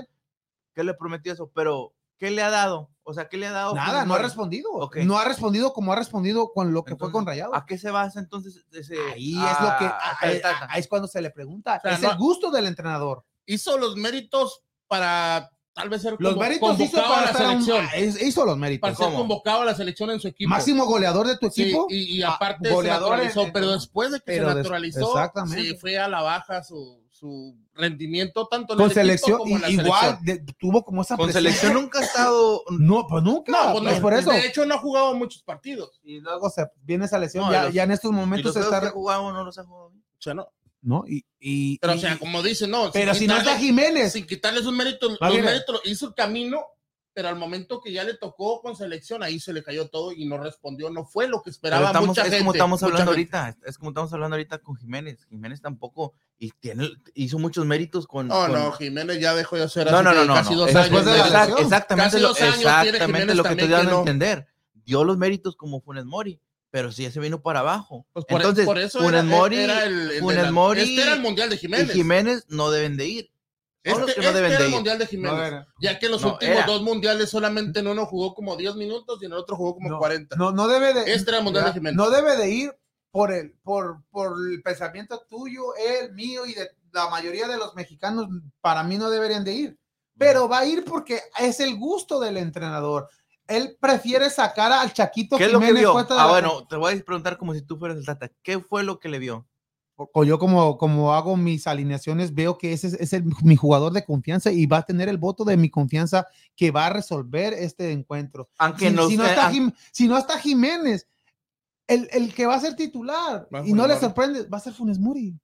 ¿Qué 0.75 0.83
le 0.83 0.93
prometió 0.93 1.31
eso? 1.33 1.49
Pero, 1.55 1.93
¿qué 2.19 2.29
le 2.31 2.43
ha 2.43 2.49
dado? 2.51 2.91
O 3.09 3.13
sea, 3.13 3.29
¿qué 3.29 3.37
le 3.37 3.47
ha 3.47 3.51
dado? 3.53 3.73
Nada, 3.73 4.03
no 4.05 4.15
ha 4.15 4.17
respondido. 4.19 4.67
No 5.05 5.17
ha 5.17 5.23
respondido 5.23 5.71
como 5.71 5.93
ha 5.93 5.95
respondido 5.95 6.51
con 6.51 6.73
lo 6.73 6.83
que 6.83 6.97
fue 6.97 7.09
con 7.09 7.25
Rayado. 7.25 7.55
¿A 7.55 7.65
qué 7.65 7.77
se 7.77 7.89
basa 7.89 8.19
entonces 8.19 8.65
ese? 8.73 8.95
Ahí 9.13 9.31
es 9.33 9.61
lo 9.61 9.77
que, 9.79 9.85
ah, 9.85 10.17
ahí, 10.19 10.79
es 10.81 10.89
cuando 10.89 11.07
se 11.07 11.21
le 11.21 11.29
pregunta. 11.31 11.77
O 11.77 11.81
sea, 11.81 11.93
es 11.93 12.01
no- 12.01 12.11
el 12.11 12.17
gusto 12.17 12.51
del 12.51 12.65
entrenador. 12.65 13.23
Hizo 13.45 13.77
los 13.77 13.95
méritos 13.95 14.61
para 14.87 15.49
tal 15.73 15.87
vez 15.87 16.01
ser 16.01 16.15
Los 16.19 16.35
méritos 16.35 16.77
hizo 16.81 16.97
convocado 16.97 17.13
para 17.13 17.29
a 17.29 17.33
la 17.43 17.51
un- 17.55 17.63
selección. 17.63 17.87
ah, 17.89 17.97
hizo 18.25 18.45
los 18.45 18.57
méritos. 18.57 18.81
para 18.81 18.95
ser 18.95 19.05
¿Cómo? 19.05 19.17
convocado 19.19 19.61
a 19.61 19.65
la 19.65 19.75
selección 19.75 20.09
en 20.09 20.19
su 20.19 20.27
equipo. 20.27 20.49
Máximo 20.49 20.85
goleador 20.85 21.27
de 21.27 21.37
tu 21.37 21.49
Sí, 21.49 21.61
equipo. 21.63 21.87
y, 21.89 22.21
Ah, 22.23 22.33
aparte 22.33 22.69
goleador 22.69 23.09
se 23.09 23.13
naturalizó, 23.15 23.41
en- 23.43 23.53
pero 23.53 23.71
después 23.71 24.11
de 24.11 24.19
que 24.19 24.35
se 24.35 24.41
naturalizó, 24.41 25.13
sí 25.47 25.77
fue 25.77 25.97
a 25.97 26.09
la 26.09 26.21
baja 26.23 26.61
su, 26.61 27.06
su 27.17 27.57
rendimiento 27.73 28.47
tanto 28.47 28.73
en 28.73 28.77
con 28.79 28.85
el 28.85 28.91
equipo 28.91 29.01
selección, 29.01 29.37
como 29.39 29.55
en 29.55 29.61
la 29.61 29.69
igual 29.69 30.17
selección. 30.19 30.45
de- 30.45 30.53
tuvo 30.59 30.83
como 30.83 31.01
esa 31.01 31.15
Con 31.17 31.25
presión. 31.27 31.43
selección 31.43 31.73
nunca 31.73 31.99
ha 31.99 32.03
estado. 32.03 32.63
No, 32.79 33.07
pues 33.07 33.23
nunca. 33.23 33.51
No, 33.51 33.71
pues 33.71 33.83
pues 33.83 33.95
no, 33.95 34.01
por 34.01 34.13
eso. 34.13 34.31
de 34.31 34.47
hecho 34.47 34.65
no 34.65 34.75
ha 34.75 34.77
jugado 34.79 35.13
muchos 35.15 35.41
partidos. 35.43 35.99
Y 36.03 36.19
luego 36.19 36.49
se 36.49 36.65
viene 36.83 37.05
esa 37.05 37.17
lesión. 37.19 37.45
No, 37.45 37.51
ya, 37.51 37.63
los- 37.65 37.73
ya 37.73 37.83
en 37.83 37.91
estos 37.91 38.11
momentos 38.11 38.53
se 38.53 38.59
está. 38.59 38.89
jugado 38.91 39.31
no 39.33 39.43
los 39.43 39.57
ha 39.57 39.63
jugado 39.63 39.89
bien. 39.91 40.03
O 40.17 40.21
sea, 40.21 40.33
no. 40.33 40.47
¿no? 40.81 41.03
Y, 41.07 41.25
y- 41.39 41.79
Pero, 41.79 41.93
o 41.93 41.95
y- 41.95 41.99
sea, 41.99 42.17
como 42.19 42.41
dice, 42.43 42.67
no. 42.67 42.83
sin 42.83 42.91
pero 42.93 43.13
si 43.15 43.27
no 43.27 43.37
está 43.37 43.57
Jiménez, 43.57 44.13
Sin 44.13 44.25
quitarle 44.27 44.61
sus 44.61 44.71
méritos, 44.73 45.17
los 45.19 45.33
méritos, 45.41 45.81
hizo 45.85 46.07
el 46.07 46.13
camino, 46.13 46.61
pero 47.13 47.29
al 47.29 47.35
momento 47.35 47.81
que 47.81 47.91
ya 47.91 48.03
le 48.03 48.13
tocó 48.15 48.61
con 48.61 48.75
selección, 48.75 49.23
ahí 49.23 49.39
se 49.39 49.51
le 49.51 49.63
cayó 49.63 49.89
todo 49.89 50.11
y 50.11 50.25
no 50.25 50.37
respondió. 50.37 50.91
No 50.91 51.03
fue 51.03 51.27
lo 51.27 51.41
que 51.41 51.49
esperaba 51.49 51.87
estamos- 51.87 52.09
mucha 52.09 52.21
es 52.21 52.27
gente. 52.27 52.37
como 52.39 52.51
estamos 52.53 52.79
mucha 52.81 52.93
hablando 52.93 53.13
gente. 53.13 53.35
ahorita. 53.37 53.67
Es 53.67 53.77
como 53.79 53.89
estamos 53.89 54.13
hablando 54.13 54.35
ahorita 54.35 54.59
con 54.59 54.75
Jiménez. 54.75 55.25
Jiménez 55.25 55.59
tampoco. 55.61 56.13
Y 56.39 56.51
tiene, 56.51 56.89
hizo 57.15 57.39
muchos 57.39 57.65
méritos 57.65 58.05
con. 58.05 58.27
No, 58.27 58.41
con- 58.41 58.51
no, 58.53 58.71
Jiménez 58.73 59.19
ya 59.19 59.33
dejó 59.33 59.55
de 59.55 59.67
ser 59.69 59.89
No, 59.89 59.97
así 59.97 60.05
no, 60.05 60.13
no, 60.13 60.25
no, 60.25 60.33
casi 60.35 60.53
no. 60.53 60.59
dos 60.61 60.75
años. 60.75 61.05
de 61.05 61.17
la. 61.17 61.43
Exactamente, 61.59 62.11
Casi 62.11 62.19
lo, 62.21 62.27
dos 62.29 62.41
años 62.41 62.55
tiene 62.57 62.69
exactamente 62.69 63.05
Jiménez 63.05 63.35
lo 63.35 63.43
que 63.43 63.49
estoy 63.49 63.67
dando 63.67 63.89
a 63.89 63.93
no. 63.93 63.99
entender. 64.01 64.47
Dio 64.85 65.03
los 65.03 65.17
méritos 65.17 65.55
como 65.55 65.81
Funes 65.81 66.05
Mori, 66.05 66.39
pero 66.69 66.91
sí 66.91 67.09
se 67.09 67.19
vino 67.19 67.41
para 67.41 67.61
abajo. 67.61 68.05
Pues 68.13 68.23
por, 68.25 68.39
Entonces, 68.39 68.65
por 68.65 68.77
eso 68.77 68.99
Funes 68.99 69.13
era, 69.13 69.23
Mori, 69.23 69.57
era 69.57 69.83
el, 69.85 70.11
Funes 70.19 70.43
la- 70.43 70.51
Mori 70.51 70.81
este 70.81 71.01
era 71.01 71.13
el 71.13 71.21
mundial 71.21 71.49
de 71.49 71.55
y 71.55 71.59
Jiménez. 71.59 71.91
Jiménez 71.91 72.45
no 72.49 72.69
deben 72.69 72.97
de 72.97 73.07
ir. 73.07 73.31
Este, 73.83 73.99
los 74.01 74.13
que 74.13 74.21
no 74.21 74.27
este 74.27 74.33
deben 74.37 74.51
era 74.51 74.59
de 74.59 74.65
el 74.65 74.69
ir. 74.69 74.75
mundial 74.75 74.99
de 74.99 75.07
Jiménez. 75.07 75.53
ya 75.81 75.97
que 75.97 76.05
en 76.05 76.11
los 76.11 76.21
No, 76.21 76.33
últimos 76.33 76.55
era. 76.55 76.65
dos 76.67 76.81
mundiales 76.83 77.29
solamente 77.31 77.79
en 77.79 77.87
uno 77.87 78.05
jugó 78.05 78.35
como 78.35 78.55
10 78.55 78.75
minutos 78.75 79.17
y 79.21 79.25
en 79.25 79.31
el 79.31 79.37
otro 79.39 79.55
jugó 79.55 79.73
como 79.75 79.89
no, 79.89 79.97
40. 79.97 80.35
no, 80.35 80.51
no 80.51 80.67
debe 80.67 80.93
de. 80.93 81.13
Este 81.13 81.31
era 81.31 81.39
el 81.39 81.43
mundial 81.45 81.65
ya, 81.65 81.69
de 81.69 81.73
Jiménez. 81.73 81.97
No 81.97 82.09
debe 82.11 82.37
de 82.37 82.49
ir 82.51 82.71
por 83.11 83.31
el, 83.31 83.51
por, 83.63 84.03
por 84.09 84.33
el 84.51 84.61
pensamiento 84.61 85.21
tuyo, 85.29 85.63
el 85.75 86.13
mío 86.13 86.45
y 86.45 86.53
de 86.53 86.69
la 86.91 87.09
mayoría 87.09 87.47
de 87.47 87.57
los 87.57 87.73
mexicanos. 87.75 88.27
Para 88.61 88.83
mí 88.83 88.97
no 88.97 89.09
deberían 89.09 89.43
de 89.43 89.53
ir. 89.53 89.79
Pero 90.17 90.47
va 90.49 90.59
a 90.59 90.65
ir 90.65 90.83
porque 90.83 91.21
es 91.39 91.59
el 91.59 91.77
gusto 91.77 92.19
del 92.19 92.37
entrenador. 92.37 93.07
Él 93.47 93.77
prefiere 93.79 94.29
sacar 94.29 94.71
al 94.71 94.91
Chaquito 94.91 95.37
¿Qué 95.37 95.45
es 95.45 95.53
lo 95.53 95.59
que 95.59 95.71
vio? 95.73 95.97
Ah, 95.97 96.05
la- 96.09 96.25
bueno, 96.27 96.67
te 96.67 96.75
voy 96.75 96.95
a 96.95 97.03
preguntar 97.03 97.37
como 97.37 97.53
si 97.53 97.61
tú 97.61 97.77
fueras 97.77 97.97
el 97.97 98.05
Tata. 98.05 98.29
¿Qué 98.41 98.59
fue 98.59 98.83
lo 98.83 98.99
que 98.99 99.09
le 99.09 99.19
vio? 99.19 99.47
o 100.13 100.23
yo 100.23 100.37
como, 100.37 100.77
como 100.77 101.15
hago 101.15 101.35
mis 101.35 101.65
alineaciones, 101.65 102.35
veo 102.35 102.59
que 102.59 102.71
ese 102.71 102.95
es, 102.99 103.13
el- 103.13 103.23
mi 103.41 103.55
jugador 103.55 103.91
de 103.93 104.05
confianza 104.05 104.51
y 104.51 104.67
va 104.67 104.77
a 104.77 104.83
tener 104.85 105.09
el 105.09 105.17
voto 105.17 105.43
de 105.43 105.57
mi 105.57 105.71
confianza 105.71 106.27
que 106.55 106.69
va 106.69 106.85
a 106.85 106.89
resolver 106.91 107.53
este 107.53 107.91
encuentro. 107.91 108.47
Aunque 108.59 108.89
Si, 108.89 108.95
nos, 108.95 109.07
si 109.07 109.17
no 109.17 109.25
está 109.25 109.49
Jim- 109.49 109.73
si 109.91 110.07
no 110.07 110.15
está 110.19 110.37
Jiménez, 110.37 111.07
el, 111.87 112.07
el 112.11 112.33
que 112.33 112.45
va 112.45 112.55
a 112.55 112.59
ser 112.59 112.75
titular 112.75 113.47
y 113.65 113.73
no 113.73 113.87
le 113.87 113.97
sorprende, 113.99 114.43
va 114.43 114.57
a 114.57 114.61
ser 114.61 114.73
Funes 114.73 114.99
Mori. 114.99 115.39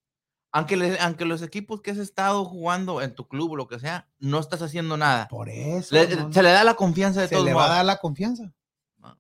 aunque, 0.52 0.76
le- 0.78 1.00
aunque 1.00 1.26
los 1.26 1.41
equipos 1.41 1.82
que 1.82 1.91
has 1.91 1.98
estado 1.98 2.46
jugando 2.46 3.02
en 3.02 3.16
tu 3.16 3.28
club 3.28 3.52
o 3.52 3.56
lo 3.56 3.68
que 3.68 3.80
sea, 3.80 4.08
no 4.20 4.39
estás 4.39 4.62
haciendo 4.62 4.98
nada. 4.98 5.28
Por 5.30 5.50
eso 5.50 5.96
Le- 5.96 6.16
no- 6.16 6.32
se 6.32 6.44
le 6.44 6.52
da 6.52 6.64
la 6.64 6.76
confianza 6.76 7.22
de 7.22 7.28
se 7.28 7.36
todos 7.36 7.46
le 7.48 7.54
va 7.54 7.66
a 7.66 7.76
dar 7.78 7.86
la 7.86 7.98
confianza. 7.98 8.52
No. 8.98 9.18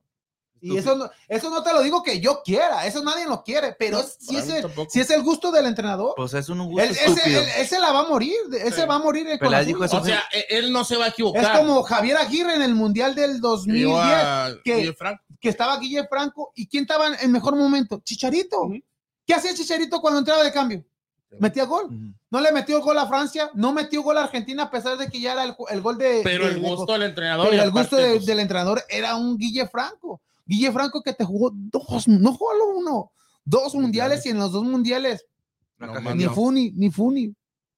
Y 0.61 0.77
eso 0.77 0.95
no, 0.95 1.09
eso 1.27 1.49
no 1.49 1.61
te 1.63 1.73
lo 1.73 1.81
digo 1.81 2.03
que 2.03 2.19
yo 2.21 2.41
quiera, 2.45 2.85
eso 2.85 3.03
nadie 3.03 3.25
lo 3.27 3.43
quiere, 3.43 3.75
pero 3.79 3.97
No, 3.97 4.03
es- 4.03 4.17
si, 4.19 4.37
es 4.37 4.47
el, 4.49 4.65
si 4.89 4.99
es 5.01 5.09
el 5.09 5.23
gusto 5.23 5.51
del 5.51 5.65
entrenador, 5.65 6.13
Pues 6.15 6.33
es 6.35 6.47
un 6.49 6.63
gusto 6.67 6.81
él, 6.83 6.91
ese, 6.91 7.37
él- 7.39 7.47
ese 7.57 7.79
la 7.79 7.91
va 7.91 8.01
a 8.01 8.07
morir, 8.07 8.35
ese 8.53 8.81
Sí. 8.81 8.87
va 8.87 8.95
a 8.95 8.99
morir. 8.99 9.25
la 9.41 9.63
dijo 9.63 9.83
eso. 9.83 9.97
O 9.97 10.03
sea, 10.05 10.23
e- 10.31 10.45
él 10.57 10.71
no 10.71 10.83
se 10.85 10.97
va 10.97 11.05
a 11.05 11.07
Es 11.07 11.13
equivocar. 11.13 11.57
como 11.57 11.81
Javier 11.83 12.17
Aguirre 12.17 12.55
en 12.55 12.61
el 12.61 12.75
Mundial 12.75 13.15
del 13.15 13.41
2010, 13.41 13.87
Llevó 13.87 13.99
a 14.01 14.49
que- 14.63 14.75
Guille 14.75 14.93
Franco. 14.93 15.23
Que 15.43 15.49
estaba 15.49 15.77
Guille 15.77 16.07
Franco, 16.07 16.53
¿y 16.55 16.67
quién 16.67 16.83
estaba 16.85 17.05
en 17.07 17.15
el 17.21 17.27
mejor 17.27 17.57
momento? 17.57 17.99
Chicharito. 18.01 18.71
¿Qué 19.27 19.33
hacía 19.33 19.53
Chicharito 19.53 19.99
cuando 19.99 20.19
entraba 20.19 20.41
de 20.41 20.53
cambio? 20.53 20.85
Metía 21.37 21.65
gol. 21.65 21.89
No 22.31 22.39
le 22.39 22.51
metió 22.53 22.81
gol 22.81 22.97
a 22.97 23.07
Francia, 23.07 23.51
no 23.53 23.73
metió 23.73 24.01
gol 24.03 24.17
a 24.19 24.23
Argentina 24.23 24.63
a 24.63 24.71
pesar 24.71 24.97
de 24.97 25.09
que 25.09 25.19
ya 25.19 25.33
era 25.33 25.43
el, 25.43 25.53
el 25.69 25.81
gol 25.81 25.97
de... 25.97 26.21
Pero 26.23 26.45
de- 26.45 26.51
el 26.53 26.61
de- 26.61 26.69
gusto 26.69 26.93
del 26.93 27.03
entrenador. 27.03 27.49
pero 27.49 27.61
el 27.63 27.71
gusto 27.71 27.97
de- 27.97 28.11
pues, 28.13 28.25
del 28.25 28.39
entrenador 28.39 28.83
era 28.87 29.17
un 29.17 29.37
Guille 29.37 29.67
Franco. 29.67 30.21
Guille 30.45 30.71
Franco 30.71 31.01
que 31.01 31.11
te 31.11 31.25
jugó 31.25 31.51
dos, 31.53 32.07
no 32.07 32.33
jugó 32.33 32.51
uno, 32.77 33.11
dos 33.43 33.75
mundiales 33.75 34.25
y 34.25 34.29
en 34.29 34.37
los 34.37 34.53
dos 34.53 34.63
mundiales 34.63 35.25
No, 35.77 35.99
ni. 36.15 36.23
Funi, 36.25 36.71
ni 36.73 36.89
Funi, 36.89 37.35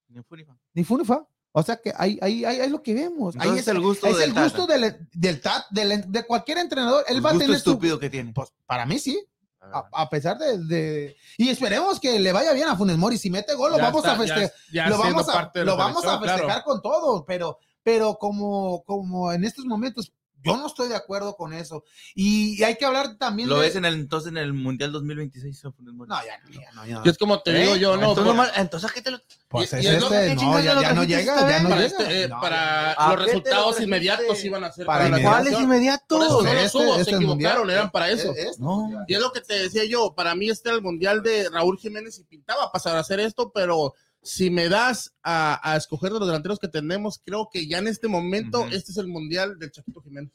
Ni 0.09 0.22
fu 0.22 0.36
ni 0.36 0.43
fa. 0.43 0.55
ni 0.76 0.84
Funi 0.84 1.03
fa. 1.03 1.26
O 1.58 1.64
sea 1.64 1.78
que 1.78 1.93
ahí, 1.95 2.20
ahí, 2.22 2.43
ahí, 2.43 2.58
ahí 2.58 2.66
es 2.66 2.72
lo 2.72 2.84
que 2.84 2.93
vemos. 2.93 3.34
Ahí 3.39 3.58
es 3.58 3.68
el 3.70 3.80
gusto 3.80 4.08
es 4.08 4.18
del 4.18 4.32
el 4.32 4.43
gusto 4.43 4.68
Tata. 4.68 4.78
del, 4.78 5.08
del 5.14 5.39
tat, 5.41 5.64
del- 5.70 6.12
de 6.12 6.24
cualquier 6.26 6.58
entrenador. 6.58 7.06
Él 7.08 7.16
El 7.18 7.26
va 7.26 7.30
a 7.30 7.34
gusto 7.34 7.45
tener 7.45 7.62
su. 7.62 7.70
estúpido 7.70 7.97
que 7.97 8.10
tiene. 8.10 8.34
Pues 8.34 8.49
para 8.66 8.86
mí 8.86 8.99
sí. 8.99 9.18
A, 9.62 9.88
a 9.93 10.10
pesar 10.10 10.38
de, 10.38 10.58
de- 10.66 11.16
Y 11.38 11.47
esperemos 11.49 11.99
que 12.01 12.20
le 12.20 12.34
vaya 12.34 12.51
bien 12.51 12.68
a 12.68 12.76
Funes 12.76 12.97
Mori. 12.97 13.18
Si 13.18 13.30
mete 13.30 13.53
gol, 13.56 13.72
lo 13.72 13.78
Ya 13.78 13.84
vamos 13.86 14.03
está, 14.03 14.16
a 14.16 14.18
festejar. 14.20 14.51
lo 14.89 14.97
vamos 14.97 15.30
a, 15.30 15.34
parte 15.34 15.60
de 15.60 15.66
la 15.66 15.72
lo 15.72 15.78
vamos 15.78 16.06
a 16.06 16.20
claro. 16.20 16.38
festejar 16.39 16.64
con 16.66 16.82
todo, 16.82 17.24
pero, 17.26 17.58
pero 17.82 18.16
como, 18.20 18.84
como 18.84 19.32
en 19.32 19.45
estos 19.45 19.64
momentos, 19.66 20.12
yo 20.46 20.58
no 20.58 20.68
estoy 20.68 20.88
de 20.89 20.96
acuerdo 20.96 21.36
con 21.36 21.54
eso. 21.54 21.84
Y, 22.14 22.60
y 22.60 22.64
hay 22.64 22.76
que 22.76 22.86
hablar 22.86 23.18
también 23.18 23.50
¿Lo 23.50 23.56
de- 23.56 23.68
ves 23.68 23.76
en 23.76 23.86
el, 23.86 23.96
entonces 23.96 24.30
en 24.32 24.38
el 24.38 24.54
Mundial 24.54 24.91
2026? 24.91 25.66
o 25.66 25.72
Funes 25.72 25.93
Mori? 25.93 26.10
No, 26.10 26.16
ya 26.26 26.38
no, 26.39 26.50
ya 26.52 26.72
no, 26.74 26.86
ya 26.86 26.96
no. 26.96 27.02
Y 27.06 27.10
es 27.10 27.18
como 27.18 27.41
te 27.41 27.54
digo 27.54 27.76
¿Eh? 27.76 27.80
yo, 27.80 27.98
no. 27.98 28.10
Entonces, 28.10 28.24
por- 28.24 28.36
nomás- 28.36 28.52
entonces, 28.56 28.89
¿a 28.89 28.93
qué 28.93 29.02
te 29.02 29.12
lo.? 29.12 29.20
Pues 29.48 29.72
y- 29.74 29.76
es 29.78 29.84
y 29.84 29.88
este, 29.88 30.36
no, 30.36 30.60
ya, 30.60 30.93
no 30.93 31.04
llega, 31.04 31.36
esta 31.36 31.50
ya 31.50 31.60
no 31.64 31.70
para, 31.70 31.82
llega. 31.82 31.98
este, 32.00 32.24
eh, 32.24 32.28
No, 32.28 32.41
para 32.41 32.91
¿A 32.93 33.16
los 33.16 33.26
resultados 33.26 33.80
inmediatos 33.82 34.43
iban 34.43 34.64
a 34.64 34.72
ser 34.72 34.86
Para 34.86 35.10
para. 35.10 35.22
¿Cuáles 35.22 35.60
inmediatos? 35.60 36.18
Por 36.18 36.26
eso 36.28 36.41
no 36.41 36.50
Este- 36.50 36.64
los 36.64 36.76
hubo, 36.76 36.91
este 36.93 37.04
se 37.06 37.10
es 37.12 37.16
equivocaron, 37.18 37.58
mundial. 37.60 37.78
eran 37.80 37.91
para 37.91 38.10
eso. 38.10 38.32
Es- 38.36 38.38
es 38.52 38.60
No. 38.60 38.89
Y 39.08 39.14
es 39.14 39.20
lo 39.20 39.32
que 39.32 39.41
te 39.41 39.54
decía 39.60 39.86
yo, 39.86 40.14
para 40.14 40.36
mí 40.36 40.50
este 40.50 40.70
era 40.70 40.76
el 40.78 40.82
mundial 40.84 41.24
de 41.24 41.50
Raúl 41.50 41.78
Jiménez 41.78 42.18
y 42.20 42.24
pintaba 42.26 42.72
pasar 42.72 42.96
a 42.96 43.00
hacer 43.00 43.20
esto, 43.20 43.52
pero 43.54 43.93
si 44.26 44.49
me 44.49 44.69
das 44.69 45.13
a, 45.21 45.59
a 45.71 45.78
escoger 45.78 46.11
de 46.11 46.17
los 46.17 46.28
delanteros 46.28 46.57
que 46.57 46.67
tenemos, 46.67 47.21
creo 47.23 47.47
que 47.53 47.67
ya 47.67 47.78
en 47.78 47.88
este 47.88 48.07
momento 48.07 48.65
este 48.71 48.91
es 48.91 48.97
el 48.97 49.07
mundial 49.07 49.59
del 49.59 49.69
Chaquito 49.69 50.01
Jiménez. 50.01 50.34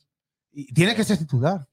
Y 0.53 0.73
tiene 0.73 0.95
que 0.95 1.03
ser 1.03 1.19
titular. 1.19 1.69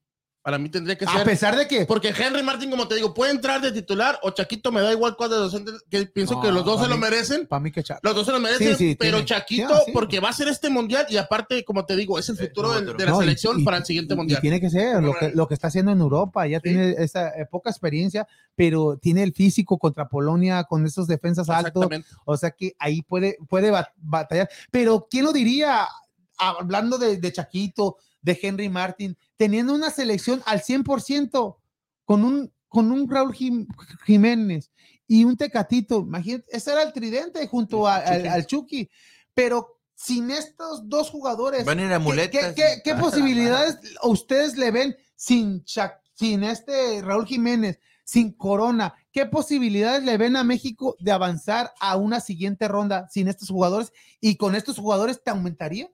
Para 0.48 0.60
mí 0.60 0.70
tendría 0.70 0.98
que 0.98 1.04
A 1.04 1.12
ser. 1.12 1.26
pesar 1.26 1.58
de 1.58 1.68
que 1.68 1.86
Porque 1.86 2.08
Henry 2.18 2.41
Martin, 2.41 2.70
como 2.70 2.88
te 2.88 2.95
digo, 2.95 3.14
puede 3.14 3.32
entrar 3.34 3.60
de 3.60 3.70
titular 3.74 4.18
o 4.24 4.30
Chaquito 4.32 4.72
me 4.72 4.80
da 4.80 4.93
igual 4.93 5.18
cuál 5.18 5.30
de 5.30 5.36
los 5.36 5.52
docentes, 5.52 5.84
que 5.89 6.06
pienso 6.06 6.36
No, 6.36 6.41
que 6.41 6.54
los 6.54 6.64
dos 6.64 6.82
se 6.82 6.88
lo 6.88 6.98
merecen. 6.98 7.45
para 7.48 7.60
mí 7.60 7.70
que 7.70 7.84
Char- 7.84 8.00
Los 8.02 8.16
dos 8.16 8.26
se 8.26 8.32
lo 8.32 8.39
merecen, 8.39 8.78
Sí, 8.78 8.91
sí, 8.91 8.95
pero 8.98 9.18
tiene- 9.18 9.26
Chaquito, 9.26 9.76
sí, 9.76 9.82
sí. 9.88 9.91
porque 9.91 10.22
va 10.22 10.30
a 10.30 10.32
ser 10.32 10.48
este 10.48 10.70
mundial 10.70 11.06
y 11.10 11.18
aparte, 11.18 11.66
como 11.66 11.86
te 11.86 11.98
digo, 11.98 12.18
es 12.18 12.30
el 12.30 12.38
futuro 12.38 12.72
del- 12.72 12.95
de, 12.95 13.04
la 13.04 13.12
No, 13.12 13.20
selección 13.20 13.60
y- 13.60 13.66
para 13.66 13.76
el 13.76 13.84
siguiente 13.84 14.14
y- 14.14 14.16
y 14.16 14.18
mundial. 14.20 14.39
tiene 14.39 14.62
que 14.62 14.70
ser 14.70 15.04
lo 15.04 15.14
que, 15.16 15.32
lo 15.36 15.50
que 15.50 15.54
está 15.54 15.68
haciendo 15.68 15.91
en 15.91 16.00
Europa. 16.00 16.48
Ya 16.48 16.60
Sí. 16.60 16.70
tiene 16.70 16.95
esa 16.98 17.28
eh, 17.38 17.45
poca 17.52 17.70
experiencia, 17.70 18.26
pero 18.56 18.98
tiene 19.02 19.24
el 19.24 19.34
físico 19.34 19.78
contra 19.78 20.08
Polonia 20.08 20.64
con 20.64 20.86
esos 20.86 21.08
defensas 21.08 21.50
altos. 21.50 21.84
Exactamente. 21.84 22.08
O 22.24 22.38
sea 22.38 22.52
que 22.52 22.74
ahí 22.80 23.02
puede, 23.02 23.38
puede 23.50 23.70
ba- 23.70 23.91
batallar. 23.98 24.48
Pero 24.72 25.10
¿quién 25.12 25.26
lo 25.26 25.34
diría? 25.34 25.89
Hablando 26.38 26.98
de, 26.98 27.18
de 27.18 27.34
Chaquito, 27.34 27.98
de 28.28 28.40
Henry 28.42 28.70
Martin, 28.70 29.18
teniendo 29.38 29.74
una 29.74 29.90
selección 29.90 30.44
al 30.46 30.62
100% 30.62 31.58
con 32.06 32.24
un, 32.24 32.52
con 32.68 32.92
un 32.92 33.10
Raúl 33.10 33.34
Jim- 33.34 33.68
Jiménez 34.06 34.70
y 35.08 35.24
un 35.24 35.38
Tecatito. 35.38 36.00
Imagínate, 36.02 36.46
ese 36.50 36.72
era 36.74 36.84
el 36.84 36.94
tridente 36.94 37.48
junto 37.48 37.88
a- 37.88 37.96
al, 37.98 38.18
Chucky. 38.18 38.28
al 38.28 38.46
Chucky. 38.46 38.90
Pero 39.34 39.80
sin 39.96 40.30
estos 40.32 40.88
dos 40.88 41.10
jugadores, 41.10 41.66
Van 41.66 41.78
¿qué- 41.80 42.00
muletas. 42.00 42.54
¿qué, 42.54 42.54
qué- 42.56 42.82
qué 42.84 42.96
posibilidades 42.96 43.78
ustedes 44.04 44.58
le 44.58 44.72
ven 44.72 44.96
sin, 45.16 45.64
Cha- 45.64 46.00
sin 46.14 46.44
este 46.44 47.02
Raúl 47.02 47.26
Jiménez, 47.26 47.80
sin 48.04 48.32
Corona? 48.34 48.94
¿Qué 49.12 49.26
posibilidades 49.26 50.04
le 50.04 50.18
ven 50.18 50.36
a 50.36 50.44
México 50.44 50.96
de 51.00 51.12
avanzar 51.12 51.74
a 51.80 51.96
una 51.98 52.20
siguiente 52.20 52.68
ronda 52.68 53.08
sin 53.10 53.28
estos 53.28 53.50
jugadores? 53.50 53.92
Y 54.20 54.36
con 54.36 54.54
estos 54.56 54.78
jugadores 54.78 55.24
te 55.24 55.32
aumentaría. 55.32 55.90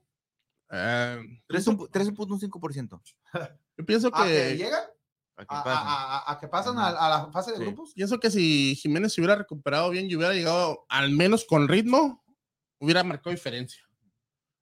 Eh, 0.75 1.19
3.5%. 1.49 3.01
yo 3.77 3.85
pienso 3.85 4.09
¿A 4.13 4.25
que 4.25 4.29
que 4.33 4.57
llegan? 4.57 4.83
¿A 5.35 5.45
qué 5.45 5.55
¿A, 5.55 5.61
a- 5.61 6.17
a- 6.17 6.31
a 6.33 6.39
que 6.39 6.47
pasan 6.47 6.77
a, 6.77 6.87
a 6.89 7.09
la 7.09 7.31
fase 7.31 7.51
de 7.51 7.57
Sí. 7.57 7.63
grupos? 7.63 7.93
pienso 7.93 8.19
que 8.19 8.29
si 8.31 8.75
Jiménez 8.75 9.13
se 9.13 9.21
hubiera 9.21 9.35
recuperado 9.35 9.89
bien 9.89 10.09
y 10.09 10.15
hubiera 10.15 10.33
llegado 10.33 10.85
al 10.89 11.11
menos 11.11 11.45
con 11.45 11.67
ritmo, 11.67 12.23
hubiera 12.79 13.03
marcado 13.03 13.31
diferencia 13.31 13.83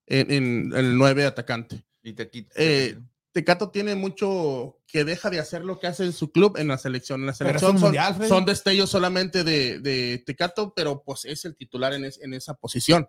en, 0.08 0.32
en 0.32 0.74
el 0.76 0.98
9 0.98 1.26
atacante. 1.26 1.84
Y 2.04 2.14
te 2.14 2.30
quito. 2.30 2.50
Eh, 2.56 2.98
Tecato 3.34 3.70
tiene 3.70 3.96
mucho 3.96 4.80
que 4.88 5.06
deja 5.06 5.30
de 5.30 5.40
hacer 5.40 5.64
lo 5.64 5.80
que 5.80 5.88
hace 5.88 6.04
en 6.04 6.12
su 6.12 6.32
club 6.34 6.58
en 6.58 6.68
la 6.68 6.78
selección. 6.78 7.22
En 7.22 7.28
la 7.28 7.34
selección 7.34 7.80
mundial, 7.80 8.28
son 8.28 8.44
destellos 8.44 8.90
solamente 8.90 9.44
de, 9.46 9.80
de 9.80 10.22
Tecato, 10.26 10.74
pero 10.76 11.02
pues 11.04 11.24
es 11.26 11.46
el 11.46 11.56
titular 11.56 11.94
en, 11.94 12.04
es- 12.06 12.20
en 12.22 12.34
esa 12.34 12.54
posición. 12.56 13.08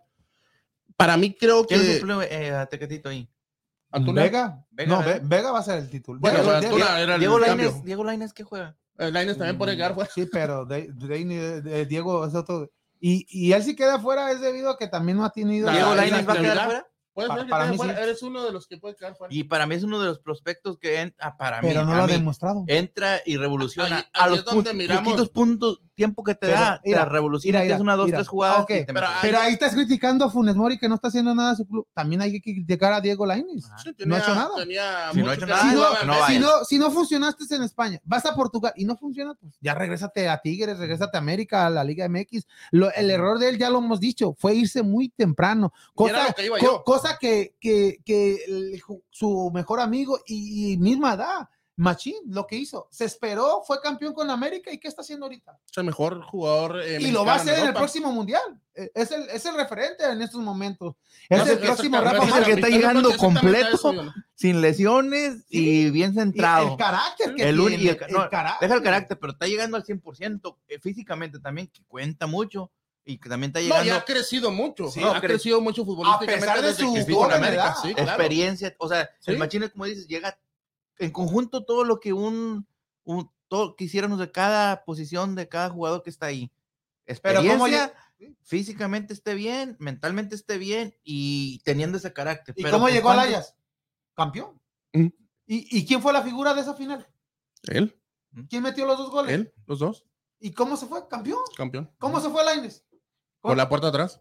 Para 0.96 1.16
mí 1.16 1.34
creo 1.34 1.64
¿Quién 1.66 1.80
que 1.80 1.98
suple 2.00 2.26
eh, 2.30 2.54
a 2.54 2.66
Tecatito 2.66 3.08
ahí? 3.08 3.28
Antuna, 3.90 4.22
Vega. 4.22 4.64
Vega, 4.70 4.88
no, 5.20 5.28
Vega 5.28 5.52
va 5.52 5.58
a 5.58 5.62
ser 5.62 5.78
el 5.78 5.90
título. 5.90 6.18
Bueno, 6.20 6.38
Diego- 6.38 6.52
Antuna 6.56 7.00
era 7.00 7.14
el 7.14 7.20
Diego. 7.20 7.38
Lainez, 7.38 7.82
Diego 7.84 8.04
Lainez, 8.04 8.32
¿qué 8.32 8.42
juega? 8.42 8.76
Eh, 8.98 9.10
Lainez 9.10 9.36
también 9.36 9.58
puede 9.58 9.76
quedar 9.76 9.94
fuera. 9.94 10.10
Sí, 10.14 10.26
pero 10.30 10.64
de, 10.64 10.88
de- 10.92 11.24
de- 11.24 11.60
de- 11.62 11.86
Diego 11.86 12.26
es 12.26 12.34
otro. 12.34 12.70
Y, 13.00 13.26
y 13.28 13.52
él 13.52 13.62
si 13.62 13.74
queda 13.76 13.98
fuera 13.98 14.30
es 14.30 14.40
debido 14.40 14.70
a 14.70 14.78
que 14.78 14.86
también 14.88 15.18
no 15.18 15.24
ha 15.24 15.30
tenido. 15.30 15.70
¿Diego 15.70 15.90
la 15.90 15.96
Lainez 15.96 16.26
va 16.28 16.32
a 16.32 16.36
quedar 16.40 16.64
fuera? 16.64 16.86
Puede 17.14 17.28
Pa- 17.28 17.34
ser 17.36 17.44
que 17.44 17.50
para 17.50 17.64
quede 17.64 17.70
mí 17.72 17.76
fuera. 17.78 17.96
sí. 17.96 18.02
Eres 18.02 18.22
uno 18.22 18.42
de 18.44 18.52
los 18.52 18.66
que 18.66 18.78
puede 18.78 18.96
quedar 18.96 19.14
fuera. 19.16 19.34
Y 19.34 19.44
para 19.44 19.66
mí 19.66 19.74
es 19.74 19.82
uno 19.82 20.00
de 20.00 20.06
los 20.06 20.18
prospectos 20.20 20.78
que 20.78 21.00
entra, 21.00 21.36
para 21.36 21.60
mí, 21.60 21.68
pero 21.68 21.84
no 21.84 21.92
a 21.92 21.96
lo 21.96 22.02
ha 22.04 22.06
mí, 22.06 22.12
demostrado. 22.14 22.64
entra 22.68 23.20
y 23.26 23.36
revoluciona. 23.36 23.98
Ahí- 23.98 24.04
a 24.14 24.24
ahí 24.24 24.30
los 24.30 24.38
es 24.40 24.44
donde 24.46 24.72
miramos- 24.74 25.28
puntos, 25.30 25.80
tiempo 25.94 26.24
que 26.24 26.34
te 26.34 26.46
Pero, 26.46 26.58
da, 26.58 26.80
mira, 26.84 27.04
te 27.04 27.10
revoluciona, 27.10 27.58
mira, 27.58 27.60
que 27.60 27.66
mira, 27.66 27.76
es 27.76 27.80
una, 27.82 27.96
dos, 27.96 28.06
mira. 28.06 28.18
tres 28.18 28.28
jugadas. 28.28 28.64
Pero 28.66 29.06
ahí- 29.06 29.14
Pero 29.20 29.38
ahí 29.38 29.52
estás 29.52 29.74
criticando 29.74 30.24
a 30.24 30.30
Funes 30.30 30.56
Mori 30.56 30.78
que 30.78 30.88
no 30.88 30.94
está 30.94 31.08
haciendo 31.08 31.34
nada 31.34 31.50
de 31.50 31.56
su 31.56 31.66
club. 31.68 31.86
También 31.92 32.22
hay 32.22 32.32
que 32.32 32.40
criticar 32.40 32.92
a 32.94 33.00
Diego 33.00 33.26
Lainez. 33.26 33.64
Sí, 33.82 33.90
no 34.06 34.16
ha 34.16 34.18
hecho 34.18 34.34
nada. 34.34 34.50
tenía 34.56 35.10
Si 35.12 35.18
no 35.18 35.24
ha 35.26 35.28
mucho 35.28 35.32
hecho 35.32 35.40
que 35.46 35.52
nada, 35.52 35.62
si, 35.62 35.68
hacer. 35.68 35.78
no, 35.78 35.82
no 35.84 35.90
Bueno, 35.90 36.12
vayas. 36.14 36.28
si, 36.28 36.38
no, 36.38 36.64
si 36.64 36.78
no 36.78 36.90
funcionaste 36.90 37.54
en 37.54 37.62
España, 37.62 38.00
vas 38.04 38.24
a 38.24 38.34
Portugal 38.34 38.72
y 38.74 38.84
no 38.86 38.96
funciona, 38.96 39.34
pues 39.34 39.52
ya 39.60 39.74
regrésate 39.74 40.28
a 40.30 40.38
Tigres, 40.38 40.78
regrésate 40.78 41.16
a 41.18 41.20
América, 41.20 41.66
a 41.66 41.70
la 41.70 41.84
Liga 41.84 42.06
MX. 42.08 42.46
Lo- 42.70 42.90
el 42.94 43.10
error 43.10 43.38
de 43.38 43.50
él, 43.50 43.58
ya 43.58 43.68
lo 43.68 43.78
hemos 43.78 44.00
dicho, 44.00 44.34
fue 44.38 44.54
irse 44.54 44.82
muy 44.82 45.10
temprano. 45.10 45.72
Cosa, 45.94 46.32
que 47.02 47.54
cosa 47.54 47.54
que, 47.60 48.00
que, 48.04 48.44
el 48.46 48.82
su 49.10 49.50
mejor 49.52 49.80
amigo 49.80 50.20
y, 50.26 50.72
y 50.72 50.76
misma 50.78 51.14
edad, 51.14 51.48
Machín, 51.74 52.14
lo 52.26 52.46
que 52.46 52.56
hizo, 52.56 52.86
se 52.90 53.06
esperó, 53.06 53.62
fue 53.66 53.80
campeón 53.80 54.12
con 54.12 54.28
América 54.30 54.70
y 54.70 54.78
¿qué 54.78 54.88
está 54.88 55.00
haciendo 55.00 55.24
ahorita? 55.24 55.58
Es 55.70 55.78
el 55.78 55.84
mejor 55.84 56.22
jugador. 56.22 56.80
eh, 56.82 56.98
y 57.00 57.10
lo 57.10 57.24
va 57.24 57.32
a 57.32 57.36
hacer 57.36 57.58
en 57.58 57.66
el 57.68 57.72
próximo 57.74 58.12
mundial. 58.12 58.42
Eh, 58.74 58.90
Es 58.94 59.10
el, 59.10 59.22
es 59.30 59.44
el 59.46 59.56
referente 59.56 60.04
en 60.04 60.20
estos 60.20 60.42
momentos. 60.42 60.94
Es 61.30 61.38
No 61.44 61.50
el 61.50 61.58
próximo 61.58 61.98
Rafa 62.00 62.24
el 62.24 62.30
Márquez. 62.30 62.44
que 62.44 62.52
está 62.52 62.68
llegando 62.68 63.16
completo. 63.16 63.74
eso. 63.76 63.94
Sin 64.34 64.60
lesiones 64.60 65.44
y 65.48 65.90
bien 65.90 66.12
Y 66.12 66.14
centrado. 66.14 66.72
el 66.72 66.76
carácter 66.76 67.34
que 67.34 67.48
El 67.48 67.56
tiene. 67.56 67.82
y 67.82 67.88
el 67.88 67.98
no, 68.10 68.28
carácter. 68.28 68.68
Deja 68.68 68.74
el 68.78 68.82
carácter, 68.84 69.18
pero 69.18 69.32
está 69.32 69.46
llegando 69.46 69.76
al 69.78 69.84
100%. 69.84 70.56
eh, 70.68 70.78
físicamente 70.78 71.38
también, 71.40 71.68
que 71.68 71.82
cuenta 71.88 72.26
mucho. 72.26 72.70
Y 73.04 73.18
que 73.18 73.28
también 73.28 73.48
está 73.50 73.58
No, 73.60 73.64
llegando 73.66 73.84
ya 73.86 73.96
ha 73.96 74.04
crecido 74.04 74.50
mucho. 74.52 74.88
Sí, 74.88 75.00
ha 75.02 75.14
cre- 75.14 75.20
crecido 75.22 75.60
mucho 75.60 75.84
futbolísticamente. 75.84 76.40
pesar 76.46 76.62
de 76.62 76.72
su 76.74 76.96
en 76.96 77.32
América. 77.32 77.74
Sí, 77.82 77.94
claro. 77.94 78.10
experiencia. 78.10 78.74
O 78.78 78.88
sea, 78.88 79.10
Sí. 79.18 79.32
el 79.32 79.38
machine, 79.38 79.70
como 79.70 79.86
dices, 79.86 80.06
llega 80.06 80.38
en 80.98 81.10
conjunto 81.10 81.64
todo 81.64 81.84
lo 81.84 81.98
que 81.98 82.12
un, 82.12 82.66
un 83.04 83.30
todo 83.48 83.74
que 83.74 83.84
hiciéramos 83.84 84.18
de 84.20 84.30
cada 84.30 84.84
posición 84.84 85.34
de 85.34 85.48
cada 85.48 85.68
jugador 85.70 86.02
que 86.02 86.10
está 86.10 86.26
ahí. 86.26 86.50
Pero 87.22 87.40
cómo 87.40 87.66
Experiencia, 87.66 87.92
físicamente 88.42 89.12
esté 89.12 89.34
bien, 89.34 89.76
mentalmente 89.80 90.36
esté 90.36 90.56
bien 90.58 90.94
y 91.02 91.58
teniendo 91.64 91.98
ese 91.98 92.12
carácter. 92.12 92.54
¿Y 92.56 92.62
Pero 92.62 92.76
cómo 92.76 92.88
llegó 92.88 93.10
al 93.10 93.16
cuántos- 93.16 93.34
Ajax? 93.34 93.56
Campeón. 94.14 94.60
Mm. 94.92 95.06
¿Y, 95.46 95.78
¿Y 95.78 95.86
quién 95.86 96.00
fue 96.00 96.12
la 96.12 96.22
figura 96.22 96.54
de 96.54 96.60
esa 96.60 96.74
final? 96.74 97.06
Él, 97.64 97.98
¿Quién 98.48 98.62
metió 98.62 98.86
los 98.86 98.96
dos 98.96 99.10
goles? 99.10 99.32
él, 99.34 99.52
los 99.66 99.80
dos, 99.80 100.04
¿Y 100.38 100.52
cómo 100.52 100.76
se 100.76 100.86
fue? 100.86 101.06
Campeón. 101.08 101.40
campeón. 101.56 101.90
¿Cómo 101.98 102.20
se 102.20 102.28
fue 102.30 102.44
Lainez? 102.44 102.84
Por 103.42 103.56
la 103.56 103.68
puerta 103.68 103.88
atrás. 103.88 104.20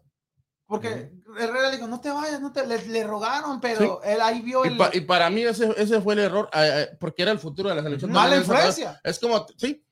Porque 0.66 1.12
Herrera 1.38 1.68
le 1.70 1.76
dijo, 1.76 1.86
no 1.86 2.00
te 2.00 2.10
vayas, 2.10 2.40
no 2.40 2.52
te... 2.52 2.66
Le, 2.66 2.86
le 2.88 3.04
rogaron, 3.06 3.60
pero 3.60 4.02
él 4.02 4.20
ahí 4.20 4.40
vio 4.40 4.64
Y, 4.64 4.68
el... 4.68 4.76
pa- 4.76 4.90
y 4.92 5.00
para 5.02 5.28
mí 5.30 5.42
ese, 5.42 5.72
ese 5.76 6.00
fue 6.00 6.14
el 6.14 6.20
error, 6.20 6.48
eh, 6.54 6.88
eh, 6.92 6.96
porque 6.98 7.22
era 7.22 7.30
el 7.32 7.38
futuro 7.38 7.68
de 7.68 7.74
la 7.76 7.82
selección. 7.82 8.10
mala 8.10 8.36
influencia. 8.36 8.98
Es 9.04 9.18
como, 9.18 9.46
sí, 9.58 9.84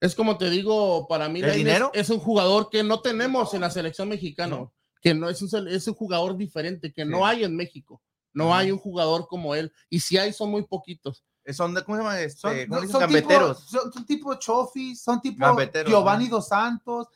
es 0.00 0.14
como 0.14 0.38
te 0.38 0.48
digo, 0.48 1.06
para 1.08 1.28
mí 1.28 1.40
¿El 1.40 1.54
dinero? 1.54 1.90
es 1.92 2.08
un 2.10 2.20
jugador 2.20 2.70
que 2.70 2.82
no 2.84 3.00
tenemos 3.00 3.52
en 3.54 3.62
la 3.62 3.70
selección 3.70 4.08
mexicana, 4.08 4.56
No. 4.56 4.72
que 5.02 5.12
no 5.12 5.28
es 5.28 5.42
un, 5.42 5.68
es 5.68 5.88
un 5.88 5.94
jugador 5.94 6.36
diferente, 6.36 6.92
que 6.92 7.04
no 7.04 7.26
hay 7.26 7.42
en 7.44 7.56
México. 7.56 8.00
No 8.32 8.54
hay 8.54 8.70
un 8.70 8.78
jugador 8.78 9.26
como 9.26 9.56
él. 9.56 9.72
Y 9.90 9.98
si 10.00 10.16
hay, 10.18 10.32
son 10.32 10.50
muy 10.50 10.62
poquitos. 10.64 11.24
Son 11.50 11.74
de, 11.74 11.82
¿cómo 11.82 11.96
se 11.96 12.02
llama? 12.04 12.20
Este, 12.20 12.38
Son, 12.40 12.56
¿cómo 12.68 12.80
no, 12.82 12.88
son. 12.88 13.08
Tipo, 13.10 13.54
son, 13.54 13.92
son 13.92 14.06
tipo 14.06 14.34
Chofis, 14.34 15.02
son 15.02 15.20
tipo 15.20 15.44
Gambeteros, 15.44 15.90
Giovanni. 15.90 16.28
Dos 16.28 16.46
Santos. 16.46 17.08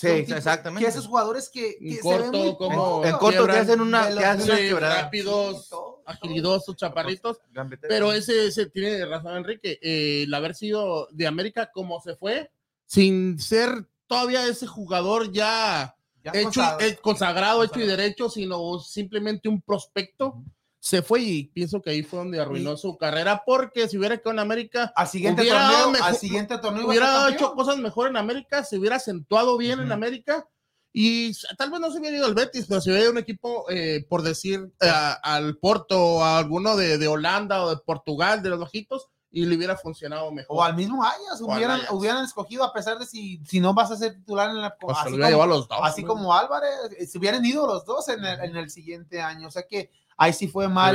Sí, 0.00 0.24
tipo- 0.24 0.36
exactamente. 0.38 0.84
Que 0.84 0.90
esos 0.90 1.06
jugadores 1.06 1.50
que, 1.50 1.76
En 1.80 1.88
que 1.90 1.94
se 1.96 2.00
corto, 2.00 2.30
ven 2.32 2.40
muy 2.42 2.56
como- 2.56 3.04
en 3.04 3.12
corto 3.16 3.46
que 3.46 3.52
hacen 3.52 3.80
una, 3.82 4.08
que 4.08 4.24
hacen 4.24 4.44
una 4.44 4.56
Sí, 4.56 4.62
quebrada. 4.62 5.02
rápidos, 5.02 5.70
agilidosos, 6.06 6.76
chaparritos. 6.76 7.38
Pero 7.82 8.12
ese, 8.12 8.46
ese 8.46 8.66
tiene 8.66 9.04
razón, 9.04 9.36
Enrique. 9.36 9.78
eh, 9.82 10.22
el 10.24 10.32
haber 10.34 10.54
sido 10.54 11.08
de 11.10 11.26
América 11.26 11.70
como 11.72 12.00
se 12.00 12.16
fue, 12.16 12.50
sin 12.86 13.38
ser 13.38 13.86
todavía 14.06 14.46
ese 14.46 14.66
jugador 14.66 15.30
ya 15.30 15.94
Ya 16.24 16.30
hecho, 16.32 16.44
consagrado. 16.44 16.80
eh, 16.80 16.98
consagrado, 17.02 17.64
hecho 17.64 17.80
y 17.80 17.86
derecho, 17.86 18.28
sino 18.30 18.78
simplemente 18.80 19.48
un 19.48 19.60
prospecto. 19.60 20.42
Se 20.82 21.02
fue 21.02 21.20
y 21.20 21.44
pienso 21.44 21.82
que 21.82 21.90
ahí 21.90 22.02
fue 22.02 22.20
donde 22.20 22.40
arruinó 22.40 22.74
su 22.76 22.96
carrera, 22.96 23.42
porque 23.44 23.86
si 23.86 23.98
hubiera 23.98 24.16
quedado 24.16 24.30
en 24.32 24.38
América, 24.38 24.92
Al 24.96 25.06
siguiente 25.08 25.42
hubiera 25.42 25.68
torneo, 25.68 25.90
mejor- 25.90 26.08
al 26.08 26.16
siguiente 26.16 26.58
torneo 26.58 26.82
iba 26.82 26.90
a 26.92 26.96
hubiera 27.26 27.28
hecho 27.36 27.54
cosas 27.54 27.76
mejor 27.76 28.08
en 28.08 28.16
América, 28.16 28.64
se 28.64 28.78
hubiera 28.78 28.96
acentuado 28.96 29.58
bien 29.58 29.78
en. 29.80 29.92
América 29.92 30.48
y 30.92 31.32
tal 31.58 31.70
vez 31.70 31.80
no 31.80 31.90
se 31.92 31.98
hubiera 32.00 32.16
ido 32.16 32.26
al 32.26 32.34
Betis, 32.34 32.64
pero 32.66 32.80
si 32.80 32.88
hubiera 32.88 33.04
ido 33.04 33.12
un 33.12 33.18
equipo, 33.18 33.66
eh, 33.70 34.04
por 34.08 34.22
decir, 34.22 34.72
eh, 34.80 34.88
a- 34.88 35.12
al 35.22 35.58
Porto 35.58 36.02
o 36.02 36.24
a 36.24 36.38
alguno 36.38 36.76
de, 36.76 36.96
de 36.96 37.08
Holanda 37.08 37.62
o 37.62 37.70
de 37.70 37.76
Portugal, 37.76 38.42
de 38.42 38.48
los 38.48 38.58
bajitos, 38.58 39.06
y 39.32 39.44
le 39.46 39.54
hubiera 39.56 39.76
funcionado 39.76 40.32
mejor. 40.32 40.56
O 40.58 40.64
al 40.64 40.74
mismo 40.74 41.04
Ayas, 41.04 41.40
hubieran, 41.40 41.78
Ayas. 41.82 41.90
hubieran 41.92 42.24
escogido 42.24 42.64
a 42.64 42.72
pesar 42.72 42.98
de 42.98 43.06
si, 43.06 43.40
si 43.46 43.60
no 43.60 43.74
vas 43.74 43.92
a 43.92 43.96
ser 43.96 44.14
titular 44.16 44.50
en 44.50 44.60
la 44.62 44.74
Pues 44.76 44.96
se 44.96 45.02
así 45.02 45.10
como- 45.12 45.24
llevado 45.28 45.42
a 45.42 45.46
los 45.46 45.68
dos. 45.68 45.78
Así 45.82 46.02
como 46.02 46.34
Álvarez, 46.34 46.70
eh, 46.98 47.06
se 47.06 47.18
hubieran 47.18 47.44
ido 47.44 47.64
los 47.66 47.84
dos 47.84 48.08
en 48.08 48.24
el, 48.24 48.40
en 48.40 48.56
el 48.56 48.70
siguiente 48.70 49.20
año. 49.20 49.46
O 49.46 49.50
sea 49.52 49.62
que 49.68 49.90
ahí 50.20 50.32
sí 50.34 50.46
fue 50.48 50.68
mal. 50.68 50.94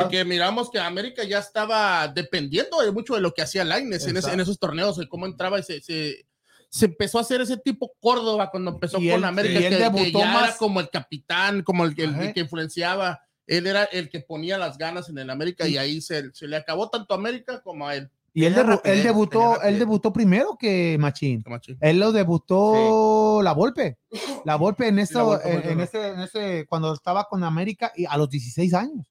Porque 0.00 0.24
miramos 0.24 0.70
que 0.70 0.78
América 0.80 1.22
ya 1.24 1.38
estaba 1.38 2.08
dependiendo 2.08 2.80
de 2.80 2.90
mucho 2.90 3.14
de 3.14 3.20
lo 3.20 3.32
que 3.34 3.42
hacía 3.42 3.64
Laines 3.64 4.06
en, 4.06 4.16
esos 4.40 4.58
torneos, 4.58 4.96
de 4.96 5.06
cómo 5.08 5.26
entraba 5.26 5.58
y 5.58 5.62
se, 5.62 5.80
se, 5.82 6.26
se 6.70 6.86
empezó 6.86 7.18
a 7.18 7.20
hacer 7.20 7.42
ese 7.42 7.58
tipo 7.58 7.92
Córdoba 8.00 8.50
cuando 8.50 8.70
empezó 8.70 8.98
Y 8.98 9.10
con 9.10 9.18
él- 9.18 9.24
América, 9.24 9.60
y 9.60 9.64
él 9.64 9.70
que, 9.72 9.78
ya 9.78 10.38
era 10.44 10.56
como 10.56 10.80
el 10.80 10.88
capitán, 10.88 11.62
como 11.62 11.84
el, 11.84 11.94
que- 11.94 12.04
el 12.04 12.32
que 12.32 12.40
influenciaba. 12.40 13.20
Él 13.46 13.66
era 13.66 13.84
el 13.84 14.08
que 14.08 14.20
ponía 14.20 14.56
las 14.58 14.78
ganas 14.78 15.08
en 15.08 15.18
el 15.18 15.28
América 15.28 15.66
y 15.68 15.76
ahí 15.76 16.00
se, 16.00 16.32
se 16.32 16.46
le 16.46 16.56
acabó 16.56 16.88
tanto 16.88 17.12
a 17.12 17.16
América 17.18 17.60
como 17.62 17.86
a 17.86 17.96
él. 17.96 18.08
Y 18.32 18.44
él, 18.44 18.54
Tenía 18.54 18.64
debu- 18.64 18.76
rapidez, 18.76 18.92
él 18.96 18.98
tenía 19.02 19.12
debutó, 19.12 19.62
él 19.62 19.78
debutó 19.78 20.12
primero 20.12 20.56
que 20.58 20.96
Machín. 21.00 21.42
Machín. 21.46 21.76
Él 21.80 21.98
lo 21.98 22.12
debutó 22.12 23.40
la 23.42 23.52
Volpe. 23.52 23.98
La 24.44 24.56
Volpe 24.56 24.88
en 24.88 24.98
esto, 24.98 25.24
Volpe, 25.24 25.70
en, 25.72 25.80
ese, 25.80 26.08
en 26.08 26.20
ese, 26.20 26.66
cuando 26.68 26.92
estaba 26.92 27.24
con 27.24 27.42
América 27.44 27.92
y 27.96 28.04
a 28.06 28.16
los 28.16 28.30
16 28.30 28.72
años. 28.74 29.10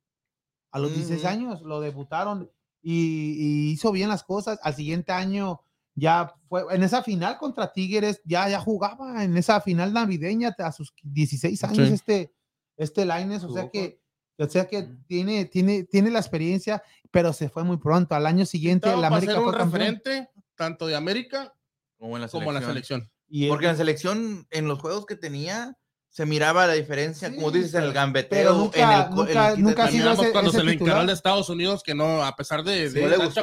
A 0.72 0.80
los 0.80 0.94
16 0.94 1.20
Ujú. 1.22 1.28
años 1.28 1.62
lo 1.64 1.82
debutaron 1.82 2.50
y, 2.82 3.36
y 3.38 3.72
hizo 3.72 3.92
bien 3.92 4.10
las 4.10 4.24
cosas. 4.24 4.60
Al 4.64 4.76
siguiente 4.76 5.12
año 5.12 5.62
ya 5.96 6.34
fue 6.48 6.64
en 6.72 6.84
esa 6.84 7.04
final 7.04 7.38
contra 7.38 7.74
Tigres, 7.74 8.22
ya, 8.24 8.48
ya 8.48 8.60
jugaba 8.62 9.24
en 9.24 9.36
esa 9.36 9.60
final 9.62 9.92
navideña 9.92 10.56
a 10.58 10.72
sus 10.72 10.94
16 11.04 11.62
años 11.66 11.88
Sí. 11.88 11.94
este, 11.94 12.34
este 12.78 13.06
Lainez. 13.06 13.44
O 13.44 13.52
sea 13.52 13.70
que, 13.70 13.99
o 14.44 14.50
sea 14.50 14.68
que 14.68 14.88
tiene, 15.08 15.46
tiene, 15.46 15.84
tiene 15.84 16.10
la 16.12 16.20
experiencia, 16.20 16.82
pero 17.12 17.34
se 17.34 17.50
fue 17.50 17.64
muy 17.64 17.78
pronto. 17.78 18.16
Al 18.16 18.26
año 18.26 18.46
siguiente 18.46 18.96
la 18.96 19.08
América 19.08 19.34
ser 19.34 19.40
un 19.42 19.50
fue 19.50 19.58
campeón. 19.58 19.72
referente 19.82 20.30
tanto 20.56 20.88
de 20.88 20.96
América 20.96 21.54
Como 21.98 22.16
en 22.18 22.22
la 22.24 22.28
como 22.30 22.50
en 22.50 22.54
la 22.56 22.62
selección. 22.62 23.02
selección. 23.02 23.12
Y 23.30 23.48
Porque 23.48 23.66
en 23.66 23.72
la 23.74 23.78
selección, 23.78 24.48
en 24.50 24.68
los 24.68 24.80
juegos 24.80 25.06
que 25.06 25.16
tenía, 25.16 25.78
se 26.12 26.26
miraba 26.26 26.66
la 26.66 26.74
diferencia, 26.74 27.30
Sí, 27.30 27.36
como 27.36 27.52
dices, 27.52 27.76
en 27.76 27.82
el 27.84 27.90
pero- 27.90 27.94
gambeteo, 27.94 28.30
pero 28.40 28.54
nunca- 28.56 28.80
en 28.80 28.90
el, 28.90 29.16
nunca- 29.16 29.50
el 29.52 29.62
nunca 29.62 29.84
ha 29.84 29.88
sido 29.92 30.12
ese- 30.14 30.32
cuando 30.32 30.50
ese 30.50 30.60
se 30.60 30.66
le 30.66 30.74
encaró 30.74 31.06
de 31.06 31.14
Estados 31.14 31.50
Unidos, 31.50 31.84
que 31.84 31.94
no, 31.94 32.26
a 32.26 32.36
pesar 32.36 32.64
de, 32.64 32.90
Sí, 32.90 32.96
de 33.00 33.08
le 33.10 33.18
gustó. 33.18 33.42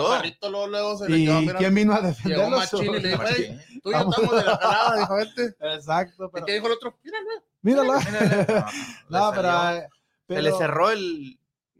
luego, 0.51 0.67
luego 0.67 0.99
se 0.99 1.09
le 1.09 1.19
¿Y 1.19 1.27
quedó 1.27 1.59
quién 1.59 1.75
vino 1.77 1.93
a 1.93 1.97
Llegó 2.01 2.09
defenderlo? 2.09 2.57
Machín 2.59 2.85
y 2.95 3.01
le 3.01 3.09
dijo, 3.11 3.23
Machín. 3.23 3.45
"Ey, 3.45 3.81
tú 3.83 3.91
y 3.91 3.93
yo 3.93 3.99
estamos 3.99 4.17
de 4.37 4.45
la 4.45 4.59
calada, 4.59 4.99
dijo, 4.99 5.15
vente. 5.15 5.57
Exacto, 5.61 6.25
¿Y 6.25 6.29
pero 6.33 6.47
qué 6.47 6.53
dijo 6.55 6.67
el 6.67 6.73
otro? 6.73 6.99
Míralo. 7.05 7.27
míralo. 7.63 8.01
Mírale, 8.01 8.47
no, 8.49 8.67
No, 9.11 9.43
le 9.43 9.89
pero, 10.27 10.41
Se 10.43 10.51
le 10.51 10.57
cerró 10.57 10.91
el... 10.91 11.39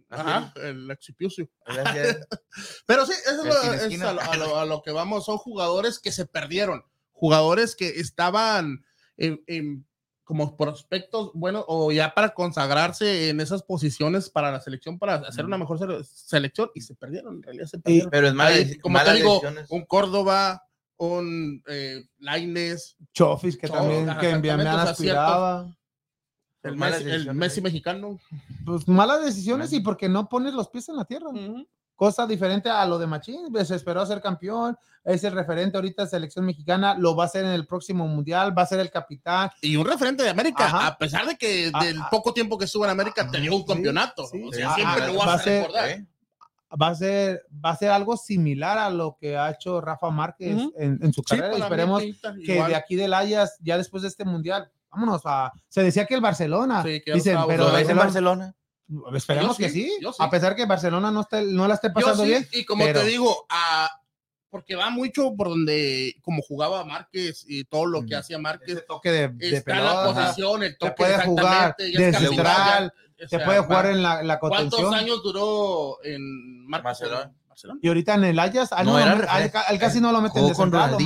Ajá, 0.09 0.53
el 0.63 0.89
así, 0.91 1.13
Pero 2.87 3.07
sí, 3.07 3.13
eso 3.13 3.45
es, 3.75 4.01
a, 4.03 4.13
lo, 4.13 4.21
a 4.21 4.37
lo- 4.37 4.57
a 4.59 4.65
lo 4.65 4.83
que 4.83 4.93
vamos. 4.93 5.25
Son 5.25 5.37
jugadores 5.37 5.99
que 5.99 6.13
se 6.13 6.27
perdieron. 6.27 6.85
Jugadores 7.13 7.75
que 7.75 7.89
estaban 7.89 8.85
en, 9.17 9.43
en- 9.49 9.87
como 10.23 10.57
prospectos, 10.57 11.31
bueno, 11.35 11.65
o 11.69 11.91
ya 11.93 12.13
para 12.15 12.35
consagrarse 12.35 13.29
en 13.31 13.41
esas 13.41 13.63
posiciones 13.63 14.29
para 14.31 14.51
la 14.51 14.61
selección, 14.61 14.99
para 14.99 15.17
hacer 15.17 15.45
una 15.45 15.57
mejor 15.59 15.79
sele- 15.79 16.03
selección, 16.05 16.71
y 16.75 16.81
se 16.81 16.95
perdieron. 16.97 17.37
En 17.37 17.43
realidad 17.45 17.67
se 17.67 17.79
perdieron. 17.79 18.11
Pero 18.11 18.27
es 18.29 18.35
mala, 18.35 18.51
Ahí, 18.57 18.79
como 18.79 19.03
te 19.03 19.13
digo, 19.15 19.31
decisiones. 19.35 19.67
un 19.71 19.85
Córdoba, 19.87 20.65
un 20.97 21.63
eh, 21.69 22.05
Laines, 22.19 22.97
Chofis, 23.13 23.57
que 23.57 23.67
Chofis, 23.69 23.81
también 23.81 24.05
que 24.05 24.29
me 24.29 24.29
exactamente, 24.29 24.69
han 24.69 24.77
o 24.79 24.83
sea, 24.83 24.91
aspiraba. 24.93 25.77
El 26.69 26.77
malas 26.77 27.03
Messi, 27.35 27.59
el 27.59 27.63
mexicano. 27.65 28.19
Pues 28.65 28.87
malas 28.89 29.25
decisiones 29.25 29.73
y 29.73 29.81
porque 29.81 30.09
no 30.09 30.29
pones 30.29 30.55
los 30.55 30.69
pies 30.69 30.89
en 30.89 30.97
la 30.97 31.05
tierra. 31.05 31.29
Cosa 31.95 32.27
diferente 32.27 32.69
a 32.69 32.85
lo 32.85 32.99
de 32.99 33.07
Machín. 33.07 33.47
Se 33.65 33.75
esperó 33.75 34.03
a 34.03 34.07
ser 34.07 34.21
campeón. 34.21 34.77
Es 35.03 35.25
el 35.25 35.33
referente 35.33 35.79
ahorita 35.79 36.05
de 36.05 36.11
selección 36.11 36.45
mexicana. 36.45 36.95
Lo 36.99 37.17
va 37.17 37.23
a 37.25 37.27
hacer 37.27 37.45
en 37.47 37.53
el 37.53 37.67
próximo 37.67 38.07
mundial. 38.07 38.57
Va 38.57 38.63
a 38.63 38.67
ser 38.67 38.81
el 38.81 38.91
capitán. 38.91 39.49
Y 39.63 39.77
un 39.77 39.87
referente 39.87 40.23
de 40.23 40.29
América, 40.29 40.67
Ajá. 40.67 40.87
a 40.89 40.99
pesar 40.99 41.27
de 41.27 41.37
que 41.37 41.71
Ah, 41.73 41.83
del 41.85 41.99
ah. 42.01 42.09
poco 42.11 42.35
tiempo 42.35 42.59
que 42.59 42.67
estuvo 42.67 42.85
en 42.85 42.91
América, 42.91 43.27
tenía 43.31 43.51
un 43.51 43.61
Sí, 43.63 43.67
campeonato. 43.67 44.27
sí, 44.27 44.43
o 44.47 44.53
sí. 44.53 44.59
sea, 44.59 44.73
Ah, 44.73 44.75
siempre 44.75 45.03
ah, 45.05 45.07
lo 45.07 45.15
vas 45.19 45.29
va 45.29 45.35
a 45.35 45.39
ser- 45.39 45.61
recordar. 45.63 45.89
¿Eh? 45.89 46.07
Va 46.83 46.89
a 46.89 46.95
ser, 46.97 47.47
va 47.65 47.71
a 47.71 47.77
ser 47.77 47.91
algo 47.91 48.17
similar 48.17 48.77
a 48.77 48.91
lo 48.91 49.17
que 49.19 49.39
ha 49.39 49.51
hecho 49.53 49.81
Rafa 49.81 50.11
Márquez 50.11 50.55
Ujú. 50.57 50.75
en, 50.77 50.99
en 51.01 51.13
su 51.15 51.23
Sí, 51.23 51.29
carrera. 51.37 51.57
y 51.57 51.61
para 51.61 51.65
esperemos 51.65 52.03
que 52.45 52.53
igual. 52.55 52.71
de 52.71 52.77
aquí 52.77 52.97
del 52.97 53.15
Ayas, 53.15 53.57
ya 53.61 53.79
después 53.79 54.03
de 54.03 54.09
este 54.09 54.25
mundial, 54.27 54.71
vámonos 54.97 55.23
a. 55.25 55.53
Se 55.69 55.83
decía 55.83 56.07
que 56.07 56.15
el 56.15 56.21
Barcelona. 56.21 56.83
Sí, 56.83 57.01
que 57.05 57.13
dicen, 57.13 57.39
pero 57.47 57.65
¿Lo 57.67 57.73
ves 57.73 57.89
en 57.89 57.97
Barcelona-? 57.97 58.55
Esperemos 59.15 59.59
Yo 59.59 59.65
que 59.65 59.71
sí, 59.71 59.83
sí. 59.85 59.99
sí. 60.01 60.07
A 60.19 60.31
pesar 60.31 60.55
que 60.55 60.65
Barcelona 60.65 61.11
no, 61.11 61.23
esté, 61.23 61.43
no 61.43 61.67
la 61.67 61.75
esté 61.75 61.89
Yo 61.89 61.95
pasando 61.95 62.23
sí, 62.23 62.29
bien. 62.31 62.49
y 62.53 62.65
como 62.65 62.85
pero- 62.85 63.01
te 63.01 63.07
digo, 63.07 63.45
ah, 63.51 63.91
porque 64.49 64.77
va 64.77 64.91
mucho 64.91 65.35
por 65.37 65.49
donde, 65.49 66.15
como 66.23 66.41
jugaba 66.41 66.85
Márquez 66.85 67.45
y 67.49 67.65
todo 67.65 67.85
lo 67.87 68.01
que 68.03 68.15
Ujú. 68.15 68.19
hacía 68.19 68.39
Márquez, 68.39 68.77
Ese 68.77 68.87
toque 68.87 69.11
de, 69.11 69.29
de 69.29 69.57
está 69.57 69.77
en 69.77 69.85
la 69.85 69.91
pelota. 69.91 70.15
posición, 70.27 70.63
el 70.63 70.71
Se 70.71 70.77
toque 70.79 70.93
puede 70.93 71.19
jugar 71.25 71.55
exactamente, 71.79 71.93
ya 71.93 71.99
es 71.99 72.07
de 72.07 72.13
capitán, 72.13 72.35
central, 72.37 72.93
ya, 73.19 73.25
o 73.25 73.29
Se 73.29 73.37
sea, 73.37 73.45
puede 73.45 73.59
jugar 73.61 73.87
en 73.87 74.03
la, 74.03 74.23
la 74.23 74.39
¿Cuántos 74.39 74.61
contención. 74.81 74.95
años 74.95 75.23
duró 75.25 75.99
en 76.05 76.67
Márquez? 76.69 76.85
Barcelona. 76.85 77.33
Barcelona. 77.57 77.81
Y 77.83 77.89
ahorita 77.89 78.15
en 78.15 78.25
el 78.25 78.39
Ayas, 78.39 78.73
a 78.73 78.81
él, 78.81 78.87
No, 78.87 78.93
no 78.93 78.99
lo 78.99 79.05
era 79.05 79.13
met- 79.13 79.17
a 79.17 79.21
él 79.21 79.25
referente. 79.27 79.53
ca- 79.53 79.65
a 79.67 79.73
él 79.73 79.79
casi 79.79 80.01
no 80.01 80.13
lo 80.13 80.21
meten 80.21 80.43
Jugó 80.43 80.49
de 80.49 80.55
con 80.55 80.65
central, 80.65 80.91
lo 80.91 80.97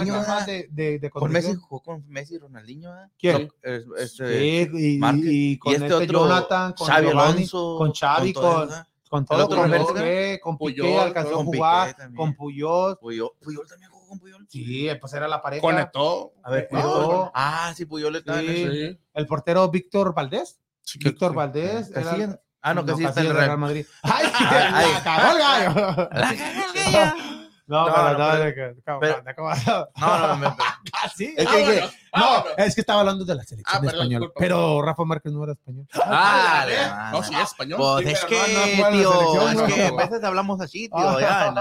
de, 0.47 0.69
de, 0.71 0.99
de 0.99 1.11
Con 1.11 1.31
Messi, 1.33 1.55
jugó 1.55 1.83
con 1.83 2.05
Messi 2.09 2.35
y 2.35 2.39
Ronaldinho, 2.39 2.91
¿verdad? 2.91 3.11
¿Quién? 3.19 3.53
Este, 3.63 4.67
Sí, 4.67 4.71
y, 4.75 5.59
con 5.59 5.73
y 5.73 5.75
este 5.75 5.87
este, 5.87 5.95
otro, 5.95 6.21
Jonathan, 6.27 6.73
con 6.73 6.87
Xavi 6.89 7.07
Giovanni, 7.07 7.33
Alonso, 7.33 7.75
con 7.79 7.93
Xavi, 7.93 8.33
todo 8.33 8.69
con- 9.09 9.25
todo, 9.25 9.45
otro 9.45 9.57
con 9.63 9.71
con 10.43 10.59
Piqué 10.59 10.99
alcanzó 10.99 11.31
a 11.31 11.35
con 11.35 11.47
jugar, 11.47 11.97
con 12.17 12.35
Puyol. 12.35 12.99
Puyol, 12.99 13.31
Puyol 13.43 13.67
también 13.69 13.91
jugó 13.91 14.09
con 14.09 14.19
Puyol. 14.19 14.47
Sí, 14.49 14.89
pues 15.01 15.13
era 15.15 15.27
la 15.29 15.41
pareja. 15.43 15.61
Conectó. 15.63 16.33
A 16.43 16.51
ver. 16.51 16.69
Ah, 16.73 17.73
sí, 17.77 17.87
Puyol 17.87 18.17
estaba 18.17 18.41
en 18.41 18.47
Sí. 18.47 18.99
el- 19.15 19.27
portero 19.27 19.69
Víctor 19.69 20.15
Valdés. 20.15 20.61
Sí, 20.83 20.99
Víctor 20.99 21.31
sí. 21.31 21.37
Valdés. 21.37 21.91
era-. 21.91 22.41
Ah, 22.63 22.75
no, 22.75 22.85
Casillas 22.85 23.11
está 23.11 23.21
en 23.23 23.27
Casillas 23.29 23.43
el 23.43 23.47
Real. 23.47 23.59
Madrid. 23.59 23.87
¡Ay! 24.03 24.27
Ay. 24.75 24.93
la 24.93 25.03
cagó 25.03 25.33
el 25.33 25.39
gallo! 25.39 26.09
La 26.13 26.29
cagó 26.29 26.63
el 26.75 26.93
gallo. 26.93 27.13
No, 27.67 27.87
No, 27.87 27.95
pero 27.95 28.03
no, 28.03 28.19
no, 28.19 28.33
pero- 28.33 28.55
que- 28.55 28.83
¿cómo- 28.85 28.99
pero- 29.01 29.23
cómo- 29.37 29.51
No, 30.01 30.37
no, 30.39 30.57
Ah, 30.93 31.09
sí. 31.15 31.33
Es 31.37 31.47
Ah, 31.47 31.51
que- 31.53 31.65
que- 31.65 31.81
No, 32.17 32.21
vámonos. 32.25 32.53
es 32.59 32.75
que 32.75 32.81
estaba 32.81 32.99
hablando 33.01 33.25
de 33.25 33.35
la 33.37 33.45
selección 33.45 33.81
Ah, 33.85 33.87
española. 33.87 34.09
disculpa. 34.27 34.35
Pero 34.41 34.83
Rafa 34.83 35.05
Márquez 35.05 35.33
no 35.33 35.45
era 35.45 35.53
español. 35.53 35.87
Ah, 36.05 36.67
la 36.69 37.11
No, 37.13 37.23
sí, 37.23 37.33
es 37.33 37.43
español. 37.43 37.79
Pues 37.79 38.07
Sí, 38.07 38.13
es 38.13 38.25
que, 38.25 38.35
no- 38.81 38.89
no 38.91 38.91
tío, 38.91 39.49
es 39.51 39.73
que 39.73 39.83
a 39.87 39.93
veces 39.93 40.25
hablamos 40.25 40.61
así, 40.61 40.89
tío, 40.89 41.21
ya. 41.21 41.53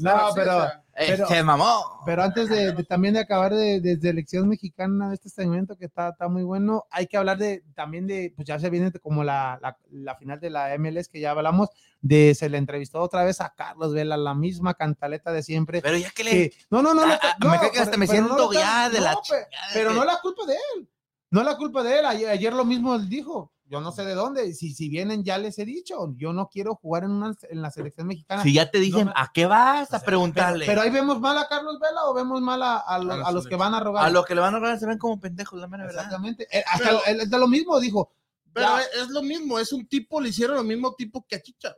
No, 0.00 0.28
Sí, 0.28 0.32
pero, 0.34 0.66
Pero- 1.06 1.26
se 1.28 1.42
mamó. 1.42 2.02
pero 2.04 2.22
antes 2.22 2.48
de, 2.48 2.72
de 2.72 2.84
también 2.84 3.14
de 3.14 3.20
acabar 3.20 3.54
de, 3.54 3.80
de 3.80 3.98
selección 4.00 4.48
mexicana 4.48 5.08
de 5.08 5.14
este 5.14 5.28
segmento 5.28 5.76
que 5.76 5.84
está, 5.86 6.08
está 6.10 6.28
muy 6.28 6.42
bueno, 6.42 6.84
hay 6.90 7.06
que 7.06 7.16
hablar 7.16 7.38
de 7.38 7.62
también 7.74 8.06
de, 8.06 8.32
pues 8.34 8.46
ya 8.48 8.58
se 8.58 8.68
viene 8.70 8.90
como 8.92 9.22
la, 9.24 9.58
la, 9.62 9.76
la 9.90 10.16
final 10.16 10.40
de 10.40 10.50
la 10.50 10.76
MLS 10.78 11.08
que 11.08 11.20
ya 11.20 11.30
hablamos, 11.32 11.68
de 12.00 12.34
se 12.34 12.48
le 12.48 12.58
entrevistó 12.58 13.00
otra 13.00 13.24
vez 13.24 13.40
a 13.40 13.52
Carlos 13.56 13.92
Vela, 13.92 14.16
la 14.16 14.34
misma 14.34 14.74
cantaleta 14.74 15.32
de 15.32 15.42
siempre. 15.42 15.80
Pero 15.82 15.96
ya 15.96 16.10
que 16.10 16.24
le. 16.24 16.30
que- 16.30 16.52
no, 16.70 16.82
no, 16.82 16.94
no, 16.94 17.02
Ah, 17.02 17.06
no, 17.06 17.12
ah, 17.22 17.36
no, 17.40 17.50
me 17.50 17.58
cae 17.58 17.70
que 17.70 17.78
hasta 17.80 17.90
pero- 17.92 17.98
me 18.00 18.06
pero 18.06 18.20
no 18.22 18.26
siento 18.28 18.44
lo 18.46 18.52
ya 18.52 18.88
de 18.90 19.00
la 19.00 19.12
no, 19.12 19.20
chingada, 19.22 19.46
Pero 19.74 19.88
que- 19.90 19.94
no 19.96 20.00
es 20.02 20.06
la 20.06 20.20
culpa 20.20 20.46
de 20.46 20.54
él. 20.54 20.88
No 21.30 21.40
es 21.40 21.46
la 21.46 21.56
culpa 21.56 21.82
de 21.82 21.98
él. 21.98 22.06
Ayer, 22.06 22.28
ayer 22.30 22.52
lo 22.54 22.64
mismo 22.64 22.94
él 22.94 23.08
dijo. 23.08 23.52
Yo 23.70 23.80
no 23.82 23.92
sé 23.92 24.04
de 24.04 24.14
dónde. 24.14 24.54
Si, 24.54 24.72
si 24.72 24.88
vienen, 24.88 25.24
ya 25.24 25.36
les 25.38 25.58
he 25.58 25.64
dicho. 25.64 26.14
Yo 26.16 26.32
no 26.32 26.48
quiero 26.48 26.74
jugar 26.74 27.04
en, 27.04 27.10
una, 27.10 27.34
en 27.50 27.60
la 27.62 27.70
selección 27.70 28.06
mexicana. 28.06 28.42
Si 28.42 28.52
ya 28.54 28.70
te 28.70 28.78
dicen, 28.78 29.10
¿a 29.14 29.30
qué 29.32 29.44
vas 29.46 29.92
a 29.92 30.00
preguntarle? 30.00 30.64
Pero, 30.66 30.80
pero 30.80 30.82
ahí 30.82 30.90
vemos 30.90 31.20
mal 31.20 31.36
a 31.36 31.46
Carlos 31.48 31.78
Vela 31.78 32.06
o 32.06 32.14
vemos 32.14 32.40
mal 32.40 32.62
a, 32.62 32.78
a 32.78 32.98
los, 32.98 33.26
A 33.26 33.30
los 33.32 33.46
que 33.46 33.56
van 33.56 33.74
a 33.74 33.80
rogar. 33.80 34.06
a 34.06 34.10
los 34.10 34.24
que 34.24 34.34
le 34.34 34.40
van 34.40 34.54
a 34.54 34.58
rogar 34.58 34.78
se 34.78 34.86
ven 34.86 34.96
como 34.98 35.20
pendejos, 35.20 35.60
la 35.60 35.68
mera 35.68 35.84
verdad. 35.84 36.04
Exactamente. 36.04 36.46
Eh, 36.50 36.64
Hasta 36.66 36.78
Pero- 36.84 36.92
lo- 36.98 37.04
él- 37.06 37.20
él 37.20 37.30
de 37.30 37.38
lo 37.38 37.46
mismo 37.48 37.78
dijo. 37.78 38.10
Pero 38.54 38.66
Ya. 38.68 38.80
es, 38.80 38.88
es 39.02 39.08
lo 39.10 39.22
mismo, 39.22 39.58
es 39.58 39.72
un 39.72 39.86
tipo, 39.86 40.20
le 40.20 40.30
hicieron 40.30 40.56
lo 40.56 40.64
mismo 40.64 40.94
tipo 40.94 41.24
que 41.28 41.36
a 41.36 41.42
Chicha. 41.42 41.76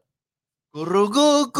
Cuando, 0.72 1.50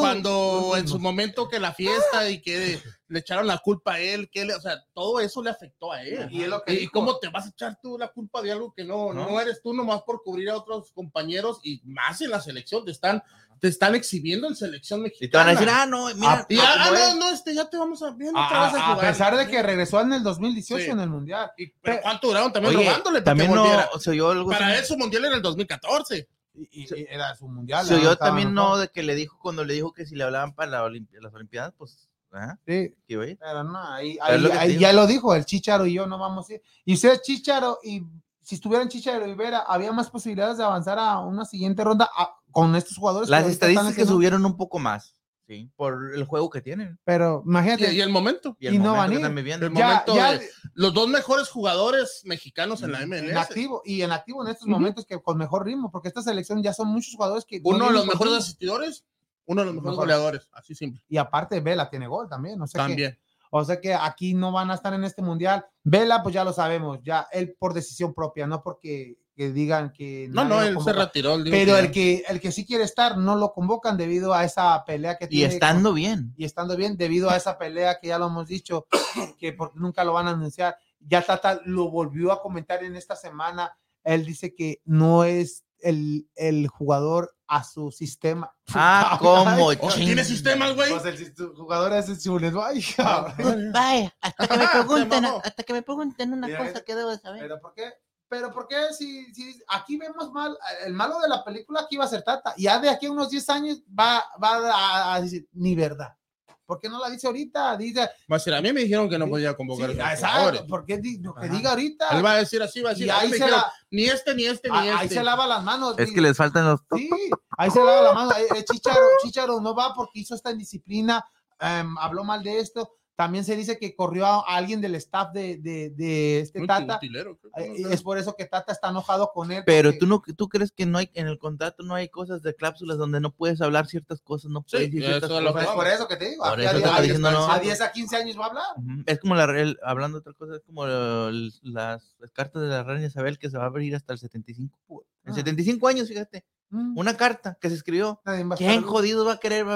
cuando 0.00 0.74
en 0.76 0.88
su 0.88 0.98
momento 0.98 1.48
que 1.48 1.60
la 1.60 1.72
fiesta 1.74 2.28
y 2.30 2.40
que 2.40 2.80
le 3.08 3.18
echaron 3.18 3.46
la 3.46 3.58
culpa 3.58 3.94
a 3.94 4.00
él, 4.00 4.28
que 4.30 4.42
él, 4.42 4.50
o 4.52 4.60
sea, 4.60 4.82
todo 4.94 5.20
eso 5.20 5.42
le 5.42 5.50
afectó 5.50 5.92
a 5.92 6.02
él. 6.02 6.28
Y 6.30 6.42
es 6.42 6.48
lo 6.48 6.62
que 6.62 6.72
¿Y 6.72 6.88
cómo 6.88 7.18
te 7.18 7.28
vas 7.28 7.46
a 7.46 7.48
echar 7.50 7.78
tú 7.82 7.98
la 7.98 8.08
culpa 8.08 8.40
de 8.42 8.52
algo 8.52 8.72
que 8.74 8.84
no, 8.84 9.12
no, 9.12 9.28
No. 9.30 9.40
eres 9.40 9.60
tú 9.62 9.74
nomás 9.74 10.02
por 10.02 10.22
cubrir 10.22 10.48
a 10.50 10.56
otros 10.56 10.90
compañeros 10.92 11.60
y 11.62 11.80
más 11.84 12.20
en 12.22 12.30
la 12.30 12.40
selección? 12.40 12.84
Te 12.84 12.90
están, 12.92 13.22
te 13.60 13.68
están 13.68 13.94
exhibiendo 13.94 14.48
en 14.48 14.56
selección 14.56 15.00
Y 15.00 15.04
mexicana. 15.04 15.30
te 15.30 15.36
van 15.38 15.48
a 15.48 15.52
decir, 15.52 15.68
ah, 15.70 15.86
no, 15.86 16.06
mira, 16.14 16.32
Ah, 16.40 16.46
Y, 16.48 16.58
ah, 16.58 16.74
ah, 16.78 16.90
no, 17.14 17.14
no, 17.20 17.30
este, 17.30 17.54
ya 17.54 17.68
te 17.68 17.76
vamos 17.76 18.02
a 18.02 18.10
ver 18.12 18.30
A, 18.34 18.46
otra 18.46 18.64
vez 18.64 18.74
a 18.74 18.76
a- 18.76 18.90
a 18.90 18.94
jugar. 18.94 19.08
pesar 19.12 19.36
de 19.36 19.46
que 19.48 19.62
regresó 19.62 20.00
en 20.00 20.12
el 20.14 20.22
2018 20.22 20.84
Sí. 20.84 20.90
en 20.90 21.00
el 21.00 21.08
Mundial. 21.10 21.50
Y- 21.56 21.68
pero 21.82 22.00
¿cuánto 22.02 22.28
duraron 22.28 22.52
también 22.52 22.74
Oye, 22.76 22.86
robándole 22.86 23.20
para 23.20 23.24
también 23.24 23.50
que 23.50 23.54
no 23.54 23.62
volviera? 23.62 23.90
se 23.98 24.10
oyó 24.10 24.30
algo 24.30 24.50
Para 24.50 24.68
así. 24.68 24.78
él 24.78 24.84
su 24.86 24.96
mundial 24.96 25.24
era 25.26 25.36
el 25.36 25.42
2014. 25.42 26.28
Y, 26.70 26.86
era 27.08 27.34
su 27.34 27.48
Mundial. 27.48 27.86
Estaba 27.96 28.16
también 28.16 28.48
no 28.54 28.76
de 28.78 28.88
que 28.88 29.02
le 29.02 29.14
dijo 29.14 29.38
cuando 29.40 29.64
le 29.64 29.74
dijo 29.74 29.92
que 29.92 30.06
si 30.06 30.14
le 30.14 30.24
hablaban 30.24 30.54
para 30.54 30.70
la 30.70 30.84
Olimpi- 30.84 31.18
las 31.20 31.32
Olimpiadas, 31.34 31.74
pues, 31.76 32.08
ajá, 32.32 32.58
Sí. 32.66 32.94
Pero 33.40 33.64
no, 33.64 33.78
ahí, 33.92 34.18
lo 34.38 34.48
ya 34.78 34.92
lo 34.92 35.06
dijo, 35.06 35.34
el 35.34 35.44
Chicharo 35.44 35.86
y 35.86 35.94
yo 35.94 36.06
no 36.06 36.18
vamos 36.18 36.48
a 36.50 36.54
ir. 36.54 36.62
Y 36.84 36.94
usted, 36.94 37.20
Chicharo, 37.22 37.78
y 37.82 38.02
si 38.42 38.54
estuvieran 38.56 38.88
Chicha 38.88 39.16
y 39.16 39.20
Rivera, 39.20 39.60
había 39.66 39.92
más 39.92 40.08
posibilidades 40.10 40.58
de 40.58 40.64
avanzar 40.64 40.98
a 40.98 41.18
una 41.20 41.44
siguiente 41.44 41.82
ronda 41.82 42.08
a- 42.16 42.36
con 42.52 42.76
estos 42.76 42.96
jugadores. 42.96 43.28
Las 43.28 43.46
estadísticas 43.46 44.08
subieron 44.08 44.44
un 44.46 44.56
poco 44.56 44.78
más, 44.78 45.15
¿sí? 45.46 45.70
Por 45.76 46.12
el 46.14 46.24
juego 46.24 46.50
que 46.50 46.60
tienen. 46.60 46.98
Pero 47.04 47.42
imagínate, 47.46 47.92
Y, 47.92 47.96
y 47.96 48.00
el 48.00 48.10
momento. 48.10 48.56
Y, 48.58 48.66
el 48.66 48.74
Y 48.74 48.78
no 48.78 48.92
van 48.92 49.00
a 49.04 49.06
que 49.08 49.12
ir. 49.14 49.18
están 49.20 49.34
viviendo. 49.34 49.66
El 49.66 49.74
ya, 49.74 49.86
momento 49.88 50.14
ya 50.16 50.32
de- 50.38 50.48
Los 50.74 50.92
dos 50.94 51.08
mejores 51.08 51.48
jugadores 51.48 52.22
mexicanos 52.24 52.82
en 52.82 52.92
la 52.92 53.02
en 53.02 53.08
MLS. 53.10 53.36
activo 53.36 53.82
y 53.84 54.02
en 54.02 54.12
activo 54.12 54.44
en 54.44 54.50
estos 54.52 54.66
momentos 54.68 55.06
que 55.06 55.20
con 55.22 55.38
mejor 55.38 55.64
ritmo, 55.66 55.90
porque 55.90 56.08
esta 56.08 56.22
selección 56.22 56.62
ya 56.62 56.72
son 56.72 56.88
muchos 56.88 57.14
jugadores 57.14 57.44
que 57.44 57.60
no 57.60 57.70
Uno 57.70 57.86
de 57.86 57.92
los 57.92 58.06
mejores 58.06 58.32
ritmo. 58.32 58.36
asistidores, 58.38 59.04
uno 59.46 59.60
de 59.62 59.66
los 59.66 59.74
mejores 59.74 59.92
Mejor. 59.92 60.04
goleadores. 60.04 60.48
Así 60.52 60.74
simple. 60.74 61.02
y 61.08 61.16
aparte 61.16 61.60
Vela 61.60 61.88
tiene 61.88 62.06
gol 62.08 62.28
también, 62.28 62.60
o 62.60 62.66
sea 62.66 62.82
que 62.86 62.88
También. 62.88 63.18
O 63.50 63.64
sea 63.64 63.80
que 63.80 63.94
aquí 63.94 64.34
no 64.34 64.50
van 64.50 64.70
a 64.72 64.74
estar 64.74 64.92
en 64.92 65.04
este 65.04 65.22
mundial. 65.22 65.64
Vela, 65.84 66.20
pues 66.22 66.34
ya 66.34 66.42
lo 66.42 66.52
sabemos, 66.52 66.98
ya 67.02 67.28
él 67.30 67.54
por 67.58 67.72
decisión 67.74 68.12
propia, 68.12 68.44
no 68.46 68.60
porque 68.62 69.16
que 69.36 69.52
digan 69.52 69.92
que 69.92 70.28
No, 70.32 70.44
no, 70.44 70.62
él 70.62 70.76
se 70.82 70.92
retiró. 70.94 71.36
Pero 71.44 71.74
que 71.74 71.78
el 71.80 71.90
que 71.92 72.24
el 72.28 72.40
que 72.40 72.50
sí 72.52 72.64
quiere 72.66 72.84
estar 72.84 73.18
no 73.18 73.36
lo 73.36 73.52
convocan 73.52 73.96
debido 73.98 74.32
a 74.32 74.44
esa 74.44 74.82
pelea 74.84 75.18
que 75.18 75.26
Y 75.26 75.28
tiene 75.28 75.54
estando 75.54 75.90
con- 75.90 75.96
bien. 75.96 76.34
y 76.36 76.44
estando 76.46 76.76
bien 76.76 76.96
debido 76.96 77.28
a 77.30 77.36
esa 77.36 77.58
pelea 77.58 77.98
que 78.00 78.08
ya 78.08 78.18
lo 78.18 78.26
hemos 78.28 78.48
dicho 78.48 78.86
que 79.38 79.52
porque 79.52 79.78
nunca 79.78 80.02
lo 80.04 80.14
van 80.14 80.26
a 80.26 80.30
anunciar. 80.30 80.76
Ya 81.00 81.20
Tata 81.22 81.60
lo 81.66 81.90
volvió 81.90 82.32
a 82.32 82.40
comentar 82.40 82.82
en 82.82 82.96
esta 82.96 83.14
semana. 83.14 83.76
Él 84.02 84.24
dice 84.24 84.54
que 84.54 84.80
no 84.84 85.24
es 85.24 85.64
el, 85.80 86.28
el 86.34 86.66
jugador 86.68 87.36
a 87.46 87.62
su 87.62 87.90
sistema. 87.92 88.52
Ah, 88.74 89.16
como 89.20 89.66
Oh, 89.68 89.74
¿Tiene 89.94 90.24
sistema 90.24 90.70
güey? 90.70 90.90
Pues 90.90 91.04
el 91.04 91.34
jugador 91.54 91.92
es 91.92 92.08
el 92.08 92.18
Chules, 92.18 92.52
ay, 92.60 92.82
cabrón. 92.96 93.70
Vaya, 93.72 94.12
hasta 94.20 94.48
que 94.48 94.56
me 94.56 94.66
pregunten, 94.72 95.24
hasta 95.24 95.62
que 95.62 95.72
me 95.72 95.82
pregunten 95.82 96.32
una 96.32 96.46
Mira, 96.48 96.58
cosa 96.66 96.80
que 96.82 96.94
debo 96.94 97.10
de 97.10 97.18
saber. 97.18 97.42
Pero 97.42 97.60
¿por 97.60 97.74
qué? 97.74 97.84
Pero 98.28 98.50
¿por 98.52 98.66
qué 98.66 98.92
si, 98.92 99.32
si 99.34 99.62
aquí 99.68 99.96
vemos 99.96 100.32
mal, 100.32 100.58
el 100.84 100.92
malo 100.94 101.20
de 101.20 101.28
la 101.28 101.44
película 101.44 101.80
aquí 101.82 101.96
va 101.96 102.04
a 102.04 102.08
ser 102.08 102.22
Tata, 102.22 102.54
y 102.56 102.64
ya 102.64 102.78
de 102.80 102.88
aquí 102.90 103.06
a 103.06 103.10
unos 103.12 103.30
10 103.30 103.48
años 103.50 103.82
va, 103.88 104.24
va 104.42 104.56
a, 104.72 105.14
a 105.14 105.20
decir, 105.20 105.48
ni 105.52 105.74
verdad. 105.76 106.16
¿Por 106.64 106.80
qué 106.80 106.88
no 106.88 106.98
la 106.98 107.08
dice 107.08 107.28
ahorita? 107.28 107.76
Dice, 107.76 108.00
Va 108.00 108.34
a 108.34 108.38
decir, 108.38 108.52
a 108.52 108.60
mí 108.60 108.72
me 108.72 108.80
dijeron 108.80 109.08
que 109.08 109.16
no 109.16 109.26
Sí, 109.26 109.30
podía 109.30 109.50
sí, 109.50 109.56
convocar 109.56 109.90
a 109.90 109.92
esos 109.92 110.02
exacto, 110.02 110.26
jugadores. 110.38 110.62
¿por 110.62 110.84
qué 110.84 110.98
di- 110.98 111.18
lo 111.18 111.32
que 111.32 111.46
Ajá. 111.46 111.54
diga 111.56 111.70
ahorita? 111.70 112.08
Él 112.08 112.24
va 112.24 112.32
a 112.32 112.36
decir 112.38 112.60
así, 112.60 112.82
va 112.82 112.90
a 112.90 112.92
decir, 112.94 113.06
y 113.06 113.10
a 113.10 113.18
ahí 113.20 113.28
se, 113.28 113.34
dijeron, 113.34 113.60
la, 113.60 113.72
ni 113.92 114.04
este, 114.06 114.34
ni 114.34 114.44
este, 114.46 114.68
ni 114.70 114.76
a- 114.76 114.80
ahí 114.98 115.04
este. 115.06 115.14
se 115.14 115.22
lava 115.22 115.46
las 115.46 115.62
manos. 115.62 115.94
Es 115.96 116.08
di- 116.08 116.14
que 116.16 116.20
les 116.20 116.36
faltan 116.36 116.64
los. 116.66 116.80
Sí, 116.96 117.08
ahí 117.56 117.70
se 117.70 117.78
lava 117.78 118.02
la 118.02 118.12
mano. 118.14 118.32
Eh, 118.32 118.46
eh, 118.56 118.64
Chicharo, 118.64 119.00
Chicharo 119.22 119.60
no 119.60 119.76
va 119.76 119.94
porque 119.94 120.18
hizo 120.18 120.34
esta 120.34 120.50
indisciplina, 120.50 121.24
em, 121.60 121.96
habló 121.98 122.24
mal 122.24 122.42
de 122.42 122.58
esto. 122.58 122.96
También 123.16 123.44
se 123.46 123.56
dice 123.56 123.78
que 123.78 123.96
corrió 123.96 124.26
a, 124.26 124.36
a 124.40 124.56
alguien 124.56 124.82
del 124.82 124.94
staff 124.96 125.32
de, 125.32 125.56
de, 125.56 125.88
de 125.88 126.40
este 126.40 126.60
Un 126.60 126.66
Tata. 126.66 126.98
creo 127.00 127.38
Eh, 127.56 127.74
es 127.90 128.02
por 128.02 128.18
eso 128.18 128.36
que 128.36 128.44
Tata 128.44 128.72
está 128.72 128.90
enojado 128.90 129.30
con 129.32 129.50
él. 129.50 129.62
Pero 129.64 129.88
porque- 129.88 129.98
tú 129.98 130.06
no, 130.06 130.22
tú 130.36 130.48
crees 130.50 130.70
que 130.70 130.84
no 130.84 130.98
hay 130.98 131.10
en 131.14 131.26
el 131.26 131.38
contrato 131.38 131.82
no 131.82 131.94
hay 131.94 132.10
cosas 132.10 132.42
de 132.42 132.54
cláusulas 132.54 132.98
donde 132.98 133.20
no 133.20 133.30
puedes 133.32 133.62
hablar 133.62 133.86
ciertas 133.86 134.20
cosas, 134.20 134.50
no 134.50 134.60
puedes 134.62 134.88
decir 134.90 135.02
eso 135.02 135.10
ciertas 135.18 135.30
lo 135.42 135.52
Pues 135.52 135.54
que 135.54 135.60
es 135.60 135.66
cosas. 135.66 135.74
por 135.76 135.86
eso 135.86 136.08
que 136.08 136.16
te 136.16 136.28
digo. 136.30 136.44
Por 136.44 136.52
aquí 136.52 136.60
eso 136.62 136.68
a, 136.68 136.72
te 136.72 136.76
die- 136.78 136.84
estoy 136.84 136.98
a 136.98 137.02
diciendo, 137.02 137.28
diez- 137.30 137.38
no. 137.46 137.52
a 137.52 137.58
10 137.58 137.80
a 137.80 137.92
15 137.92 138.16
años 138.16 138.38
va 138.38 138.44
a 138.44 138.48
hablar. 138.48 138.64
Ujú. 138.76 139.02
Es 139.06 139.18
como 139.18 139.34
la, 139.34 139.44
el- 139.44 139.78
hablando 139.82 140.18
de 140.18 140.20
otra 140.20 140.32
cosa, 140.34 140.56
es 140.56 140.62
como 140.62 140.84
el- 140.84 141.52
las, 141.62 142.16
las 142.18 142.30
cartas 142.32 142.60
de 142.62 142.68
la 142.68 142.82
reina 142.82 143.06
Isabel 143.06 143.38
que 143.38 143.48
se 143.48 143.56
va 143.56 143.64
a 143.64 143.68
abrir 143.68 143.94
hasta 143.96 144.12
el 144.12 144.18
75. 144.18 144.76
En 145.24 145.32
Ah. 145.32 145.34
75 145.34 145.88
años, 145.88 146.06
fíjate, 146.08 146.44
Mm, 146.70 146.98
una 146.98 147.16
carta 147.16 147.56
que 147.60 147.68
se 147.68 147.76
escribió. 147.76 148.20
¿Quién 148.24 148.50
estar- 148.50 148.82
jodido 148.82 149.24
va 149.24 149.34
a 149.34 149.38
querer? 149.38 149.66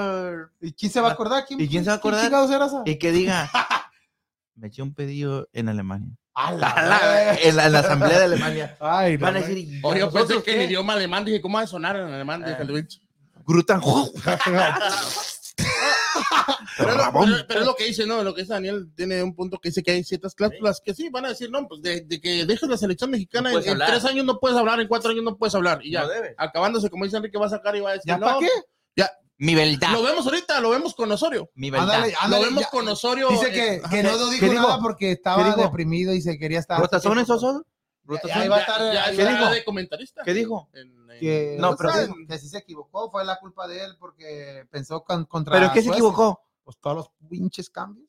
¿Y 0.59 0.73
quién 0.73 0.91
se 0.91 0.99
va 1.01 1.09
a 1.09 1.11
acordar? 1.13 1.45
¿Y 1.49 1.67
quién 1.67 1.83
se 1.83 1.89
va 1.89 1.95
a 1.95 1.97
acordar? 1.97 2.23
chingados 2.25 2.51
era 2.51 2.65
esa? 2.65 2.81
Y 2.85 2.97
que 2.97 3.11
diga, 3.11 3.49
me 4.55 4.67
eché 4.67 4.81
un 4.81 4.93
pedido 4.93 5.47
en 5.53 5.69
Alemania. 5.69 6.09
A 6.33 6.51
la 6.53 6.67
A 6.69 6.85
la- 6.85 7.33
en, 7.35 7.55
la, 7.55 7.65
en 7.65 7.71
la 7.73 7.79
asamblea 7.79 8.17
de 8.19 8.25
Alemania. 8.25 8.77
Ay, 8.81 9.17
Van 9.17 9.35
a 9.35 9.39
decir, 9.39 9.57
¿y 9.57 9.79
Oh, 9.83 9.95
yo 9.95 10.11
pensé 10.11 10.41
que 10.43 10.55
en 10.63 10.69
idioma 10.69 10.93
alemán, 10.93 11.23
dije, 11.25 11.41
¿cómo 11.41 11.57
va 11.57 11.63
a 11.63 11.67
sonar 11.67 11.95
en 11.95 12.07
alemán? 12.07 12.43
Dije, 12.45 12.61
el 12.61 12.71
bicho. 12.71 12.99
Grutan. 13.45 13.81
Pero, 16.77 16.89
es 16.91 16.97
lo- 16.97 17.11
pero- 17.11 17.47
pero 17.47 17.59
es 17.61 17.65
lo 17.65 17.75
que 17.75 17.85
dice, 17.85 18.05
¿no? 18.05 18.23
Lo 18.23 18.33
que 18.33 18.41
dice 18.41 18.53
Daniel 18.53 18.89
tiene 18.95 19.21
un 19.21 19.35
punto 19.35 19.59
que 19.59 19.69
dice 19.69 19.83
que 19.83 19.91
hay 19.91 20.03
ciertas 20.03 20.33
cláusulas 20.33 20.81
que 20.83 20.93
sí 20.93 21.09
van 21.09 21.25
a 21.25 21.29
decir, 21.29 21.49
no, 21.51 21.67
pues 21.67 21.81
de, 21.81 22.01
de 22.01 22.19
que 22.21 22.45
dejes 22.45 22.67
la 22.69 22.77
selección 22.77 23.11
mexicana 23.11 23.51
No 23.51 23.59
en, 23.59 23.77
tres 23.77 24.05
años 24.05 24.25
no 24.25 24.39
puedes 24.39 24.57
hablar, 24.57 24.79
en 24.79 24.87
cuatro 24.87 25.11
años 25.11 25.23
no 25.23 25.37
puedes 25.37 25.53
hablar. 25.55 25.79
Y 25.83 25.91
ya, 25.91 26.03
No 26.03 26.09
acabándose, 26.37 26.89
como 26.89 27.05
dice 27.05 27.17
Enrique, 27.17 27.37
va 27.37 27.47
a 27.47 27.49
sacar 27.49 27.75
y 27.75 27.81
va 27.81 27.89
a 27.91 27.93
decir, 27.93 28.07
¿Ya 28.09 28.17
no, 28.17 28.25
para 28.25 28.39
qué? 28.39 28.47
Mi 29.37 29.55
verdad. 29.55 29.93
Lo 29.93 30.03
vemos 30.03 30.23
ahorita, 30.27 30.61
lo 30.61 30.69
vemos 30.69 30.93
con 30.93 31.11
Osorio. 31.11 31.49
Mi 31.55 31.71
verdad. 31.71 31.89
Ándale, 31.95 32.13
ándale, 32.21 32.43
lo 32.43 32.49
vemos 32.49 32.63
ya. 32.65 32.69
con 32.69 32.87
Osorio. 32.87 33.27
Dice 33.29 33.47
eh, 33.47 33.51
que, 33.51 33.81
ajá, 33.83 33.89
que 33.95 34.03
no 34.03 34.29
dijo 34.29 34.45
nada 34.53 34.79
porque 34.79 35.13
estaba 35.13 35.55
deprimido 35.55 36.13
y 36.13 36.21
se 36.21 36.37
quería 36.37 36.59
estar. 36.59 36.79
¿Rotazones 36.79 37.27
Ya- 37.27 37.33
Osorio? 37.33 37.65
ya 37.65 38.07
¿Rotazones? 38.07 38.45
iba 38.45 38.55
a 38.55 38.59
ya- 38.59 38.65
estar- 38.65 38.93
ya 38.93 39.05
¿qué 39.15 39.25
dijo? 39.31 39.49
de 39.51 39.63
comentarista. 39.63 40.21
¿Qué 40.23 40.33
dijo? 40.35 40.69
En- 40.73 41.00
Que, 41.19 41.57
No, 41.59 41.75
pero 41.75 41.91
que- 42.27 42.39
sí 42.39 42.47
se 42.47 42.59
equivocó, 42.59 43.09
fue 43.11 43.25
la 43.25 43.39
culpa 43.39 43.67
de 43.67 43.83
él 43.83 43.97
porque 43.99 44.67
pensó 44.71 45.03
con, 45.03 45.25
contra. 45.25 45.59
¿Pero 45.59 45.71
qué 45.73 45.81
se 45.81 45.89
equivocó? 45.89 46.41
Pues 46.63 46.77
todos 46.77 46.97
los 46.97 47.29
pinches 47.29 47.69
cambios. 47.69 48.07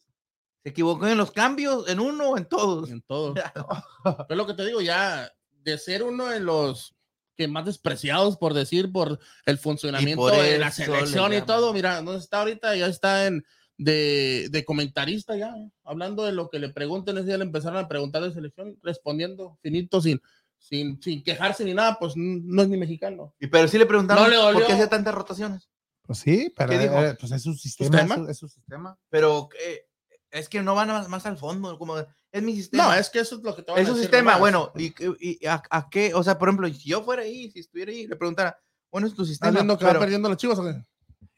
¿Se 0.62 0.70
equivocó 0.70 1.06
en 1.08 1.18
los 1.18 1.32
cambios? 1.32 1.88
¿En 1.88 1.98
uno 1.98 2.30
o 2.30 2.38
en 2.38 2.44
todos? 2.46 2.90
en 2.90 3.02
todo. 3.02 3.34
Pero 4.04 4.26
es 4.28 4.36
lo 4.36 4.46
que 4.46 4.54
te 4.54 4.64
digo, 4.64 4.80
ya 4.80 5.30
de 5.62 5.78
ser 5.78 6.02
uno 6.02 6.26
de 6.26 6.40
los 6.40 6.94
que 7.36 7.48
más 7.48 7.64
despreciados, 7.64 8.36
por 8.36 8.54
decir, 8.54 8.92
por 8.92 9.18
el 9.46 9.58
funcionamiento 9.58 10.22
por 10.22 10.32
de 10.32 10.58
la 10.58 10.70
selección 10.70 11.30
le 11.30 11.38
y 11.38 11.42
todo, 11.42 11.72
mira, 11.72 12.02
no 12.02 12.14
está 12.14 12.40
ahorita, 12.40 12.76
ya 12.76 12.86
está 12.86 13.26
en 13.26 13.44
de, 13.78 14.48
de 14.50 14.64
comentarista 14.64 15.36
ya, 15.36 15.54
hablando 15.84 16.24
de 16.24 16.32
lo 16.32 16.50
que 16.50 16.58
le 16.58 16.68
pregunten, 16.68 17.16
ese 17.16 17.28
día 17.28 17.38
le 17.38 17.44
empezaron 17.44 17.78
a 17.78 17.88
preguntar 17.88 18.22
de 18.22 18.32
selección, 18.32 18.78
respondiendo 18.82 19.58
finito, 19.62 20.00
sin, 20.00 20.20
sin, 20.62 21.02
sin 21.02 21.22
quejarse 21.22 21.64
ni 21.64 21.74
nada, 21.74 21.98
pues 21.98 22.14
no 22.16 22.62
es 22.62 22.68
ni 22.68 22.76
mexicano. 22.76 23.34
Y 23.40 23.48
pero 23.48 23.66
sí 23.68 23.76
le 23.78 23.86
preguntaron 23.86 24.22
No 24.24 24.30
le 24.30 24.36
dolió. 24.36 24.58
por 24.60 24.66
qué 24.66 24.72
hacía 24.74 24.88
tantas 24.88 25.14
rotaciones. 25.14 25.68
Pues 26.02 26.18
sí, 26.20 26.52
pero 26.56 26.70
¿Qué 26.70 26.78
dijo? 26.78 26.94
eh, 27.02 27.16
pues 27.18 27.32
es 27.32 27.42
su 27.42 27.54
sistema. 27.54 27.98
¿Sistema? 27.98 28.14
Es 28.14 28.20
su, 28.24 28.30
es 28.30 28.38
su 28.38 28.48
sistema. 28.48 28.98
Pero 29.10 29.48
eh, 29.64 29.86
es 30.30 30.48
que 30.48 30.62
no 30.62 30.74
van 30.74 30.88
más, 30.88 31.08
más 31.08 31.26
al 31.26 31.36
fondo, 31.36 31.78
como 31.78 31.98
es 31.98 32.42
mi 32.42 32.54
sistema. 32.56 32.84
No, 32.88 32.94
es 32.94 33.10
que 33.10 33.20
eso 33.20 33.36
es 33.36 33.42
lo 33.42 33.54
que 33.54 33.62
te 33.62 33.72
van 33.72 33.80
es 33.80 33.86
decir 33.88 34.02
sistema, 34.02 34.32
nomás. 34.38 34.40
bueno, 34.40 34.72
y, 34.76 34.94
y 35.40 35.46
a, 35.46 35.62
a 35.70 35.88
qué, 35.90 36.14
o 36.14 36.22
sea, 36.22 36.38
por 36.38 36.48
ejemplo, 36.48 36.68
si 36.68 36.88
yo 36.88 37.02
fuera 37.02 37.22
ahí, 37.22 37.50
si 37.50 37.60
estuviera 37.60 37.92
ahí, 37.92 38.06
le 38.06 38.16
preguntara, 38.16 38.58
bueno, 38.90 39.06
es 39.06 39.14
tu 39.14 39.22
¿Estás 39.22 39.28
sistema, 39.32 39.52
viendo 39.52 39.76
que 39.78 39.84
pero- 39.84 39.98
va 39.98 40.04
perdiendo 40.04 40.28
los 40.28 40.38
chivos 40.38 40.58
o 40.58 40.64
qué? 40.64 40.74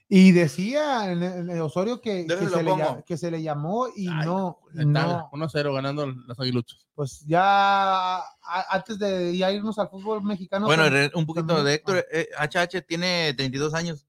Y 0.07 0.33
decía 0.33 1.11
en, 1.11 1.23
el- 1.23 1.51
el 1.51 1.61
Osorio 1.63 2.01
que, 2.01 2.27
que 2.27 2.37
se 2.49 2.63
le, 2.63 2.75
que 3.07 3.17
se 3.17 3.31
le 3.31 3.43
llamó 3.43 3.89
y 3.97 4.07
Ay, 4.07 4.27
no, 4.27 4.59
no, 4.75 5.31
1-0 5.33 5.73
ganando 5.75 6.07
las 6.07 6.39
aguiluchos. 6.39 6.87
pues 6.95 7.25
ya 7.27 8.19
a- 8.19 8.23
antes 8.71 8.99
de 8.99 9.35
ya 9.37 9.51
irnos 9.51 9.79
al 9.79 9.89
fútbol 9.89 10.23
mexicano. 10.23 10.67
bueno, 10.67 10.85
pues, 10.91 11.11
un 11.15 11.25
poquito 11.25 11.47
también- 11.47 11.65
de 11.67 11.75
Héctor, 11.75 12.05
eh, 12.13 12.29
HH 12.39 12.83
tiene 12.83 13.33
32 13.35 13.73
años, 13.73 14.07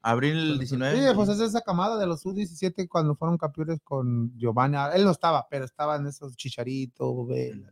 abril 0.00 0.58
19. 0.58 0.96
Sí, 1.08 1.14
pues 1.14 1.28
es 1.28 1.40
esa 1.40 1.60
camada 1.60 1.98
de 1.98 2.06
los 2.06 2.24
U17 2.24 2.88
cuando 2.88 3.14
fueron 3.14 3.36
campeones 3.36 3.80
con 3.84 4.32
Giovanni. 4.38 4.76
ah, 4.78 4.92
Él 4.94 5.04
no 5.04 5.10
estaba, 5.10 5.46
pero 5.50 5.66
estaban 5.66 6.06
esos 6.06 6.36
Chicharito, 6.36 7.26
Vela, 7.26 7.70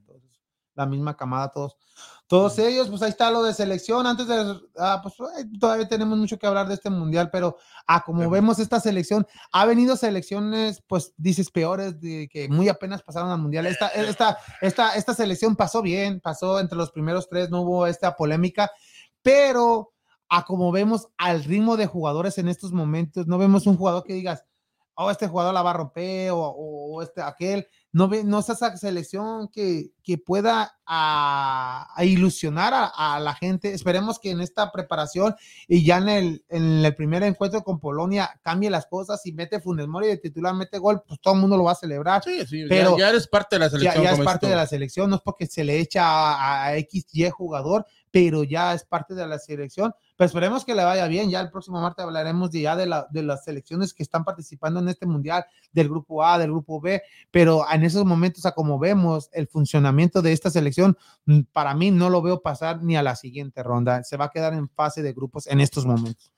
la 0.74 0.86
misma 0.86 1.16
camada, 1.16 1.50
todos. 1.50 1.76
Todos 2.26 2.58
ellos, 2.58 2.88
pues 2.88 3.02
ahí 3.02 3.10
está 3.10 3.30
lo 3.30 3.42
de 3.42 3.52
selección. 3.52 4.06
Antes 4.06 4.26
de, 4.26 4.58
ah, 4.78 5.00
pues 5.02 5.14
eh, 5.38 5.44
todavía 5.60 5.86
tenemos 5.86 6.16
mucho 6.16 6.38
que 6.38 6.46
hablar 6.46 6.66
de 6.66 6.74
este 6.74 6.88
mundial, 6.88 7.28
pero 7.30 7.58
ah, 7.86 8.02
como 8.02 8.28
vemos 8.30 8.58
esta 8.58 8.80
selección, 8.80 9.26
ha 9.52 9.66
venido 9.66 9.96
selecciones, 9.96 10.82
pues 10.86 11.12
dices 11.18 11.50
peores, 11.50 12.00
de 12.00 12.28
que 12.32 12.48
muy 12.48 12.70
apenas 12.70 13.02
pasaron 13.02 13.30
al 13.30 13.38
mundial. 13.38 13.66
Esta, 13.66 13.88
esta, 13.88 14.38
esta, 14.62 14.94
esta 14.94 15.12
selección 15.12 15.57
pasó 15.57 15.82
bien, 15.82 16.20
pasó 16.20 16.58
entre 16.58 16.78
los 16.78 16.90
primeros 16.90 17.28
tres, 17.28 17.50
no 17.50 17.62
hubo 17.62 17.86
esta 17.86 18.16
polémica, 18.16 18.70
pero 19.20 19.92
a 20.30 20.46
como 20.46 20.72
vemos 20.72 21.08
al 21.18 21.44
ritmo 21.44 21.76
de 21.76 21.86
jugadores 21.86 22.38
en 22.38 22.49
estos 22.49 22.72
momentos, 22.72 23.26
no 23.26 23.36
vemos 23.36 23.66
un 23.66 23.76
jugador 23.76 24.04
que 24.04 24.14
digas, 24.14 24.44
oh, 24.94 25.10
este 25.10 25.28
jugador 25.28 25.54
la 25.54 25.62
va 25.62 25.70
a 25.70 25.74
romper 25.74 26.30
o, 26.30 26.38
o 26.38 27.02
este, 27.02 27.22
aquel. 27.22 27.66
No, 27.94 28.08
no 28.08 28.38
es 28.38 28.48
esa 28.48 28.74
selección 28.78 29.48
que, 29.48 29.90
que 30.02 30.16
pueda 30.16 30.78
a, 30.86 31.86
a 31.94 32.04
ilusionar 32.06 32.72
a, 32.72 32.86
a, 32.86 33.20
la 33.20 33.34
gente. 33.34 33.74
Esperemos 33.74 34.18
que 34.18 34.30
en 34.30 34.40
esta 34.40 34.72
preparación 34.72 35.34
y 35.68 35.84
ya 35.84 35.98
en 35.98 36.08
el, 36.08 36.44
en 36.48 36.82
el 36.84 36.94
primer 36.94 37.22
encuentro 37.22 37.62
con 37.62 37.78
Polonia 37.80 38.30
cambie 38.42 38.70
las 38.70 38.86
cosas 38.86 39.20
y 39.26 39.32
mete 39.32 39.60
Funes 39.60 39.88
Mori 39.88 40.06
de 40.06 40.16
titular, 40.16 40.54
mete 40.54 40.78
gol, 40.78 41.02
pues 41.06 41.20
todo 41.20 41.34
el 41.34 41.40
mundo 41.40 41.58
lo 41.58 41.64
va 41.64 41.72
a 41.72 41.74
celebrar. 41.74 42.22
Sí, 42.24 42.46
sí, 42.46 42.64
Pero 42.66 42.92
ya, 42.92 43.04
ya 43.04 43.08
eres 43.10 43.28
parte 43.28 43.56
de 43.56 43.60
la 43.60 43.66
Ya, 43.66 43.70
selección. 43.70 44.04
ya 44.04 44.10
es 44.10 44.16
como 44.16 44.24
parte 44.24 44.46
de 44.46 44.56
la 44.56 44.66
selección, 44.66 45.10
no 45.10 45.16
es 45.16 45.22
porque 45.22 45.46
se 45.46 45.62
le 45.62 45.78
echa 45.78 46.02
a, 46.04 46.68
a 46.68 46.78
XY 46.78 47.28
jugador, 47.28 47.84
pero 48.10 48.42
ya 48.42 48.72
es 48.72 48.84
parte 48.84 49.14
de 49.14 49.26
la 49.26 49.38
selección. 49.38 49.94
Pero 50.22 50.28
esperemos 50.28 50.64
que 50.64 50.76
le 50.76 50.84
vaya 50.84 51.08
bien. 51.08 51.30
Ya 51.30 51.40
el 51.40 51.50
próximo 51.50 51.80
martes 51.80 52.04
hablaremos 52.04 52.53
de, 52.53 52.61
ya 52.61 52.76
de, 52.76 52.86
la, 52.86 53.08
de 53.11 53.24
las 53.24 53.42
selecciones 53.42 53.92
que 53.92 54.04
están 54.04 54.22
participando 54.22 54.78
en 54.78 54.88
este 54.88 55.04
mundial, 55.04 55.44
del 55.72 55.88
grupo 55.88 56.22
A, 56.22 56.38
del 56.38 56.53
grupo 56.53 56.80
B, 56.80 57.03
pero 57.32 57.64
en 57.68 57.82
esos 57.82 58.04
momentos, 58.04 58.46
a 58.46 58.53
como 58.53 58.78
vemos 58.78 59.30
el 59.32 59.49
funcionamiento 59.49 60.22
de 60.22 60.30
esta 60.30 60.49
selección, 60.49 60.96
mm, 61.24 61.40
para 61.50 61.74
mí 61.74 61.90
no 61.90 62.08
lo 62.08 62.22
veo 62.22 62.40
pasar 62.40 62.84
ni 62.84 62.96
a 62.96 63.03
la 63.03 63.16
siguiente 63.16 63.64
ronda. 63.64 64.04
Se 64.04 64.16
va 64.16 64.26
a 64.26 64.30
quedar 64.30 64.54
en 64.54 64.68
fase 64.68 65.03
de 65.03 65.12
grupos 65.12 65.49
en 65.49 65.61
estos 65.61 65.86
momentos. 65.86 66.30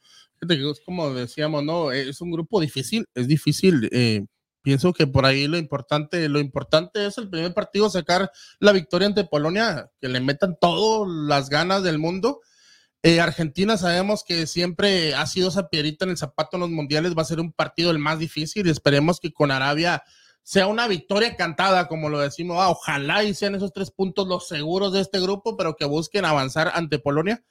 Como 0.87 1.13
decíamos, 1.13 1.63
¿no? 1.63 1.93
Es 1.93 2.23
un 2.23 2.31
grupo 2.31 2.63
difícil, 2.63 3.07
es 3.15 3.29
difícil 3.29 3.91
eh, 3.93 4.25
pienso 4.63 4.95
que 4.95 5.07
por 5.07 5.27
ahí 5.27 5.47
lo 5.47 5.59
importante, 5.59 6.27
lo 6.31 6.41
importante 6.41 7.05
es 7.05 7.19
el 7.19 7.29
primer 7.29 7.53
partido 7.53 7.91
sacar 7.91 8.33
la 8.61 8.73
victoria 8.73 9.09
ante 9.09 9.25
Polonia, 9.25 9.91
que 10.01 10.09
le 10.09 10.21
metan 10.21 10.57
todas 10.59 11.07
las 11.29 11.51
ganas 11.51 11.83
del 11.83 11.99
mundo. 11.99 12.41
Eh, 13.07 13.21
Argentina 13.21 13.77
sabemos 13.77 14.25
que 14.25 14.47
siempre 14.47 15.15
ha 15.15 15.27
sido 15.27 15.51
esa 15.51 15.69
piedrita 15.69 16.07
en 16.07 16.13
el 16.13 16.17
zapato 16.17 16.57
en 16.57 16.63
los 16.63 16.71
mundiales, 16.71 17.15
va 17.15 17.21
a 17.21 17.27
ser 17.27 17.39
un 17.39 17.53
partido 17.53 17.91
el 17.91 17.99
más 17.99 18.19
difícil 18.19 18.67
y 18.67 18.71
esperemos 18.71 19.21
que 19.21 19.31
con 19.31 19.51
Arabia 19.51 20.03
sea 20.43 20.69
una 20.69 20.89
victoria 20.89 21.37
cantada, 21.37 21.87
como 21.87 22.09
lo 22.09 22.19
decimos. 22.19 22.57
Ah, 22.59 22.71
ojalá 22.71 23.23
y 23.23 23.35
sean 23.35 23.55
esos 23.55 23.75
tres 23.75 23.91
puntos 23.91 24.27
los 24.27 24.49
seguros 24.49 24.95
de 24.95 25.03
este 25.03 25.21
grupo, 25.21 25.55
pero 25.55 25.77
que 25.77 25.85
busquen 25.85 26.25
avanzar 26.25 26.73
ante 26.75 26.99
Polonia. 26.99 27.45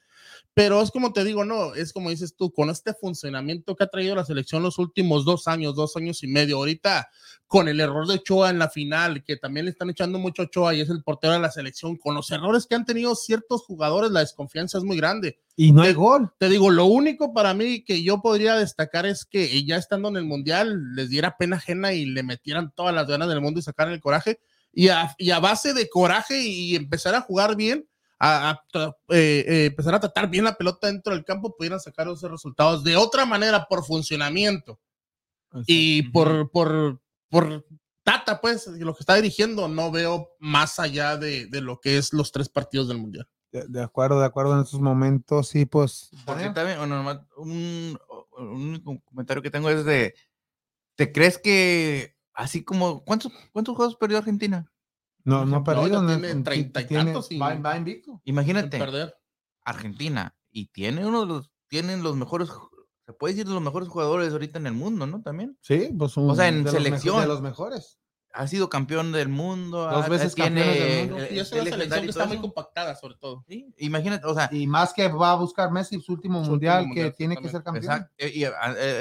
Pero 0.54 0.80
es 0.80 0.92
como 0.92 1.12
te 1.12 1.24
digo, 1.24 1.44
no, 1.44 1.74
es 1.74 1.92
como 1.92 2.10
dices 2.10 2.36
tú, 2.36 2.52
con 2.52 2.70
este 2.70 2.94
funcionamiento 2.94 3.74
que 3.74 3.84
ha 3.84 3.88
traído 3.88 4.14
la 4.14 4.24
selección 4.24 4.62
los 4.62 4.78
últimos 4.78 5.24
dos 5.24 5.48
años, 5.48 5.74
dos 5.74 5.96
años 5.96 6.22
y 6.22 6.28
medio, 6.28 6.58
ahorita 6.58 7.08
con 7.48 7.68
el 7.68 7.80
error 7.80 8.06
de 8.06 8.14
Ochoa 8.14 8.50
en 8.50 8.60
la 8.60 8.70
final, 8.70 9.24
que 9.24 9.36
también 9.36 9.66
le 9.66 9.72
están 9.72 9.90
echando 9.90 10.18
mucho 10.18 10.42
a 10.42 10.44
Ochoa 10.46 10.74
y 10.74 10.80
es 10.80 10.90
el 10.90 11.02
portero 11.02 11.32
de 11.34 11.40
la 11.40 11.50
selección, 11.50 11.96
con 11.96 12.14
los 12.14 12.30
errores 12.30 12.66
que 12.66 12.76
han 12.76 12.84
tenido 12.84 13.14
ciertos 13.16 13.62
jugadores, 13.62 14.12
la 14.12 14.20
desconfianza 14.20 14.78
es 14.78 14.84
muy 14.84 14.96
grande. 14.96 15.38
Y 15.56 15.72
no 15.72 15.82
hay 15.82 15.92
gol. 15.92 16.32
Te 16.38 16.48
digo, 16.48 16.70
lo 16.70 16.86
único 16.86 17.34
para 17.34 17.52
mí 17.52 17.84
que 17.84 18.02
yo 18.02 18.22
podría 18.22 18.56
destacar 18.56 19.06
es 19.06 19.24
que 19.24 19.64
ya 19.64 19.76
estando 19.76 20.08
en 20.08 20.16
el 20.16 20.24
Mundial 20.24 20.94
les 20.94 21.10
diera 21.10 21.36
pena 21.36 21.56
ajena 21.56 21.92
y 21.92 22.06
le 22.06 22.22
metieran 22.22 22.72
todas 22.74 22.94
las 22.94 23.06
ganas 23.06 23.28
del 23.28 23.40
mundo 23.40 23.60
y 23.60 23.62
sacaran 23.62 23.92
el 23.92 24.00
coraje. 24.00 24.40
Y 24.72 24.88
a, 24.88 25.14
y 25.18 25.30
a 25.30 25.38
base 25.38 25.74
de 25.74 25.88
coraje 25.88 26.42
y 26.42 26.74
empezar 26.74 27.14
a 27.14 27.20
jugar 27.20 27.54
bien, 27.54 27.88
a, 28.24 28.50
a 28.50 28.62
tra- 28.72 28.96
eh, 29.10 29.44
eh, 29.46 29.64
empezar 29.66 29.94
a 29.94 30.00
tratar 30.00 30.28
bien 30.28 30.44
la 30.44 30.54
pelota 30.56 30.86
dentro 30.86 31.12
del 31.12 31.24
campo, 31.24 31.54
pudieran 31.56 31.80
sacar 31.80 32.06
esos 32.08 32.30
resultados 32.30 32.82
de 32.82 32.96
otra 32.96 33.26
manera 33.26 33.66
por 33.68 33.84
funcionamiento 33.84 34.80
y 35.66 36.02
Ujú. 36.02 36.12
por, 36.12 36.50
por, 36.50 37.00
por 37.28 37.66
Tata, 38.02 38.40
pues, 38.40 38.66
lo 38.66 38.94
que 38.94 39.00
está 39.00 39.14
dirigiendo, 39.14 39.68
no 39.68 39.90
veo 39.90 40.30
más 40.38 40.78
allá 40.78 41.16
de, 41.16 41.46
de 41.46 41.60
lo 41.60 41.80
que 41.80 41.96
es 41.96 42.12
los 42.12 42.32
tres 42.32 42.48
partidos 42.48 42.88
del 42.88 42.98
Mundial. 42.98 43.28
De, 43.50 43.66
de 43.68 43.82
acuerdo, 43.82 44.20
de 44.20 44.26
acuerdo 44.26 44.54
en 44.54 44.62
estos 44.62 44.80
momentos, 44.80 45.48
sí, 45.48 45.64
pues. 45.64 46.10
Porque 46.26 46.50
también, 46.50 46.78
bueno, 46.78 47.26
un, 47.36 47.98
un 48.36 48.98
comentario 49.04 49.42
que 49.42 49.50
tengo 49.50 49.70
es 49.70 49.84
de, 49.84 50.14
¿te 50.96 51.12
crees 51.12 51.38
que 51.38 52.14
así 52.34 52.62
como, 52.64 53.04
¿cuántos, 53.04 53.32
cuántos 53.52 53.76
juegos 53.76 53.96
perdió 53.96 54.18
Argentina? 54.18 54.70
No, 55.24 55.44
no 55.46 55.56
ha 55.56 55.58
No, 55.60 55.64
perdido. 55.64 56.02
no, 56.02 56.08
tiene 56.18 56.34
ti- 56.34 56.42
treinta 56.42 56.80
y 56.82 56.86
tantos 56.86 57.30
y- 57.32 57.38
va, 57.38 57.54
va 57.54 57.76
invicto. 57.76 58.20
Imagínate, 58.24 58.78
Perder. 58.78 59.14
Argentina, 59.64 60.34
y 60.50 60.66
tiene 60.66 61.06
uno 61.06 61.22
de 61.22 61.26
los, 61.26 61.50
tienen 61.68 62.02
los 62.02 62.16
mejores, 62.16 62.50
se 63.06 63.12
puede 63.12 63.34
decir 63.34 63.46
de 63.48 63.54
los 63.54 63.62
mejores 63.62 63.88
jugadores 63.88 64.32
ahorita 64.32 64.58
en 64.58 64.66
el 64.66 64.74
mundo, 64.74 65.06
¿no? 65.06 65.22
También. 65.22 65.56
Sí, 65.62 65.90
pues 65.98 66.16
un, 66.16 66.30
O 66.30 66.34
sea, 66.34 66.48
en 66.48 66.58
de 66.64 66.72
los 66.72 66.72
selección. 66.72 67.20
de 67.20 67.26
los 67.26 67.40
mejores. 67.40 67.98
Ha 68.36 68.48
sido 68.48 68.68
campeón 68.68 69.12
del 69.12 69.28
mundo. 69.28 69.88
Dos 69.88 70.06
ha- 70.06 70.08
veces 70.08 70.34
tiene, 70.34 70.64
del 70.64 71.08
mundo. 71.10 71.24
eh, 71.24 71.28
Y 71.34 71.38
es 71.38 71.52
una 71.52 71.62
selección 71.64 72.00
que 72.00 72.06
y 72.06 72.08
está 72.10 72.26
muy 72.26 72.38
compactada, 72.40 72.96
sobre 72.96 73.14
todo. 73.14 73.44
Sí, 73.48 73.72
imagínate, 73.78 74.26
o 74.26 74.34
sea, 74.34 74.48
Y 74.52 74.66
más 74.66 74.92
que 74.92 75.06
va 75.08 75.30
a 75.32 75.36
buscar 75.36 75.70
Messi 75.70 76.00
su 76.00 76.12
último 76.14 76.44
Su 76.44 76.50
mundial, 76.50 76.78
último 76.80 76.88
mundial, 76.94 77.10
que 77.12 77.16
tiene 77.16 77.36
que 77.36 77.48
ser 77.48 77.62
campeón. 77.62 77.84
Exacto, 77.84 78.12
eh, 78.18 78.32
y 78.34 78.44
eh, 78.44 78.48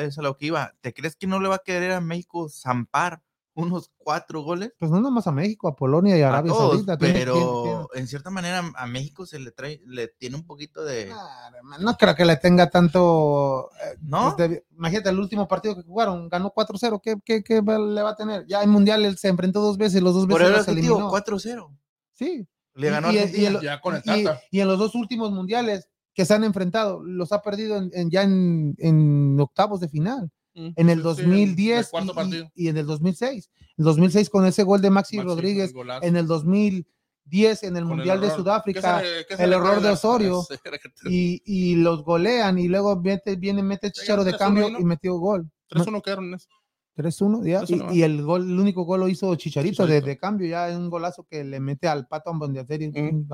eso 0.02 0.08
es 0.08 0.18
a 0.20 0.22
lo 0.22 0.38
que 0.38 0.46
iba. 0.46 0.74
¿Te 0.82 0.94
crees 0.94 1.16
que 1.16 1.26
no 1.26 1.40
le 1.40 1.50
va 1.50 1.56
a 1.56 1.60
querer 1.66 1.94
a 1.94 2.00
México 2.02 2.48
zampar 2.48 3.24
unos 3.56 3.92
cuatro 3.98 4.42
goles? 4.42 4.74
Pues 4.80 4.90
no 4.92 5.00
nomás 5.00 5.28
a 5.28 5.32
México, 5.32 5.68
a 5.68 5.76
Polonia 5.76 6.18
y 6.18 6.22
a 6.22 6.28
A 6.28 6.30
Arabia 6.30 6.52
todos, 6.52 6.72
Saudita. 6.72 6.98
tiene- 6.98 7.14
pero 7.20 7.34
tiene- 7.34 7.62
tiene- 7.64 7.86
en 7.96 8.08
cierta 8.08 8.30
manera 8.30 8.72
a 8.76 8.88
México 8.88 9.26
se 9.26 9.40
le 9.40 9.52
trae, 9.52 9.82
le 9.86 10.08
tiene 10.08 10.36
un 10.36 10.46
poquito 10.46 10.84
de... 10.84 11.12
Ah, 11.14 11.52
No 11.80 11.96
creo 11.98 12.16
que 12.16 12.26
le 12.26 12.38
tenga 12.38 12.70
tanto. 12.70 13.70
eh, 13.74 13.98
¿No? 14.02 14.36
pues, 14.36 14.50
de- 14.50 14.66
imagínate 14.76 15.10
el 15.10 15.20
último 15.20 15.48
partido 15.48 15.76
que 15.76 15.84
jugaron, 15.84 16.30
ganó 16.30 16.52
4-0. 16.52 17.00
¿Qué, 17.02 17.16
qué, 17.24 17.44
qué 17.44 17.56
le 17.62 18.02
va 18.02 18.10
a 18.12 18.16
tener? 18.16 18.46
Ya 18.48 18.64
en 18.64 18.70
Mundial 18.70 19.06
él 19.06 19.18
se 19.18 19.28
enfrentó 19.28 19.62
dos 19.62 19.78
veces, 19.78 20.02
los 20.02 20.14
dos 20.16 20.26
Por 20.28 20.40
veces 20.40 20.48
el 20.50 20.58
los 20.58 20.68
objetivo, 20.68 20.96
eliminó. 20.96 21.10
4-0. 21.12 21.78
Sí. 22.14 22.48
Le 22.76 22.88
Y- 22.88 22.90
ganó 22.90 23.12
y- 23.12 23.16
y 23.16 23.20
Argentina. 23.20 23.48
el- 23.50 23.62
Ya 23.62 23.82
con 23.82 23.96
el 23.96 24.02
y, 24.04 24.24
Tata. 24.24 24.42
y 24.50 24.60
en 24.60 24.68
los 24.68 24.80
dos 24.80 24.96
últimos 24.96 25.32
mundiales 25.32 25.88
que 26.16 26.26
se 26.26 26.34
han 26.34 26.44
enfrentado, 26.44 27.04
los 27.04 27.32
ha 27.32 27.42
perdido 27.42 27.78
en, 27.78 27.92
en- 27.94 28.10
ya 28.10 28.24
en, 28.24 28.76
en 28.80 29.40
octavos 29.40 29.80
de 29.80 29.90
final. 29.90 30.32
En 30.56 30.90
el 30.90 30.98
Sí, 30.98 31.02
sí, 31.02 31.04
2010 31.04 31.86
el 31.88 31.92
cuarto 31.92 32.12
y- 32.12 32.16
partido. 32.16 32.52
y, 32.56 32.68
en 32.68 32.78
el 32.78 32.86
2006. 32.86 33.50
El 33.78 33.86
2006 33.86 34.30
con 34.30 34.46
ese 34.46 34.64
gol 34.64 34.82
de 34.82 34.90
Maxi, 34.90 35.18
Maxi, 35.18 35.28
Rodríguez. 35.28 35.74
el. 35.76 36.04
En 36.04 36.16
el 36.16 36.28
2010 36.28 37.64
en 37.64 37.78
el 37.78 37.84
Con 37.84 37.92
el 37.92 37.98
Mundial 37.98 38.20
de 38.22 38.28
error. 38.28 38.38
Sudáfrica. 38.40 39.02
¿Qué 39.02 39.08
se- 39.08 39.26
qué 39.28 39.38
se 39.38 39.44
el 39.44 39.54
error 39.54 39.82
de? 39.82 39.90
Osorio. 39.90 40.44
Y, 41.10 41.42
y 41.46 41.76
los 41.76 42.04
golean 42.04 42.60
y 42.60 42.68
luego 42.68 42.96
viene, 43.00 43.22
viene 43.38 43.64
mete 43.64 43.92
Chicharo 43.92 44.24
de 44.24 44.32
3-1, 44.34 44.38
cambio 44.38 44.80
y 44.80 44.84
metió 44.86 45.16
gol. 45.18 45.50
3-1 45.70 46.02
quedaron 46.02 46.26
en 46.26 46.34
eso. 46.36 46.48
3-1, 46.96 47.44
ya. 47.46 47.62
3-1, 47.62 47.92
y, 47.92 48.00
y 48.00 48.04
el 48.04 48.22
gol, 48.22 48.44
el 48.44 48.60
único 48.60 48.84
gol 48.84 49.00
lo 49.00 49.08
hizo 49.08 49.34
Chicharito, 49.36 49.84
De, 49.84 49.88
Chicharito. 49.96 50.06
de 50.08 50.18
cambio, 50.20 50.48
ya 50.48 50.70
en 50.70 50.78
un 50.78 50.90
golazo 50.92 51.26
que 51.28 51.44
le 51.44 51.60
mete 51.60 51.88
al 51.88 52.08
pato 52.08 52.30
a 52.30 52.38
Bondiateri, 52.38 52.90
Mm. 52.92 53.28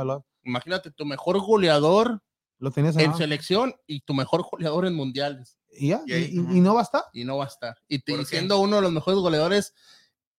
Imagínate 0.46 0.92
tu 0.92 1.06
mejor 1.06 1.38
goleador 1.42 2.22
Lo 2.60 2.72
tenías 2.72 2.96
en 2.98 3.14
selección 3.16 3.74
y 3.86 4.00
tu 4.02 4.14
mejor 4.14 4.46
goleador 4.50 4.86
en 4.86 4.96
mundiales. 4.96 5.58
Y 5.80 5.88
ya, 5.90 6.02
Y 6.06 6.12
y, 6.12 6.14
ahí, 6.16 6.30
y- 6.34 6.40
ajá. 6.40 6.54
y 6.54 6.60
no 6.62 6.74
basta. 6.76 7.06
Y 7.14 7.24
no 7.26 7.38
va 7.38 7.46
a 7.46 7.48
estar. 7.48 7.78
Y, 7.88 8.00
te- 8.00 8.26
siendo 8.26 8.60
uno 8.60 8.76
de 8.78 8.82
los 8.84 8.92
mejores 8.92 9.20
goleadores 9.20 9.74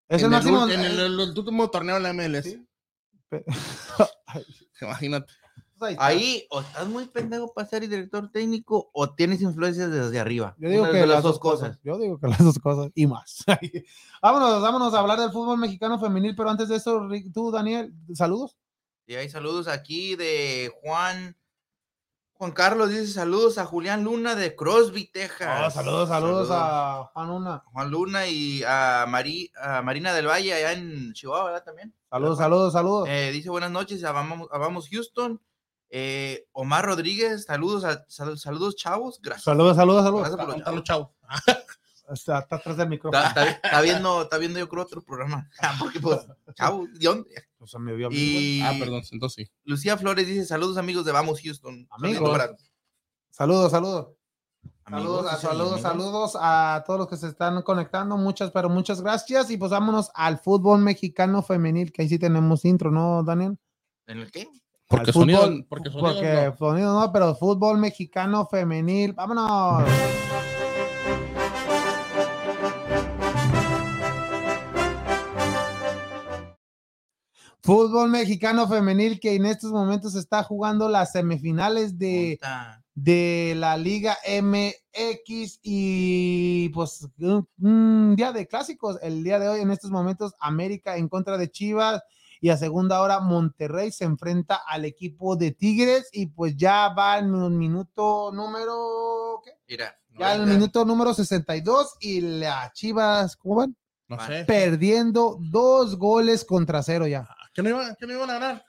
Es 0.08 0.20
en, 0.20 0.26
el 0.26 0.30
máximo. 0.30 0.68
en 0.68 0.80
el, 0.80 1.00
eh, 1.00 1.06
el 1.06 1.18
último 1.20 1.70
torneo 1.70 1.96
de 1.96 2.00
la 2.02 2.12
MLS. 2.12 2.44
Sí. 2.44 2.66
Imagínate. 4.80 5.32
pues 5.78 5.96
ahí 5.98 6.46
o 6.50 6.60
estás 6.60 6.86
muy 6.88 7.06
pendejo 7.06 7.52
para 7.54 7.68
ser 7.68 7.80
director 7.88 8.30
técnico 8.30 8.90
o 8.92 9.14
tienes 9.14 9.40
influencias 9.42 9.90
desde 9.90 10.18
arriba. 10.18 10.54
Yo 10.58 10.68
digo 10.68 10.82
Una 10.82 10.92
que 10.92 11.06
las 11.06 11.22
dos 11.22 11.38
cosas. 11.38 11.78
Yo 11.82 11.98
digo 11.98 12.18
que 12.18 12.28
las 12.28 12.42
dos 12.42 12.58
cosas 12.58 12.90
y 12.94 13.06
más. 13.06 13.44
vámonos, 14.22 14.60
vámonos 14.62 14.94
a 14.94 15.00
hablar 15.00 15.18
del 15.20 15.30
fútbol 15.32 15.58
mexicano 15.58 15.98
femenil, 15.98 16.34
pero 16.36 16.50
antes 16.50 16.68
de 16.68 16.76
eso, 16.76 17.08
tú, 17.32 17.50
Daniel, 17.50 17.92
saludos. 18.14 18.56
Y 19.06 19.14
hay 19.14 19.28
saludos 19.28 19.66
aquí 19.68 20.16
de 20.16 20.70
Juan. 20.82 21.36
Juan 22.40 22.52
Carlos 22.52 22.88
dice 22.88 23.06
saludos 23.12 23.58
a 23.58 23.66
Julián 23.66 24.02
Luna 24.02 24.34
de 24.34 24.56
Crosby, 24.56 25.08
Texas. 25.12 25.46
Ah, 25.46 25.70
saludos, 25.70 26.08
saludos, 26.08 26.48
a 26.50 27.10
Juan 27.12 27.28
Una. 27.28 27.58
Juan 27.66 27.90
Luna 27.90 28.26
y 28.28 28.62
a, 28.66 29.04
Mari- 29.06 29.52
a 29.60 29.82
Marina 29.82 30.14
del 30.14 30.26
Valle 30.26 30.54
allá 30.54 30.72
en 30.72 31.12
Chihuahua, 31.12 31.44
¿verdad? 31.50 31.64
También. 31.64 31.94
Saludos, 32.08 32.38
saludos, 32.38 32.72
saludos. 32.72 33.08
Eh, 33.10 33.30
dice 33.30 33.50
buenas 33.50 33.70
noches, 33.70 34.02
a 34.04 34.12
Vamos, 34.12 34.48
a 34.50 34.56
Vamos 34.56 34.88
Houston. 34.88 35.38
Eh, 35.90 36.46
Omar 36.52 36.86
Rodríguez, 36.86 37.44
saludos, 37.44 37.84
a, 37.84 38.06
sal- 38.08 38.38
saludos 38.38 38.74
chavos. 38.74 39.20
Gracias. 39.20 39.44
saludos, 39.44 39.76
saludos, 39.76 40.02
saludos. 40.04 40.20
Gracias 40.30 40.38
por 40.40 40.48
los 40.48 40.56
Está- 40.56 40.64
chavos. 40.64 41.10
los 41.28 41.44
chavos. 41.44 41.66
Está, 42.10 42.38
está 42.38 42.56
atrás 42.56 42.76
del 42.78 42.88
micrófono. 42.88 43.22
Está, 43.22 43.44
está- 43.50 43.68
está 43.68 43.80
viendo, 43.82 44.22
está 44.22 44.38
viendo 44.38 44.58
yo 44.58 44.66
creo 44.66 44.82
otro 44.84 45.02
programa. 45.02 45.46
Porque 45.78 46.00
pues, 46.00 46.20
chavos, 46.54 46.88
¿de 46.94 47.06
dónde? 47.06 47.28
O 47.60 47.66
sea, 47.66 47.78
me 47.78 47.94
vio 47.94 48.06
a 48.06 48.10
mí, 48.10 48.16
Y 48.16 48.60
Ah, 48.62 48.74
perdón, 48.78 49.02
entonces 49.12 49.46
sí. 49.46 49.52
Lucía 49.64 49.96
Flores 49.98 50.26
dice 50.26 50.44
saludos 50.46 50.76
amigos 50.78 51.04
de 51.04 51.12
Vamos 51.12 51.40
Houston. 51.42 51.86
Amigos. 51.90 52.16
Saludos 52.18 52.38
para- 52.38 52.56
Saludos, 53.30 53.70
saludos. 53.70 54.08
amigos, 54.84 55.40
Saludos, 55.40 55.80
saludos, 55.80 56.36
a 56.40 56.82
todos 56.86 56.98
los 57.00 57.08
que 57.08 57.16
se 57.16 57.28
están 57.28 57.62
conectando. 57.62 58.16
Muchas, 58.16 58.50
pero 58.50 58.68
muchas 58.68 59.00
gracias. 59.02 59.50
Y 59.50 59.56
pues 59.56 59.70
vámonos 59.70 60.10
al 60.14 60.38
fútbol 60.38 60.80
mexicano 60.80 61.42
femenil, 61.42 61.92
que 61.92 62.02
ahí 62.02 62.08
sí 62.08 62.18
tenemos 62.18 62.64
intro, 62.64 62.90
¿no, 62.90 63.22
Daniel? 63.22 63.56
¿En 64.06 64.18
el 64.18 64.30
qué? 64.32 64.48
Porque 64.88 65.10
Al 65.10 65.12
sonido, 65.14 65.40
porque 65.68 65.90
sonido 65.90 66.08
porque 66.12 66.44
no. 66.50 66.56
sonido 66.56 67.00
no, 67.00 67.12
pero 67.12 67.34
fútbol 67.36 67.78
mexicano 67.78 68.46
femenil. 68.46 69.12
Vámonos. 69.12 69.84
Fútbol 77.62 78.10
mexicano 78.10 78.66
femenil 78.66 79.20
que 79.20 79.34
en 79.34 79.46
estos 79.46 79.70
momentos 79.70 80.14
está 80.14 80.42
jugando 80.42 80.88
las 80.88 81.12
semifinales 81.12 81.98
de, 81.98 82.40
de 82.94 83.54
la 83.56 83.76
Liga 83.76 84.16
MX 84.26 85.60
y 85.62 86.70
pues 86.70 87.06
un, 87.18 87.46
un 87.60 88.16
día 88.16 88.32
de 88.32 88.46
clásicos. 88.46 88.98
El 89.02 89.22
día 89.22 89.38
de 89.38 89.48
hoy, 89.48 89.60
en 89.60 89.70
estos 89.70 89.90
momentos, 89.90 90.34
América 90.40 90.96
en 90.96 91.08
contra 91.08 91.36
de 91.36 91.50
Chivas 91.50 92.02
y 92.40 92.48
a 92.48 92.56
segunda 92.56 93.02
hora 93.02 93.20
Monterrey 93.20 93.92
se 93.92 94.04
enfrenta 94.04 94.62
al 94.66 94.86
equipo 94.86 95.36
de 95.36 95.50
Tigres 95.50 96.08
y 96.12 96.26
pues 96.26 96.56
ya 96.56 96.88
va 96.88 97.18
en 97.18 97.34
un 97.34 97.58
minuto 97.58 98.32
número, 98.32 99.42
¿qué? 99.44 99.52
Mira. 99.68 99.96
Ya 100.18 100.34
en 100.34 100.42
el 100.42 100.48
minuto 100.48 100.84
número 100.84 101.14
62 101.14 101.96
y 102.00 102.20
las 102.20 102.72
Chivas, 102.72 103.36
¿cómo 103.36 103.56
van? 103.56 103.76
No 104.08 104.18
sé. 104.26 104.44
Perdiendo 104.44 105.38
dos 105.40 105.96
goles 105.96 106.44
contra 106.44 106.82
cero 106.82 107.06
ya. 107.06 107.28
¿Qué 107.52 107.62
no, 107.62 107.68
iban, 107.70 107.96
¿Qué 107.98 108.06
no 108.06 108.22
a 108.22 108.26
ganar? 108.26 108.64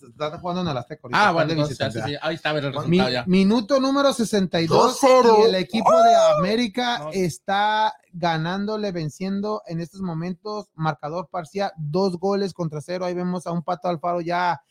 Está 0.00 0.38
jugando 0.38 0.62
en 0.62 0.68
el 0.68 0.76
Azteca 0.76 1.00
ahorita, 1.02 1.18
Ah, 1.18 1.22
están 1.22 1.34
bueno, 1.34 1.48
de 1.48 1.54
visitante. 1.68 2.02
sí, 2.02 2.08
sí, 2.10 2.16
ahí 2.22 2.34
está 2.36 2.50
a 2.50 2.52
ver 2.52 2.64
el 2.66 2.70
Mi- 2.70 2.76
resultado 2.98 3.10
ya. 3.10 3.24
minuto 3.26 3.80
número 3.80 4.12
62 4.12 5.00
2-0. 5.00 5.38
y 5.40 5.42
el 5.48 5.54
equipo 5.56 5.90
de 6.02 6.14
América 6.38 6.98
No. 7.00 7.10
está 7.12 7.92
ganándole, 8.12 8.92
venciendo 8.92 9.62
en 9.66 9.80
estos 9.80 10.00
momentos, 10.00 10.70
marcador 10.74 11.28
parcial, 11.30 11.72
dos 11.76 12.16
goles 12.20 12.54
contra 12.54 12.80
cero. 12.80 13.04
Ahí 13.06 13.14
vemos 13.14 13.44
a 13.48 13.50
un 13.52 13.64
Pato 13.64 13.88
Alfaro 13.88 14.20
ya 14.20 14.62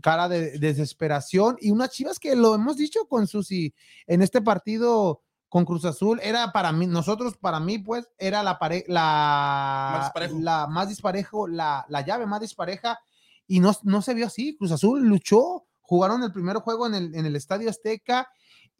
cara 0.00 0.28
de 0.28 0.56
desesperación 0.58 1.56
y 1.60 1.70
unas 1.72 1.90
chivas 1.90 2.20
que 2.20 2.36
lo 2.36 2.54
hemos 2.54 2.76
dicho 2.76 3.06
con 3.08 3.26
Susi 3.26 3.74
en 4.06 4.22
este 4.22 4.40
partido 4.40 5.20
con 5.54 5.64
Cruz 5.64 5.84
Azul 5.84 6.18
era 6.20 6.50
para 6.50 6.72
mí, 6.72 6.84
nosotros, 6.88 7.36
para 7.36 7.60
mí, 7.60 7.78
pues, 7.78 8.08
era 8.18 8.42
la 8.42 8.58
pare- 8.58 8.84
la, 8.88 9.90
Más 9.92 10.04
disparejo. 10.06 10.38
la 10.40 10.66
más 10.66 10.88
disparejo, 10.88 11.46
la, 11.46 11.86
la 11.88 12.00
llave 12.00 12.26
más 12.26 12.40
dispareja, 12.40 12.98
y 13.46 13.60
no, 13.60 13.70
no 13.84 14.02
se 14.02 14.14
vio 14.14 14.26
así. 14.26 14.56
Cruz 14.56 14.72
Azul 14.72 15.06
luchó, 15.06 15.64
jugaron 15.80 16.24
el 16.24 16.32
primer 16.32 16.56
juego 16.56 16.88
en 16.88 16.96
el, 16.96 17.14
en 17.14 17.24
el 17.24 17.36
Estadio 17.36 17.70
Azteca 17.70 18.28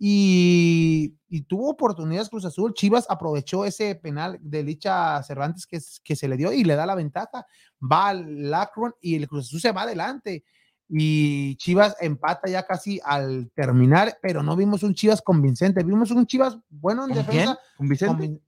y, 0.01 1.15
y 1.29 1.43
tuvo 1.43 1.71
oportunidades 1.71 2.29
Cruz 2.29 2.45
Azul. 2.45 2.75
Chivas 2.75 3.07
aprovechó 3.09 3.65
ese 3.65 3.95
penal 3.95 4.39
de 4.41 4.65
Licha 4.65 5.23
Cervantes 5.23 5.69
que, 5.69 5.79
que 6.03 6.17
se 6.17 6.27
le 6.27 6.37
dio 6.37 6.53
y 6.53 6.65
le 6.65 6.75
da 6.75 6.87
la 6.87 6.97
ventaja. 6.97 7.47
Va 7.81 8.09
al 8.09 8.51
Lacron 8.51 8.95
y 9.01 9.15
el 9.15 9.29
Cruz 9.29 9.47
Azul 9.47 9.61
se 9.61 9.71
va 9.71 9.83
adelante. 9.83 10.43
Y 10.89 11.57
Chivas 11.57 11.97
empata 12.01 12.49
ya 12.49 12.67
casi 12.67 13.01
al 13.05 13.51
terminar, 13.55 14.19
pero 14.21 14.43
no 14.43 14.55
vimos 14.57 14.83
un 14.83 14.95
Chivas 14.95 15.23
convincente. 15.23 15.83
Vimos 15.83 16.11
un 16.11 16.27
Chivas 16.27 16.59
bueno 16.69 17.05
en 17.05 17.15
¿Con 17.15 17.19
defensa. 17.19 17.59
¿Con 17.77 17.89
Vicente? 17.89 18.39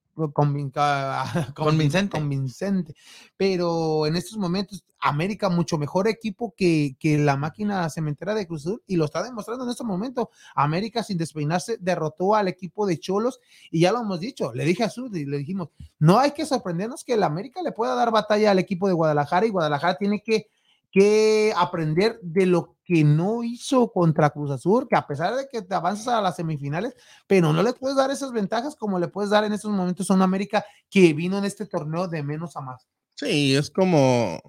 convincente. 2.10 2.94
Pero 3.36 4.06
en 4.06 4.16
estos 4.16 4.38
momentos, 4.38 4.84
América, 4.98 5.48
mucho 5.48 5.76
mejor 5.78 6.08
equipo 6.08 6.54
que, 6.56 6.96
que 6.98 7.18
la 7.18 7.36
máquina 7.36 7.88
cementera 7.90 8.34
de 8.34 8.46
Cruz 8.46 8.62
Azul, 8.66 8.82
y 8.86 8.96
lo 8.96 9.04
está 9.04 9.22
demostrando 9.22 9.64
en 9.64 9.70
estos 9.70 9.86
momentos. 9.86 10.28
América, 10.54 11.02
sin 11.02 11.18
despeinarse, 11.18 11.76
derrotó 11.80 12.34
al 12.34 12.48
equipo 12.48 12.86
de 12.86 12.98
Cholos, 12.98 13.40
y 13.70 13.80
ya 13.80 13.92
lo 13.92 14.00
hemos 14.00 14.20
dicho. 14.20 14.52
Le 14.54 14.64
dije 14.64 14.84
a 14.84 14.90
Sudi, 14.90 15.26
le 15.26 15.38
dijimos, 15.38 15.68
no 15.98 16.18
hay 16.18 16.30
que 16.30 16.46
sorprendernos 16.46 17.04
que 17.04 17.14
el 17.14 17.22
América 17.22 17.60
le 17.62 17.72
pueda 17.72 17.94
dar 17.94 18.10
batalla 18.10 18.50
al 18.50 18.58
equipo 18.58 18.88
de 18.88 18.94
Guadalajara, 18.94 19.46
y 19.46 19.50
Guadalajara 19.50 19.96
tiene 19.96 20.22
que 20.22 20.48
que 20.90 21.52
aprender 21.56 22.18
de 22.22 22.46
lo 22.46 22.76
que 22.84 23.02
no 23.04 23.42
hizo 23.42 23.90
contra 23.92 24.30
Cruz 24.30 24.50
Azul, 24.50 24.86
que 24.88 24.96
a 24.96 25.06
pesar 25.06 25.34
de 25.34 25.48
que 25.48 25.60
te 25.62 25.74
avanzas 25.74 26.08
a 26.08 26.20
las 26.20 26.36
semifinales, 26.36 26.94
pero 27.26 27.52
no 27.52 27.62
le 27.62 27.72
puedes 27.72 27.96
dar 27.96 28.10
esas 28.10 28.32
ventajas 28.32 28.76
como 28.76 28.98
le 28.98 29.08
puedes 29.08 29.30
dar 29.30 29.44
en 29.44 29.52
estos 29.52 29.70
momentos 29.72 30.10
a 30.10 30.14
un 30.14 30.22
América 30.22 30.64
que 30.88 31.12
vino 31.12 31.36
en 31.38 31.44
este 31.44 31.66
torneo 31.66 32.06
de 32.08 32.22
menos 32.22 32.56
a 32.56 32.60
más. 32.60 32.86
Sí, 33.14 33.56
es 33.56 33.70
como, 33.70 34.40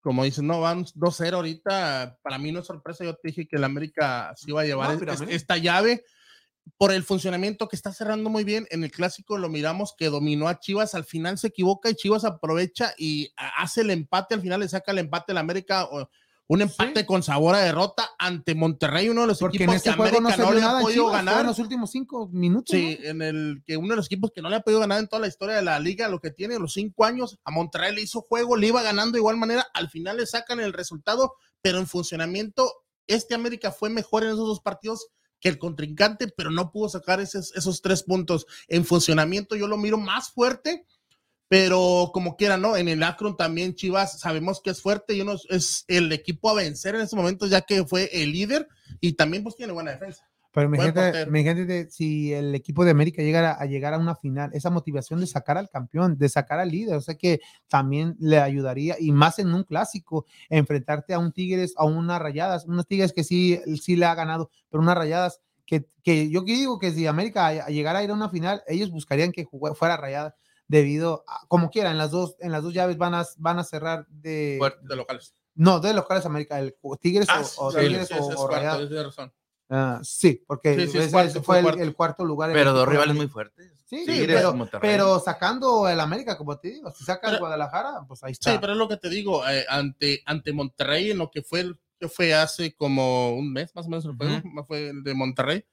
como 0.00 0.24
dicen, 0.24 0.46
no, 0.46 0.60
van 0.60 0.84
2-0 0.94 1.34
ahorita. 1.36 2.18
Para 2.22 2.38
mí 2.38 2.50
no 2.52 2.60
es 2.60 2.66
sorpresa, 2.66 3.04
yo 3.04 3.14
te 3.14 3.28
dije 3.28 3.46
que 3.46 3.56
el 3.56 3.64
América 3.64 4.32
se 4.36 4.50
iba 4.50 4.62
a 4.62 4.64
llevar 4.64 5.00
No, 5.02 5.12
es- 5.12 5.20
esta 5.28 5.56
llave 5.58 6.04
por 6.78 6.92
el 6.92 7.02
funcionamiento 7.02 7.68
que 7.68 7.76
está 7.76 7.92
cerrando 7.92 8.30
muy 8.30 8.44
bien. 8.44 8.66
En 8.70 8.84
el 8.84 8.90
clásico 8.90 9.38
lo 9.38 9.48
miramos 9.48 9.94
que 9.96 10.06
dominó 10.06 10.48
a 10.48 10.58
Chivas, 10.58 10.94
al 10.94 11.04
final 11.04 11.38
se 11.38 11.48
equivoca 11.48 11.90
y 11.90 11.94
Chivas 11.94 12.24
aprovecha 12.24 12.92
y 12.98 13.32
hace 13.36 13.82
el 13.82 13.90
empate, 13.90 14.34
al 14.34 14.42
final 14.42 14.60
le 14.60 14.68
saca 14.68 14.92
el 14.92 14.98
empate 14.98 15.32
al 15.32 15.38
América. 15.38 15.88
un 16.48 16.62
empate 16.62 17.06
con 17.06 17.22
sabor 17.22 17.54
a 17.54 17.60
derrota 17.60 18.10
ante 18.18 18.54
Monterrey, 18.54 19.08
uno 19.08 19.22
de 19.22 19.26
los 19.28 19.38
Porque 19.38 19.56
en 19.56 19.70
equipos 19.70 19.76
este 19.76 19.90
que 19.90 20.42
no 20.42 20.52
le 20.52 20.62
ha 20.62 20.80
podido 20.80 21.04
Chivas, 21.04 21.12
ganar. 21.12 21.40
en 21.40 21.46
los 21.46 21.58
últimos 21.58 21.90
cinco 21.90 22.28
minutos. 22.28 22.76
Sí, 22.76 22.98
¿no? 23.02 23.08
en 23.08 23.22
el 23.22 23.62
que 23.64 23.76
uno 23.76 23.90
de 23.90 23.96
los 23.96 24.06
equipos 24.06 24.30
que 24.34 24.42
no 24.42 24.50
le 24.50 24.56
ha 24.56 24.60
podido 24.60 24.80
ganar 24.80 25.00
en 25.00 25.08
toda 25.08 25.20
la 25.20 25.28
historia 25.28 25.56
de 25.56 25.62
la 25.62 25.78
liga, 25.80 26.08
lo 26.08 26.20
que 26.20 26.30
tiene 26.30 26.58
los 26.58 26.74
cinco 26.74 27.04
años, 27.04 27.38
a 27.44 27.50
Monterrey 27.50 27.94
le 27.94 28.02
hizo 28.02 28.20
juego, 28.20 28.56
le 28.56 28.68
iba 28.68 28.82
ganando 28.82 29.12
de 29.12 29.20
igual 29.20 29.36
manera, 29.36 29.66
al 29.72 29.88
final 29.88 30.18
le 30.18 30.26
sacan 30.26 30.60
el 30.60 30.72
resultado, 30.72 31.34
pero 31.62 31.78
en 31.78 31.86
funcionamiento, 31.86 32.72
este 33.06 33.34
América 33.34 33.72
fue 33.72 33.88
mejor 33.88 34.24
en 34.24 34.30
esos 34.30 34.46
dos 34.46 34.60
partidos 34.60 35.08
el 35.48 35.58
contrincante, 35.58 36.28
pero 36.28 36.50
no 36.50 36.70
pudo 36.70 36.88
sacar 36.88 37.20
esos, 37.20 37.54
esos 37.54 37.82
tres 37.82 38.02
puntos. 38.02 38.46
En 38.68 38.84
funcionamiento 38.84 39.56
yo 39.56 39.68
lo 39.68 39.76
miro 39.76 39.98
más 39.98 40.30
fuerte, 40.30 40.84
pero 41.48 42.10
como 42.12 42.36
quiera, 42.36 42.56
¿no? 42.56 42.76
En 42.76 42.88
el 42.88 43.02
Akron 43.02 43.36
también 43.36 43.74
Chivas 43.74 44.18
sabemos 44.20 44.60
que 44.60 44.70
es 44.70 44.82
fuerte 44.82 45.14
y 45.14 45.20
uno 45.20 45.36
es 45.48 45.84
el 45.88 46.12
equipo 46.12 46.50
a 46.50 46.54
vencer 46.54 46.94
en 46.94 47.02
estos 47.02 47.16
momentos, 47.16 47.50
ya 47.50 47.60
que 47.62 47.84
fue 47.84 48.10
el 48.12 48.32
líder 48.32 48.68
y 49.00 49.12
también 49.12 49.42
pues 49.42 49.56
tiene 49.56 49.72
buena 49.72 49.92
defensa. 49.92 50.28
Pero 50.56 50.68
imagínate, 50.68 51.00
portero. 51.00 51.28
imagínate 51.28 51.90
si 51.90 52.32
el 52.32 52.54
equipo 52.54 52.82
de 52.86 52.90
América 52.90 53.20
llegara 53.20 53.52
a 53.52 53.66
llegar 53.66 53.92
a 53.92 53.98
una 53.98 54.16
final, 54.16 54.50
esa 54.54 54.70
motivación 54.70 55.20
de 55.20 55.26
sacar 55.26 55.58
al 55.58 55.68
campeón, 55.68 56.16
de 56.16 56.30
sacar 56.30 56.58
al 56.60 56.70
líder, 56.70 56.96
o 56.96 57.00
sea 57.02 57.14
que 57.14 57.40
también 57.68 58.16
le 58.18 58.38
ayudaría, 58.38 58.96
y 58.98 59.12
más 59.12 59.38
en 59.38 59.52
un 59.52 59.64
clásico, 59.64 60.24
enfrentarte 60.48 61.12
a 61.12 61.18
un 61.18 61.32
Tigres, 61.32 61.74
a 61.76 61.84
unas 61.84 62.22
rayadas, 62.22 62.64
unos 62.64 62.86
Tigres 62.86 63.12
que 63.12 63.22
sí, 63.22 63.60
sí 63.82 63.96
le 63.96 64.06
ha 64.06 64.14
ganado, 64.14 64.50
pero 64.70 64.82
unas 64.82 64.96
rayadas 64.96 65.42
que, 65.66 65.84
que 66.02 66.30
yo 66.30 66.40
digo 66.40 66.78
que 66.78 66.90
si 66.90 67.06
América 67.06 67.66
llegara 67.66 67.98
a 67.98 68.02
ir 68.04 68.08
a 68.10 68.14
una 68.14 68.30
final, 68.30 68.62
ellos 68.66 68.90
buscarían 68.90 69.32
que 69.32 69.44
jugara- 69.44 69.74
fuera 69.74 69.98
rayada 69.98 70.36
debido 70.68 71.22
a, 71.28 71.46
como 71.48 71.68
quiera, 71.68 71.90
en 71.90 71.98
las 71.98 72.10
dos, 72.12 72.36
en 72.40 72.50
las 72.50 72.62
dos 72.62 72.72
llaves 72.72 72.96
van 72.96 73.12
a, 73.14 73.26
van 73.36 73.58
a 73.58 73.64
cerrar 73.64 74.06
de, 74.08 74.58
de 74.80 74.96
locales. 74.96 75.34
no, 75.54 75.80
de 75.80 75.92
locales 75.92 76.24
América, 76.24 76.58
el 76.58 76.74
Tigres 76.98 77.28
Ah, 77.30 77.42
o, 77.58 77.66
o 77.66 77.72
sí, 77.72 77.78
Tigres 77.80 78.08
sí, 78.08 78.14
o, 78.18 78.24
o 78.40 78.48
Rayadas. 78.48 78.88
Ah, 79.68 80.00
sí, 80.02 80.44
porque 80.46 80.74
Sí, 80.76 80.88
sí, 80.92 80.98
ese- 80.98 81.10
cuarto, 81.10 81.30
ese 81.30 81.38
fue 81.40 81.44
fue 81.44 81.58
el, 81.58 81.62
cuarto. 81.64 81.82
el 81.82 81.94
cuarto 81.94 82.24
lugar. 82.24 82.50
en 82.50 82.54
Pero 82.56 82.70
el 82.70 82.76
dos 82.76 82.88
rivales 82.88 83.16
muy 83.16 83.26
fuertes. 83.28 83.72
Sí, 83.86 84.04
sí, 84.04 84.24
pero, 84.26 84.54
pero 84.80 85.20
sacando 85.20 85.88
el 85.88 86.00
América, 86.00 86.36
como 86.36 86.58
te 86.58 86.68
digo, 86.70 86.90
si 86.92 87.04
saca 87.04 87.28
el 87.28 87.32
Pero- 87.34 87.40
Guadalajara, 87.46 88.04
pues 88.06 88.22
ahí 88.24 88.32
está. 88.32 88.52
Sí, 88.52 88.58
pero 88.60 88.72
es 88.72 88.78
lo 88.78 88.88
que 88.88 88.96
te 88.96 89.08
digo, 89.08 89.48
eh, 89.48 89.64
ante, 89.68 90.22
ante 90.26 90.52
Monterrey, 90.52 91.10
en 91.12 91.18
lo 91.18 91.30
que 91.30 91.42
fue, 91.42 91.60
el- 91.60 91.78
que 91.98 92.08
fue 92.08 92.34
hace 92.34 92.74
como 92.74 93.30
un 93.36 93.52
mes 93.52 93.74
más 93.74 93.86
o 93.86 93.88
menos 93.88 94.04
el 94.04 94.16
fue 94.66 94.88
el 94.90 95.02
de 95.02 95.14
Monterrey, 95.14 95.64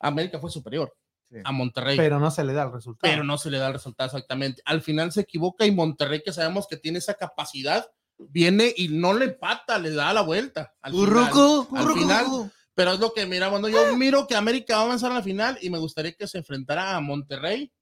América 0.00 0.38
fue 0.38 0.50
superior 0.50 0.94
Sí. 1.30 1.38
a 1.44 1.50
Monterrey, 1.52 1.96
Pero 1.96 2.16
pero, 2.16 2.20
no 2.20 2.30
se 2.30 2.44
le 2.44 2.52
da 2.52 2.64
el 2.64 2.72
resultado. 2.72 3.24
no 3.24 3.38
se 3.38 3.50
le 3.50 3.56
da 3.58 3.68
el 3.68 3.72
resultado 3.74 4.06
exactamente. 4.06 4.60
Al 4.66 4.82
final 4.82 5.12
se 5.12 5.22
equivoca 5.22 5.64
y 5.64 5.72
Monterrey, 5.72 6.22
que 6.22 6.32
sabemos 6.32 6.66
que 6.68 6.76
tiene 6.76 6.98
esa 6.98 7.14
capacidad, 7.14 7.86
viene 8.18 8.72
y 8.76 8.88
no 8.88 9.14
le 9.14 9.28
pata, 9.30 9.78
le 9.78 9.90
da 9.92 10.12
la 10.12 10.20
vuelta. 10.20 10.74
Al 10.82 10.92
final. 10.92 11.30
Al 11.74 11.92
final, 11.94 12.52
pero 12.74 12.92
es 12.92 13.00
lo 13.00 13.12
que 13.12 13.26
miramos, 13.26 13.60
¿no? 13.60 13.68
Yo 13.68 13.96
miro 13.96 14.26
que 14.26 14.34
América 14.36 14.76
va 14.76 14.82
a 14.82 14.84
avanzar 14.86 15.10
a 15.12 15.16
la 15.16 15.22
final 15.22 15.58
y 15.60 15.70
me 15.70 15.78
gustaría 15.78 16.12
que 16.12 16.26
se 16.26 16.38
enfrentara 16.38 16.96
a 16.96 17.00
Monterrey 17.00 17.72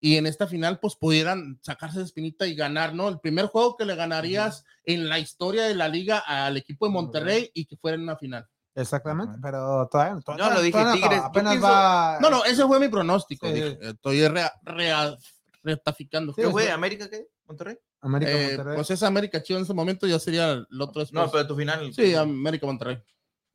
y 0.00 0.16
en 0.16 0.26
esta 0.26 0.46
final 0.46 0.78
pues 0.80 0.96
pudieran 0.96 1.58
sacarse 1.62 1.98
de 1.98 2.04
espinita 2.04 2.46
y 2.46 2.54
ganar, 2.54 2.94
¿no? 2.94 3.08
El 3.08 3.20
primer 3.20 3.46
juego 3.46 3.76
que 3.76 3.86
le 3.86 3.94
ganarías 3.94 4.64
en 4.84 5.08
la 5.08 5.18
historia 5.18 5.64
de 5.64 5.74
la 5.74 5.88
liga 5.88 6.18
al 6.18 6.56
equipo 6.58 6.86
de 6.86 6.92
Monterrey 6.92 7.50
y 7.54 7.64
que 7.64 7.76
fuera 7.76 7.94
en 7.96 8.02
una 8.02 8.16
final. 8.16 8.46
Exactamente, 8.74 9.38
pero 9.40 9.88
todavía, 9.90 10.20
todavía 10.20 10.48
No, 10.48 10.54
lo 10.54 10.60
dije, 10.60 10.72
todavía 10.72 10.94
no 10.94 11.00
Tigres, 11.00 11.18
yo 11.20 11.24
apenas 11.26 11.52
pienso- 11.52 11.68
va. 11.68 12.18
No, 12.20 12.28
no, 12.28 12.44
ese 12.44 12.66
fue 12.66 12.80
mi 12.80 12.88
pronóstico. 12.88 13.46
Sí, 13.46 13.52
dije. 13.54 13.78
Estoy 13.80 14.26
rea- 14.28 14.52
retaficando. 15.62 16.32
Sí, 16.34 16.42
¿Qué 16.42 16.50
fue? 16.50 16.70
¿América 16.70 17.08
qué? 17.08 17.26
¿Monterrey? 17.46 17.76
América 18.00 18.32
Eh, 18.32 18.46
Monterrey. 18.48 18.74
pues 18.76 18.90
es 18.90 19.02
América 19.02 19.42
Chivas 19.42 19.60
en 19.60 19.64
ese 19.64 19.74
momento, 19.74 20.06
ya 20.06 20.18
sería 20.18 20.50
el 20.52 20.80
otro 20.80 21.00
después. 21.00 21.12
No, 21.12 21.30
pero 21.30 21.46
tu 21.46 21.56
final. 21.56 21.92
Sí, 21.94 22.14
América 22.14 22.66
Monterrey. 22.66 23.02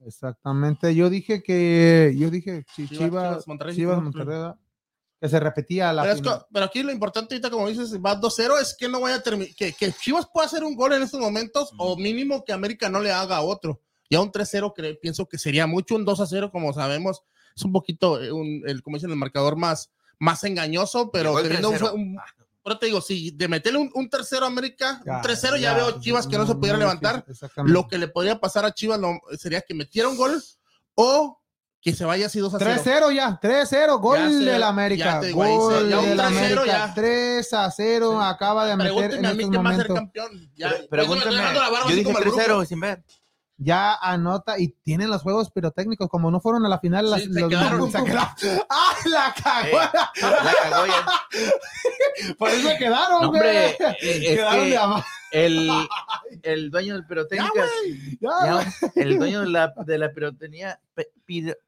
Exactamente. 0.06 0.96
Yo 0.96 1.10
dije 1.10 1.44
que, 1.44 2.14
yo 2.18 2.30
dije 2.30 2.66
si 2.76 2.88
Chivas, 2.88 3.00
Chivas, 3.00 3.10
Chivas, 3.10 3.48
Monterrey, 3.48 3.76
Chivas, 3.76 4.02
Monterrey, 4.02 4.52
que 5.22 5.30
se 5.30 5.40
repetía 5.40 5.92
la 5.92 6.04
Pero, 6.04 6.14
es 6.16 6.22
que- 6.22 6.46
pero 6.54 6.66
aquí 6.66 6.82
lo 6.84 6.92
importante 6.92 7.36
ahorita, 7.36 7.50
como 7.50 7.68
dices, 7.68 7.94
va 8.04 8.16
2-0, 8.20 8.58
es 8.62 8.76
que 8.78 8.88
no 8.88 9.02
vaya 9.02 9.16
a 9.18 9.22
terminar, 9.24 9.54
que, 9.56 9.74
que 9.74 9.92
Chivas 9.92 10.28
pueda 10.34 10.48
hacer 10.48 10.64
un 10.64 10.76
gol 10.76 10.94
en 10.94 11.04
estos 11.04 11.20
momentos, 11.20 11.72
o 11.78 11.98
mínimo 11.98 12.44
que 12.46 12.54
América 12.54 12.90
no 12.90 13.02
le 13.02 13.12
haga 13.12 13.42
otro. 13.42 13.82
Ya 14.10 14.22
un 14.22 14.32
3-0 14.32 14.74
cre- 14.74 14.98
pienso 15.02 15.28
que 15.28 15.38
sería 15.38 15.68
mucho, 15.68 15.96
un 15.96 16.06
2-0, 16.06 16.50
como 16.52 16.72
sabemos, 16.74 17.22
es 17.56 17.64
un 17.64 17.74
poquito, 17.74 18.22
eh, 18.24 18.32
un, 18.32 18.64
el, 18.66 18.82
como 18.82 18.96
dicen, 18.98 19.10
el 19.12 19.18
marcador 19.18 19.56
más, 19.58 19.92
más 20.18 20.44
engañoso, 20.46 21.12
pero 21.12 21.34
teniendo 21.44 21.70
un, 21.70 21.76
3-0. 21.76 21.94
un- 21.94 22.18
pero 22.70 22.78
te 22.78 22.86
digo, 22.86 23.02
si 23.02 23.32
de 23.32 23.48
meterle 23.48 23.80
un, 23.80 23.90
un 23.96 24.08
tercero 24.12 24.46
a 24.46 24.48
América, 24.48 25.02
Ya, 25.04 25.14
un 25.18 25.22
3-0, 25.24 25.52
ya, 25.54 25.58
ya, 25.58 25.74
veo 25.74 26.00
Chivas 26.00 26.28
que 26.28 26.38
no, 26.38 26.46
se 26.46 26.54
pudiera 26.54 26.78
muy 26.78 26.82
levantar. 26.86 27.26
Lo 27.66 27.88
que 27.88 27.98
le 27.98 28.08
podría 28.10 28.40
pasar 28.40 28.64
a 28.64 28.72
Chivas 28.72 29.00
no- 29.00 29.20
sería 29.40 29.62
que 29.62 29.74
metiera 29.74 30.08
un 30.08 30.16
gol 30.16 30.40
o 30.94 31.42
que 31.82 31.96
se 31.96 32.06
vaya 32.06 32.28
así 32.28 32.38
2 32.40 32.54
a 32.54 32.60
0. 32.60 32.82
3-0 33.10 33.12
ya, 33.12 33.40
3-0, 33.42 34.00
gol 34.00 34.46
del 34.46 34.62
América. 34.62 35.20
digo, 35.20 35.44
gol 35.44 35.90
del 35.90 35.94
3-0 36.20 36.22
América. 36.22 36.66
ya. 36.68 36.94
3 36.94 37.54
a 37.54 37.72
0 37.72 38.22
acaba 38.22 38.68
de 38.68 38.76
meter 38.76 38.92
en 38.92 39.00
Pregúnteme 39.00 39.28
a 39.28 39.34
mí 39.34 39.40
estos 39.44 39.50
quién 39.50 39.66
va 39.66 39.70
a 39.72 39.76
ser 39.76 39.88
campeón. 39.88 40.52
Ya, 40.56 40.74
Pregúntame. 40.92 41.38
Yo 41.90 41.96
dije 41.96 42.04
como 42.04 42.18
el 42.20 42.24
grupo. 42.26 42.38
3-0 42.40 42.66
sin 42.68 42.80
ver. 42.82 43.04
Ya 43.62 43.94
anota 43.96 44.58
y 44.58 44.70
tienen 44.84 45.10
los 45.10 45.22
juegos 45.22 45.52
pirotécnicos. 45.52 46.08
Como 46.08 46.32
no 46.32 46.40
fueron 46.40 46.66
a 46.66 46.70
la 46.70 46.80
final, 46.80 47.06
Sí, 47.06 47.12
las, 47.12 47.22
se 47.24 47.40
los- 47.42 47.50
quedaron. 47.50 47.92
se 47.92 48.04
quedaron. 48.06 48.28
¡Ah, 48.70 48.94
la 49.06 49.34
cagó! 49.44 49.68
Eh, 49.68 50.44
la 50.44 50.54
cagó 50.64 50.86
ya. 50.88 51.06
Por 52.38 52.50
eso 52.52 52.70
quedaron, 52.78 53.22
No, 53.22 53.30
güey. 53.30 53.42
hombre, 53.42 53.68
eh, 53.68 53.78
es 54.02 54.38
quedaron 54.38 54.64
que 54.66 54.70
de 54.72 54.80
el, 55.32 55.70
el 56.44 56.72
dueño 56.72 56.94
del 56.94 57.06
pirotécnicas, 57.06 57.70
Ya, 58.22 58.30
ya, 58.46 58.54
güey. 58.54 58.66
el 58.96 59.20
dueño 59.20 59.42
de 59.42 59.50
la, 59.50 59.74
de 59.86 59.98
la 59.98 60.12
pirotecnia, 60.14 60.80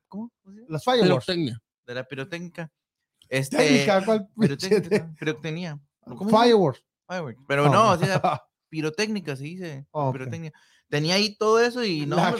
¿cómo? 0.07 0.31
Fireworks. 0.45 1.25
Pirotecnia. 1.25 1.61
De 1.85 1.93
la 1.93 2.03
pirotécnica. 2.05 2.71
Este, 3.27 3.57
Técnica, 3.57 4.05
¿cuál 4.05 4.29
pirotécnica. 5.19 5.79
Fireworks. 6.29 6.83
Fireworks. 7.07 7.39
Pero 7.47 7.65
Oh. 7.65 7.69
no, 7.69 7.89
o 7.91 7.97
sea, 7.97 8.41
pirotécnica 8.69 9.35
se 9.35 9.43
dice. 9.43 9.85
Pirotecnia. 10.13 10.53
Tenía 10.91 11.15
ahí 11.15 11.35
todo 11.35 11.59
eso 11.59 11.83
y 11.83 12.05
no, 12.05 12.17
La- 12.17 12.35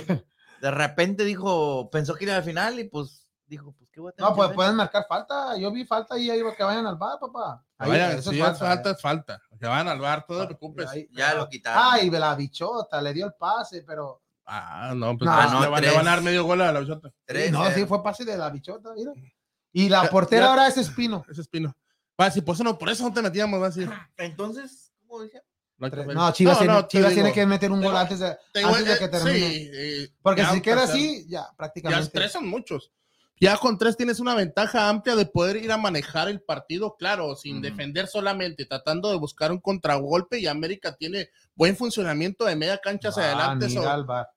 de 0.62 0.70
repente 0.72 1.24
dijo, 1.24 1.90
pensó 1.90 2.14
que 2.14 2.26
iba 2.26 2.36
al 2.36 2.44
final 2.44 2.78
y 2.80 2.84
pues 2.84 3.28
dijo, 3.48 3.74
pues 3.78 3.90
qué 3.90 4.00
voy 4.00 4.10
a 4.10 4.12
tener 4.14 4.30
No, 4.30 4.36
pues 4.36 4.52
pueden 4.52 4.76
marcar 4.76 5.06
falta. 5.10 5.58
Yo 5.58 5.72
vi 5.72 5.86
falta 5.86 6.20
y 6.20 6.30
ahí 6.30 6.42
que 6.56 6.64
vayan 6.64 6.86
al 6.86 6.98
bar, 6.98 7.18
papá. 7.20 7.66
Ahí, 7.80 7.90
Vaya, 7.90 8.12
eso 8.14 8.30
si 8.30 8.40
es 8.40 8.48
es 8.48 8.60
falta, 8.60 8.92
es 8.92 9.02
falta. 9.02 9.42
Que 9.60 9.66
van 9.66 9.88
al 9.88 10.00
bar, 10.00 10.26
todo 10.28 10.42
Ah, 10.44 10.48
te 10.48 10.54
preocupes. 10.56 10.88
ahí- 10.90 11.08
Ya 11.12 11.34
lo 11.34 11.48
quitaron. 11.50 11.82
Ay, 11.84 12.10
la 12.12 12.36
bichota, 12.36 13.02
le 13.02 13.14
dio 13.14 13.26
el 13.26 13.34
pase, 13.34 13.82
pero. 13.82 14.22
Ah, 14.46 14.94
no, 14.96 15.18
pues 15.18 15.30
No, 15.30 15.36
pues, 15.38 15.52
no, 15.52 15.62
le, 15.62 15.68
van, 15.70 15.82
le 15.82 15.92
van 15.96 16.08
a 16.08 16.12
dar 16.12 16.22
medio 16.22 16.44
gol 16.44 16.62
a 16.62 16.72
la 16.74 16.80
bichota. 16.82 17.10
Tres, 17.26 17.52
no, 17.52 17.66
eh. 17.68 17.74
sí, 17.74 17.86
fue 17.86 18.04
pase 18.04 18.26
de 18.26 18.38
la 18.38 18.50
bichota, 18.50 18.90
mira. 18.96 19.14
Y 19.74 19.88
la 19.88 20.10
portera 20.10 20.46
ya- 20.48 20.50
ahora 20.50 20.68
es 20.68 20.76
Espino. 20.78 21.24
Ese 21.30 21.40
espino. 21.42 21.74
Va 22.20 22.26
a 22.26 22.28
decir, 22.28 22.44
por 22.44 22.56
eso 22.56 22.64
no, 22.66 22.78
por 22.78 22.90
eso 22.90 23.04
no 23.08 23.14
te 23.14 23.22
metíamos, 23.22 23.60
va 23.62 23.68
a 23.68 23.70
decir. 23.70 23.90
Entonces, 24.18 24.92
¿cómo 25.08 25.22
decía? 25.22 25.42
No, 25.82 26.32
Chivas, 26.32 26.56
No, 26.56 26.60
tiene, 26.60 26.74
no, 26.74 26.88
Chivas 26.88 27.10
digo, 27.10 27.22
tiene 27.22 27.34
que 27.34 27.46
meter 27.46 27.72
un 27.72 27.82
gol 27.82 27.98
antes 27.98 28.20
de, 28.20 28.38
te 28.54 28.60
digo, 28.60 28.70
antes 28.70 28.86
de 28.86 28.94
eh, 28.94 28.98
que 29.00 29.08
termine. 29.08 29.40
sí, 29.40 29.70
eh, 29.74 30.10
Porque 30.22 30.42
ya 30.42 30.54
si 30.54 30.62
queda 30.62 30.84
así, 30.84 31.26
ya 31.28 31.42
Ya 31.42 31.48
prácticamente. 31.58 32.10
tres 32.14 32.32
son 32.32 32.48
muchos. 32.48 32.92
Ya 33.40 33.58
con 33.58 33.76
tres 33.76 33.98
tienes 33.98 34.20
una 34.20 34.36
ventaja 34.36 34.88
amplia 34.88 35.16
de 35.16 35.26
poder 35.26 35.56
ir 35.56 35.72
a 35.72 35.78
manejar 35.78 36.30
el 36.30 36.42
partido, 36.42 36.96
claro, 36.96 37.36
sin 37.36 37.60
defender 37.60 38.06
solamente, 38.06 38.68
tratando 38.68 39.10
de 39.10 39.18
buscar 39.18 39.52
un 39.52 39.60
contragolpe 39.60 40.38
y 40.38 40.46
América 40.46 40.96
tiene 40.96 41.32
buen 41.56 41.76
funcionamiento 41.76 42.46
de 42.46 42.56
media 42.56 42.78
cancha 42.78 43.10
hacia 43.10 43.24
Va, 43.24 43.30
adelante, 43.52 43.68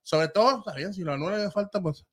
sobre, 0.02 0.28
todo, 0.28 0.62
sabían, 0.64 0.94
si 0.94 1.02
lo 1.02 1.18
no 1.18 1.28
le 1.28 1.50
falta, 1.50 1.82
pues. 1.82 2.06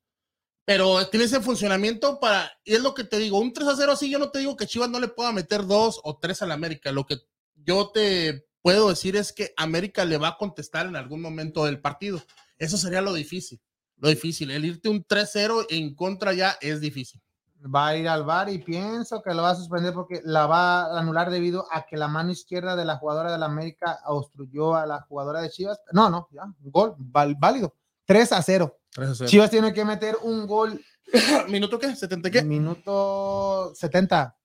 Pero 0.65 1.07
tiene 1.07 1.27
ese 1.27 1.39
funcionamiento 1.39 2.19
para, 2.19 2.51
y 2.65 2.75
es 2.75 2.81
lo 2.81 2.93
que 2.93 3.05
te 3.05 3.19
digo, 3.19 3.39
un 3.39 3.53
3 3.53 3.69
a 3.69 3.75
0 3.77 3.93
así, 3.93 4.11
yo 4.11 4.19
no 4.19 4.29
te 4.29 4.39
digo 4.39 4.57
que 4.57 4.67
Chivas 4.67 4.89
no 4.89 4.99
le 4.99 5.07
pueda 5.07 5.31
meter 5.31 5.65
dos 5.65 6.01
o 6.03 6.17
tres 6.19 6.41
al 6.41 6.51
América, 6.51 6.91
lo 6.91 7.05
que 7.05 7.19
yo 7.55 7.89
te 7.93 8.47
puedo 8.61 8.89
decir 8.89 9.15
es 9.15 9.33
que 9.33 9.53
América 9.57 10.05
le 10.05 10.17
va 10.17 10.29
a 10.29 10.37
contestar 10.37 10.85
en 10.85 10.95
algún 10.95 11.21
momento 11.21 11.65
del 11.65 11.79
partido. 11.81 12.21
Eso 12.57 12.77
sería 12.77 13.01
lo 13.01 13.13
difícil, 13.13 13.59
lo 13.97 14.09
difícil, 14.09 14.51
el 14.51 14.65
irte 14.65 14.89
un 14.89 15.03
3-0 15.05 15.65
en 15.69 15.95
contra 15.95 16.33
ya 16.33 16.57
es 16.61 16.79
difícil. 16.81 17.21
Va 17.63 17.89
a 17.89 17.95
ir 17.95 18.07
al 18.09 18.23
bar 18.23 18.49
y 18.49 18.57
pienso 18.57 19.21
que 19.21 19.33
lo 19.35 19.43
va 19.43 19.51
a 19.51 19.55
suspender 19.55 19.93
porque 19.93 20.19
la 20.23 20.47
va 20.47 20.81
a 20.85 20.99
anular 20.99 21.29
debido 21.29 21.67
a 21.71 21.85
que 21.85 21.95
la 21.95 22.07
mano 22.07 22.31
izquierda 22.31 22.75
de 22.75 22.85
la 22.85 22.97
jugadora 22.97 23.31
de 23.31 23.37
la 23.37 23.45
América 23.45 23.99
obstruyó 24.05 24.73
a 24.75 24.87
la 24.87 25.01
jugadora 25.01 25.41
de 25.41 25.49
Chivas. 25.51 25.79
No, 25.91 26.09
no, 26.09 26.27
ya, 26.31 26.41
gol, 26.59 26.95
val- 26.97 27.35
válido. 27.39 27.75
3 28.05 28.31
a 28.31 28.41
0. 28.41 28.79
3 28.93 29.25
Chivas 29.25 29.51
tiene 29.51 29.71
que 29.73 29.85
meter 29.85 30.17
un 30.23 30.47
gol 30.47 30.83
¿Minuto 31.49 31.77
qué? 31.77 31.87
¿70 31.89 32.31
qué? 32.31 32.41
minuto 32.43 33.73
70. 33.75 34.35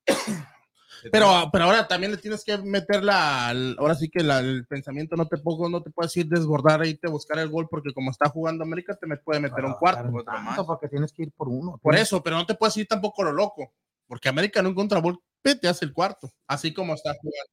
Pero, 1.11 1.49
pero 1.51 1.65
ahora 1.65 1.87
también 1.87 2.11
le 2.11 2.17
tienes 2.17 2.43
que 2.43 2.57
meter 2.57 3.03
la, 3.03 3.49
ahora 3.77 3.95
sí 3.95 4.09
que 4.09 4.23
la- 4.23 4.39
el 4.39 4.65
pensamiento 4.67 5.15
no 5.15 5.27
te 5.27 5.37
pongo, 5.37 5.69
no 5.69 5.81
te 5.81 5.89
puedes 5.91 6.15
ir 6.17 6.27
desbordar 6.27 6.83
e 6.83 6.89
irte 6.89 7.07
a 7.07 7.11
buscar 7.11 7.39
el 7.39 7.49
gol 7.49 7.67
porque 7.69 7.93
como 7.93 8.11
está 8.11 8.29
jugando 8.29 8.63
América 8.63 8.95
te 8.95 9.07
me 9.07 9.17
puede 9.17 9.39
meter 9.39 9.63
un 9.65 9.71
Ah, 9.71 9.77
cuarto. 9.79 10.01
claro, 10.03 10.17
otro 10.17 10.23
tanto 10.31 10.43
más. 10.43 10.65
Porque 10.65 10.87
tienes 10.87 11.11
que 11.13 11.23
ir 11.23 11.31
por 11.31 11.47
uno. 11.49 11.77
Por 11.81 11.93
Tienes- 11.93 12.07
eso, 12.07 12.21
pero 12.23 12.35
no 12.37 12.45
te 12.45 12.55
puedes 12.55 12.75
ir 12.77 12.87
tampoco 12.87 13.23
lo 13.23 13.31
loco, 13.33 13.73
porque 14.07 14.29
América 14.29 14.59
en 14.59 14.67
un 14.67 14.75
contragolpe 14.75 15.21
te 15.61 15.67
hace 15.67 15.85
el 15.85 15.93
cuarto, 15.93 16.31
así 16.47 16.73
como 16.73 16.93
está 16.93 17.11
jugando. 17.13 17.51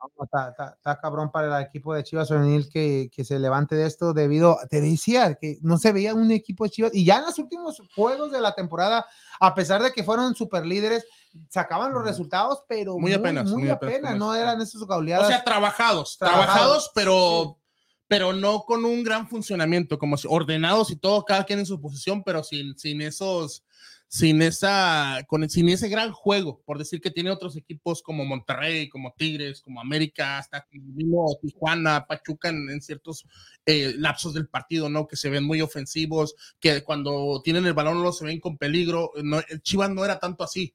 No, 0.00 0.24
Está, 0.24 0.50
está- 0.50 0.74
está 0.76 1.00
cabrón 1.00 1.32
para 1.32 1.58
el 1.58 1.66
equipo 1.66 1.92
de 1.92 2.04
Chivas 2.04 2.28
Femenil 2.28 2.68
que, 2.72 3.10
que 3.12 3.24
se 3.24 3.36
levante 3.40 3.74
de 3.74 3.84
esto 3.84 4.12
debido, 4.12 4.56
te 4.70 4.80
decía 4.80 5.34
que 5.34 5.58
no 5.60 5.76
se 5.76 5.90
veía 5.90 6.14
un 6.14 6.30
equipo 6.30 6.62
de 6.62 6.70
Chivas 6.70 6.94
y 6.94 7.04
ya 7.04 7.18
en 7.18 7.24
los 7.24 7.36
últimos 7.40 7.82
juegos 7.96 8.30
de 8.30 8.40
la 8.40 8.54
temporada, 8.54 9.06
a 9.40 9.54
pesar 9.56 9.82
de 9.82 9.90
que 9.90 10.04
fueron 10.04 10.36
super 10.36 10.64
líderes, 10.64 11.04
sacaban 11.48 11.92
los 11.92 12.04
resultados, 12.04 12.62
pero 12.68 12.98
Muy 12.98 13.12
apenas, 13.12 13.50
muy, 13.50 13.62
muy 13.62 13.70
apenas, 13.70 13.96
apenas. 13.98 14.18
no 14.18 14.34
eran 14.34 14.60
esos 14.60 14.82
O 14.82 14.86
goleadas. 14.86 15.28
sea, 15.28 15.44
trabajados, 15.44 16.16
Trabajados, 16.18 16.46
trabajados, 16.46 16.90
pero, 16.94 17.58
pero 18.06 18.32
no 18.32 18.60
con 18.62 18.84
un 18.84 19.02
gran 19.04 19.28
funcionamiento, 19.28 19.98
como 19.98 20.16
si- 20.16 20.28
ordenados 20.30 20.90
y 20.90 20.96
todo, 20.96 21.24
cada 21.24 21.44
quien 21.44 21.58
en 21.60 21.66
su 21.66 21.80
posición, 21.80 22.22
pero 22.24 22.42
sin, 22.42 22.76
sin 22.78 23.00
esos, 23.02 23.64
sin 24.10 24.40
esa, 24.40 25.22
con, 25.26 25.46
sin 25.50 25.68
ese 25.68 25.90
gran 25.90 26.12
juego, 26.12 26.62
por 26.64 26.78
decir 26.78 26.98
que 27.02 27.10
tiene 27.10 27.30
otros 27.30 27.54
equipos 27.58 28.00
como 28.00 28.24
Monterrey, 28.24 28.88
como 28.88 29.12
Tigres, 29.14 29.60
como 29.60 29.82
América, 29.82 30.38
hasta 30.38 30.66
mismo 30.70 31.26
Tijuana, 31.42 32.06
Pachuca 32.06 32.48
en, 32.48 32.70
en 32.70 32.80
ciertos 32.80 33.26
eh, 33.66 33.92
lapsos 33.98 34.32
del 34.32 34.48
partido, 34.48 34.88
¿no? 34.88 35.06
Que 35.06 35.16
se 35.16 35.28
ven 35.28 35.44
muy 35.44 35.60
ofensivos, 35.60 36.34
que 36.58 36.82
cuando 36.84 37.42
tienen 37.44 37.66
el 37.66 37.74
balón 37.74 38.02
no 38.02 38.10
se 38.12 38.24
ven 38.24 38.40
con 38.40 38.56
peligro. 38.56 39.10
No, 39.22 39.40
el 39.46 39.60
Chivas 39.60 39.90
no 39.90 40.02
era 40.06 40.18
tanto 40.18 40.42
así, 40.42 40.74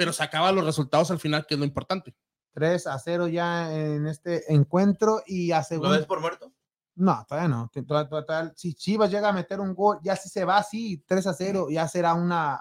pero 0.00 0.14
sacaba 0.14 0.50
los 0.50 0.64
resultados 0.64 1.10
al 1.10 1.18
final, 1.18 1.44
que 1.46 1.52
es 1.56 1.58
lo 1.60 1.66
importante. 1.66 2.14
3 2.54 2.86
a 2.86 2.98
0 2.98 3.28
ya 3.28 3.70
en 3.70 4.06
este 4.06 4.50
encuentro 4.50 5.22
y 5.26 5.52
a 5.52 5.58
¿Lo 5.58 5.64
segundo. 5.64 5.90
ves 5.90 6.06
por 6.06 6.22
muerto? 6.22 6.50
No, 6.94 7.22
todavía 7.28 7.48
no. 7.50 7.70
Todavía- 7.70 8.08
todavía- 8.08 8.26
todavía- 8.26 8.52
si 8.56 8.72
Chivas 8.72 9.10
llega 9.10 9.28
a 9.28 9.32
meter 9.34 9.60
un 9.60 9.74
gol, 9.74 9.98
ya 10.02 10.16
si 10.16 10.30
se 10.30 10.46
va 10.46 10.56
así, 10.56 11.04
3 11.06 11.26
a 11.26 11.34
0, 11.34 11.66
ya 11.70 11.86
será 11.86 12.14
una 12.14 12.58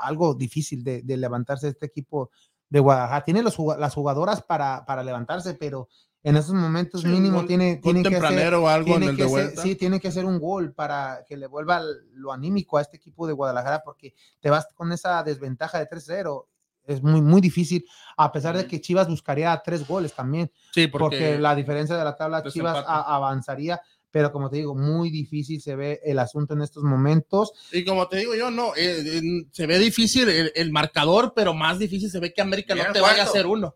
algo 0.00 0.32
difícil 0.34 0.82
de, 0.82 1.02
de 1.02 1.16
levantarse 1.18 1.68
este 1.68 1.84
equipo 1.84 2.30
de 2.70 2.80
Guadalajara. 2.80 3.22
Tiene 3.26 3.42
los, 3.42 3.54
las 3.78 3.94
jugadoras 3.94 4.42
para, 4.42 4.86
para 4.86 5.04
levantarse, 5.04 5.52
pero 5.54 5.88
en 6.22 6.36
esos 6.36 6.54
momentos 6.54 7.02
Sí, 7.02 7.08
mínimo 7.08 7.40
gol- 7.40 7.46
tiene, 7.48 7.74
Gol 7.74 7.82
tienen 7.82 8.02
que 8.04 8.08
ser, 8.08 8.18
tempranero 8.20 8.62
o 8.64 8.68
algo 8.68 8.94
en 8.94 9.00
tiene 9.00 9.10
el 9.10 9.16
que 9.18 9.22
de 9.24 9.28
ser- 9.28 9.44
vuelta. 9.44 9.62
sí, 9.62 9.74
tiene 9.76 10.00
que 10.00 10.10
ser 10.10 10.24
un 10.24 10.38
gol 10.40 10.72
para 10.72 11.22
que 11.28 11.36
le 11.36 11.46
vuelva 11.48 11.82
lo 12.14 12.32
anímico 12.32 12.78
a 12.78 12.80
este 12.82 12.96
equipo 12.96 13.26
de 13.26 13.34
Guadalajara, 13.34 13.82
porque 13.84 14.14
te 14.40 14.48
vas 14.48 14.66
con 14.74 14.90
esa 14.90 15.22
desventaja 15.22 15.78
de 15.78 15.86
3-0. 15.86 16.46
Es 16.88 17.02
muy, 17.02 17.20
muy 17.20 17.40
difícil, 17.40 17.84
a 18.16 18.32
pesar 18.32 18.56
de 18.56 18.66
que 18.66 18.80
Chivas 18.80 19.06
buscaría 19.08 19.60
tres 19.64 19.86
goles 19.86 20.14
también 20.14 20.50
Sí, 20.72 20.86
porque, 20.88 21.16
porque, 21.18 21.38
la 21.38 21.54
diferencia 21.54 21.96
de 21.96 22.02
la 22.04 22.16
tabla 22.16 22.42
Chivas 22.44 22.76
a- 22.88 23.14
avanzaría, 23.14 23.80
pero 24.10 24.32
como 24.32 24.48
te 24.48 24.56
digo, 24.56 24.74
muy 24.74 25.10
difícil 25.10 25.60
se 25.60 25.76
ve 25.76 26.00
el 26.02 26.18
asunto 26.18 26.54
en 26.54 26.62
estos 26.62 26.82
momentos. 26.82 27.52
y 27.72 27.84
como 27.84 28.08
te 28.08 28.16
digo 28.16 28.34
yo, 28.34 28.50
no, 28.50 28.74
eh, 28.74 29.02
eh, 29.18 29.46
se 29.52 29.66
ve 29.66 29.78
difícil 29.78 30.28
el, 30.30 30.50
el 30.54 30.72
marcador, 30.72 31.34
pero 31.36 31.52
más 31.52 31.78
difícil 31.78 32.10
se 32.10 32.18
ve 32.18 32.32
que 32.32 32.40
América 32.40 32.74
Mira 32.74 32.88
no 32.88 32.92
te 32.94 33.00
vaya 33.00 33.22
a 33.22 33.26
hacer 33.26 33.46
uno. 33.46 33.74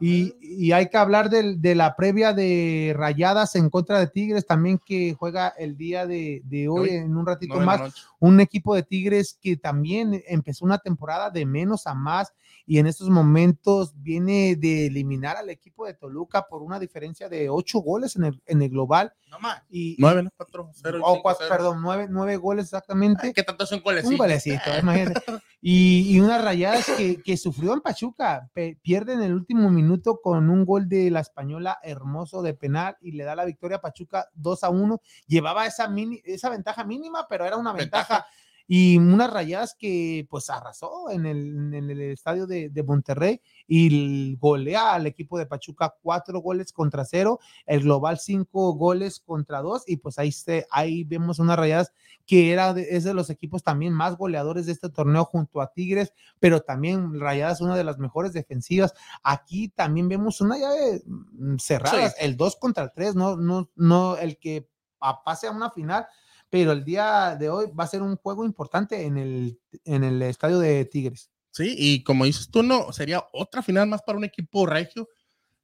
Y, 0.00 0.34
y 0.40 0.72
hay 0.72 0.88
que 0.88 0.96
hablar 0.96 1.30
del- 1.30 1.60
de, 1.60 1.74
la 1.74 1.94
previa 1.94 2.32
de 2.32 2.92
Rayadas 2.96 3.54
en 3.54 3.70
contra 3.70 4.00
de 4.00 4.08
Tigres 4.08 4.44
también 4.46 4.78
que 4.84 5.14
juega 5.14 5.48
el 5.56 5.76
día 5.76 6.04
de, 6.06 6.42
de 6.44 6.68
hoy 6.68 6.90
Hoy, 6.90 6.96
en 6.96 7.16
un 7.16 7.24
ratito 7.26 7.58
de 7.60 7.64
más. 7.66 7.80
Un 8.18 8.40
equipo 8.40 8.74
de 8.74 8.82
Tigres 8.82 9.38
que 9.40 9.56
también 9.56 10.20
empezó 10.26 10.64
una 10.64 10.78
temporada 10.78 11.30
de 11.30 11.46
menos 11.46 11.86
a 11.86 11.94
más 11.94 12.32
y 12.66 12.78
en 12.78 12.86
estos 12.86 13.08
momentos 13.10 13.92
viene 13.96 14.56
de 14.56 14.86
eliminar 14.86 15.36
al 15.36 15.50
equipo 15.50 15.86
de 15.86 15.94
Toluca 15.94 16.46
por 16.48 16.62
una 16.62 16.78
diferencia 16.78 17.28
de 17.28 17.48
ocho 17.50 17.80
goles 17.80 18.16
en 18.16 18.24
el, 18.24 18.42
en 18.46 18.62
el 18.62 18.70
global. 18.70 19.12
No 19.30 19.38
más. 19.38 19.62
Y, 19.68 19.96
Nueve, 19.98 20.22
¿no? 20.22 20.30
Cuatro, 20.36 20.70
cero, 20.72 21.00
oh, 21.02 21.10
cinco, 21.12 21.22
cuatro, 21.22 21.46
cero. 21.46 21.56
perdón, 21.56 21.82
nueve, 21.82 22.06
nueve 22.08 22.36
goles 22.36 22.66
exactamente. 22.66 23.26
Ay, 23.28 23.32
¿Qué 23.32 23.42
tanto 23.42 23.66
son 23.66 23.80
goles? 23.82 24.04
Un 24.04 24.16
golecito, 24.16 24.62
imagínate. 24.80 25.20
Y, 25.60 26.14
y 26.14 26.20
unas 26.20 26.42
rayadas 26.44 26.86
que, 26.96 27.20
que 27.22 27.36
sufrió 27.36 27.74
en 27.74 27.80
Pachuca. 27.80 28.48
Pe- 28.54 28.78
pierde 28.82 29.14
en 29.14 29.22
el 29.22 29.34
último 29.34 29.70
minuto 29.70 30.20
con 30.22 30.48
un 30.50 30.64
gol 30.64 30.88
de 30.88 31.10
la 31.10 31.20
española 31.20 31.78
hermoso 31.82 32.42
de 32.42 32.54
penal 32.54 32.96
y 33.00 33.12
le 33.12 33.24
da 33.24 33.34
la 33.34 33.44
victoria 33.44 33.78
a 33.78 33.80
Pachuca 33.80 34.28
2 34.34 34.64
a 34.64 34.70
1. 34.70 35.00
Llevaba 35.26 35.66
esa, 35.66 35.88
mini, 35.88 36.20
esa 36.24 36.48
ventaja 36.50 36.84
mínima, 36.84 37.26
pero 37.28 37.44
era 37.44 37.56
una 37.56 37.72
ventaja. 37.72 38.14
Ventaja. 38.14 38.26
Y 38.66 38.96
unas 38.96 39.30
rayadas 39.30 39.76
que 39.78 40.26
pues 40.30 40.48
arrasó 40.48 41.10
en 41.10 41.26
el, 41.26 41.74
en 41.74 41.90
el 41.90 42.00
estadio 42.00 42.46
de, 42.46 42.70
de 42.70 42.82
Monterrey 42.82 43.40
y 43.66 44.36
golea 44.36 44.94
al 44.94 45.06
equipo 45.06 45.38
de 45.38 45.46
Pachuca 45.46 45.94
cuatro 46.02 46.40
goles 46.40 46.72
contra 46.72 47.04
cero, 47.04 47.40
el 47.66 47.80
global 47.82 48.18
cinco 48.18 48.72
goles 48.74 49.20
contra 49.20 49.60
dos 49.60 49.84
y 49.86 49.98
pues 49.98 50.18
ahí, 50.18 50.32
se, 50.32 50.66
ahí 50.70 51.04
vemos 51.04 51.38
unas 51.38 51.58
rayadas 51.58 51.92
que 52.26 52.52
era 52.52 52.72
de, 52.72 52.86
es 52.96 53.04
de 53.04 53.12
los 53.12 53.28
equipos 53.28 53.62
también 53.62 53.92
más 53.92 54.16
goleadores 54.16 54.64
de 54.66 54.72
este 54.72 54.88
torneo 54.88 55.26
junto 55.26 55.60
a 55.60 55.70
Tigres, 55.72 56.14
pero 56.40 56.62
también 56.62 57.20
Rayadas 57.20 57.60
una 57.60 57.76
de 57.76 57.84
las 57.84 57.98
mejores 57.98 58.32
defensivas. 58.32 58.94
Aquí 59.22 59.68
también 59.68 60.08
vemos 60.08 60.40
una 60.40 60.56
llave 60.56 61.02
mm, 61.06 61.56
cerrada, 61.58 62.08
Sí. 62.08 62.14
el 62.20 62.36
2 62.38 62.56
contra 62.56 62.84
el 62.84 62.92
3, 62.94 63.14
no, 63.14 63.36
no, 63.36 63.68
no 63.76 64.16
el 64.16 64.38
que 64.38 64.66
pa- 64.98 65.22
pase 65.22 65.48
a 65.48 65.50
una 65.50 65.70
final, 65.70 66.06
pero 66.54 66.70
el 66.70 66.84
día 66.84 67.34
de 67.36 67.50
hoy 67.50 67.66
va 67.76 67.82
a 67.82 67.88
ser 67.88 68.00
un 68.00 68.14
juego 68.14 68.44
importante 68.44 69.02
en 69.02 69.18
el, 69.18 69.58
en 69.84 70.04
el 70.04 70.22
estadio 70.22 70.60
de 70.60 70.84
Tigres. 70.84 71.32
Sí, 71.50 71.74
y 71.76 72.04
como 72.04 72.26
dices 72.26 72.48
tú, 72.48 72.62
no, 72.62 72.92
sería 72.92 73.24
otra 73.32 73.60
final 73.60 73.88
más 73.88 74.02
para 74.02 74.18
un 74.18 74.24
equipo 74.24 74.64
regio, 74.64 75.08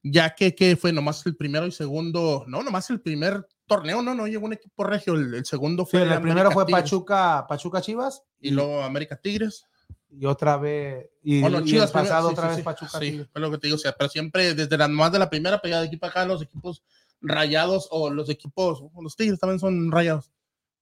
ya 0.02 0.34
que, 0.34 0.52
que 0.52 0.74
fue 0.74 0.92
nomás 0.92 1.24
el 1.26 1.36
primero 1.36 1.64
y 1.64 1.70
segundo, 1.70 2.42
no, 2.48 2.64
nomás 2.64 2.90
el 2.90 3.00
primer 3.00 3.46
torneo, 3.68 4.02
no, 4.02 4.16
no 4.16 4.26
llegó 4.26 4.46
un 4.46 4.54
equipo 4.54 4.82
regio, 4.82 5.14
el, 5.14 5.32
el 5.32 5.44
segundo 5.46 5.84
Sí, 5.84 5.92
fue 5.92 6.02
el 6.02 6.08
América 6.08 6.22
primero 6.22 6.50
fue 6.50 6.66
Tigres, 6.66 6.82
Pachuca, 6.82 7.46
Pachuca 7.48 7.80
Chivas 7.80 8.24
y 8.40 8.50
luego 8.50 8.82
América 8.82 9.14
Tigres. 9.14 9.66
y 10.08 10.26
otra 10.26 10.56
vez, 10.56 11.08
y, 11.22 11.40
Bueno, 11.40 11.60
y 11.60 11.66
Chivas 11.66 11.90
el 11.90 11.92
pasado 11.92 12.30
sí, 12.30 12.32
otra 12.32 12.46
sí, 12.46 12.48
vez 12.48 12.56
sí, 12.56 12.62
Pachuca 12.64 12.98
sí, 12.98 13.10
Tigres. 13.12 13.28
fue 13.30 13.40
lo 13.40 13.52
que 13.52 13.58
te 13.58 13.68
digo, 13.68 13.76
o 13.76 13.78
sea, 13.78 13.92
pero 13.96 14.10
siempre 14.10 14.54
desde 14.54 14.76
la 14.76 14.88
más 14.88 15.12
de 15.12 15.20
la 15.20 15.30
primera 15.30 15.60
pegada 15.60 15.84
de 15.86 15.98
para 15.98 16.10
acá, 16.10 16.26
los 16.26 16.42
equipos 16.42 16.82
rayados 17.20 17.86
o 17.92 18.10
los 18.10 18.28
equipos, 18.28 18.82
los 19.00 19.14
Tigres 19.14 19.38
también 19.38 19.60
son 19.60 19.92
rayados, 19.92 20.32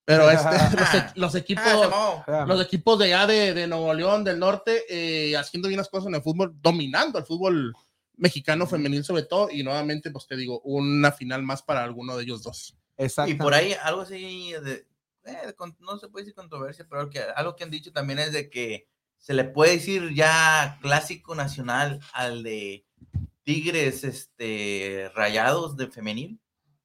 pero 0.09 0.27
este, 0.31 0.75
los, 0.75 0.93
e- 0.95 1.11
los 1.15 1.35
equipos, 1.35 1.63
Ah, 1.67 2.45
los 2.47 2.59
equipos 2.65 2.97
de 2.97 3.05
allá 3.13 3.27
de, 3.27 3.53
de 3.53 3.67
Nuevo 3.67 3.93
León, 3.93 4.23
del 4.23 4.39
norte, 4.39 4.83
eh, 4.89 5.37
haciendo 5.37 5.67
bien 5.67 5.77
las 5.77 5.87
cosas 5.89 6.07
en 6.07 6.15
el 6.15 6.23
fútbol, 6.23 6.55
dominando 6.61 7.19
el 7.19 7.25
fútbol 7.25 7.75
mexicano 8.17 8.65
femenil 8.65 9.03
sobre 9.03 9.23
todo, 9.23 9.49
y 9.51 9.61
nuevamente, 9.61 10.09
pues 10.09 10.25
te 10.25 10.35
digo, 10.35 10.61
una 10.61 11.11
final 11.11 11.43
más 11.43 11.61
para 11.61 11.83
alguno 11.83 12.17
de 12.17 12.23
ellos 12.23 12.41
dos. 12.41 12.75
Y 12.97 13.03
Exactamente. 13.03 13.43
por 13.43 13.53
ahí 13.53 13.73
algo 13.83 14.01
así, 14.01 14.51
de, 14.63 14.85
eh, 15.25 15.53
con- 15.55 15.77
no 15.79 15.97
se 15.99 16.07
puede 16.07 16.25
decir 16.25 16.33
controversia, 16.35 16.87
pero 16.89 17.07
que, 17.09 17.19
algo 17.35 17.55
que 17.55 17.63
han 17.63 17.69
dicho 17.71 17.91
también 17.93 18.17
es 18.17 18.33
de 18.33 18.49
que 18.49 18.87
se 19.19 19.33
le 19.35 19.43
puede 19.43 19.73
decir 19.73 20.13
ya 20.15 20.79
clásico 20.81 21.35
nacional 21.35 21.99
al 22.13 22.41
de 22.41 22.83
Tigres 23.43 24.03
este, 24.03 25.11
rayados 25.15 25.77
de 25.77 25.87
femenil, 25.87 26.39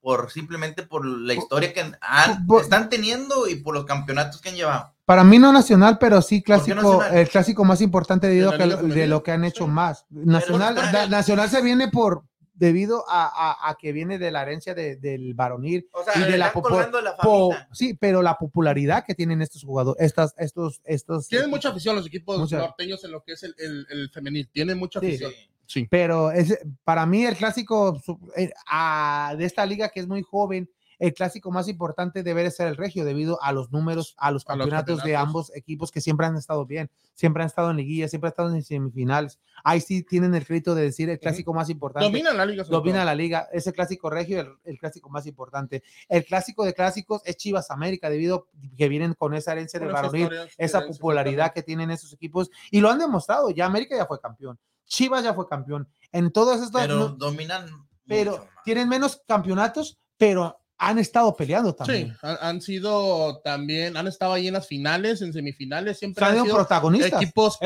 por 0.04 0.30
simplemente 0.30 0.82
por 0.82 1.06
la 1.06 1.32
historia 1.32 1.72
que 1.72 1.80
han- 2.02 2.46
por- 2.46 2.60
están 2.62 2.90
teniendo 2.90 3.48
y 3.48 3.54
por 3.56 3.72
los 3.74 3.86
campeonatos 3.86 4.38
que 4.38 4.50
han 4.50 4.54
llevado. 4.54 4.92
Para 5.06 5.24
mí 5.24 5.38
no 5.38 5.50
nacional, 5.50 5.96
pero 5.98 6.20
sí 6.20 6.42
¿Por 6.42 6.62
qué 6.62 6.62
clásico, 6.72 7.02
el 7.04 7.26
clásico 7.30 7.64
más 7.64 7.80
importante 7.80 8.26
debido 8.26 8.50
¿De 8.50 8.56
a 8.56 8.58
que- 8.58 8.76
de 8.88 9.06
lo 9.06 9.22
que 9.22 9.32
han 9.32 9.44
hecho 9.46 9.64
Sí. 9.64 9.70
más. 9.70 10.04
Nacional, 10.10 10.74
da- 10.74 11.08
nacional 11.08 11.48
se 11.48 11.62
viene 11.62 11.88
por 11.88 12.22
debido 12.52 13.04
a, 13.08 13.24
a- 13.24 13.70
a 13.70 13.74
que 13.76 13.92
viene 13.92 14.18
de 14.18 14.30
la 14.30 14.42
herencia 14.42 14.74
de- 14.74 14.96
del 14.96 15.32
varonil. 15.32 15.88
O 15.92 16.04
sea, 16.04 16.12
Y 16.16 16.30
de 16.30 16.36
la 16.36 16.46
la 16.46 17.16
Po- 17.16 17.56
sí, 17.72 17.94
pero 17.94 18.20
la 18.20 18.36
popularidad 18.36 19.04
que 19.06 19.14
tienen 19.14 19.40
estos 19.40 19.64
jugadores, 19.64 20.02
estas, 20.04 20.34
estos, 20.36 20.82
estos. 20.84 21.28
Tienen 21.28 21.48
mucha 21.48 21.70
afición 21.70 21.96
los 21.96 22.06
equipos 22.06 22.38
Mucha. 22.38 22.58
norteños 22.58 23.02
en 23.04 23.10
lo 23.12 23.24
que 23.24 23.32
es 23.32 23.42
el, 23.42 23.54
el, 23.58 23.86
el 23.90 24.10
femenil. 24.10 24.48
Tienen 24.52 24.78
mucha 24.78 25.00
Sí. 25.00 25.06
afición. 25.06 25.32
Sí. 25.32 25.50
Sí. 25.66 25.86
Pero 25.90 26.30
es, 26.30 26.58
para 26.84 27.06
mí 27.06 27.24
el 27.24 27.36
clásico 27.36 28.00
eh, 28.36 28.50
a- 28.70 29.34
de 29.36 29.44
esta 29.44 29.64
liga 29.66 29.88
que 29.88 30.00
es 30.00 30.06
muy 30.06 30.22
joven, 30.22 30.70
el 31.00 31.12
clásico 31.12 31.50
más 31.50 31.66
importante 31.66 32.22
debe 32.22 32.44
de 32.44 32.52
ser 32.52 32.68
el 32.68 32.76
regio 32.76 33.04
debido 33.04 33.42
a 33.42 33.50
los 33.52 33.72
números, 33.72 34.14
a 34.16 34.30
los 34.30 34.44
A 34.46 34.54
los 34.54 34.58
campeonatos 34.60 34.96
de 34.98 35.00
campeonatos. 35.02 35.26
ambos 35.28 35.56
equipos 35.56 35.90
que 35.90 36.00
siempre 36.00 36.24
han 36.24 36.36
estado 36.36 36.64
bien, 36.66 36.88
siempre 37.14 37.42
han 37.42 37.48
estado 37.48 37.72
en 37.72 37.78
liguilla, 37.78 38.06
siempre 38.08 38.28
han 38.28 38.30
estado 38.32 38.54
en 38.54 38.62
semifinales. 38.62 39.40
Ahí 39.64 39.80
sí 39.80 40.04
tienen 40.04 40.34
el 40.36 40.46
crédito 40.46 40.72
de 40.74 40.82
decir 40.84 41.10
el 41.10 41.18
clásico 41.18 41.52
más 41.52 41.68
importante. 41.68 42.06
Dominan 42.06 42.36
la 42.36 42.46
liga. 42.46 42.62
Domina 42.62 42.98
todo. 42.98 43.06
la 43.06 43.14
liga, 43.16 43.48
es 43.52 43.66
el 43.66 43.72
clásico 43.72 44.08
regio, 44.08 44.40
el, 44.40 44.48
el 44.64 44.78
clásico 44.78 45.10
más 45.10 45.26
importante. 45.26 45.82
El 46.08 46.24
clásico 46.24 46.64
de 46.64 46.74
clásicos 46.74 47.22
es 47.24 47.36
Chivas 47.38 47.72
América, 47.72 48.08
debido 48.08 48.46
que 48.78 48.88
vienen 48.88 49.14
con 49.14 49.34
esa 49.34 49.50
herencia 49.52 49.80
de 49.80 49.86
Con 49.86 49.94
varonil, 49.94 50.30
esa 50.56 50.86
popularidad 50.86 51.52
que 51.52 51.64
tienen 51.64 51.90
esos 51.90 52.12
equipos 52.12 52.50
y 52.70 52.80
lo 52.80 52.88
han 52.88 53.00
demostrado. 53.00 53.50
Ya 53.50 53.66
América 53.66 53.96
ya 53.96 54.06
fue 54.06 54.20
campeón, 54.20 54.58
Chivas 54.86 55.24
ya 55.24 55.34
fue 55.34 55.48
campeón. 55.48 55.88
En 56.12 56.30
todas 56.32 56.62
estas, 56.62 56.82
Pero 56.82 56.96
no- 56.96 57.08
dominan. 57.08 57.66
pero 58.06 58.32
mucho 58.32 58.48
tienen 58.64 58.88
menos 58.88 59.20
campeonatos, 59.26 59.98
pero 60.16 60.58
han 60.76 60.98
estado 60.98 61.34
peleando 61.36 61.70
Sí, 61.70 61.76
también. 61.78 62.16
han, 62.22 62.36
han 62.40 62.60
sido 62.60 63.40
también, 63.42 63.96
han 63.96 64.06
estado 64.08 64.32
ahí 64.34 64.48
en 64.48 64.54
las 64.54 64.66
finales, 64.66 65.22
en 65.22 65.32
semifinales, 65.32 65.98
siempre 65.98 66.24
han 66.24 66.38
han 66.38 66.44
sido 66.44 66.56
protagonistas. 66.56 67.22
equipos 67.22 67.58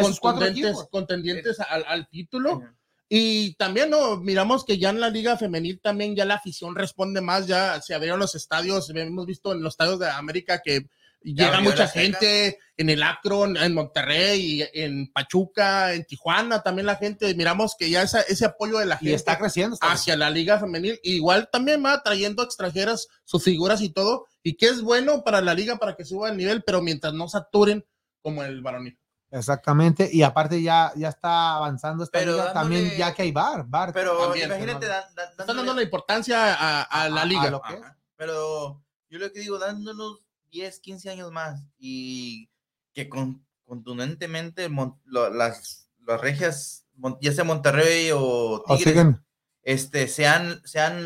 contendientes 0.91 1.61
al, 1.61 1.85
al 1.87 2.09
título. 2.09 2.61
Sí. 2.61 2.67
Y 3.11 3.55
también 3.55 3.89
no, 3.89 4.19
miramos 4.19 4.65
que 4.67 4.77
ya 4.79 4.91
en 4.91 5.01
la 5.01 5.09
liga 5.09 5.37
femenil 5.39 5.81
también 5.81 6.15
ya 6.15 6.27
la 6.27 6.35
afición 6.35 6.75
responde 6.75 7.23
más, 7.23 7.47
ya 7.47 7.81
se 7.81 7.95
abrieron 7.95 8.21
los 8.21 8.35
estadios, 8.35 8.91
hemos 8.91 9.25
visto 9.25 9.53
en 9.53 9.63
los 9.63 9.73
estadios 9.75 9.99
de 9.99 10.11
América 10.11 10.61
que 10.63 10.89
llega 11.23 11.61
mucha 11.61 11.89
gente 11.89 12.59
en 12.77 12.91
el 12.91 13.03
Akron, 13.03 13.57
en 13.57 13.75
Monterrey, 13.75 14.65
en 14.73 15.11
Pachuca, 15.13 15.93
en 15.95 16.05
Tijuana, 16.05 16.63
también 16.63 16.87
la 16.87 16.95
gente, 16.97 17.35
miramos 17.35 17.75
que 17.77 17.91
ya 17.91 18.03
esa- 18.03 18.21
ese 18.23 18.45
apoyo 18.45 18.79
de 18.79 18.87
la 18.87 18.95
Y 18.97 18.99
gente 18.99 19.15
está 19.15 19.37
creciendo. 19.39 19.75
está 19.75 19.91
hacia 19.93 20.17
la 20.17 20.31
liga 20.31 20.59
femenil, 20.61 20.99
igual 21.03 21.49
también 21.53 21.85
va 21.85 22.03
trayendo 22.03 22.43
extranjeras 22.45 23.09
sus 23.25 23.43
figuras 23.43 23.81
y 23.83 23.89
todo, 23.91 24.27
y 24.45 24.57
que 24.57 24.67
es 24.67 24.81
bueno 24.81 25.25
para 25.25 25.41
la 25.41 25.55
liga 25.55 25.77
para 25.77 25.97
que 25.97 26.05
suba 26.05 26.29
el 26.31 26.37
nivel, 26.37 26.63
pero 26.63 26.81
mientras 26.81 27.13
no 27.15 27.29
saturen 27.29 27.85
como 28.23 28.45
el 28.45 28.63
varonil. 28.63 28.99
Exactamente, 29.31 30.09
y 30.11 30.23
aparte 30.23 30.63
ya, 30.63 30.91
ya 30.97 31.09
está 31.09 31.57
avanzando 31.57 32.05
esta 32.05 32.19
Pero 32.19 32.33
liga 32.33 32.45
dándole- 32.47 32.55
también, 32.79 32.97
ya 32.99 33.13
que 33.15 33.23
hay 33.23 33.33
bar, 33.33 33.65
bar. 33.67 33.93
Pero 33.93 34.17
También, 34.25 34.47
imagínate, 34.49 34.87
dándole- 34.87 35.45
dando 35.47 35.75
la 35.75 35.83
importancia 35.83 36.55
a, 36.55 36.83
a 36.83 37.09
la 37.11 37.21
A- 37.21 37.23
a 37.25 37.27
liga. 37.27 37.51
lo 37.51 37.61
que 37.61 37.75
es. 37.75 37.81
Ajá. 37.81 37.99
Pero 38.17 38.83
yo 39.11 39.19
lo 39.19 39.31
que 39.33 39.41
digo, 39.41 39.59
dándonos 39.59 40.21
10, 40.51 40.81
15 40.81 41.11
años 41.11 41.31
más 41.33 41.63
y 41.79 42.49
que 42.95 43.09
con, 43.09 43.47
contundentemente 43.65 44.69
mon- 44.69 45.01
lo- 45.05 45.31
las, 45.31 45.89
las 46.07 46.21
regias, 46.21 46.87
mon- 46.97 47.19
ya 47.21 47.33
sea 47.33 47.45
Monterrey 47.45 48.11
o 48.13 48.21
O 48.21 48.77
Tigres, 48.77 48.95
siguen- 48.95 49.25
este, 49.63 50.09
sean, 50.09 50.61
sean, 50.65 50.99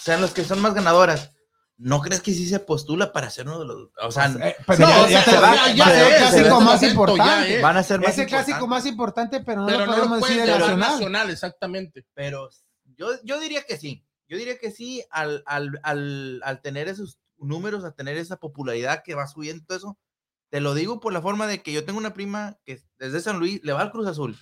sean 0.00 0.20
los 0.20 0.32
que 0.32 0.44
son 0.44 0.60
más 0.60 0.74
ganadoras. 0.74 1.32
¿No 1.78 2.00
crees 2.00 2.22
que 2.22 2.32
sí 2.32 2.48
se 2.48 2.60
postula 2.60 3.12
para 3.12 3.28
ser 3.28 3.48
uno 3.48 3.58
de 3.58 3.64
los... 3.66 3.88
O 4.02 4.12
sea, 4.12 4.26
Eh, 4.40 4.54
pero 4.66 4.78
No, 4.80 4.88
ya, 4.88 5.02
o 5.02 5.08
ya 5.08 5.22
sea, 5.24 5.32
se 5.34 5.40
va, 5.40 5.54
ya- 5.54 5.62
va 5.62 5.74
ya 5.74 5.86
a 5.86 5.90
ser 5.90 6.06
el 6.12 6.16
clásico 6.18 6.60
más 6.60 6.64
momento 6.64 6.84
ya 6.86 6.90
importante. 6.90 7.56
es. 7.56 7.62
van 7.62 7.76
a 7.76 7.82
ser 7.82 8.00
más 8.00 8.08
Es 8.10 8.18
el 8.18 8.26
clásico 8.26 8.66
más 8.68 8.86
importante, 8.86 9.40
pero 9.40 9.60
no 9.62 9.66
pero 9.66 9.78
lo 9.80 9.86
no 9.86 9.92
podemos 9.92 10.08
lo 10.20 10.26
decir 10.26 10.36
puedes 10.36 10.46
de 10.46 10.52
llamar 10.52 10.60
nacional. 10.78 10.92
nacional, 10.92 11.30
exactamente. 11.30 12.06
pero 12.14 12.50
yo, 12.96 13.08
yo 13.24 13.40
diría 13.40 13.62
que 13.64 13.76
sí. 13.78 14.04
Yo 14.28 14.38
diría 14.38 14.58
que 14.58 14.70
sí, 14.70 15.02
al, 15.10 15.42
al, 15.44 15.78
al, 15.82 16.40
al 16.44 16.60
tener 16.62 16.88
esos 16.88 17.18
números, 17.42 17.84
a 17.84 17.92
tener 17.94 18.16
esa 18.16 18.36
popularidad 18.38 19.02
que 19.04 19.14
va 19.14 19.26
subiendo 19.26 19.64
todo 19.66 19.78
eso. 19.78 19.98
Te 20.50 20.60
lo 20.60 20.74
digo 20.74 21.00
por 21.00 21.12
la 21.12 21.22
forma 21.22 21.46
de 21.46 21.62
que 21.62 21.72
yo 21.72 21.84
tengo 21.84 21.98
una 21.98 22.12
prima 22.14 22.58
que 22.64 22.82
desde 22.98 23.20
San 23.20 23.38
Luis 23.38 23.60
le 23.64 23.72
va 23.72 23.80
al 23.80 23.90
Cruz 23.90 24.06
Azul 24.06 24.36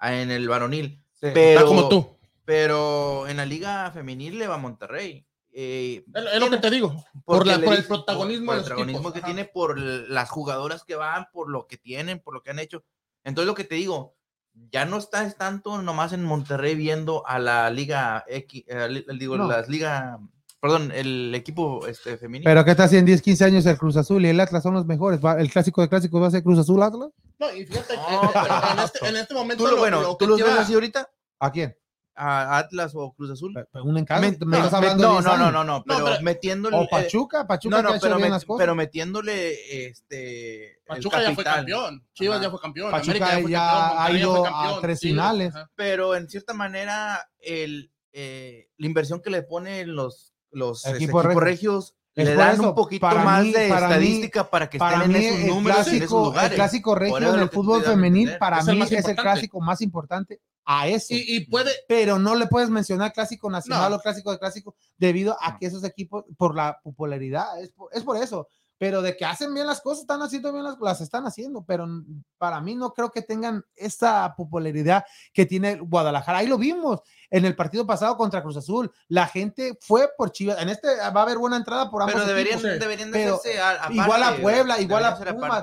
en 0.00 0.30
el 0.30 0.48
varonil, 0.48 1.02
Sí. 1.12 1.28
pero, 1.34 1.50
Está 1.60 1.64
como 1.66 1.88
tú. 1.88 2.16
pero 2.44 3.26
en 3.28 3.36
la 3.36 3.46
liga 3.46 3.90
femenil 3.92 4.38
le 4.38 4.46
va 4.48 4.54
a 4.56 4.58
Monterrey. 4.58 5.26
Eh, 5.54 6.04
Es, 6.14 6.24
es 6.34 6.40
lo 6.40 6.48
que 6.50 6.56
te 6.58 6.70
digo. 6.70 7.04
Por, 7.24 7.46
la, 7.46 7.60
por 7.60 7.74
el 7.74 7.84
protagonismo 7.84 8.46
por 8.46 8.54
de 8.56 8.60
el 8.60 8.66
protagonismo 8.66 9.12
que 9.12 9.18
Ajá. 9.18 9.26
tiene, 9.26 9.44
por 9.44 9.78
las 9.78 10.30
jugadoras 10.30 10.82
que 10.84 10.94
van, 10.96 11.26
por 11.32 11.50
lo 11.50 11.66
que 11.66 11.76
tienen, 11.76 12.20
por 12.20 12.34
lo 12.34 12.42
que 12.42 12.50
han 12.50 12.58
hecho. 12.58 12.84
Entonces 13.24 13.46
lo 13.46 13.54
que 13.54 13.64
te 13.64 13.74
digo, 13.76 14.16
ya 14.54 14.84
no 14.84 14.96
estás 14.98 15.36
tanto 15.36 15.80
nomás 15.82 16.12
en 16.12 16.24
Monterrey 16.24 16.74
viendo 16.74 17.26
a 17.26 17.38
la 17.38 17.70
liga 17.70 18.24
X, 18.28 18.64
eh, 18.66 19.04
digo, 19.18 19.36
No. 19.36 19.46
las 19.46 19.68
liga, 19.68 20.18
perdón, 20.62 20.92
el 20.94 21.34
equipo 21.34 21.86
este 21.88 22.16
femenino. 22.16 22.48
Pero 22.48 22.64
¿qué 22.64 22.70
está 22.70 22.84
haciendo 22.84 23.00
en 23.00 23.06
10, 23.06 23.22
15 23.22 23.44
años 23.44 23.66
el 23.66 23.76
Cruz 23.76 23.96
Azul 23.96 24.24
y 24.24 24.28
el 24.28 24.38
Atlas 24.40 24.62
son 24.62 24.74
los 24.74 24.86
mejores? 24.86 25.20
El 25.38 25.50
clásico 25.50 25.82
de 25.82 25.88
clásicos 25.88 26.22
va 26.22 26.28
a 26.28 26.30
ser 26.30 26.42
Cruz 26.44 26.58
Azul 26.58 26.80
Atlas. 26.82 27.10
No, 27.40 27.52
y 27.54 27.66
fíjate, 27.66 27.96
No, 27.96 28.30
pero- 28.32 28.72
en, 28.72 28.78
este, 28.78 29.08
en 29.08 29.16
este 29.16 29.34
momento. 29.34 29.64
tú 29.64 29.70
lo, 29.70 29.76
bueno, 29.76 30.00
lo 30.00 30.16
tú 30.16 30.26
los 30.28 30.38
ves 30.38 30.46
lleva- 30.48 30.60
así 30.62 30.72
ahorita 30.74 31.10
¿A 31.40 31.50
quién? 31.50 31.76
a 32.14 32.58
Atlas 32.58 32.92
o 32.94 33.12
Cruz 33.14 33.30
Azul. 33.32 33.52
Un 33.82 33.98
en 33.98 34.04
cada. 34.04 34.20
Me- 34.20 34.28
estás 34.28 34.72
hablando 34.74 35.02
de 35.02 35.08
no, 35.08 35.12
10 35.14 35.24
no, 35.24 35.36
no, 35.38 35.50
no, 35.50 35.64
no, 35.64 35.82
pero, 35.84 36.04
pero- 36.04 36.20
metiéndole 36.22 36.76
O 36.76 36.82
eh, 36.82 36.88
Pachuca, 36.90 37.46
Pachuca 37.46 37.76
no, 37.76 37.82
que 37.82 37.86
ha 37.86 37.90
no, 37.90 37.96
hecho 37.96 38.02
pero, 38.06 38.16
bien 38.18 38.28
met- 38.28 38.32
las 38.32 38.44
cosas. 38.44 38.58
pero 38.62 38.74
metiéndole 38.76 39.86
este 39.86 40.78
Pachuca 40.86 41.22
ya 41.22 41.34
fue 41.34 41.42
campeón. 41.42 42.06
Chivas 42.12 42.36
Ajá. 42.36 42.44
ya 42.44 42.50
fue 42.50 42.60
campeón. 42.60 42.90
Pachuca 42.90 43.10
América 43.12 43.26
ya 43.26 43.32
fue 43.42 43.52
campeón, 43.52 43.98
ha 43.98 44.08
ya 44.12 44.18
ido 44.18 44.46
a 44.46 44.80
tres 44.80 45.00
finales. 45.00 45.54
ajá. 45.56 45.70
pero 45.74 46.14
en 46.14 46.28
cierta 46.28 46.52
manera 46.54 47.28
el, 47.40 47.90
eh, 48.12 48.68
la 48.76 48.86
inversión 48.86 49.20
que 49.22 49.30
le 49.30 49.42
ponen 49.42 49.94
los, 49.96 50.31
los 50.52 50.84
este, 50.86 50.96
Equipos 50.98 51.24
equipos, 51.24 51.42
regios. 51.42 51.94
Es 52.14 52.26
le 52.26 52.34
dan 52.34 52.54
eso, 52.54 52.68
un 52.68 52.74
poquito 52.74 53.00
para 53.08 53.24
más 53.24 53.42
mí- 53.42 53.52
de 53.52 53.68
para 53.70 53.88
mí- 53.88 53.94
estadística 53.94 54.50
para 54.50 54.68
que 54.68 54.78
Para 54.78 54.96
estén 54.98 55.12
mí, 55.12 55.16
en 55.16 55.24
esos 55.24 55.40
el 55.40 55.46
números, 55.46 55.78
en 55.78 55.80
esos 55.80 55.96
clásico, 55.98 56.18
el 56.18 56.24
lugares. 56.26 56.52
clásico 56.56 56.94
regio 56.94 57.34
en 57.34 57.40
el 57.40 57.48
fútbol 57.48 57.82
femenil, 57.82 58.36
para 58.38 58.58
Es 58.58 58.68
el 58.68 58.74
mí 58.76 58.82
es 58.82 58.90
el 58.90 58.96
importante. 58.98 59.22
clásico 59.22 59.60
más 59.62 59.80
importante 59.80 60.40
a 60.66 60.88
eso. 60.88 61.14
Y, 61.14 61.36
y 61.36 61.46
puede. 61.46 61.70
pero 61.88 62.18
no 62.18 62.34
le 62.34 62.46
puedes 62.48 62.68
mencionar 62.68 63.14
clásico 63.14 63.48
nacional 63.50 63.90
No. 63.92 63.96
o 63.96 64.00
clásico 64.00 64.30
de 64.30 64.38
clásico 64.38 64.74
debido 64.98 65.36
a 65.40 65.52
No. 65.52 65.58
que 65.58 65.66
esos 65.66 65.84
equipos, 65.84 66.24
por 66.36 66.54
la 66.54 66.78
popularidad, 66.84 67.58
es 67.62 67.72
por, 67.72 67.88
es 67.94 68.02
por 68.02 68.18
eso. 68.18 68.46
Pero 68.82 69.00
de 69.00 69.16
que 69.16 69.24
hacen 69.24 69.54
bien 69.54 69.68
las 69.68 69.80
cosas, 69.80 70.00
están 70.00 70.22
haciendo 70.22 70.52
bien 70.52 70.64
las 70.64 70.76
las 70.80 71.00
están 71.00 71.24
haciendo, 71.24 71.64
pero 71.64 71.86
para 72.36 72.60
mí 72.60 72.74
no 72.74 72.92
creo 72.92 73.12
que 73.12 73.22
tengan 73.22 73.64
esa 73.76 74.34
popularidad 74.36 75.04
que 75.32 75.46
tiene 75.46 75.76
Guadalajara. 75.76 76.38
Ahí 76.38 76.48
lo 76.48 76.58
vimos 76.58 76.98
en 77.30 77.44
el 77.44 77.54
partido 77.54 77.86
pasado 77.86 78.16
contra 78.16 78.42
Cruz 78.42 78.56
Azul. 78.56 78.90
La 79.06 79.28
gente 79.28 79.78
fue 79.82 80.08
por 80.18 80.32
Chivas. 80.32 80.60
En 80.60 80.68
este 80.68 80.88
va 80.96 81.06
a 81.06 81.22
haber 81.22 81.38
buena 81.38 81.58
entrada 81.58 81.88
por 81.92 82.02
ambos 82.02 82.14
pero 82.14 82.26
deberían, 82.26 82.58
equipos, 82.58 82.80
deberían 82.80 83.12
de 83.12 83.18
Pero 83.20 83.34
hacerse 83.36 83.60
a- 83.60 83.70
aparte, 83.70 83.94
igual 83.94 84.22
a 84.24 84.36
Puebla, 84.38 84.80
igual 84.80 85.04
a 85.04 85.16
Pumas. 85.32 85.62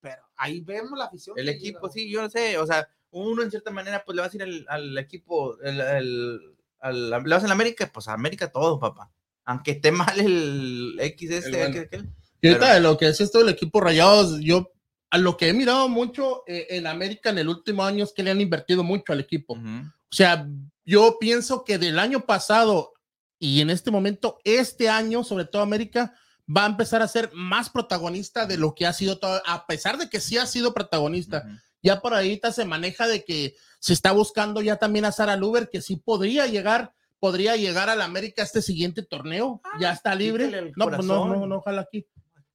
Pero 0.00 0.22
ahí 0.36 0.60
vemos 0.60 0.98
la 0.98 1.06
afición. 1.06 1.38
El 1.38 1.48
equipo, 1.48 1.80
llega. 1.88 1.92
sí, 1.94 2.10
yo 2.10 2.20
no 2.20 2.28
sé, 2.28 2.58
o 2.58 2.66
sea, 2.66 2.86
uno 3.12 3.42
en 3.42 3.50
cierta 3.50 3.70
manera, 3.70 4.02
pues 4.04 4.16
le 4.16 4.20
vas 4.20 4.34
a 4.34 4.36
ir 4.36 4.42
al, 4.42 4.66
al 4.68 4.98
equipo, 4.98 5.58
el, 5.62 5.80
el- 5.80 6.56
al- 6.80 7.08
le 7.10 7.34
vas 7.34 7.42
a 7.44 7.46
la 7.48 7.54
América, 7.54 7.90
pues 7.90 8.06
a 8.06 8.12
América 8.12 8.52
todo, 8.52 8.78
papá. 8.78 9.10
Aunque 9.46 9.70
esté 9.70 9.92
mal 9.92 10.20
el 10.20 10.98
X 11.00 11.30
este, 11.30 11.50
bueno. 11.50 11.68
aquel, 11.68 11.84
aquel. 11.84 12.14
Y 12.44 12.48
ahorita 12.48 12.66
Pero- 12.66 12.74
de 12.74 12.80
lo 12.80 12.98
que 12.98 13.08
es 13.08 13.20
esto 13.20 13.38
del 13.38 13.48
equipo 13.48 13.80
Rayados, 13.80 14.38
yo 14.40 14.70
a 15.10 15.16
lo 15.16 15.36
que 15.36 15.48
he 15.48 15.54
mirado 15.54 15.88
mucho 15.88 16.42
eh, 16.46 16.66
en 16.70 16.86
América 16.86 17.30
en 17.30 17.38
el 17.38 17.48
último 17.48 17.84
año 17.84 18.04
es 18.04 18.12
que 18.12 18.22
le 18.22 18.30
han 18.30 18.40
invertido 18.40 18.82
mucho 18.84 19.12
al 19.14 19.20
equipo. 19.20 19.54
O 19.54 20.14
sea, 20.16 20.46
yo 20.84 21.16
pienso 21.18 21.64
que 21.64 21.78
del 21.78 21.98
año 21.98 22.26
pasado 22.26 22.92
y 23.38 23.62
en 23.62 23.70
este 23.70 23.90
momento, 23.90 24.38
este 24.44 24.90
año, 24.90 25.24
sobre 25.24 25.46
todo 25.46 25.62
América, 25.62 26.12
va 26.54 26.64
a 26.64 26.68
empezar 26.68 27.00
a 27.00 27.08
ser 27.08 27.30
más 27.32 27.70
protagonista 27.70 28.44
de 28.44 28.58
lo 28.58 28.74
que 28.74 28.86
ha 28.86 28.92
sido 28.92 29.18
todo, 29.18 29.40
a 29.46 29.66
pesar 29.66 29.96
de 29.96 30.10
que 30.10 30.20
sí 30.20 30.36
ha 30.36 30.44
sido 30.44 30.74
protagonista. 30.74 31.44
Ya 31.82 32.00
por 32.02 32.12
ahorita 32.14 32.52
se 32.52 32.66
maneja 32.66 33.06
de 33.06 33.24
que 33.24 33.56
se 33.78 33.94
está 33.94 34.12
buscando 34.12 34.60
ya 34.60 34.76
también 34.76 35.06
a 35.06 35.12
Sara 35.12 35.36
Luber, 35.36 35.70
que 35.70 35.80
sí 35.80 35.96
podría 35.96 36.46
llegar, 36.46 36.92
podría 37.20 37.56
llegar 37.56 37.88
a 37.88 37.96
la 37.96 38.04
América 38.04 38.42
este 38.42 38.60
siguiente 38.60 39.02
torneo. 39.02 39.62
ya 39.80 39.92
está 39.92 40.14
libre. 40.14 40.72
No, 40.76 40.86
pues 40.86 41.06
no, 41.06 41.26
no, 41.28 41.46
no, 41.46 41.56
ojalá 41.56 41.82
aquí. 41.82 42.06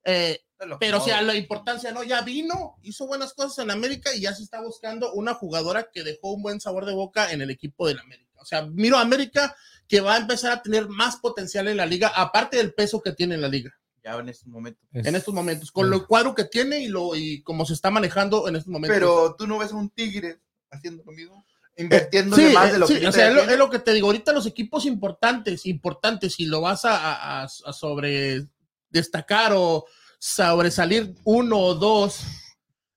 Eh, 0.10 0.40
pero 0.80 0.98
o 0.98 1.02
sea, 1.02 1.22
la 1.22 1.36
importancia, 1.36 1.92
¿no? 1.92 2.04
Ya 2.04 2.22
vino, 2.22 2.76
hizo 2.84 3.08
buenas 3.08 3.34
cosas 3.34 3.60
en 3.60 3.72
América 3.72 4.14
y 4.14 4.22
ya 4.22 4.34
se 4.34 4.44
está 4.44 4.62
buscando 4.62 5.14
una 5.14 5.34
jugadora 5.34 5.90
que 5.94 6.04
dejó 6.04 6.34
un 6.34 6.42
buen 6.42 6.60
sabor 6.60 6.86
de 6.86 6.94
boca 6.94 7.32
en 7.32 7.42
el 7.42 7.50
equipo 7.50 7.88
del 7.88 8.00
América. 8.00 8.30
O 8.42 8.46
sea, 8.46 8.66
miro 8.66 8.98
a 8.98 9.02
América 9.02 9.56
que 9.88 10.02
va 10.02 10.16
a 10.16 10.18
empezar 10.20 10.52
a 10.52 10.62
tener 10.62 10.88
más 10.90 11.18
potencial 11.18 11.68
en 11.70 11.78
la 11.78 11.86
liga, 11.86 12.10
aparte 12.16 12.58
del 12.58 12.74
peso 12.74 13.02
que 13.02 13.14
tiene 13.14 13.36
en 13.36 13.42
la 13.42 13.48
liga 13.48 13.72
ya 14.04 14.16
en 14.18 14.30
este 14.30 14.48
momento. 14.50 14.80
Es- 14.94 15.06
en 15.06 15.16
estos 15.16 15.34
momentos, 15.34 15.72
con 15.74 15.90
lo 15.90 16.08
cuadro 16.08 16.34
que 16.34 16.46
tiene 16.46 16.80
y 16.80 16.88
lo 16.88 17.16
y 17.16 17.42
cómo 17.44 17.66
se 17.66 17.74
está 17.74 17.90
manejando 17.92 18.48
en 18.48 18.56
estos 18.56 18.72
momentos. 18.72 18.96
Pero 18.98 19.36
tú 19.38 19.46
no 19.46 19.58
ves 19.60 19.72
a 19.72 19.76
un 19.76 19.90
Tigre 19.90 20.40
haciendo 20.72 21.04
lo 21.06 21.12
mismo. 21.12 21.46
invirtiéndole 21.78 22.50
Sí, 22.50 22.54
más 22.54 22.72
de 22.74 22.78
lo 22.80 22.88
sí, 22.88 23.00
que 23.00 23.08
o 23.08 23.12
sea, 23.14 23.28
es 23.30 23.34
lo, 23.34 23.40
tiene. 23.42 23.54
es 23.54 23.60
lo 23.60 23.70
que 23.70 23.80
te 23.80 23.94
digo. 23.94 24.08
Ahorita 24.08 24.34
los 24.34 24.46
equipos 24.46 24.86
importantes, 24.86 25.66
importantes, 25.66 26.34
si 26.34 26.46
lo 26.46 26.60
vas 26.62 26.84
a, 26.86 26.98
a- 26.98 27.42
a- 27.44 27.44
a 27.44 27.74
sobre 27.74 28.48
destacar 28.90 29.54
o 29.56 29.86
sobresalir 30.20 31.16
uno 31.24 31.58
o 31.58 31.74
dos 31.74 32.22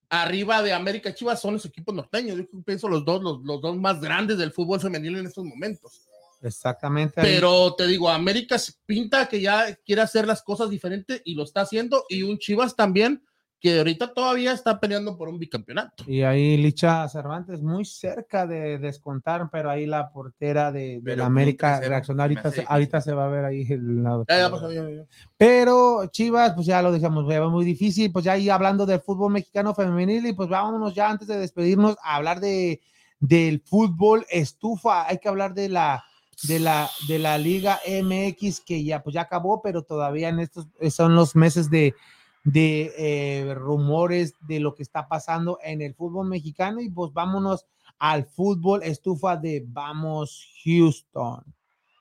arriba 0.09 0.61
de 0.61 0.73
América 0.73 1.15
Chivas 1.15 1.41
son 1.41 1.55
los 1.55 1.65
equipos 1.65 1.95
norteños. 1.95 2.37
Yo 2.37 2.45
pienso 2.63 2.87
los 2.87 3.03
dos, 3.03 3.23
los, 3.23 3.41
los 3.43 3.61
dos 3.61 3.75
más 3.77 3.99
grandes 3.99 4.37
del 4.37 4.51
fútbol 4.51 4.79
femenil 4.79 5.17
en 5.17 5.25
estos 5.25 5.43
momentos. 5.43 6.07
Exactamente. 6.43 7.19
ahí. 7.19 7.27
Pero 7.27 7.73
te 7.73 7.87
digo, 7.87 8.09
América 8.09 8.57
pinta 8.85 9.27
que 9.27 9.41
ya 9.41 9.73
quiere 9.85 10.01
hacer 10.01 10.27
las 10.27 10.43
cosas 10.43 10.69
diferentes 10.69 11.21
y 11.25 11.33
lo 11.33 11.43
está 11.43 11.61
haciendo. 11.61 12.05
Y 12.09 12.23
un 12.23 12.37
Chivas 12.37 12.75
también, 12.75 13.23
que 13.63 13.77
ahorita 13.77 14.13
todavía 14.13 14.51
está 14.51 14.77
peleando 14.77 15.15
por 15.15 15.29
un 15.29 15.39
bicampeonato. 15.39 16.03
Y 16.05 16.23
ahí 16.23 16.57
Licha 16.57 17.07
Cervantes 17.07 17.61
muy 17.61 17.85
cerca 17.85 18.45
de 18.45 18.77
descontar, 18.77 19.47
pero 19.49 19.69
ahí 19.69 19.85
la 19.85 20.09
portera 20.11 20.69
de, 20.73 21.01
la 21.01 21.25
América 21.25 21.79
3-0, 21.79 21.87
reaccionó. 21.87 22.23
Ahorita, 22.23 22.51
se, 22.51 22.65
ahorita 22.67 22.99
se 22.99 23.13
va 23.13 23.23
a 23.23 23.29
ver 23.29 23.45
ahí 23.45 23.65
el 23.69 24.03
lado. 24.03 24.25
Ya, 24.27 24.37
ya 24.37 24.51
pasó, 24.51 24.69
ya, 24.69 24.83
ya. 24.89 25.05
Pero 25.37 26.07
Chivas, 26.07 26.51
pues 26.55 26.67
ya 26.67 26.81
lo 26.81 26.91
va 26.91 27.49
muy 27.49 27.63
difícil. 27.63 28.11
Pues 28.11 28.25
ya 28.25 28.33
ahí 28.33 28.49
hablando 28.49 28.85
del 28.85 28.99
fútbol 28.99 29.31
mexicano 29.31 29.73
femenil, 29.73 30.25
y 30.25 30.33
pues 30.33 30.49
vámonos 30.49 30.93
ya 30.93 31.09
antes 31.09 31.29
de 31.29 31.37
despedirnos 31.37 31.95
a 32.03 32.15
hablar 32.15 32.41
de 32.41 32.81
del 33.21 33.61
fútbol 33.61 34.25
estufa. 34.29 35.07
Hay 35.07 35.19
que 35.19 35.29
hablar 35.29 35.53
de 35.53 35.69
la 35.69 36.03
de 36.49 36.59
la 36.59 36.89
de 37.07 37.17
la 37.17 37.37
Liga 37.37 37.79
MX 37.87 38.59
que 38.59 38.83
ya 38.83 39.01
pues 39.01 39.13
ya 39.13 39.21
acabó, 39.21 39.61
pero 39.61 39.83
todavía 39.83 40.27
en 40.27 40.41
estos 40.41 40.67
son 40.89 41.15
los 41.15 41.33
meses 41.37 41.69
de 41.69 41.95
de 42.43 42.93
eh, 42.97 43.53
rumores 43.55 44.33
de 44.41 44.59
lo 44.59 44.75
que 44.75 44.83
está 44.83 45.07
pasando 45.07 45.59
en 45.63 45.81
el 45.81 45.93
fútbol 45.95 46.27
mexicano 46.27 46.81
y 46.81 46.89
pues 46.89 47.13
vámonos 47.13 47.65
al 47.99 48.25
fútbol 48.25 48.83
estufa 48.83 49.37
de 49.37 49.63
Vamos 49.65 50.45
Houston. 50.65 51.41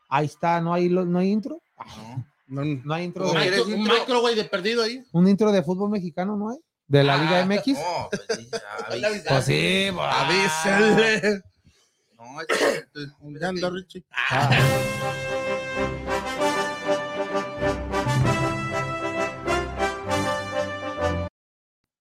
Ahí 0.08 0.26
está, 0.26 0.60
no 0.60 0.74
hay 0.74 0.88
lo- 0.88 1.04
no 1.06 1.18
hay 1.20 1.30
intro, 1.30 1.60
No. 2.48 2.60
Hay 2.94 3.04
intro 3.04 3.28
Un 3.28 3.34
de- 3.34 3.40
¿Quieres 3.40 3.58
micro, 3.60 3.74
un 3.74 3.80
intro? 3.80 3.94
micro, 3.98 4.20
güey, 4.20 4.34
de 4.34 4.44
perdido 4.44 4.82
ahí. 4.82 5.02
un 5.12 5.28
intro 5.28 5.52
de 5.52 5.62
fútbol 5.62 5.90
mexicano, 5.90 6.36
¿no 6.36 6.50
hay? 6.50 6.58
De 6.88 7.02
la 7.04 7.16
Liga 7.16 7.38
Ah, 7.40 7.46
MX. 7.46 7.66
No, 7.68 8.08
pues 8.10 8.22
sí. 8.38 8.48
Pues 9.28 9.44
sí, 9.46 9.86
pues, 9.94 10.08
Avísale. 10.12 11.42
No, 12.18 12.40
es- 12.40 13.72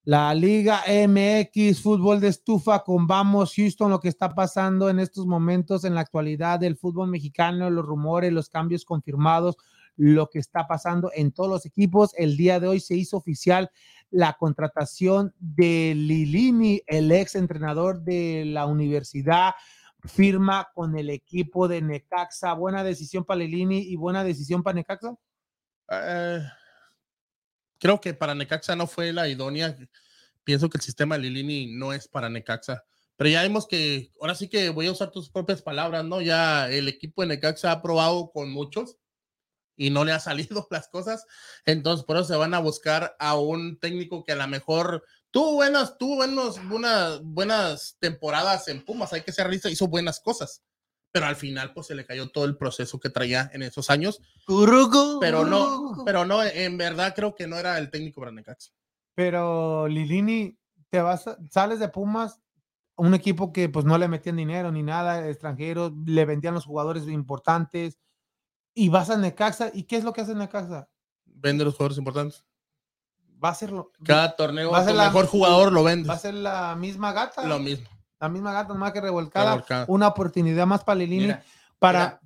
La 0.03 0.33
Liga 0.33 0.81
MX, 0.87 1.79
fútbol 1.79 2.19
de 2.19 2.29
estufa 2.29 2.83
con 2.83 3.05
Vamos 3.05 3.53
Houston, 3.55 3.91
lo 3.91 3.99
que 3.99 4.09
está 4.09 4.33
pasando 4.33 4.89
en 4.89 4.99
estos 4.99 5.27
momentos 5.27 5.83
en 5.83 5.93
la 5.93 6.01
actualidad 6.01 6.59
del 6.59 6.75
fútbol 6.75 7.07
mexicano, 7.07 7.69
los 7.69 7.85
rumores, 7.85 8.33
los 8.33 8.49
cambios 8.49 8.83
confirmados, 8.83 9.57
lo 9.97 10.27
que 10.27 10.39
está 10.39 10.65
pasando 10.67 11.11
en 11.13 11.31
todos 11.31 11.51
los 11.51 11.65
equipos. 11.67 12.15
El 12.17 12.35
día 12.35 12.59
de 12.59 12.67
hoy 12.67 12.79
se 12.79 12.95
hizo 12.95 13.15
oficial 13.15 13.69
la 14.09 14.33
contratación 14.33 15.35
de 15.37 15.93
Lilini, 15.95 16.81
el 16.87 17.11
ex 17.11 17.35
entrenador 17.35 18.01
de 18.01 18.45
la 18.47 18.65
universidad, 18.65 19.53
firma 20.03 20.69
con 20.73 20.97
el 20.97 21.11
equipo 21.11 21.67
de 21.67 21.79
Necaxa. 21.83 22.53
Buena 22.53 22.83
decisión 22.83 23.23
para 23.23 23.41
Lilini 23.41 23.77
y 23.77 23.97
buena 23.97 24.23
decisión 24.23 24.63
para 24.63 24.73
Necaxa. 24.73 25.13
Eh, 25.91 26.41
creo 27.81 27.99
que 27.99 28.13
para 28.13 28.35
Necaxa 28.35 28.75
no 28.75 28.85
fue 28.85 29.11
la 29.11 29.27
idónea. 29.27 29.75
Pienso 30.43 30.69
que 30.69 30.77
el 30.77 30.83
sistema 30.83 31.17
de 31.17 31.23
Lilini 31.23 31.73
no 31.75 31.93
es 31.93 32.07
para 32.07 32.29
Necaxa. 32.29 32.85
Pero 33.17 33.29
ya 33.31 33.41
vimos 33.43 33.67
que, 33.67 34.11
ahora 34.21 34.35
sí 34.35 34.47
que 34.47 34.69
voy 34.69 34.85
a 34.85 34.91
usar 34.91 35.09
tus 35.09 35.29
propias 35.29 35.63
palabras, 35.63 36.05
¿no? 36.05 36.21
Ya 36.21 36.69
el 36.69 36.87
equipo 36.87 37.23
de 37.23 37.29
Necaxa 37.29 37.71
ha 37.71 37.81
probado 37.81 38.31
con 38.31 38.51
muchos 38.51 38.97
y 39.75 39.89
no 39.89 40.05
le 40.05 40.11
ha 40.11 40.19
salido 40.19 40.67
las 40.69 40.87
cosas. 40.89 41.25
Entonces, 41.65 42.05
por 42.05 42.17
eso 42.17 42.25
se 42.25 42.35
van 42.35 42.53
a 42.53 42.59
buscar 42.59 43.15
a 43.19 43.35
un 43.35 43.79
técnico 43.79 44.23
que 44.23 44.33
a 44.33 44.35
lo 44.35 44.47
mejor 44.47 45.03
tuvo 45.31 45.53
buenas, 45.55 45.97
tuvo 45.97 46.17
buenos, 46.17 46.63
buenas, 46.67 47.21
buenas 47.23 47.97
temporadas 47.99 48.67
en 48.67 48.85
Pumas, 48.85 49.11
hay 49.11 49.21
que 49.21 49.31
ser 49.31 49.45
realista, 49.45 49.71
hizo 49.71 49.87
buenas 49.87 50.19
cosas. 50.19 50.61
Pero 51.11 51.25
al 51.25 51.35
final, 51.35 51.73
pues 51.73 51.87
se 51.87 51.95
le 51.95 52.05
cayó 52.05 52.29
todo 52.29 52.45
el 52.45 52.55
proceso 52.57 52.99
que 52.99 53.09
traía 53.09 53.49
en 53.53 53.63
esos 53.63 53.89
años 53.89 54.21
pero 55.19 55.45
no, 55.45 56.03
pero 56.05 56.25
no, 56.25 56.41
en 56.43 56.77
verdad 56.77 57.13
creo 57.15 57.35
que 57.35 57.47
no 57.47 57.57
era 57.57 57.77
el 57.77 57.89
técnico 57.89 58.21
para 58.21 58.31
Necaxa. 58.31 58.71
Pero 59.15 59.87
Lilini, 59.87 60.57
te 60.89 61.01
vas, 61.01 61.27
a- 61.27 61.37
sales 61.49 61.79
de 61.79 61.89
Pumas, 61.89 62.39
un 62.95 63.13
equipo 63.13 63.51
que 63.51 63.67
pues 63.69 63.85
no 63.85 63.97
le 63.97 64.07
metían 64.07 64.37
dinero 64.37 64.71
ni 64.71 64.83
nada, 64.83 65.27
extranjeros, 65.27 65.91
le 66.05 66.25
vendían 66.25 66.53
los 66.53 66.65
jugadores 66.65 67.07
importantes, 67.07 67.97
y 68.73 68.87
vas 68.89 69.09
a 69.09 69.17
Necaxa, 69.17 69.69
¿y 69.73 69.83
qué 69.83 69.97
es 69.97 70.03
lo 70.05 70.13
que 70.13 70.21
hace 70.21 70.33
Necaxa? 70.35 70.89
Vende 71.25 71.65
los 71.65 71.73
jugadores 71.75 71.97
importantes. 71.97 72.45
Va 73.43 73.49
a 73.49 73.55
ser 73.55 73.71
lo, 73.71 73.91
Cada 74.05 74.35
torneo, 74.35 74.71
Va 74.71 74.79
a 74.79 74.85
ser 74.85 74.95
la- 74.95 75.05
mejor 75.05 75.25
jugador 75.27 75.71
lo 75.73 75.83
vende. 75.83 76.07
va 76.07 76.13
a 76.13 76.19
ser 76.19 76.35
la 76.35 76.75
misma 76.75 77.11
gata, 77.11 77.45
Lo 77.47 77.59
mismo. 77.59 77.89
La 78.21 78.29
misma 78.29 78.53
gata, 78.53 78.73
más 78.75 78.91
que 78.93 79.01
revolcada, 79.01 79.51
Revolcada. 79.55 79.85
una 79.89 80.07
oportunidad 80.07 80.67
más 80.67 80.83
para 80.83 80.99
Lilini, 80.99 81.23
Mira, 81.23 81.43
para, 81.79 82.21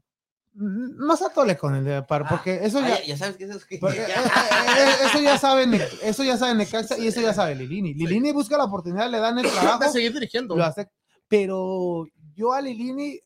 no 0.54 1.16
se 1.16 1.26
atole 1.26 1.58
con 1.58 1.74
el 1.76 1.86
de 1.86 2.02
para, 2.04 2.26
Ah, 2.26 2.30
porque 2.30 2.60
eso 2.66 2.80
ah, 2.80 2.88
ya, 2.90 3.00
ya, 3.00 3.06
ya 3.06 3.18
sabes 3.18 3.38
que 3.38 3.46
eso 3.46 3.58
es 3.58 3.66
que. 3.66 3.78
Porque, 3.80 4.00
eh, 4.02 4.06
eh, 4.08 4.90
eso 5.06 5.20
ya 5.22 5.38
sabe, 5.38 5.66
eso 6.04 6.24
ya 6.24 6.38
sabe 6.38 6.54
Necaxa 6.56 6.98
y 6.98 7.08
eso 7.08 7.22
ya 7.22 7.34
sabe 7.34 7.56
Lilini. 7.56 7.94
Lilini 7.94 8.32
busca 8.34 8.58
la 8.58 8.66
oportunidad, 8.66 9.10
le 9.10 9.20
dan 9.20 9.40
el 9.40 9.46
trabajo, 9.52 9.84
De 9.84 9.90
seguir 9.90 10.14
dirigiendo. 10.14 10.56
lo 10.56 10.64
hace, 10.66 10.90
pero 11.30 12.06
yo 12.36 12.52
a 12.54 12.60
Lilini 12.62 13.20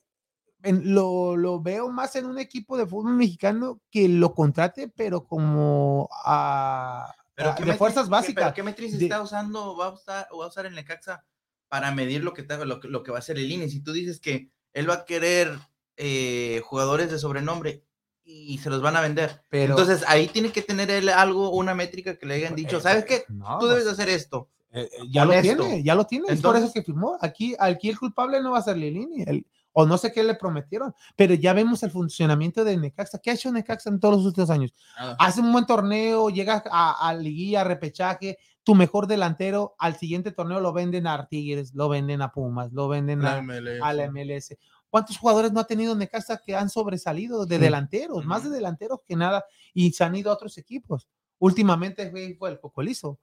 en- 0.61 0.93
lo, 0.93 1.35
lo 1.37 1.59
veo 1.61 1.89
más 1.89 2.15
en 2.17 2.25
un 2.27 2.37
equipo 2.37 2.77
de 2.77 2.85
fútbol 2.85 3.13
mexicano 3.15 3.79
que 3.89 4.07
lo 4.09 4.33
contrate, 4.35 4.87
pero 4.95 5.25
como 5.25 6.07
a, 6.23 7.11
Pero 7.33 7.49
a- 7.51 7.55
¿qué 7.55 7.65
de 7.65 7.73
fuerzas 7.75 8.03
qué- 8.05 8.09
básicas. 8.11 8.43
pero 8.43 8.53
¿Qué 8.53 8.63
metriz 8.63 8.97
de- 8.97 9.05
está 9.05 9.21
usando, 9.21 9.75
va 9.75 9.87
a 9.87 9.89
usar, 9.93 10.27
va 10.39 10.45
a 10.45 10.47
usar 10.47 10.65
el 10.67 10.75
Necaxa 10.75 11.23
para 11.69 11.91
medir 11.91 12.23
lo 12.23 12.33
que, 12.33 12.41
está- 12.41 12.63
lo, 12.65 12.79
lo 12.83 13.03
que 13.03 13.11
va 13.11 13.17
a 13.17 13.19
hacer 13.19 13.37
el 13.37 13.51
INE? 13.51 13.69
Si 13.69 13.79
tú 13.81 13.93
dices 13.93 14.19
que 14.19 14.49
él 14.73 14.89
va 14.89 14.95
a 14.95 15.05
querer 15.05 15.57
eh, 15.97 16.61
jugadores 16.65 17.11
de 17.11 17.19
sobrenombre 17.19 17.83
y 18.23 18.57
se 18.59 18.69
los 18.69 18.81
van 18.81 18.95
a 18.95 19.01
vender. 19.01 19.43
Pero, 19.49 19.71
Entonces 19.73 20.03
ahí 20.07 20.27
tiene 20.27 20.51
que 20.51 20.61
tener 20.61 20.89
él 20.91 21.09
algo, 21.09 21.49
una 21.51 21.73
métrica 21.73 22.15
que 22.17 22.25
le 22.25 22.35
hayan 22.35 22.55
dicho, 22.55 22.77
Eh, 22.77 22.81
¿sabes 22.81 23.05
qué? 23.05 23.23
no, 23.29 23.57
Tú 23.59 23.67
debes 23.67 23.85
pues, 23.85 23.97
de 23.97 24.03
hacer 24.03 24.13
esto. 24.15 24.49
eh, 24.71 24.87
eh, 24.91 25.03
ya 25.09 25.25
lo 25.25 25.31
honesto. 25.31 25.63
tiene, 25.63 25.83
ya 25.83 25.95
lo 25.95 26.05
tiene, 26.05 26.25
es 26.29 26.41
por 26.41 26.55
eso 26.55 26.65
Entonces- 26.65 26.73
que 26.73 26.83
firmó. 26.83 27.17
Aquí, 27.21 27.55
aquí 27.59 27.89
el 27.89 27.97
culpable 27.97 28.39
no 28.41 28.51
va 28.51 28.59
a 28.59 28.63
ser 28.63 28.77
Lilini, 28.77 29.23
el- 29.23 29.45
o 29.71 29.85
no 29.85 29.97
sé 29.97 30.11
qué 30.11 30.23
le 30.23 30.35
prometieron, 30.35 30.93
pero 31.15 31.33
ya 31.33 31.53
vemos 31.53 31.81
el 31.83 31.91
funcionamiento 31.91 32.63
de 32.63 32.75
Necaxa. 32.77 33.17
¿Qué 33.19 33.31
ha 33.31 33.33
hecho 33.33 33.51
Necaxa 33.51 33.89
en 33.89 33.99
todos 33.99 34.17
los 34.17 34.25
últimos 34.25 34.49
años? 34.49 34.73
Nada. 34.97 35.15
hace 35.19 35.41
un 35.41 35.51
buen 35.51 35.65
torneo, 35.65 36.29
llega 36.29 36.63
a, 36.71 37.07
a 37.09 37.13
liguilla, 37.15 37.61
a 37.61 37.63
repechaje, 37.63 38.37
tu 38.63 38.75
mejor 38.75 39.07
delantero, 39.07 39.75
al 39.79 39.95
siguiente 39.95 40.31
torneo 40.31 40.59
lo 40.59 40.73
venden 40.73 41.07
a 41.07 41.27
Tigres, 41.27 41.73
lo 41.73 41.89
venden 41.89 42.21
a 42.21 42.31
Pumas, 42.31 42.71
lo 42.71 42.87
venden 42.87 43.21
La 43.21 43.37
a, 43.37 43.41
MLS. 43.41 43.81
a 43.81 43.93
la 43.93 44.03
MLS. 44.11 44.57
¿Cuántos 44.89 45.17
jugadores 45.17 45.51
no 45.53 45.59
ha 45.59 45.67
tenido 45.67 45.95
Necaxa 45.95 46.41
que 46.43 46.55
han 46.55 46.69
sobresalido 46.69 47.45
de 47.45 47.55
Sí. 47.57 47.61
delanteros? 47.61 48.25
Más 48.25 48.43
de 48.43 48.49
delanteros 48.49 49.01
que 49.05 49.15
nada, 49.15 49.45
y 49.73 49.91
se 49.91 50.03
han 50.03 50.15
ido 50.15 50.31
a 50.31 50.33
otros 50.33 50.57
equipos. 50.57 51.07
Últimamente 51.37 52.09
fue, 52.11 52.35
fue 52.37 52.49
el 52.49 52.59
Cocolizo, 52.59 53.19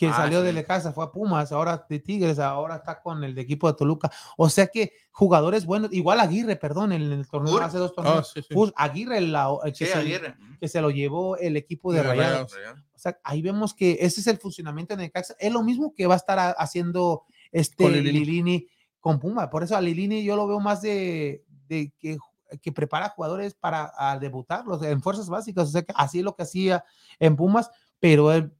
que 0.00 0.08
Ah, 0.08 0.14
salió 0.14 0.40
de 0.40 0.48
sí. 0.48 0.54
Necaxa, 0.56 0.92
fue 0.94 1.04
a 1.04 1.10
Pumas, 1.12 1.52
ahora 1.52 1.84
de 1.86 1.98
Tigres, 1.98 2.38
ahora 2.38 2.76
está 2.76 3.02
con 3.02 3.22
el 3.22 3.34
de 3.34 3.42
equipo 3.42 3.70
de 3.70 3.76
Toluca. 3.76 4.10
O 4.38 4.48
sea 4.48 4.66
que 4.68 4.94
jugadores 5.10 5.66
buenos, 5.66 5.92
igual 5.92 6.20
Aguirre, 6.20 6.56
perdón, 6.56 6.92
en 6.92 7.02
el 7.02 7.28
torneo, 7.28 7.58
hace 7.58 7.76
dos 7.76 7.90
Ah, 7.90 7.94
torneos, 7.96 8.30
sí, 8.34 8.40
sí. 8.40 8.54
Fur- 8.54 8.72
Aguirre, 8.76 9.20
la- 9.20 9.50
el 9.62 9.74
que 9.74 9.84
se- 9.84 9.92
Aguirre. 9.92 10.36
que 10.58 10.68
se 10.68 10.80
lo 10.80 10.88
llevó 10.88 11.36
el 11.36 11.54
equipo 11.58 11.92
de 11.92 11.98
De 12.02 12.08
Rayados. 12.08 12.54
Rayados. 12.56 12.80
O 12.94 12.98
sea, 12.98 13.18
ahí 13.24 13.42
vemos 13.42 13.74
que 13.74 13.98
ese 14.00 14.22
es 14.22 14.26
el 14.26 14.38
funcionamiento 14.38 14.96
de 14.96 15.02
Necaxa. 15.02 15.34
Es 15.38 15.52
lo 15.52 15.62
mismo 15.62 15.92
que 15.94 16.06
va 16.06 16.14
a 16.14 16.16
estar 16.16 16.38
a- 16.38 16.52
haciendo 16.52 17.24
este 17.52 17.84
Con 17.84 17.92
Lilini. 17.92 18.20
Lilini. 18.24 18.66
con 19.00 19.18
Puma. 19.20 19.50
Por 19.50 19.62
eso 19.62 19.76
a 19.76 19.80
Lilini 19.82 20.24
yo 20.24 20.34
lo 20.34 20.46
veo 20.46 20.60
más 20.60 20.80
de, 20.80 21.44
de 21.68 21.92
que, 21.98 22.16
que 22.62 22.72
prepara 22.72 23.10
jugadores 23.10 23.52
para 23.54 23.92
a 23.98 24.18
debutarlos 24.18 24.82
en 24.82 25.02
fuerzas 25.02 25.28
básicas. 25.28 25.68
O 25.68 25.70
sea, 25.70 25.82
que 25.82 25.92
así 25.94 26.18
es 26.20 26.24
lo 26.24 26.34
que 26.34 26.42
hacía 26.42 26.84
en 27.18 27.36
Pumas, 27.36 27.70
pero 27.98 28.32
él, 28.32 28.50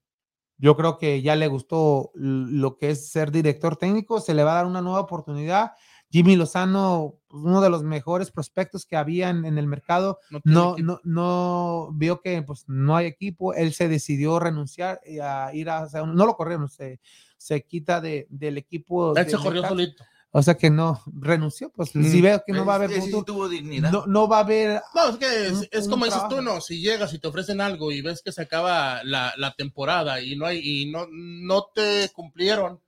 yo 0.60 0.76
creo 0.76 0.98
que 0.98 1.22
ya 1.22 1.36
le 1.36 1.48
gustó 1.48 2.10
lo 2.14 2.76
que 2.76 2.90
es 2.90 3.10
ser 3.10 3.30
director 3.30 3.76
técnico. 3.76 4.20
Se 4.20 4.34
le 4.34 4.44
va 4.44 4.52
a 4.52 4.56
dar 4.56 4.66
una 4.66 4.82
nueva 4.82 5.00
oportunidad. 5.00 5.72
Jimmy 6.10 6.36
Lozano, 6.36 7.14
pues, 7.28 7.42
uno 7.44 7.60
de 7.60 7.70
los 7.70 7.82
mejores 7.82 8.30
prospectos 8.30 8.84
que 8.84 8.96
había 8.96 9.30
en, 9.30 9.44
en 9.44 9.58
el 9.58 9.66
mercado, 9.66 10.18
No 10.30 10.40
no, 10.44 10.76
no, 10.78 11.00
no 11.04 11.90
vio 11.94 12.20
que 12.20 12.42
pues 12.42 12.64
no 12.66 12.96
hay 12.96 13.06
equipo, 13.06 13.54
él 13.54 13.72
se 13.72 13.88
decidió 13.88 14.40
renunciar 14.40 15.00
y 15.06 15.20
a 15.20 15.54
ir 15.54 15.70
a, 15.70 15.84
o 15.84 15.88
sea, 15.88 16.04
no 16.04 16.26
lo 16.26 16.34
corrieron, 16.34 16.68
se, 16.68 17.00
se 17.36 17.62
quita 17.64 18.00
de, 18.00 18.26
del 18.28 18.58
equipo. 18.58 19.16
Él 19.16 19.24
de 19.24 19.30
se 19.30 19.36
corrió 19.38 19.66
solito. 19.66 20.04
O 20.32 20.42
sea 20.42 20.54
que 20.56 20.70
no, 20.70 21.02
renunció, 21.06 21.70
pues 21.70 21.94
Mm. 21.94 22.04
si 22.04 22.20
veo 22.20 22.42
que 22.46 22.52
no 22.52 22.64
va 22.64 22.74
a 22.74 22.76
haber 22.76 22.90
sí 22.92 23.00
futuro, 23.00 23.24
tuvo 23.24 23.48
dignidad. 23.48 23.90
no, 23.90 24.06
no 24.06 24.28
va 24.28 24.36
a 24.38 24.40
haber, 24.40 24.80
No, 24.94 25.08
es 25.10 25.16
que 25.16 25.46
es, 25.48 25.52
Un- 25.52 25.68
es 25.72 25.88
como 25.88 26.04
dices 26.04 26.22
tú, 26.28 26.40
no, 26.40 26.60
si 26.60 26.80
llegas 26.80 27.12
y 27.14 27.18
te 27.18 27.26
ofrecen 27.26 27.60
algo 27.60 27.90
y 27.90 28.00
ves 28.00 28.22
que 28.22 28.30
se 28.30 28.42
acaba 28.42 29.02
la, 29.02 29.34
la 29.36 29.54
temporada 29.54 30.20
y 30.20 30.36
no 30.36 30.46
hay 30.46 30.60
y 30.62 30.90
no, 30.90 31.06
no 31.10 31.64
te 31.74 32.08
cumplieron, 32.14 32.80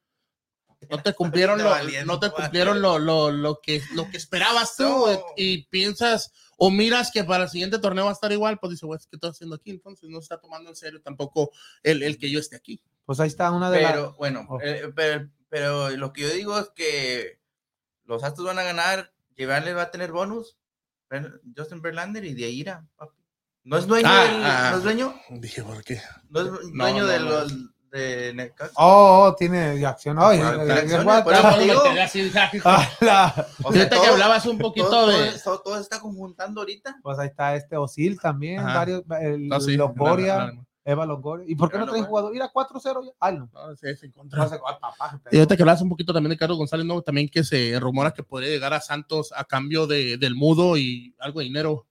no 0.89 1.02
te 1.02 1.14
cumplieron 1.14 1.59
lo, 1.62 1.70
no 2.06 2.20
te 2.20 2.31
cumplieron 2.31 2.81
lo, 2.81 2.98
lo, 3.01 3.32
lo 3.32 3.60
que, 3.60 3.82
lo 3.94 4.09
que 4.09 4.16
esperabas 4.19 4.77
tú 4.77 4.85
No. 4.85 5.09
y 5.36 5.64
piensas 5.64 6.32
o 6.59 6.70
miras 6.70 7.10
que 7.10 7.24
para 7.24 7.44
el 7.44 7.51
siguiente 7.51 7.81
torneo 7.81 8.05
va 8.05 8.10
a 8.10 8.14
estar 8.14 8.31
igual, 8.31 8.59
pues 8.60 8.70
dices, 8.70 8.85
güey, 8.85 9.01
¿qué 9.10 9.16
estoy 9.16 9.31
haciendo 9.31 9.56
aquí? 9.56 9.73
Entonces 9.73 10.09
no 10.09 10.19
se 10.19 10.27
está 10.27 10.39
tomando 10.39 10.70
en 10.70 10.77
serio 10.77 11.02
tampoco 11.02 11.51
el, 11.82 12.05
el 12.05 12.19
que 12.19 12.31
yo 12.31 12.39
esté 12.39 12.55
aquí. 12.55 12.81
Pues 13.05 13.19
ahí 13.19 13.27
está 13.27 13.51
una 13.51 13.69
de 13.69 13.82
las. 13.82 13.90
Pero 13.93 14.14
bueno, 14.16 14.47
Oh. 14.48 14.60
eh, 14.62 14.93
pero, 14.94 15.28
pero 15.53 15.91
lo 15.91 16.15
que 16.15 16.23
yo 16.23 16.29
digo 16.31 16.59
es 16.59 16.70
que 16.74 17.39
los 18.07 18.24
Astros 18.24 18.47
van 18.47 18.59
a 18.59 18.62
ganar, 18.62 19.12
Llevarles 19.37 19.77
va 19.77 19.83
a 19.83 19.91
tener 19.91 20.11
bonus, 20.11 20.57
Justin 21.55 21.83
Verlander 21.83 22.24
y 22.24 22.33
de 22.33 22.49
Ira, 22.49 22.87
papi. 22.97 23.19
No 23.65 23.77
es 23.77 23.87
dueño 23.87 24.09
Ah, 24.11 24.23
del, 24.24 24.45
ah. 24.45 24.69
no 24.70 24.77
es 24.79 24.83
dueño, 24.83 25.15
Dije, 25.29 25.62
¿por 25.62 25.85
qué? 25.85 26.01
no 26.31 26.41
es 26.41 26.47
dueño 26.73 27.03
no, 27.03 27.07
de 27.07 27.19
no. 27.20 27.24
los 27.27 27.53
de 27.91 28.33
Necaxa. 28.33 28.73
Oh, 28.77 29.27
oh, 29.29 29.35
tiene 29.37 29.85
acción. 29.85 30.16
Sea, 30.19 30.23
Ahorita 33.65 34.01
que 34.01 34.07
hablabas 34.07 34.47
un 34.47 34.57
poquito 34.59 34.89
todo, 34.89 35.09
de... 35.09 35.33
todo, 35.45 35.61
todo- 35.61 35.79
está 35.79 36.01
conjuntando 36.01 36.62
ahorita. 36.62 36.97
Pues 37.03 37.19
ahí 37.19 37.29
está 37.29 37.55
este 37.55 37.77
Osil 37.77 38.19
también, 38.19 38.61
Ajá. 38.61 38.74
varios, 38.79 39.03
el 39.20 39.47
No, 39.49 39.61
sí, 39.61 39.77
Longoria, 39.77 40.37
la- 40.39 40.53
Eva 40.85 41.07
Longoria. 41.07 41.45
¿Y 41.49 41.55
por 41.55 41.71
qué 41.71 41.77
Eva 41.77 41.87
no 41.87 41.93
traen 41.93 42.05
Longoria. 42.05 42.31
jugador? 42.31 42.37
Ir 42.37 42.43
a 42.43 42.53
4-0 42.53 43.05
ya. 43.05 43.13
Ay, 43.21 43.39
no. 43.39 43.49
no, 43.53 43.77
sí, 43.77 43.95
se 43.97 44.07
encontró. 44.07 44.43
No 44.43 44.49
sé, 44.49 44.57
ay, 44.57 44.75
papá, 44.81 45.21
Y 45.31 45.37
ahorita 45.37 45.57
que 45.57 45.63
hablas 45.63 45.83
un 45.83 45.89
poquito 45.89 46.13
también 46.13 46.31
de 46.31 46.37
Carlos 46.37 46.59
González, 46.59 46.85
¿no? 46.87 47.01
También 47.03 47.29
que 47.29 47.45
se 47.45 47.79
rumora 47.79 48.13
que 48.13 48.23
podría 48.23 48.51
llegar 48.51 48.73
a 48.75 48.81
Santos 48.81 49.33
a 49.37 49.45
cambio 49.45 49.87
de, 49.87 50.17
del 50.19 50.35
mudo 50.35 50.77
y 50.77 51.15
algo 51.19 51.39
de 51.41 51.45
dinero 51.47 51.87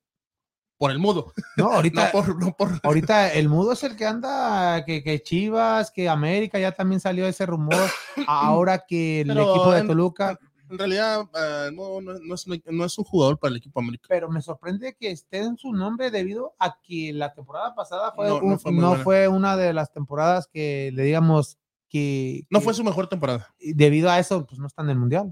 por 0.77 0.91
el 0.91 0.99
mudo. 0.99 1.31
No, 1.57 1.65
No 1.69 1.71
ahorita, 1.75 2.11
por, 2.11 2.37
no 2.43 2.55
por. 2.57 2.69
ahorita 2.83 3.33
el 3.33 3.47
mudo 3.49 3.73
es 3.73 3.83
el 3.83 3.95
que 3.95 4.05
anda, 4.05 4.83
que, 4.83 5.03
que 5.03 5.21
Chivas, 5.21 5.91
que 5.91 6.09
América, 6.09 6.59
ya 6.59 6.71
también 6.71 6.99
salió 6.99 7.27
ese 7.27 7.45
rumor. 7.45 7.87
Ahora 8.27 8.83
que 8.87 9.21
el 9.21 9.27
Pero 9.27 9.51
equipo 9.51 9.71
de 9.71 9.79
en- 9.79 9.87
Toluca, 9.87 10.31
En 10.31 10.37
realidad, 10.77 11.21
eh, 11.35 11.71
no, 11.73 12.01
no, 12.01 12.13
no 12.19 12.35
es, 12.35 12.45
no 12.47 12.85
es 12.85 12.97
un 12.97 13.03
jugador 13.05 13.37
para 13.39 13.51
el 13.51 13.57
equipo 13.57 13.79
americano. 13.79 14.07
pero 14.09 14.29
me 14.29 14.41
sorprende 14.41 14.95
que 14.99 15.11
esté 15.11 15.39
en 15.39 15.57
su 15.57 15.71
nombre 15.73 16.11
debido 16.11 16.53
a 16.59 16.79
que 16.81 17.11
la 17.13 17.33
temporada 17.33 17.73
pasada 17.75 18.11
fue, 18.13 18.31
un- 18.31 18.59
fue 18.59 18.71
fue 19.03 19.27
una 19.27 19.55
de 19.57 19.73
las 19.73 19.91
temporadas 19.91 20.47
que 20.51 20.91
le 20.93 21.03
digamos 21.03 21.57
que, 21.89 22.45
No 22.49 22.59
que 22.59 22.63
fue 22.65 22.73
su 22.73 22.83
mejor 22.83 23.07
temporada. 23.07 23.53
debido 23.59 24.09
a 24.09 24.17
eso, 24.19 24.45
pues 24.45 24.59
no 24.59 24.67
está 24.67 24.81
en 24.81 24.89
el 24.91 24.97
mundial. 24.97 25.31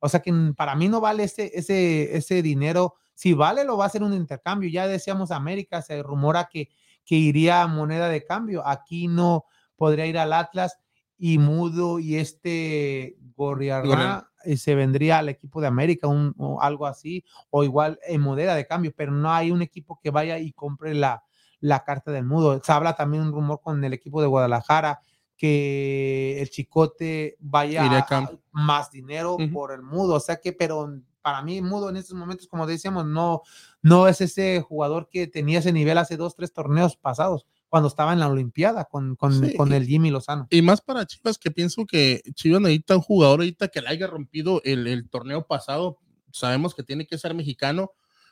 O 0.00 0.08
sea 0.08 0.20
que 0.20 0.32
para 0.56 0.74
mí 0.74 0.88
no 0.88 1.00
vale 1.00 1.24
ese, 1.24 1.50
ese, 1.54 2.14
ese 2.16 2.42
dinero. 2.42 2.94
Si 3.14 3.32
vale, 3.32 3.64
lo 3.64 3.78
va 3.78 3.84
a 3.84 3.86
hacer 3.86 4.02
un 4.02 4.12
intercambio. 4.12 4.68
Ya 4.68 4.86
decíamos 4.86 5.30
América, 5.30 5.80
se 5.80 6.02
rumora 6.02 6.48
que, 6.52 6.68
que 7.06 7.14
iría 7.14 7.62
a 7.62 7.68
moneda 7.68 8.08
de 8.10 8.22
cambio. 8.22 8.66
Aquí 8.66 9.08
no 9.08 9.46
podría 9.76 10.04
ir 10.04 10.18
al 10.18 10.34
Atlas 10.34 10.78
y 11.18 11.38
Mudo 11.38 11.98
y 11.98 12.16
este 12.16 13.16
Gorriarra. 13.36 14.30
eh, 14.44 14.56
se 14.56 14.74
vendría 14.74 15.18
al 15.18 15.28
equipo 15.28 15.60
de 15.60 15.66
América, 15.66 16.06
un, 16.06 16.34
o 16.38 16.60
algo 16.60 16.86
así, 16.86 17.24
o 17.50 17.64
igual 17.64 17.98
en 18.06 18.20
moneda 18.20 18.54
de 18.54 18.66
cambio, 18.66 18.92
pero 18.96 19.12
no 19.12 19.32
hay 19.32 19.50
un 19.50 19.62
equipo 19.62 19.98
que 20.02 20.10
vaya 20.10 20.38
y 20.38 20.52
compre 20.52 20.94
la, 20.94 21.24
la 21.60 21.82
carta 21.84 22.10
del 22.12 22.24
Mudo. 22.24 22.60
Se 22.62 22.72
habla 22.72 22.94
también 22.94 23.22
un 23.22 23.32
rumor 23.32 23.60
con 23.62 23.82
el 23.82 23.92
equipo 23.92 24.20
de 24.20 24.28
Guadalajara 24.28 25.00
que 25.36 26.40
el 26.40 26.48
Chicote 26.50 27.36
vaya 27.40 27.82
a 28.08 28.30
más 28.52 28.90
dinero 28.90 29.36
por 29.52 29.72
el 29.72 29.82
Mudo, 29.82 30.14
o 30.14 30.20
sea 30.20 30.36
que, 30.36 30.52
pero 30.52 31.00
para 31.22 31.42
mí 31.42 31.60
Mudo 31.60 31.88
en 31.88 31.96
estos 31.96 32.16
momentos, 32.16 32.46
como 32.46 32.66
decíamos, 32.66 33.06
no, 33.06 33.42
no 33.82 34.06
es 34.06 34.20
ese 34.20 34.60
jugador 34.60 35.08
que 35.10 35.26
tenía 35.26 35.58
ese 35.58 35.72
nivel 35.72 35.98
hace 35.98 36.16
dos, 36.16 36.36
tres 36.36 36.52
torneos 36.52 36.96
pasados, 36.96 37.46
cuando 37.74 37.88
estaba 37.88 38.12
en 38.12 38.20
la 38.20 38.28
Olimpiada 38.28 38.84
con, 38.84 39.16
con, 39.16 39.32
Sí. 39.32 39.56
con 39.56 39.72
el 39.72 39.84
Jimmy 39.84 40.08
Lozano. 40.08 40.46
Y 40.48 40.62
más 40.62 40.80
para 40.80 41.06
Chivas, 41.06 41.38
que 41.38 41.50
pienso 41.50 41.84
que 41.86 42.22
Chivas 42.32 42.60
necesita 42.60 42.94
un 42.94 43.02
jugador 43.02 43.40
ahorita 43.40 43.66
que 43.66 43.80
le 43.80 43.88
haya 43.88 44.06
rompido 44.06 44.60
el, 44.62 44.86
el 44.86 45.08
torneo 45.10 45.44
pasado. 45.44 45.98
Sabemos 46.30 46.72
que 46.72 46.84
tiene 46.84 47.04
que 47.04 47.18
ser 47.18 47.34
mexicano. 47.34 47.90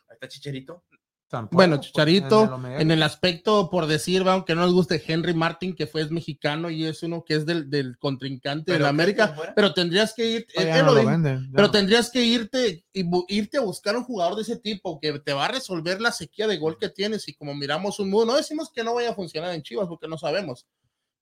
Ahí 0.09 0.15
está 0.15 0.29
Chicharito. 0.29 0.85
Tampoco, 1.33 1.57
Bueno, 1.57 1.77
pues, 1.77 1.87
Chicharito, 1.87 2.61
en 2.63 2.67
el 2.67 2.81
en 2.83 2.91
el 2.91 3.03
aspecto, 3.03 3.71
por 3.71 3.87
decir, 3.87 4.23
aunque 4.29 4.55
no 4.55 4.61
nos 4.61 4.75
guste 4.75 5.03
Henry 5.07 5.33
Martin, 5.33 5.75
que 5.75 5.87
fue 5.87 6.03
es 6.03 6.11
mexicano 6.11 6.69
y 6.69 6.85
es 6.85 7.03
uno 7.03 7.25
que 7.25 7.37
es 7.37 7.47
del, 7.47 7.71
del 7.71 7.97
contrincante 7.97 8.71
de 8.71 8.79
la 8.79 8.91
América, 8.91 9.35
pero 9.57 9.73
tendrías 9.73 10.13
que 10.13 10.31
ir, 10.31 10.47
no 10.85 10.93
lo 10.93 11.07
venden, 11.07 11.45
ya 11.45 11.51
pero 11.55 11.69
no. 11.69 11.71
tendrías 11.71 12.11
que 12.11 12.23
irte 12.23 12.85
y 12.93 13.07
irte 13.35 13.57
a 13.57 13.63
buscar 13.63 13.97
un 13.97 14.05
jugador 14.05 14.37
de 14.37 14.43
ese 14.43 14.59
tipo 14.59 15.01
que 15.01 15.21
te 15.21 15.33
va 15.33 15.47
a 15.47 15.53
resolver 15.53 16.03
la 16.03 16.13
sequía 16.13 16.47
de 16.47 16.59
gol 16.59 16.77
que 16.79 16.91
tienes 16.91 17.27
y 17.29 17.33
como 17.33 17.55
miramos 17.55 17.99
un 17.99 18.11
mudo, 18.11 18.27
no 18.27 18.37
decimos 18.37 18.71
que 18.71 18.85
no 18.85 18.93
vaya 18.93 19.13
a 19.13 19.15
funcionar 19.15 19.55
en 19.55 19.63
Chivas 19.63 19.89
porque 19.89 20.09
no 20.09 20.19
sabemos, 20.19 20.67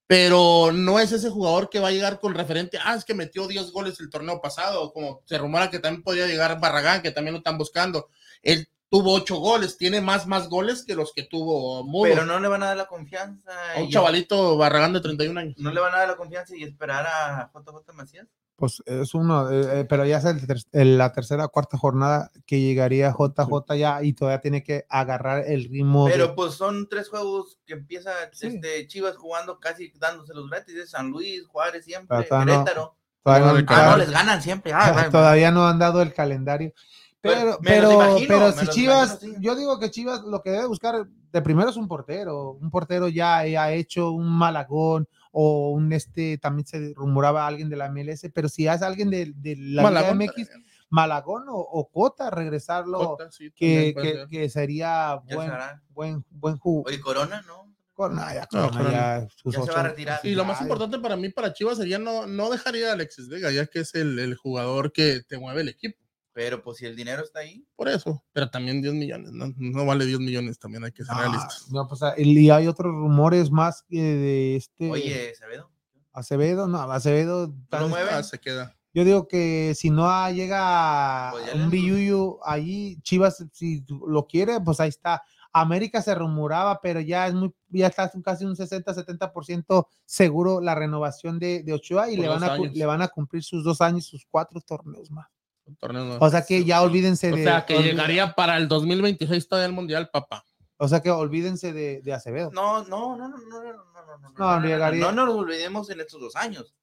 pero 0.08 0.72
no 0.72 0.98
es 0.98 1.12
ese 1.12 1.30
jugador 1.30 1.70
que 1.70 1.78
va 1.78 1.86
a 1.86 1.92
llegar 1.92 2.18
con 2.18 2.34
referente, 2.34 2.80
ah, 2.84 2.96
es 2.96 3.04
que 3.04 3.14
metió 3.14 3.46
10 3.46 3.70
goles 3.70 4.00
el 4.00 4.10
torneo 4.10 4.40
pasado, 4.40 4.92
como 4.92 5.22
se 5.24 5.38
rumora 5.38 5.70
que 5.70 5.78
también 5.78 6.02
podía 6.02 6.26
llegar 6.26 6.58
Barragán, 6.58 7.00
que 7.00 7.12
también 7.12 7.34
lo 7.34 7.38
están 7.38 7.58
buscando. 7.58 8.08
Él 8.42 8.66
tuvo 8.90 9.14
8 9.14 9.36
goles, 9.36 9.76
tiene 9.78 10.00
más, 10.00 10.26
más 10.26 10.48
goles 10.48 10.84
que 10.84 10.94
los 10.96 11.12
que 11.12 11.22
tuvo 11.22 11.84
Mudo. 11.84 12.02
Pero 12.10 12.26
no 12.26 12.40
le 12.40 12.48
van 12.48 12.62
a 12.62 12.66
dar 12.66 12.76
la 12.76 12.86
confianza. 12.86 13.50
a 13.76 13.78
un 13.80 13.84
y- 13.86 13.90
chavalito 13.90 14.56
Barragán 14.56 14.92
de 14.92 15.00
31 15.00 15.38
años. 15.40 15.54
No 15.58 15.70
le 15.70 15.80
van 15.80 15.94
a 15.94 15.98
dar 15.98 16.08
la 16.08 16.16
confianza 16.16 16.56
y 16.56 16.64
esperar 16.64 17.06
a 17.06 17.50
JJ 17.54 17.92
Macías. 17.94 18.26
Pues 18.56 18.82
es 18.84 19.14
uno, 19.14 19.50
eh, 19.50 19.80
eh, 19.80 19.84
pero 19.88 20.04
ya 20.04 20.18
es 20.18 20.24
el 20.26 20.46
ter- 20.46 20.58
el- 20.72 20.98
la 20.98 21.12
tercera 21.12 21.46
o 21.46 21.48
cuarta 21.48 21.78
jornada 21.78 22.30
que 22.44 22.60
llegaría 22.60 23.10
JJ 23.10 23.74
ya 23.76 24.02
y 24.02 24.12
todavía 24.12 24.42
tiene 24.42 24.62
que 24.62 24.84
agarrar 24.90 25.44
el 25.46 25.64
ritmo. 25.64 26.06
de- 26.06 26.12
Pero 26.12 26.34
pues 26.34 26.54
son 26.54 26.86
tres 26.90 27.08
juegos 27.08 27.58
que 27.64 27.72
empieza 27.72 28.10
Sí. 28.32 28.48
este, 28.48 28.86
Chivas 28.86 29.16
jugando 29.16 29.58
casi 29.60 29.90
dándose 29.98 30.34
los 30.34 30.50
gratis. 30.50 30.74
Es 30.74 30.90
San 30.90 31.08
Luis, 31.10 31.46
Juárez 31.46 31.84
siempre, 31.86 32.22
todavía 32.24 32.54
no- 32.54 32.64
Querétaro. 32.64 32.96
todavía, 33.24 33.46
no, 33.52 33.58
Ah, 33.68 33.86
Ah, 33.86 33.90
no, 33.92 33.96
les 33.96 34.10
ganan 34.10 34.42
siempre. 34.42 34.72
Ah, 34.74 34.74
todavía 35.10 35.50
no 35.52 35.66
han 35.66 35.78
dado 35.78 36.02
el 36.02 36.12
calendario. 36.12 36.74
Pero- 37.22 37.40
Pero, 37.40 37.58
pero, 37.62 37.92
imagino, 37.92 38.28
pero 38.28 38.46
me 38.46 38.52
si 38.52 38.66
Chivas, 38.68 39.10
imagino, 39.22 39.34
sí. 39.34 39.40
yo 39.44 39.54
digo 39.56 39.78
que 39.78 39.90
Chivas 39.90 40.22
lo 40.22 40.42
que 40.42 40.50
debe 40.50 40.66
buscar 40.66 41.06
de 41.32 41.42
primero 41.42 41.68
es 41.70 41.76
un 41.76 41.86
portero. 41.86 42.52
Un 42.52 42.70
portero 42.70 43.08
ya 43.08 43.38
ha 43.38 43.72
hecho 43.72 44.10
un 44.12 44.26
Malagón 44.30 45.06
o 45.32 45.70
un 45.70 45.92
este, 45.92 46.38
también 46.38 46.66
se 46.66 46.92
rumoraba 46.96 47.46
alguien 47.46 47.68
de 47.68 47.76
la 47.76 47.88
MLS, 47.90 48.30
pero 48.32 48.48
si 48.48 48.66
es 48.66 48.82
alguien 48.82 49.10
de, 49.10 49.32
de 49.36 49.54
la 49.56 49.82
Malagón, 49.82 50.18
Liga 50.18 50.32
MX, 50.36 50.48
Malagón 50.88 51.44
o, 51.48 51.56
o 51.58 51.88
Cota, 51.90 52.30
regresarlo, 52.30 52.98
Cota, 52.98 53.30
sí, 53.30 53.52
que, 53.54 53.94
que, 53.94 54.12
ser. 54.14 54.28
que 54.28 54.48
sería 54.48 55.20
buen, 55.32 55.52
buen, 55.90 56.24
buen 56.30 56.56
jugo. 56.56 56.84
Oye, 56.86 57.00
Corona, 57.00 57.42
¿no? 57.46 57.70
Con- 57.94 58.16
ya, 58.16 58.48
No, 58.52 58.70
Corona 58.70 58.90
ya 58.90 59.28
sus 59.36 59.54
Ya 59.54 59.62
se 59.62 59.70
va 59.72 59.80
a 59.80 59.82
retirar. 59.84 60.20
Y 60.24 60.34
lo 60.34 60.44
más 60.46 60.60
importante 60.62 60.98
para 60.98 61.16
mí, 61.16 61.28
para 61.28 61.52
Chivas, 61.52 61.76
sería 61.76 61.98
no, 61.98 62.26
no 62.26 62.48
dejar 62.50 62.74
ir 62.74 62.86
a 62.86 62.94
Alexis 62.94 63.28
Vega, 63.28 63.50
ya 63.52 63.66
que 63.66 63.80
es 63.80 63.94
el, 63.94 64.18
el 64.18 64.34
jugador 64.36 64.90
que 64.90 65.20
te 65.28 65.38
mueve 65.38 65.60
el 65.60 65.68
equipo. 65.68 65.98
Pero 66.32 66.62
pues 66.62 66.78
si 66.78 66.86
el 66.86 66.94
dinero 66.94 67.22
está 67.24 67.40
ahí. 67.40 67.66
Por 67.74 67.88
eso. 67.88 68.22
Pero 68.32 68.48
también 68.50 68.80
10 68.80 68.94
millones, 68.94 69.32
no, 69.32 69.52
no 69.56 69.84
vale 69.86 70.06
10 70.06 70.20
millones, 70.20 70.58
también 70.58 70.84
hay 70.84 70.92
que 70.92 71.04
ser 71.04 71.14
Ah, 71.16 71.20
realistas. 71.22 71.66
no, 71.70 71.86
pues, 71.88 72.02
ah, 72.02 72.14
y 72.16 72.50
hay 72.50 72.66
otros 72.68 72.92
rumores 72.92 73.50
más 73.50 73.82
que 73.82 74.00
de 74.00 74.56
este 74.56 74.90
Oye, 74.90 75.34
Sabedo. 75.34 75.70
Acevedo, 76.12 76.66
no, 76.68 76.80
Acevedo. 76.82 77.46
¿Lo 77.48 77.54
tal- 77.68 77.88
mueve? 77.88 78.10
Ah, 78.10 78.22
se 78.22 78.38
queda. 78.38 78.76
Yo 78.92 79.04
digo 79.04 79.28
que 79.28 79.72
si 79.76 79.90
no 79.90 80.04
llega 80.30 81.30
Pues 81.32 81.54
un 81.54 81.70
billuyo 81.70 82.44
allí, 82.46 82.98
Chivas, 83.02 83.44
si 83.52 83.84
lo 83.88 84.26
quiere, 84.26 84.60
pues 84.60 84.80
ahí 84.80 84.88
está. 84.88 85.22
América 85.52 86.00
se 86.02 86.14
rumoraba, 86.14 86.80
pero 86.80 87.00
ya 87.00 87.26
es 87.28 87.34
muy, 87.34 87.52
ya 87.68 87.88
está 87.88 88.10
casi 88.22 88.44
un 88.44 88.54
60-70% 88.56 89.86
seguro 90.04 90.60
la 90.60 90.74
renovación 90.74 91.38
de, 91.38 91.62
de 91.62 91.72
Ochoa 91.72 92.10
y 92.10 92.16
Por 92.16 92.22
le 92.24 92.28
van, 92.28 92.42
a, 92.44 92.52
años. 92.54 92.72
le 92.74 92.86
van 92.86 93.02
a 93.02 93.08
cumplir 93.08 93.42
sus 93.42 93.62
dos 93.64 93.80
años, 93.80 94.06
sus 94.06 94.24
cuatro 94.28 94.60
torneos 94.60 95.10
más 95.10 95.26
torneo. 95.76 96.18
O 96.20 96.30
sea 96.30 96.44
que 96.44 96.64
ya 96.64 96.82
olvídense 96.82 97.30
de. 97.30 97.40
O 97.40 97.44
sea 97.44 97.66
que 97.66 97.82
llegaría 97.82 98.32
para 98.34 98.56
el 98.56 98.68
2026 98.68 99.48
todavía 99.48 99.66
el 99.66 99.72
mundial, 99.72 100.10
papá. 100.10 100.44
O 100.76 100.88
sea 100.88 101.00
que 101.00 101.10
olvídense 101.10 101.72
de, 101.72 102.00
de 102.02 102.12
Acevedo. 102.12 102.50
No, 102.52 102.84
no, 102.84 103.16
no, 103.16 103.28
no, 103.28 103.36
no, 103.36 103.62
no, 103.62 103.62
no, 103.62 104.18
no. 104.18 104.30
No, 104.38 104.60
no, 104.60 104.66
llegaría. 104.66 105.00
no, 105.00 105.12
no 105.12 105.26
nos 105.26 105.36
olvidemos 105.36 105.90
en 105.90 106.00
estos 106.00 106.20
dos 106.20 106.36
años. 106.36 106.74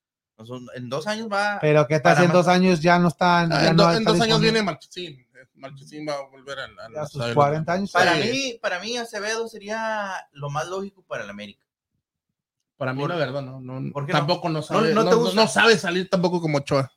En 0.76 0.88
dos 0.88 1.08
años 1.08 1.28
va. 1.32 1.58
Pero 1.60 1.88
que 1.88 1.96
está 1.96 2.24
en 2.24 2.32
dos 2.32 2.48
años 2.48 2.80
ya 2.80 3.00
no 3.00 3.08
están. 3.08 3.52
Ah, 3.52 3.64
ya 3.64 3.70
en, 3.70 3.78
do, 3.78 3.86
no 3.86 3.94
en 3.94 4.04
dos 4.04 4.22
años 4.22 4.40
viene 4.40 4.62
Marchesín. 4.62 5.26
Marchesín 5.56 6.08
va 6.08 6.14
a 6.14 6.28
volver 6.28 6.60
a, 6.60 6.66
a, 6.66 7.02
a 7.02 7.08
sus 7.08 7.20
la, 7.20 7.34
40 7.34 7.74
años. 7.74 7.92
Para 7.92 8.14
sí. 8.22 8.30
mí, 8.30 8.60
para 8.62 8.80
mí, 8.80 8.98
Acevedo 8.98 9.48
sería 9.48 10.14
lo 10.32 10.52
más 10.52 10.68
lógico 10.68 11.04
para 11.08 11.24
el 11.24 11.30
América. 11.32 11.66
Para 12.78 12.94
mí, 12.94 13.08
la 13.08 13.16
verdad, 13.16 13.42
no, 13.42 13.60
no, 13.60 14.06
tampoco 14.06 14.50
no, 14.50 14.60
no 14.60 14.62
sabe, 14.62 14.94
no, 14.94 15.04
no, 15.04 15.48
sabe 15.48 15.78
salir 15.80 16.08
tampoco 16.10 16.40
como 16.40 16.60
Ochoa. 16.60 16.92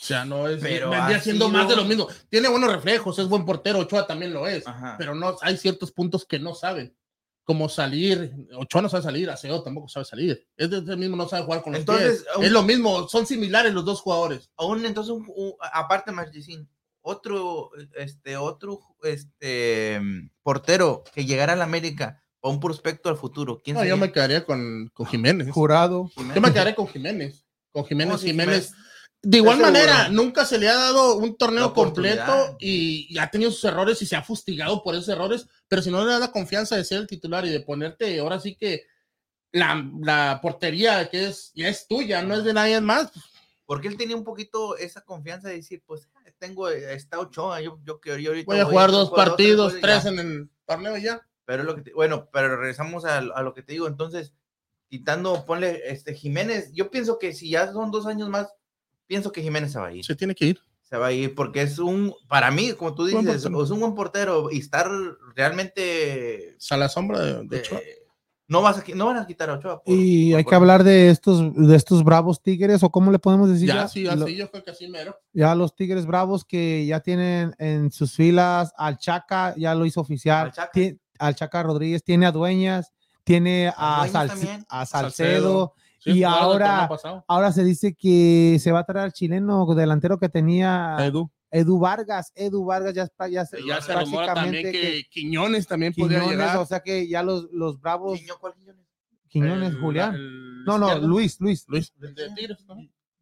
O 0.00 0.04
sea, 0.04 0.24
no 0.24 0.46
es. 0.48 0.62
Pero 0.62 0.90
vendría 0.90 1.16
ha 1.16 1.20
siendo 1.20 1.46
sido- 1.48 1.58
más 1.58 1.68
de 1.68 1.74
lo 1.76 1.84
mismo. 1.84 2.06
Tiene 2.28 2.48
buenos 2.48 2.72
reflejos, 2.72 3.18
es 3.18 3.26
buen 3.26 3.44
portero. 3.44 3.80
Ochoa 3.80 4.06
también 4.06 4.32
lo 4.32 4.46
es. 4.46 4.66
Ajá. 4.66 4.94
Pero 4.96 5.14
no, 5.14 5.36
hay 5.42 5.56
ciertos 5.56 5.90
puntos 5.90 6.24
que 6.24 6.38
no 6.38 6.54
saben. 6.54 6.94
Como 7.42 7.68
salir. 7.68 8.32
Ochoa 8.56 8.82
no 8.82 8.88
sabe 8.88 9.02
salir. 9.02 9.28
Aceo 9.30 9.62
tampoco 9.62 9.88
sabe 9.88 10.04
salir. 10.04 10.46
Es 10.56 10.70
de- 10.70 10.78
el 10.78 10.98
mismo, 10.98 11.16
no 11.16 11.28
sabe 11.28 11.44
jugar 11.44 11.62
con 11.62 11.72
los 11.72 11.80
Entonces, 11.80 12.20
pies. 12.22 12.36
un- 12.36 12.44
Es 12.44 12.52
lo 12.52 12.62
mismo. 12.62 13.08
Son 13.08 13.26
similares 13.26 13.72
los 13.74 13.84
dos 13.84 14.00
jugadores. 14.00 14.50
Aún 14.56 14.84
entonces, 14.86 15.10
un- 15.10 15.26
un- 15.34 15.54
aparte 15.72 16.10
de 16.12 16.16
Marchesín, 16.16 16.68
otro, 17.00 17.70
este, 17.96 18.36
otro, 18.36 18.80
este, 19.02 20.00
portero 20.42 21.04
que 21.14 21.24
llegara 21.24 21.54
al 21.54 21.62
América 21.62 22.22
o 22.40 22.50
un 22.50 22.60
prospecto 22.60 23.08
al 23.08 23.16
futuro. 23.16 23.60
¿Quién 23.64 23.74
No, 23.74 23.80
sería? 23.80 23.94
yo 23.94 23.96
me 23.96 24.12
quedaría 24.12 24.44
con, 24.44 24.90
con 24.92 25.06
Jiménez. 25.06 25.50
Jurado. 25.50 26.10
Yo 26.16 26.40
me 26.40 26.52
quedaré 26.52 26.74
con 26.74 26.86
Jiménez. 26.86 27.44
con 27.72 27.84
Jiménez. 27.84 28.20
Sí, 28.20 28.28
Jiménez. 28.28 28.72
De 29.20 29.38
igual 29.38 29.56
Seguro. 29.56 29.72
manera, 29.72 30.08
nunca 30.10 30.46
se 30.46 30.58
le 30.58 30.68
ha 30.68 30.74
dado 30.76 31.16
un 31.16 31.36
torneo 31.36 31.74
completo 31.74 32.56
y, 32.60 33.06
y 33.10 33.18
ha 33.18 33.28
tenido 33.30 33.50
sus 33.50 33.64
errores 33.64 34.00
y 34.00 34.06
se 34.06 34.14
ha 34.16 34.22
fustigado 34.22 34.82
por 34.82 34.94
esos 34.94 35.08
errores, 35.08 35.46
pero 35.66 35.82
si 35.82 35.90
no 35.90 36.04
le 36.04 36.12
da 36.12 36.18
la 36.20 36.30
confianza 36.30 36.76
de 36.76 36.84
ser 36.84 36.98
el 36.98 37.06
titular 37.08 37.44
y 37.44 37.50
de 37.50 37.60
ponerte, 37.60 38.18
ahora 38.20 38.38
sí 38.38 38.54
que 38.54 38.84
la, 39.50 39.84
la 40.02 40.38
portería 40.40 41.08
que 41.10 41.26
es, 41.28 41.50
ya 41.54 41.68
es 41.68 41.88
tuya, 41.88 42.22
no 42.22 42.34
es 42.36 42.44
de 42.44 42.54
nadie 42.54 42.80
más. 42.80 43.10
Porque 43.66 43.88
él 43.88 43.96
tenía 43.96 44.16
un 44.16 44.24
poquito 44.24 44.76
esa 44.76 45.00
confianza 45.02 45.48
de 45.48 45.56
decir, 45.56 45.82
pues 45.84 46.08
tengo, 46.38 46.68
está 46.70 47.18
Ochoa, 47.18 47.60
yo, 47.60 47.80
yo 47.84 48.00
que 48.00 48.12
ahorita 48.12 48.46
Voy 48.46 48.60
a 48.60 48.64
jugar 48.64 48.92
dos 48.92 49.10
partidos, 49.10 49.74
tres 49.80 50.04
en 50.04 50.18
el 50.20 50.48
torneo 50.64 50.96
ya. 50.96 51.20
Pero 51.44 51.64
lo 51.64 51.74
que 51.74 51.82
te- 51.82 51.92
bueno, 51.92 52.28
pero 52.32 52.56
regresamos 52.56 53.04
a, 53.04 53.18
a 53.18 53.42
lo 53.42 53.52
que 53.52 53.62
te 53.62 53.72
digo, 53.72 53.88
entonces, 53.88 54.32
quitando, 54.88 55.44
ponle, 55.44 55.82
este, 55.90 56.14
Jiménez, 56.14 56.70
yo 56.72 56.90
pienso 56.90 57.18
que 57.18 57.32
si 57.32 57.50
ya 57.50 57.72
son 57.72 57.90
dos 57.90 58.06
años 58.06 58.28
más, 58.28 58.48
pienso 59.08 59.32
que 59.32 59.42
Jiménez 59.42 59.72
se 59.72 59.80
va 59.80 59.88
a 59.88 59.92
ir. 59.92 60.04
Se 60.04 60.14
tiene 60.14 60.34
que 60.36 60.44
ir. 60.46 60.60
Se 60.82 60.96
va 60.96 61.08
a 61.08 61.12
ir 61.12 61.34
porque 61.34 61.62
es 61.62 61.78
un, 61.80 62.14
para 62.28 62.50
mí, 62.52 62.72
como 62.74 62.94
tú 62.94 63.04
dices, 63.06 63.44
es 63.44 63.70
un 63.70 63.80
buen 63.80 63.94
portero 63.94 64.48
y 64.52 64.58
estar 64.58 64.88
realmente, 65.34 66.56
A 66.70 66.76
la 66.76 66.88
sombra 66.88 67.20
de, 67.20 67.32
de 67.34 67.44
de- 67.44 67.58
Ochoa. 67.58 67.80
no, 68.46 68.62
vas 68.62 68.78
a, 68.78 68.84
no 68.94 69.06
van 69.06 69.16
a 69.18 69.26
quitar 69.26 69.50
a 69.50 69.54
Ochoa. 69.54 69.82
por- 69.82 69.94
Y 69.94 70.34
hay 70.34 70.44
por- 70.44 70.50
que 70.50 70.56
hablar 70.56 70.84
de 70.84 71.10
estos, 71.10 71.54
de 71.54 71.76
estos 71.76 72.04
bravos 72.04 72.42
tigres, 72.42 72.82
o 72.82 72.90
cómo 72.90 73.10
le 73.12 73.18
podemos 73.18 73.50
decir. 73.50 73.68
Ya, 73.68 73.86
sí, 73.88 74.04
Lo- 74.04 74.12
así 74.24 74.36
yo 74.36 74.50
creo 74.50 74.64
que 74.64 74.70
así 74.70 74.88
mero. 74.88 75.14
ya 75.32 75.54
los 75.54 75.74
tigres 75.74 76.06
bravos 76.06 76.44
que 76.44 76.86
ya 76.86 77.00
tienen 77.00 77.54
en 77.58 77.90
sus 77.90 78.14
filas 78.14 78.72
al 78.76 78.98
Chaca, 78.98 79.54
ya 79.56 79.74
lo 79.74 79.84
hizo 79.84 80.00
oficial. 80.00 80.46
Al 80.46 80.52
Chaca. 80.52 80.72
Tie- 80.72 80.98
al 81.18 81.34
Chaca 81.34 81.62
Rodríguez, 81.64 82.02
tiene 82.04 82.24
a 82.26 82.32
Dueñas, 82.32 82.92
tiene 83.24 83.68
A 83.76 84.04
a, 84.04 84.06
Dueñas 84.06 84.64
a 84.70 84.86
Salcedo. 84.86 84.86
Salcedo. 84.86 85.74
Sí, 86.12 86.18
Y 86.18 86.22
ahora-. 86.24 86.88
Ahora 87.26 87.52
se 87.52 87.64
dice 87.64 87.94
que 87.94 88.58
se 88.60 88.72
va 88.72 88.80
a 88.80 88.84
traer 88.84 89.04
al 89.06 89.12
chileno 89.12 89.66
delantero 89.74 90.18
que 90.18 90.28
tenía 90.28 90.96
Edu. 91.00 91.30
Edu 91.50 91.78
Vargas. 91.78 92.32
Edu 92.34 92.64
Vargas 92.64 92.94
ya 92.94 93.04
está, 93.04 93.26
ya, 93.28 93.44
Ya 93.66 93.80
se 93.80 93.94
rumora 93.94 94.34
también 94.34 94.62
prácticamente 94.62 94.72
que, 94.72 95.04
Quiñones 95.10 95.66
también 95.66 95.94
podría 95.94 96.18
Quiñones, 96.20 96.38
llegar. 96.38 96.56
o 96.58 96.66
sea 96.66 96.80
que 96.80 97.08
ya 97.08 97.22
los, 97.22 97.48
los 97.52 97.80
bravos, 97.80 98.18
Quiño- 98.20 98.36
¿cuál 98.40 98.54
Quiñones? 98.54 98.86
Quiñones, 99.28 99.70
El- 99.70 99.80
Julián. 99.80 100.14
el 100.14 100.64
no, 100.64 100.78
no. 100.78 100.98
Luis, 100.98 101.40
Luis. 101.40 101.64
Luis, 101.68 101.92
de 101.98 102.30
Tigres, 102.34 102.64
¿no? 102.66 102.76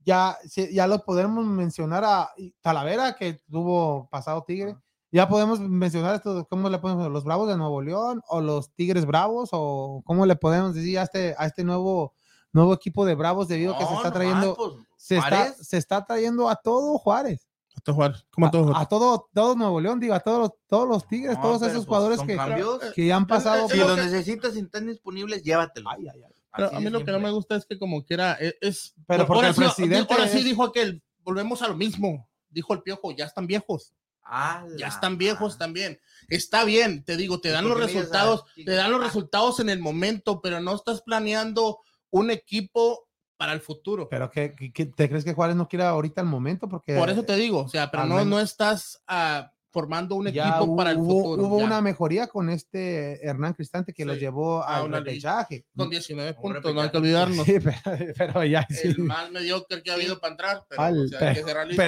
ya, 0.04 0.36
ya 0.72 0.86
lo 0.86 1.04
podemos 1.04 1.44
mencionar 1.44 2.04
a 2.04 2.30
Talavera, 2.60 3.14
que 3.16 3.40
tuvo 3.50 4.08
pasado 4.10 4.44
Tigre. 4.46 4.76
Ya 5.12 5.28
podemos 5.28 5.60
mencionar 5.60 6.14
esto, 6.16 6.46
¿cómo 6.50 6.68
le 6.68 6.78
podemos 6.78 7.10
los 7.10 7.24
Bravos 7.24 7.48
de 7.48 7.56
Nuevo 7.56 7.80
León 7.80 8.22
o 8.28 8.40
los 8.40 8.72
Tigres 8.74 9.06
Bravos 9.06 9.50
o 9.52 10.02
cómo 10.04 10.26
le 10.26 10.36
podemos 10.36 10.74
decir 10.74 10.98
a 10.98 11.02
este, 11.04 11.34
a 11.38 11.46
este 11.46 11.64
nuevo, 11.64 12.14
nuevo 12.56 12.74
equipo 12.74 13.04
de 13.06 13.14
Bravos 13.14 13.46
debido 13.48 13.74
a 13.74 13.78
que 13.78 13.86
se 13.86 13.94
está 13.94 14.12
trayendo, 14.12 14.54
pues, 14.56 14.72
se 14.96 15.16
está, 15.16 15.28
Juárez. 15.28 15.56
se 15.68 15.76
está 15.76 16.04
trayendo 16.04 16.48
a 16.48 16.56
todo 16.56 16.98
Juárez, 16.98 17.46
A 17.76 17.80
todos 17.80 17.94
jugadores. 17.96 18.26
¿Cómo 18.30 18.46
a 18.46 18.50
todos 18.50 18.62
a, 18.62 18.66
jugadores? 18.66 18.86
a 18.86 18.88
todo, 18.88 19.28
todo 19.32 19.54
Nuevo 19.54 19.80
León, 19.80 20.00
digo, 20.00 20.14
a 20.14 20.20
todos 20.20 20.38
los, 20.40 20.50
todos 20.66 20.88
los 20.88 21.06
Tigres, 21.06 21.36
No, 21.36 21.42
todos 21.42 21.62
esos 21.62 21.86
pues, 21.86 21.86
jugadores 21.86 22.20
que, 22.22 22.92
que 22.94 23.06
ya 23.06 23.16
han 23.16 23.26
pasado. 23.26 23.68
Si 23.68 23.76
lo 23.76 23.88
los 23.88 23.98
necesitas 23.98 24.56
y 24.56 24.60
están 24.60 24.86
disponibles, 24.86 25.42
llévatelos. 25.42 25.92
Ay, 25.96 26.08
ay, 26.12 26.22
ay. 26.26 26.32
Pero 26.56 26.68
Así 26.68 26.76
a 26.76 26.80
mí 26.80 26.88
lo 26.88 27.04
que 27.04 27.12
no 27.12 27.20
me 27.20 27.30
gusta 27.30 27.54
es 27.56 27.66
que 27.66 27.78
como 27.78 28.02
quiera 28.04 28.32
es, 28.32 28.54
es- 28.62 28.94
Pero 29.06 29.26
por- 29.26 29.36
porque 29.36 29.46
ahora 29.46 29.48
el 29.48 29.54
sí- 29.54 29.60
presidente 29.60 30.12
ahora 30.14 30.28
sí 30.28 30.38
es- 30.38 30.44
dijo 30.44 30.64
aquel 30.64 31.02
volvemos 31.22 31.60
a 31.60 31.68
lo 31.68 31.76
mismo 31.76 32.26
dijo 32.48 32.72
el 32.72 32.80
piojo 32.82 33.10
ya 33.12 33.26
están 33.26 33.46
viejos 33.46 33.92
Ah, 34.22 34.64
ya 34.78 34.88
están 34.88 35.18
viejos 35.18 35.58
también 35.58 36.00
está 36.28 36.64
bien 36.64 37.04
te 37.04 37.16
digo 37.18 37.40
te 37.40 37.50
¿Y 37.50 37.52
dan 37.52 37.64
por 37.68 37.78
los 37.78 37.92
resultados 37.92 38.44
ah, 38.46 38.50
te 38.64 38.72
dan 38.72 38.90
los 38.90 39.02
resultados 39.02 39.60
en 39.60 39.68
el 39.68 39.80
momento 39.80 40.40
pero 40.40 40.58
no 40.60 40.74
estás 40.74 41.02
planeando 41.02 41.80
un 42.18 42.30
equipo 42.30 43.06
para 43.36 43.52
el 43.52 43.60
futuro 43.60 44.08
Pero 44.08 44.30
que, 44.30 44.54
¿te 44.94 45.08
crees 45.08 45.24
que 45.24 45.34
Juárez 45.34 45.56
no 45.56 45.68
quiera 45.68 45.90
ahorita 45.90 46.20
el 46.22 46.26
momento? 46.26 46.68
Porque 46.68 46.94
por 46.96 47.10
eso 47.10 47.22
te 47.24 47.36
digo 47.36 47.60
o 47.64 47.68
sea 47.68 47.90
pero 47.90 48.04
no 48.06 48.14
menos- 48.16 48.26
no 48.28 48.40
estás 48.40 49.02
ah, 49.06 49.52
formando 49.70 50.14
un 50.14 50.26
ya 50.28 50.48
equipo 50.48 50.64
hubo, 50.64 50.76
para 50.76 50.90
el 50.92 50.96
futuro 50.96 51.42
hubo 51.46 51.58
ya. 51.58 51.64
una 51.66 51.80
mejoría 51.82 52.28
con 52.28 52.48
este 52.48 53.22
Hernán 53.26 53.52
Cristante 53.52 53.92
que 53.92 54.06
lo 54.06 54.14
llevó 54.14 54.64
al 54.64 54.86
una 54.86 55.00
repechaje. 55.00 55.66
con 55.76 55.90
19 55.90 56.30
Un 56.30 56.36
puntos 56.54 56.74
no 56.74 56.80
hay 56.80 56.90
que 56.90 56.96
olvidarnos 56.96 57.44
Sí, 57.44 57.58
pero, 57.62 57.78
pero 58.16 58.44
ya 58.44 58.66
sí. 58.70 58.88
el 58.88 58.98
más 59.00 59.30
mediocre 59.30 59.82
que 59.82 59.90
ha 59.90 59.94
habido 59.94 60.18
para 60.18 60.30
entrar 60.32 60.64
pero, 60.70 60.80
Al- 60.82 61.04
o 61.04 61.08
sea, 61.08 61.28
hay 61.28 61.34
que 61.34 61.42
ser 61.44 61.54
realista. 61.54 61.82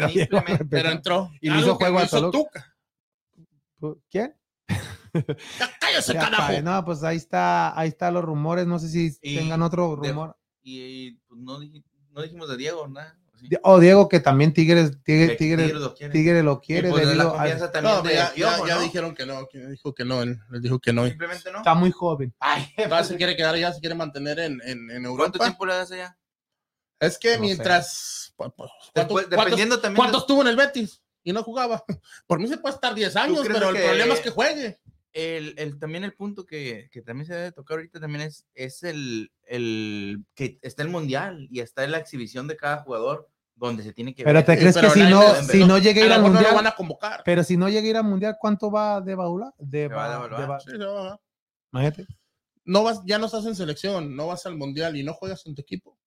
pero, 0.44 0.68
pero 0.68 0.90
entró 0.90 1.30
Y 1.40 1.48
le 1.48 1.60
hizo 1.60 1.76
juego 1.76 1.98
a 1.98 2.06
Toluca. 2.06 2.38
Tuca. 3.80 3.98
¿Quién? 4.10 4.34
Cállese, 5.80 6.14
carajo. 6.14 6.52
pa- 6.54 6.60
no, 6.60 6.84
pues 6.84 7.02
ahí 7.02 7.16
está, 7.16 7.78
ahí 7.78 7.88
están 7.88 8.14
los 8.14 8.24
rumores. 8.24 8.66
No 8.66 8.78
sé 8.78 8.88
si 8.88 9.16
Y 9.22 9.36
tengan 9.36 9.62
otro 9.62 9.96
de- 10.00 10.08
rumor. 10.08 10.36
Y, 10.62 10.80
y, 10.80 11.10
pues, 11.28 11.40
no, 11.40 11.58
no 12.12 12.22
dijimos 12.22 12.48
de 12.48 12.56
Diego, 12.56 12.86
nada. 12.88 13.18
¿o 13.34 13.38
sí? 13.38 13.48
Di- 13.48 13.56
O 13.62 13.78
Diego, 13.80 14.08
que 14.08 14.20
también 14.20 14.52
Tigres, 14.52 15.02
Tigre, 15.02 15.28
Que 15.28 15.36
Tigre, 15.36 15.62
Tigres 15.64 15.80
lo 15.82 15.94
quiere. 15.94 16.12
Tigre 16.12 16.42
lo 16.42 16.60
Y, 16.62 16.66
quiere 16.66 16.90
pues, 16.90 17.04
la 17.04 17.08
debido 17.10 17.28
a- 17.28 17.32
confianza 17.32 17.72
también 17.72 17.94
No, 17.96 18.02
de 18.02 18.14
ya, 18.14 18.34
ya- 18.34 18.66
ya 18.66 18.74
¿no? 18.76 18.80
dijeron 18.82 19.14
que 19.14 19.26
no. 19.26 19.46
¿Quién 19.46 19.70
dijo 19.70 19.94
que 19.94 20.04
no? 20.04 20.22
Él 20.22 20.38
les 20.50 20.62
dijo 20.62 20.78
que 20.78 20.92
no. 20.92 21.06
Simplemente 21.06 21.50
no. 21.52 21.58
está 21.58 21.74
muy 21.74 21.90
joven. 21.90 22.34
Ay, 22.40 22.66
Ahora 22.76 23.04
se 23.04 23.16
quiere 23.16 23.36
quedar 23.36 23.56
ya, 23.56 23.72
se 23.72 23.80
quiere 23.80 23.94
mantener 23.94 24.38
en, 24.40 24.60
en, 24.64 24.90
en 24.90 25.04
Europa. 25.04 25.30
¿Cuánto 25.30 25.38
tiempo 25.38 25.66
le 25.66 25.74
das 25.74 25.92
allá? 25.92 26.18
Es 27.00 27.16
que 27.16 27.36
No 27.36 27.42
mientras. 27.42 28.34
pu- 28.36 28.46
pu- 28.46 28.54
¿cuántos- 28.56 28.92
Después, 28.94 29.26
cuántos- 29.26 29.44
dependiendo 29.44 29.80
también. 29.80 29.96
¿Cuántos 29.96 30.26
tuvo 30.26 30.42
en 30.42 30.48
el 30.48 30.56
Betis? 30.56 31.00
Y 31.22 31.32
no 31.32 31.42
jugaba. 31.44 31.84
Por 32.26 32.40
mí 32.40 32.48
se 32.48 32.58
puede 32.58 32.74
estar 32.74 32.92
10 32.94 33.14
años, 33.16 33.44
pero 33.46 33.68
el 33.70 33.76
que- 33.76 33.82
problema 33.84 34.14
es 34.14 34.20
que 34.20 34.30
juegue. 34.30 34.80
El, 35.12 35.54
el- 35.58 35.78
también 35.78 36.04
el 36.04 36.14
punto 36.14 36.44
que, 36.46 36.88
que 36.92 37.02
también 37.02 37.26
se 37.26 37.34
debe 37.34 37.52
tocar 37.52 37.76
ahorita 37.78 37.98
también 38.00 38.22
es, 38.22 38.46
es 38.54 38.82
el, 38.82 39.32
el 39.46 40.24
que 40.34 40.58
está 40.62 40.82
el 40.82 40.88
mundial 40.90 41.48
y 41.50 41.60
está 41.60 41.86
la 41.86 41.98
exhibición 41.98 42.46
de 42.46 42.56
cada 42.56 42.78
jugador 42.78 43.28
donde 43.54 43.82
se 43.82 43.92
tiene 43.92 44.14
que 44.14 44.22
Pero 44.22 44.36
ver. 44.38 44.44
te 44.46 44.52
Sí, 44.54 44.60
crees 44.60 44.74
que 44.76 44.80
pero 44.82 44.92
si 44.94 45.00
la 45.00 45.10
no, 45.10 45.34
si 45.42 45.64
no 45.64 45.78
llega 45.78 46.02
a 46.02 46.06
ir 46.06 46.12
a 46.12 46.14
al 46.16 46.20
lo 46.22 46.28
mejor 46.28 46.34
no 46.34 46.34
mundial, 46.34 46.50
lo 46.52 46.56
van 46.56 46.66
a 46.66 46.76
convocar. 46.76 47.22
pero 47.24 47.42
si 47.42 47.56
no 47.56 47.68
llega 47.68 47.86
a 47.86 47.90
ir 47.90 47.96
al 47.96 48.04
mundial, 48.04 48.36
¿cuánto 48.40 48.70
va 48.70 49.00
de 49.00 49.06
devaluar? 49.10 49.52
De, 49.58 49.88
va 49.88 50.28
de 50.28 50.46
va- 50.46 50.60
Sí, 50.60 50.70
se 50.70 50.78
va 50.78 51.12
a- 51.14 51.20
imagínate. 51.72 52.06
no 52.64 52.82
vas, 52.84 53.00
ya 53.04 53.18
no 53.18 53.26
estás 53.26 53.46
en 53.46 53.56
selección, 53.56 54.14
no 54.14 54.26
vas 54.28 54.46
al 54.46 54.56
mundial 54.56 54.96
y 54.96 55.02
no 55.02 55.14
juegas 55.14 55.44
en 55.46 55.54
tu 55.54 55.62
equipo. 55.62 55.98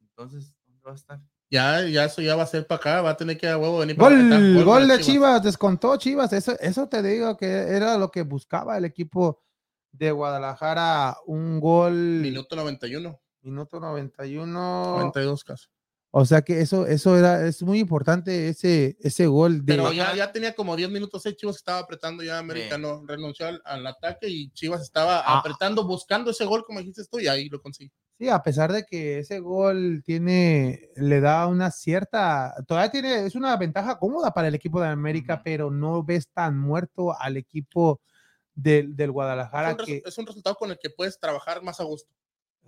Entonces, 0.00 0.54
¿dónde 0.66 0.82
va 0.86 0.92
a 0.92 0.94
estar? 0.94 1.20
Ya, 1.50 1.84
ya 1.88 2.04
eso 2.04 2.22
ya 2.22 2.36
va 2.36 2.44
a 2.44 2.46
ser 2.46 2.66
para 2.66 2.78
acá, 2.78 3.02
va 3.02 3.10
a 3.10 3.16
tener 3.16 3.36
que 3.36 3.48
a 3.48 3.58
huevo 3.58 3.78
venir 3.78 3.96
para 3.96 4.14
acá. 4.14 4.38
Gol, 4.38 4.64
gol 4.64 4.82
para 4.82 4.96
de 4.96 5.02
Chivas, 5.02 5.42
descontó 5.42 5.96
Chivas. 5.96 6.32
Eso, 6.32 6.56
eso 6.60 6.88
te 6.88 7.02
digo 7.02 7.36
que 7.36 7.46
era 7.46 7.98
lo 7.98 8.10
que 8.10 8.22
buscaba 8.22 8.78
el 8.78 8.84
equipo 8.84 9.42
de 9.90 10.12
Guadalajara. 10.12 11.16
Un 11.26 11.58
gol 11.58 11.92
Minuto 11.92 12.54
91, 12.54 13.20
minuto 13.42 13.80
91. 13.80 14.96
92 14.98 15.42
casi. 15.44 15.66
O 16.12 16.24
sea 16.24 16.42
que 16.42 16.60
eso, 16.60 16.86
eso 16.86 17.16
era, 17.16 17.46
es 17.46 17.62
muy 17.62 17.78
importante 17.78 18.48
ese, 18.48 18.96
ese 19.00 19.26
gol 19.28 19.64
de. 19.64 19.74
Pero 19.74 19.92
ya, 19.92 20.14
ya 20.14 20.32
tenía 20.32 20.54
como 20.54 20.74
10 20.76 20.90
minutos 20.90 21.24
ahí, 21.26 21.34
Chivas 21.36 21.56
estaba 21.56 21.78
apretando 21.78 22.22
ya 22.24 22.38
América, 22.38 22.76
Sí. 22.76 22.82
no 22.82 23.04
renunció 23.06 23.46
al, 23.46 23.62
al 23.64 23.86
ataque 23.86 24.28
y 24.28 24.50
Chivas 24.52 24.82
estaba 24.82 25.20
Ah. 25.20 25.38
apretando, 25.38 25.84
buscando 25.86 26.30
ese 26.32 26.44
gol, 26.44 26.64
como 26.64 26.80
dijiste 26.80 27.02
tú, 27.10 27.20
y 27.20 27.28
ahí 27.28 27.48
lo 27.48 27.60
consiguió. 27.62 27.92
Sí, 28.20 28.28
a 28.28 28.42
pesar 28.42 28.70
de 28.70 28.84
que 28.84 29.20
ese 29.20 29.40
gol 29.40 30.02
tiene, 30.04 30.90
le 30.96 31.20
da 31.22 31.46
una 31.46 31.70
cierta, 31.70 32.54
todavía 32.68 32.90
tiene, 32.90 33.24
es 33.24 33.34
una 33.34 33.56
ventaja 33.56 33.98
cómoda 33.98 34.30
para 34.34 34.48
el 34.48 34.54
equipo 34.54 34.78
de 34.78 34.88
América, 34.88 35.40
pero 35.42 35.70
no 35.70 36.04
ves 36.04 36.28
tan 36.28 36.58
muerto 36.58 37.18
al 37.18 37.38
equipo 37.38 37.98
del, 38.54 38.94
del 38.94 39.08
Es 39.08 39.12
Guadalajara 39.14 39.70
un, 39.70 39.78
resu- 39.78 39.86
que 39.86 40.02
es 40.04 40.18
un 40.18 40.26
resultado 40.26 40.54
con 40.56 40.70
el 40.70 40.78
que 40.78 40.90
puedes 40.90 41.18
trabajar 41.18 41.62
más 41.62 41.80
a 41.80 41.84
gusto. 41.84 42.12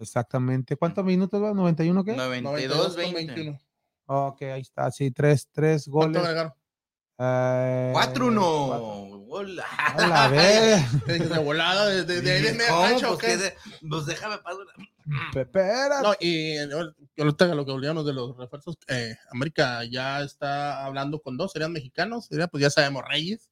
exactamente. 0.01 0.75
¿Cuántos 0.77 1.05
minutos 1.05 1.43
va? 1.43 1.53
¿91 1.53 2.03
qué? 2.03 2.17
92, 2.17 2.87
con 2.87 2.97
20. 2.97 3.35
21. 3.35 3.61
Ok, 4.07 4.43
ahí 4.43 4.63
está, 4.63 4.91
sí, 4.91 5.11
tres, 5.11 5.49
tres 5.53 5.87
¿Cuánto 5.87 6.19
goles. 6.21 6.31
agregaron? 6.31 6.53
Eh, 7.19 7.91
cuatro. 7.93 8.27
4-1. 8.31 9.12
Gol. 9.33 9.59
A 9.61 10.07
la 10.07 10.29
vez. 10.29 10.85
Te 11.07 11.15
dije, 11.15 11.27
De 11.27 11.39
volada, 11.39 11.87
de, 11.87 12.05
de, 12.05 12.21
de 12.21 12.33
ahí 12.33 12.43
de 12.43 12.53
media 12.53 12.69
¿Cómo? 12.69 12.83
cancha, 12.83 13.11
¿o 13.11 13.19
Pues, 13.19 13.21
qué? 13.21 13.27
que 13.29 13.37
de- 13.45 13.89
pues 13.89 14.05
déjame 14.07 14.39
pasar. 14.39 14.67
Espera. 15.35 16.03
No, 16.03 16.13
y 16.21 16.57
ahorita 17.19 17.47
lo 17.55 17.65
que 17.65 17.71
olvidamos 17.73 18.05
de 18.07 18.13
los 18.13 18.37
refuerzos, 18.37 18.77
eh, 18.89 19.17
América 19.33 19.85
ya 19.85 20.21
está 20.23 20.85
hablando 20.85 21.21
con 21.21 21.37
dos, 21.37 21.53
serían 21.53 21.73
mexicanos, 21.73 22.27
sería, 22.27 22.47
pues 22.47 22.61
ya 22.63 22.71
sabemos 22.71 23.03
Reyes, 23.09 23.51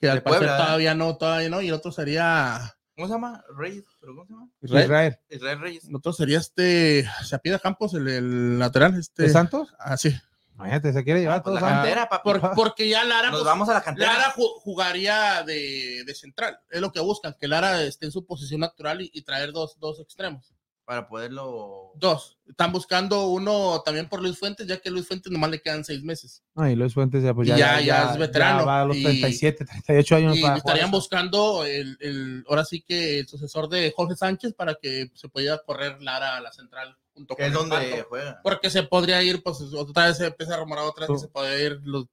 que 0.00 0.10
al 0.10 0.22
parecer 0.22 0.48
Puebla, 0.48 0.56
¿eh? 0.62 0.64
todavía 0.66 0.94
no, 0.94 1.16
todavía 1.16 1.48
no, 1.50 1.62
y 1.62 1.68
el 1.68 1.74
otro 1.74 1.92
sería 1.92 2.76
¿Cómo 2.96 3.08
se 3.08 3.12
llama? 3.14 3.44
Reyes. 3.56 3.84
¿Pero 4.00 4.14
cómo 4.14 4.26
se 4.26 4.32
llama? 4.32 4.48
Israel. 4.62 4.84
Israel. 4.86 5.18
Israel 5.28 5.60
Reyes. 5.60 5.84
El 5.88 5.94
otro 5.96 6.12
sería 6.14 6.38
este, 6.38 7.06
se 7.24 7.36
apida 7.36 7.58
Campos, 7.58 7.94
el, 7.94 8.08
el 8.08 8.58
lateral, 8.58 8.98
este. 8.98 9.24
¿De 9.24 9.28
Santos? 9.30 9.74
Ah, 9.78 9.96
sí. 9.96 10.14
Imagínate, 10.56 10.92
se 10.92 11.04
quiere 11.04 11.20
llevar 11.20 11.38
Ah, 11.38 11.42
pues 11.42 11.58
todos 11.58 11.62
la 11.62 11.76
cantera, 11.76 12.08
papi. 12.08 12.22
Por- 12.24 12.54
porque 12.54 12.88
ya 12.88 13.04
Lara, 13.04 13.28
Nos 13.30 13.40
pues, 13.40 13.44
vamos 13.46 13.68
a 13.68 13.74
la 13.74 13.82
cantera. 13.82 14.12
Lara 14.14 14.32
ju- 14.34 14.60
jugaría 14.60 15.42
de, 15.44 16.02
de 16.04 16.14
central, 16.14 16.58
es 16.70 16.80
lo 16.80 16.90
que 16.92 17.00
buscan, 17.00 17.34
que 17.38 17.46
Lara 17.48 17.82
esté 17.82 18.06
en 18.06 18.12
su 18.12 18.24
posición 18.24 18.60
natural 18.60 19.02
y, 19.02 19.10
y 19.12 19.22
traer 19.22 19.52
dos, 19.52 19.78
dos 19.78 20.00
extremos. 20.00 20.52
para 20.86 21.08
poderlo. 21.08 21.90
Dos. 21.96 22.38
Están 22.48 22.70
buscando 22.70 23.26
uno 23.26 23.82
también 23.84 24.08
por 24.08 24.22
Luis 24.22 24.38
Fuentes, 24.38 24.68
ya 24.68 24.76
que 24.76 24.88
Luis 24.88 25.06
Fuentes 25.08 25.32
nomás 25.32 25.50
le 25.50 25.60
quedan 25.60 25.84
seis 25.84 26.00
meses. 26.04 26.44
Ay, 26.54 26.76
Luis 26.76 26.94
Fuentes 26.94 27.24
ya, 27.24 27.34
pues 27.34 27.48
Y 27.48 27.50
ya, 27.50 27.56
ya- 27.56 27.80
ya 27.80 28.12
es 28.12 28.18
veterano. 28.18 28.64
va 28.64 28.82
a 28.82 28.84
los 28.84 28.96
Y- 28.96 29.02
37, 29.02 29.64
38 29.64 30.14
años 30.16 30.36
Y 30.38 30.42
para 30.42 30.56
estarían 30.58 30.86
jugar. 30.88 31.00
buscando 31.00 31.64
el, 31.64 31.98
el- 32.00 32.44
ahora 32.48 32.64
sí 32.64 32.82
que 32.82 33.18
el 33.18 33.26
sucesor 33.26 33.68
de 33.68 33.92
Jorge 33.96 34.14
Sánchez 34.14 34.54
para 34.54 34.76
que 34.76 35.10
se 35.14 35.28
pudiera 35.28 35.58
correr 35.66 36.00
Lara 36.02 36.36
a 36.36 36.40
la 36.40 36.52
central 36.52 36.96
junto 37.16 37.34
Que 37.34 37.42
con 37.44 37.52
es 37.52 37.52
el 37.52 37.68
donde 37.70 37.90
Pato. 37.90 38.08
juega. 38.10 38.40
Porque 38.44 38.70
se 38.70 38.82
podría 38.84 39.22
ir, 39.22 39.42
pues 39.42 39.58
otra 39.74 40.06
vez 40.06 40.18
se 40.18 40.26
empieza 40.26 40.54
a 40.54 40.58
rumorar 40.58 40.84
otra 40.84 41.06
vez 41.06 41.16
que 41.16 41.26
se 41.26 41.32
podría 41.32 41.58
ir 41.60 41.80
los 41.82 42.04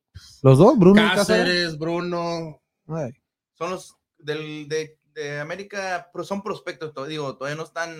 Los 0.41 0.57
dos, 0.57 0.79
Bruno 0.79 1.01
y 1.05 1.09
Cáceres. 1.09 1.27
Cáceres, 1.45 1.77
Bruno. 1.77 2.61
Ay, 2.87 3.11
Son 3.53 3.69
los 3.71 3.95
del, 4.17 4.67
de, 4.67 4.97
de 5.13 5.39
América, 5.39 6.09
pero 6.11 6.23
son 6.23 6.41
prospectos, 6.41 6.93
to- 6.93 7.05
digo, 7.05 7.35
todavía 7.37 7.57
no 7.57 7.63
están. 7.63 7.93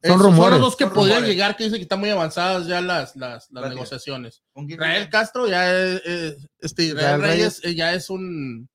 Son 0.00 0.12
Esos 0.12 0.22
rumores. 0.22 0.52
los 0.52 0.60
dos 0.60 0.76
que 0.76 0.84
Son 0.84 0.92
podrían 0.94 1.18
rumores. 1.18 1.34
llegar, 1.36 1.56
que 1.56 1.64
dice 1.64 1.76
que 1.76 1.82
están 1.82 2.00
muy 2.00 2.10
avanzadas 2.10 2.66
ya 2.66 2.80
las, 2.80 3.14
las, 3.16 3.50
las 3.50 3.68
negociaciones. 3.68 4.42
¿Con 4.52 4.66
quién 4.66 4.78
Israel 4.78 4.94
juega? 5.04 5.10
Castro 5.10 5.46
ya 5.48 5.72
es, 5.76 6.02
es- 6.06 6.48
este, 6.60 6.94
Reyes, 7.18 7.60
eh, 7.64 7.74
ya 7.74 7.92
es 7.94 8.08
un, 8.08 8.68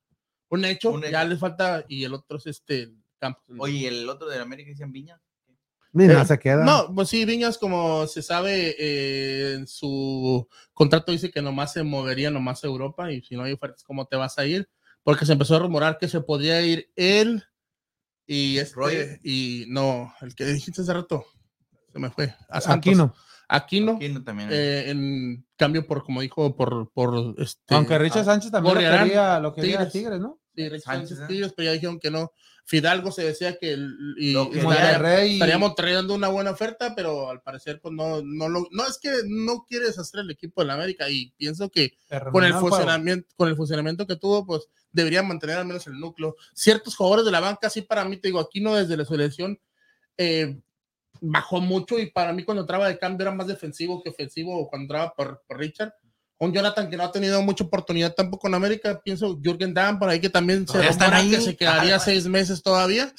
un, 0.49 0.65
hecho, 0.65 0.91
Un 0.91 1.03
hecho. 1.03 1.11
ya 1.11 1.23
le 1.23 1.37
falta, 1.37 1.85
y 1.87 2.03
el 2.03 2.13
otro 2.13 2.37
es 2.37 2.45
este 2.47 2.91
Campos. 3.19 3.43
Oye, 3.57 3.77
¿y 3.77 3.85
el 3.85 4.09
otro 4.09 4.27
de 4.27 4.37
América 4.39 4.69
dicen 4.69 4.91
Viña? 4.91 5.17
Mira, 5.93 6.23
Eh, 6.23 6.25
se 6.25 6.39
queda. 6.39 6.65
No, 6.65 6.93
pues 6.93 7.07
sí, 7.09 7.23
Viñas, 7.23 7.57
como 7.57 8.07
se 8.07 8.21
sabe, 8.23 8.75
eh, 8.79 9.53
en 9.53 9.67
su 9.67 10.47
contrato 10.73 11.11
dice 11.11 11.29
que 11.31 11.41
nomás 11.41 11.71
se 11.73 11.83
movería 11.83 12.31
nomás 12.31 12.63
a 12.63 12.67
Europa 12.67 13.11
y 13.11 13.21
si 13.21 13.35
no 13.35 13.43
hay 13.43 13.53
ofertas, 13.53 13.83
¿cómo 13.83 14.05
te 14.07 14.15
vas 14.15 14.37
a 14.39 14.45
ir? 14.45 14.67
Porque 15.03 15.25
se 15.25 15.33
empezó 15.33 15.55
a 15.55 15.59
rumorar 15.59 15.97
que 15.99 16.07
se 16.07 16.19
podría 16.21 16.61
ir 16.61 16.91
él 16.95 17.43
y 18.25 18.57
este, 18.57 18.75
Roger. 18.75 19.19
y 19.23 19.65
no, 19.67 20.11
el 20.21 20.33
que 20.33 20.45
dijiste 20.45 20.81
hace 20.81 20.93
rato, 20.93 21.25
se 21.91 21.99
me 21.99 22.09
fue. 22.09 22.33
A 22.49 22.59
Santos. 22.59 22.87
Aquino, 22.91 23.13
Aquí 23.47 23.81
no 23.81 24.23
también. 24.23 24.49
eh, 24.51 24.89
en 24.89 25.45
cambio 25.57 25.85
por, 25.85 26.03
como 26.03 26.21
dijo, 26.21 26.55
por, 26.55 26.91
por 26.91 27.35
este... 27.37 27.75
Aunque 27.75 27.99
Richard 27.99 28.25
Sánchez 28.25 28.49
también 28.51 28.75
lo 28.75 28.79
quería, 28.81 29.39
lo 29.39 29.53
quería 29.53 29.77
Tigres. 29.77 29.93
Tigres, 29.93 30.19
¿no? 30.19 30.39
Richard 30.55 30.81
Sánchez, 30.81 31.19
¿eh? 31.19 31.27
Tigres, 31.27 31.53
pero 31.55 31.65
ya 31.67 31.71
dijeron 31.73 31.99
que 31.99 32.11
no. 32.11 32.31
Fidalgo 32.65 33.11
se 33.11 33.23
decía 33.25 33.57
que 33.57 33.73
el- 33.73 34.15
y, 34.17 34.33
estaría- 34.71 34.91
estaríamos 35.33 35.75
trayendo 35.75 36.13
una 36.13 36.29
buena 36.29 36.51
oferta, 36.51 36.93
pero 36.95 37.29
al 37.29 37.41
parecer 37.41 37.81
pues 37.81 37.93
no, 37.93 38.21
no 38.23 38.47
lo, 38.47 38.67
no 38.71 38.87
es 38.87 38.97
que 38.99 39.11
no 39.27 39.65
quieres 39.67 39.99
hacer 39.99 40.21
el 40.21 40.31
equipo 40.31 40.61
de 40.61 40.67
la 40.67 40.75
América 40.75 41.09
y 41.09 41.31
pienso 41.31 41.69
que 41.69 41.97
con 42.31 42.43
el 42.45 42.53
funcionamiento, 42.69 43.27
con 43.35 43.49
el 43.49 43.55
funcionamiento 43.57 44.07
que 44.07 44.15
tuvo, 44.15 44.45
pues 44.45 44.69
deberían 44.93 45.27
mantener 45.27 45.57
al 45.57 45.65
menos 45.65 45.85
el 45.87 45.99
núcleo. 45.99 46.35
Ciertos 46.53 46.95
jugadores 46.95 47.25
de 47.25 47.31
la 47.31 47.41
banca, 47.41 47.69
sí 47.69 47.81
para 47.81 48.05
mí, 48.05 48.15
te 48.15 48.29
digo, 48.29 48.39
aquí 48.39 48.61
no 48.61 48.75
desde 48.75 48.95
la 48.95 49.03
selección 49.05 49.59
eh, 50.17 50.57
bajó 51.19 51.59
mucho 51.61 51.99
y 51.99 52.11
para 52.11 52.31
mí 52.33 52.43
cuando 52.43 52.61
entraba 52.61 52.87
de 52.87 52.97
cambio 52.97 53.23
era 53.27 53.35
más 53.35 53.47
defensivo 53.47 54.01
que 54.01 54.09
ofensivo 54.09 54.69
cuando 54.69 54.83
entraba 54.85 55.13
por, 55.15 55.43
por 55.47 55.57
Richard. 55.57 55.93
Un 56.43 56.51
Jonathan 56.53 56.89
que 56.89 56.97
no 56.97 57.03
ha 57.03 57.11
tenido 57.11 57.41
mucha 57.41 57.63
oportunidad 57.63 58.13
tampoco 58.13 58.47
en 58.47 58.55
América, 58.55 59.01
pienso 59.01 59.39
Jürgen 59.41 59.73
Damm 59.73 59.97
por 59.97 60.09
ahí 60.09 60.19
que 60.19 60.29
también 60.29 60.67
se 60.67 60.81
rumora 60.81 61.21
que 61.21 61.41
se 61.41 61.55
quedaría 61.55 61.97
seis 61.99 62.27
meses 62.27 62.61
todavía. 62.61 63.13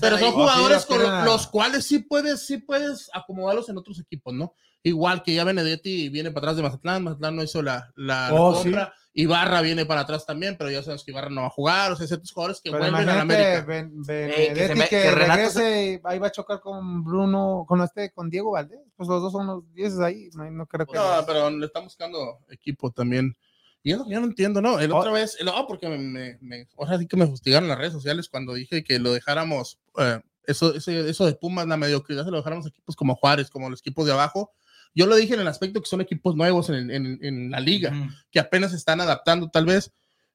Pero 0.00 0.16
ahí. 0.16 0.22
son 0.22 0.32
jugadores 0.32 0.82
sí, 0.82 0.88
con 0.88 1.24
los 1.24 1.46
cuales 1.48 1.84
sí 1.84 1.98
puedes, 1.98 2.46
sí 2.46 2.58
puedes 2.58 3.10
acomodarlos 3.12 3.68
en 3.68 3.78
otros 3.78 3.98
equipos, 3.98 4.34
¿no? 4.34 4.54
Igual 4.82 5.22
que 5.22 5.34
ya 5.34 5.44
Benedetti 5.44 6.08
viene 6.08 6.30
para 6.30 6.46
atrás 6.46 6.56
de 6.56 6.62
Mazatlán, 6.62 7.04
Mazatlán 7.04 7.36
no 7.36 7.42
hizo 7.42 7.60
la, 7.60 7.90
la, 7.96 8.30
la 8.30 8.34
Oh, 8.34 8.54
compra, 8.54 8.94
Ibarra 9.12 9.60
viene 9.60 9.84
para 9.86 10.02
atrás 10.02 10.24
también, 10.24 10.56
pero 10.56 10.70
ya 10.70 10.82
sabes 10.82 11.02
que 11.02 11.10
Ibarra 11.10 11.30
no 11.30 11.40
va 11.40 11.48
a 11.48 11.50
jugar, 11.50 11.90
o 11.92 11.96
sea, 11.96 12.06
ciertos 12.06 12.30
jugadores 12.30 12.60
que 12.62 12.70
Pero 12.70 12.84
vuelven 12.84 13.08
a 13.08 13.14
la 13.16 13.20
América. 13.22 13.64
Ben- 13.66 13.92
Eh, 14.08 14.52
que 14.68 14.74
me- 14.76 14.82
que, 14.84 14.88
que 14.88 15.10
Renato 15.10 15.36
regrese, 15.36 16.00
ahí 16.04 16.18
va 16.20 16.28
a 16.28 16.32
chocar 16.32 16.60
con 16.60 17.02
Bruno, 17.02 17.64
con 17.66 17.80
este, 17.82 18.12
con 18.12 18.30
Diego 18.30 18.52
Valdés. 18.52 18.78
Pues 18.96 19.08
los 19.08 19.20
dos 19.20 19.32
son 19.32 19.46
los 19.48 19.72
10 19.74 19.98
ahí, 20.00 20.28
no, 20.34 20.48
no 20.50 20.66
creo 20.66 20.86
que. 20.86 20.96
No, 20.96 21.04
pero 21.26 21.50
le 21.50 21.66
están 21.66 21.84
buscando 21.84 22.38
equipo 22.50 22.90
también. 22.92 23.36
Y 23.82 23.92
es 23.92 23.98
lo 23.98 24.04
que 24.04 24.12
yo 24.12 24.20
no 24.20 24.26
entiendo, 24.26 24.60
¿no? 24.60 24.78
El 24.78 24.92
Oh. 24.92 24.98
otra 24.98 25.10
vez, 25.10 25.36
el, 25.40 25.48
oh, 25.48 25.66
porque 25.66 25.88
me, 25.88 25.98
me, 25.98 26.38
me- 26.40 26.68
ahora 26.78 26.98
sí 26.98 27.06
que 27.08 27.16
me 27.16 27.26
fustigaron 27.26 27.64
en 27.64 27.70
las 27.70 27.78
redes 27.78 27.94
sociales 27.94 28.28
cuando 28.28 28.54
dije 28.54 28.84
que 28.84 28.98
lo 28.98 29.12
dejáramos, 29.12 29.78
eh, 29.98 30.20
eso, 30.44 30.74
eso, 30.74 30.90
eso 30.92 31.26
de 31.26 31.34
Pumas, 31.34 31.66
la 31.66 31.76
mediocridad, 31.76 32.24
se 32.24 32.30
lo 32.30 32.36
dejáramos 32.36 32.66
a 32.66 32.68
equipos 32.68 32.94
como 32.94 33.14
Juárez, 33.16 33.50
como 33.50 33.70
los 33.70 33.80
equipos 33.80 34.06
de 34.06 34.12
abajo. 34.12 34.52
Yo 34.94 35.06
lo 35.06 35.16
dije 35.16 35.34
en 35.34 35.40
el 35.40 35.48
aspecto 35.48 35.80
que 35.80 35.86
son 35.88 36.00
equipos 36.00 36.34
nuevos 36.36 36.68
en, 36.70 36.90
en, 36.90 37.18
en 37.22 37.50
la 37.50 37.60
liga, 37.60 37.92
que 38.30 38.40
apenas 38.40 38.72
están 38.72 39.00
adaptando, 39.00 39.48
tal 39.50 39.66
vez. 39.66 39.92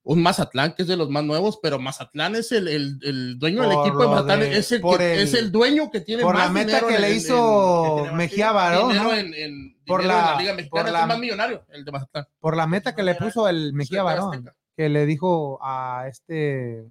Un 0.08 0.22
Mazatlán, 0.22 0.74
que 0.76 0.84
es 0.84 0.88
de 0.88 0.98
los 0.98 1.10
más 1.10 1.24
nuevos, 1.24 1.58
pero 1.64 1.80
Mazatlán 1.80 2.36
es 2.36 2.52
el, 2.52 2.68
el, 2.68 3.00
el 3.02 3.40
dueño 3.40 3.64
del 3.64 3.72
equipo 3.72 4.04
de 4.04 4.08
Mazatlán, 4.08 4.40
de- 4.42 4.56
es, 4.60 4.72
el 4.72 4.80
por 4.82 5.00
que, 5.00 5.14
el- 5.16 5.20
es 5.22 5.34
el 5.34 5.52
dueño 5.52 5.90
que 5.90 6.00
tiene 6.00 6.22
por 6.22 6.38
la 6.38 6.48
meta 6.48 6.68
dinero 6.68 6.88
que 6.90 7.00
le 7.00 7.16
hizo 7.16 8.06
Mejía 8.14 8.52
Barón, 8.52 8.96
Por 9.88 10.04
la- 10.06 10.36
Liga 10.38 10.54
Mexicana, 10.54 10.70
por 10.70 10.80
es 10.96 11.02
el 11.02 11.08
más 11.08 11.18
millonario, 11.20 11.66
el 11.70 11.84
de 11.86 11.92
Mazatlán. 11.92 12.28
por 12.40 12.56
la 12.56 12.68
meta 12.68 12.94
que 12.94 13.02
le 13.02 13.16
puso 13.16 13.48
el 13.50 13.74
Mejía. 13.74 14.04
Barón, 14.04 14.48
que 14.78 14.90
le 14.90 15.08
dijo 15.08 15.58
a 15.64 16.06
este, 16.08 16.86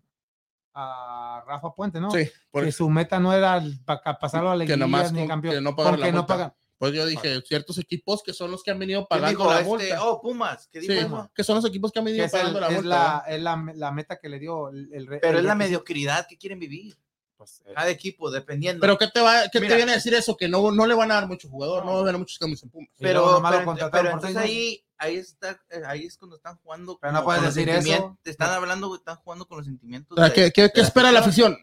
a 0.74 1.44
Rafa 1.46 1.72
Puente, 1.72 2.00
¿no? 2.00 2.10
Sí, 2.10 2.28
que 2.52 2.68
eso. 2.68 2.78
su 2.78 2.90
meta 2.90 3.20
no 3.20 3.32
era 3.32 3.62
para 3.84 4.18
pasarlo 4.18 4.50
a 4.50 4.56
la 4.56 4.66
Que 4.66 4.76
nomás 4.76 5.12
ni 5.12 5.20
con- 5.20 5.28
campeón. 5.28 5.54
que 5.54 5.60
no 5.60 5.76
pagar 5.76 5.92
con 5.92 6.00
la 6.00 6.06
que 6.06 6.12
no 6.12 6.18
multa. 6.18 6.34
pagan. 6.34 6.54
Pues 6.84 6.94
yo 6.94 7.06
dije, 7.06 7.40
ciertos 7.46 7.78
equipos 7.78 8.22
que 8.22 8.32
son 8.34 8.50
los 8.50 8.62
que 8.62 8.70
han 8.70 8.78
venido 8.78 9.06
¿Quién 9.06 9.20
pagando 9.20 9.46
la 9.46 9.56
este? 9.60 9.68
multa. 9.68 10.04
Oh, 10.04 10.20
Pumas. 10.20 10.68
¿Qué 10.70 10.80
dijo 10.80 10.92
Sí, 10.92 10.98
eso? 10.98 11.30
que 11.34 11.42
son 11.44 11.56
los 11.56 11.64
equipos 11.64 11.90
que 11.92 11.98
han 11.98 12.04
venido 12.04 12.24
es, 12.26 12.34
el- 12.34 12.40
pagando 12.40 12.60
la 12.60 12.68
es 12.68 12.74
multa. 12.74 12.88
la, 12.88 13.24
es 13.34 13.40
la, 13.42 13.72
la 13.74 13.90
meta 13.92 14.18
que 14.18 14.28
le 14.28 14.38
dio 14.38 14.68
el, 14.68 14.92
el 14.92 15.06
Pero 15.06 15.30
el 15.30 15.36
es 15.38 15.44
la 15.44 15.54
mediocridad 15.54 16.26
que 16.28 16.36
quieren 16.36 16.58
vivir. 16.58 16.96
Pues, 17.36 17.62
eh, 17.66 17.72
Cada 17.74 17.88
equipo, 17.90 18.30
dependiendo. 18.30 18.80
Pero 18.80 18.96
¿qué 18.98 19.08
te, 19.08 19.20
va, 19.20 19.48
qué 19.50 19.60
te 19.60 19.74
viene 19.76 19.92
a 19.92 19.94
decir 19.96 20.14
eso? 20.14 20.36
Que 20.36 20.46
no, 20.48 20.70
no 20.70 20.86
le 20.86 20.94
van 20.94 21.10
a 21.10 21.14
dar 21.14 21.26
mucho 21.26 21.48
jugador, 21.48 21.84
no, 21.84 21.92
va 21.92 21.98
a 21.98 22.02
haber 22.02 22.18
muchos 22.18 22.38
cambios 22.38 22.62
en 22.62 22.70
Pumas. 22.70 22.90
Pero, 22.98 23.38
entonces 23.38 24.36
ahí, 24.36 24.84
ahí 24.98 25.16
está, 25.16 25.60
eh, 25.70 25.82
ahí 25.86 26.04
es 26.04 26.16
cuando 26.16 26.36
están 26.36 26.56
jugando. 26.58 26.98
Pero 27.00 27.12
no 27.12 27.24
puedes 27.24 27.42
decir 27.42 27.68
eso. 27.68 28.18
Te 28.22 28.30
están 28.30 28.50
hablando, 28.50 28.94
están 28.94 29.16
jugando 29.16 29.46
con 29.46 29.56
los 29.58 29.66
sentimientos. 29.66 30.16
O 30.16 30.20
sea, 30.20 30.28
de- 30.28 30.34
¿qué, 30.34 30.52
qué- 30.52 30.70
qué 30.72 30.80
de 30.80 30.86
espera 30.86 31.10
la 31.12 31.20
afición? 31.20 31.56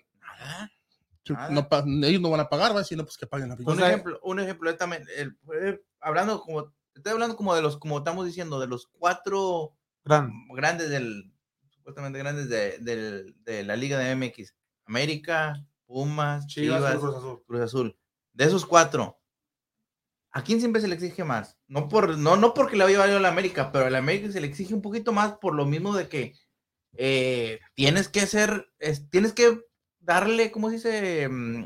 No 1.52 1.68
ellos 2.08 2.22
no 2.22 2.30
van 2.32 2.40
a 2.40 2.50
pagar, 2.50 2.76
va, 2.76 2.84
sino 2.84 3.04
pues 3.04 3.18
que 3.18 3.28
paguen 3.28 3.50
la 3.50 3.54
afición. 3.56 3.78
Un 3.78 3.84
ejemplo, 3.84 4.20
un 4.24 4.40
ejemplo, 4.40 4.76
también, 4.76 5.06
el- 5.18 5.38
eh, 5.62 5.82
hablando 6.00 6.42
como, 6.42 6.74
estoy 6.96 7.14
hablando 7.14 7.36
como 7.36 7.54
de 7.56 7.62
los, 7.62 7.78
como 7.78 8.00
estamos 8.00 8.26
diciendo, 8.26 8.60
de 8.60 8.68
los 8.68 8.88
cuatro 8.88 9.76
gran. 10.04 10.32
grandes 10.56 10.90
del, 10.90 11.32
supuestamente 11.70 12.18
grandes 12.20 12.50
de, 12.50 12.78
del- 12.80 13.36
de 13.44 13.64
la 13.64 13.76
Liga 13.76 13.98
de 14.00 14.16
MX. 14.16 14.56
América, 14.86 15.54
Pumas, 15.86 16.48
Chivas, 16.48 16.98
Cruz 17.46 17.62
Azul. 17.62 17.98
De 18.34 18.46
esos 18.46 18.66
cuatro, 18.66 19.20
¿a 20.32 20.44
quién 20.44 20.60
siempre 20.60 20.82
se 20.82 20.88
le 20.88 20.96
exige 20.96 21.24
más? 21.24 21.58
No, 21.68 21.88
por, 21.88 22.18
no, 22.18 22.36
no 22.36 22.54
porque 22.54 22.76
le 22.78 22.84
haya 22.86 22.98
valido 23.00 23.18
a 23.18 23.22
la 23.22 23.30
América, 23.30 23.72
pero 23.72 23.86
a 23.86 23.90
la 23.90 24.00
América 24.00 24.32
se 24.32 24.42
le 24.42 24.48
exige 24.48 24.74
un 24.74 24.82
poquito 24.82 25.12
más 25.14 25.34
por 25.34 25.54
lo 25.54 25.66
mismo 25.66 25.96
de 25.96 26.08
que 26.10 26.34
eh, 26.94 27.60
tienes 27.76 28.08
que 28.10 28.26
ser, 28.28 28.72
es- 28.80 29.10
tienes 29.10 29.34
que 29.34 29.62
darle, 30.02 30.52
¿cómo 30.52 30.70
se 30.70 30.76
dice? 30.76 31.30
Mm, 31.30 31.64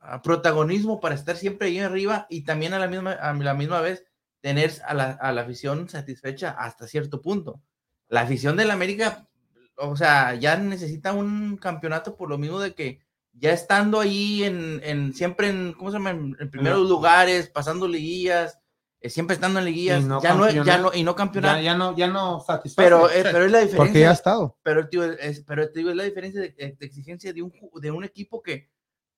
a 0.00 0.22
protagonismo 0.22 1.00
para 1.00 1.14
estar 1.14 1.36
siempre 1.36 1.68
ahí 1.68 1.78
arriba 1.80 2.26
y 2.30 2.44
también 2.44 2.72
a 2.72 2.78
la 2.78 2.86
misma, 2.86 3.12
a 3.12 3.34
la 3.34 3.54
misma 3.54 3.80
vez 3.80 4.04
tener 4.40 4.72
a 4.86 4.94
la, 4.94 5.10
a 5.10 5.32
la 5.32 5.42
afición 5.42 5.88
satisfecha 5.88 6.50
hasta 6.50 6.86
cierto 6.86 7.20
punto. 7.20 7.60
La 8.08 8.22
afición 8.22 8.56
del 8.56 8.70
América, 8.70 9.28
o 9.76 9.96
sea, 9.96 10.34
ya 10.34 10.56
necesita 10.56 11.12
un 11.12 11.56
campeonato 11.56 12.16
por 12.16 12.28
lo 12.28 12.38
mismo 12.38 12.60
de 12.60 12.74
que 12.74 13.00
ya 13.32 13.52
estando 13.52 14.00
ahí 14.00 14.44
en, 14.44 14.80
en 14.84 15.14
siempre 15.14 15.48
en, 15.48 15.72
¿cómo 15.72 15.90
se 15.90 15.98
llama? 15.98 16.10
En, 16.10 16.36
en 16.38 16.50
primeros 16.50 16.88
lugares, 16.88 17.48
pasando 17.50 17.86
liguillas, 17.86 18.58
siempre 19.04 19.34
estando 19.34 19.58
en 19.60 19.64
liguillas, 19.66 20.02
Y 20.02 20.06
no 20.06 20.20
ya, 20.22 20.34
no, 20.34 20.48
ya 20.50 20.56
campeonato. 20.56 20.82
no, 20.82 20.94
y 20.94 21.02
no 21.04 21.14
campeonato. 21.14 21.56
Ya, 21.58 21.62
ya 21.62 21.74
no, 21.76 21.96
ya 21.96 22.06
no 22.08 22.40
satisface. 22.40 22.84
pero, 22.88 23.08
eh, 23.10 23.22
pero 23.22 23.44
es 23.44 23.52
la 23.52 23.58
diferencia. 23.60 23.76
porque 23.76 24.00
ya 24.00 24.10
ha 24.10 24.14
estado. 24.14 24.58
Pero, 24.62 24.88
tío, 24.88 25.04
es, 25.04 25.40
pero 25.40 25.70
te 25.70 25.78
digo, 25.78 25.90
es 25.90 25.96
la 25.96 26.04
diferencia 26.04 26.40
de, 26.40 26.50
de 26.50 26.86
exigencia 26.86 27.32
de 27.32 27.42
un, 27.42 27.52
de 27.80 27.90
un 27.90 28.04
equipo 28.04 28.42
que 28.42 28.70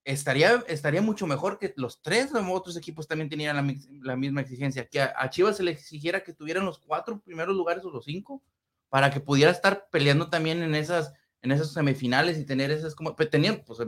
estaría, 0.05 0.63
estaría 0.67 1.03
mucho 1.03 1.27
mejor 1.27 1.59
que 1.59 1.73
los 1.77 2.03
tres 2.03 2.31
otros 2.35 2.77
equipos 2.77 3.07
también 3.07 3.29
tenían 3.31 3.57
la, 3.57 3.75
la 4.03 4.17
misma 4.17 4.41
exigencia. 4.43 4.87
Que 4.89 5.01
a, 5.03 5.15
a 5.17 5.31
Chivas 5.31 5.57
se 5.57 5.63
le 5.63 5.71
exigiera 5.71 6.23
que 6.23 6.35
tuvieran 6.35 6.65
los 6.65 6.79
cuatro 6.79 7.21
primeros 7.21 7.57
lugares 7.57 7.85
o 7.85 7.91
los 7.91 8.05
cinco 8.05 8.43
para 8.89 9.11
que 9.11 9.21
pudiera 9.21 9.51
estar 9.51 9.89
peleando 9.91 10.29
también 10.29 10.63
en 10.63 10.75
esas 10.75 11.13
en 11.43 11.53
esas 11.53 11.73
semifinales 11.73 12.39
y 12.39 12.45
tener 12.45 12.71
esas 12.71 12.95
como 12.95 13.17
pues 13.17 13.31
tenían 13.31 13.63
pues 13.67 13.79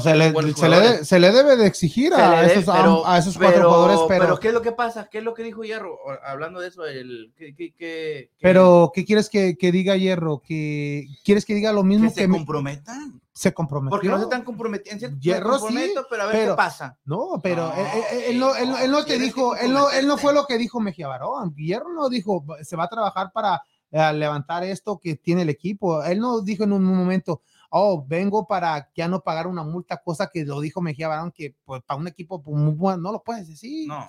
sea, 0.00 0.32
con 0.32 0.46
le- 0.46 0.54
se, 0.54 0.68
le 0.68 0.80
de- 0.80 1.04
se 1.04 1.18
le 1.18 1.30
debe 1.30 1.56
de 1.56 1.66
exigir 1.66 2.12
Se 2.14 2.22
a, 2.22 2.40
le 2.40 2.48
de- 2.48 2.54
esos, 2.54 2.68
a- 2.68 2.76
pero- 2.78 3.06
a, 3.06 3.18
esos 3.18 3.36
cuatro 3.36 3.64
jugadores, 3.68 4.00
pero, 4.08 4.40
¿qué 4.40 4.48
es 4.48 4.54
lo 4.54 4.62
que 4.62 4.72
pasa? 4.72 5.08
¿Qué 5.10 5.18
es 5.18 5.24
lo 5.24 5.34
que 5.34 5.42
dijo 5.42 5.62
Hierro? 5.62 5.98
Hablando 6.24 6.58
de 6.60 6.68
eso, 6.68 6.86
el, 6.86 7.34
que, 7.36 7.54
que- 7.54 7.72
que- 7.74 7.76
que- 7.76 8.30
pero 8.40 8.90
¿qué 8.94 9.04
quieres 9.04 9.28
que, 9.28 9.58
que 9.58 9.72
diga 9.72 9.94
Hierro? 9.96 10.40
¿Que 10.42 11.06
¿Quieres 11.22 11.44
que 11.44 11.54
diga 11.54 11.72
lo 11.72 11.82
que 11.82 11.88
mismo 11.88 12.08
se 12.08 12.20
que, 12.22 12.28
me- 12.28 12.38
comprometan. 12.38 13.20
se 13.34 13.52
comprometió? 13.52 13.90
Porque 13.90 14.08
no 14.08 14.16
se 14.16 14.22
están 14.24 14.42
comprometiendo. 14.44 15.06
Hierro 15.20 15.58
sí, 15.58 15.92
pero 16.08 16.22
a 16.22 16.26
ver 16.26 16.34
qué 16.34 16.40
pero- 16.44 16.56
pasa. 16.56 16.96
No, 17.04 17.38
pero 17.42 17.66
No, 17.68 17.74
él, 17.74 17.86
él- 18.12 18.22
él 18.28 18.38
no, 18.38 18.56
él 18.56 18.70
no- 18.70 18.78
él 18.78 18.90
no 18.90 19.04
te 19.04 19.12
que 19.14 19.18
dijo, 19.20 19.54
él 19.56 19.70
no, 19.74 19.90
él 19.90 20.06
no 20.06 20.16
fue 20.16 20.32
lo 20.32 20.46
que 20.46 20.56
dijo 20.56 20.80
Mejía 20.80 21.08
Barón. 21.08 21.54
Hierro 21.56 21.92
no 21.92 22.08
dijo, 22.08 22.42
se 22.62 22.74
va 22.76 22.84
a 22.84 22.88
trabajar 22.88 23.32
para 23.34 23.62
eh, 23.96 24.12
levantar 24.12 24.62
esto 24.62 24.98
que 24.98 25.16
tiene 25.16 25.42
el 25.42 25.48
equipo. 25.48 26.02
Él 26.02 26.20
no 26.20 26.42
dijo 26.42 26.64
en 26.64 26.74
un 26.74 26.84
momento, 26.84 27.40
oh, 27.70 28.04
vengo 28.06 28.46
para 28.46 28.90
ya 28.94 29.08
no 29.08 29.22
pagar 29.22 29.46
una 29.46 29.62
multa, 29.62 30.02
cosa 30.02 30.28
que 30.30 30.44
lo 30.44 30.60
dijo 30.60 30.82
Mejía 30.82 31.08
Barón, 31.08 31.32
que 31.32 31.54
pues, 31.64 31.82
para 31.82 31.98
un 31.98 32.06
equipo 32.06 32.42
pues, 32.42 32.56
muy 32.56 32.74
bueno, 32.74 32.98
no 32.98 33.12
lo 33.12 33.22
puedes 33.22 33.48
decir. 33.48 33.88
No, 33.88 34.06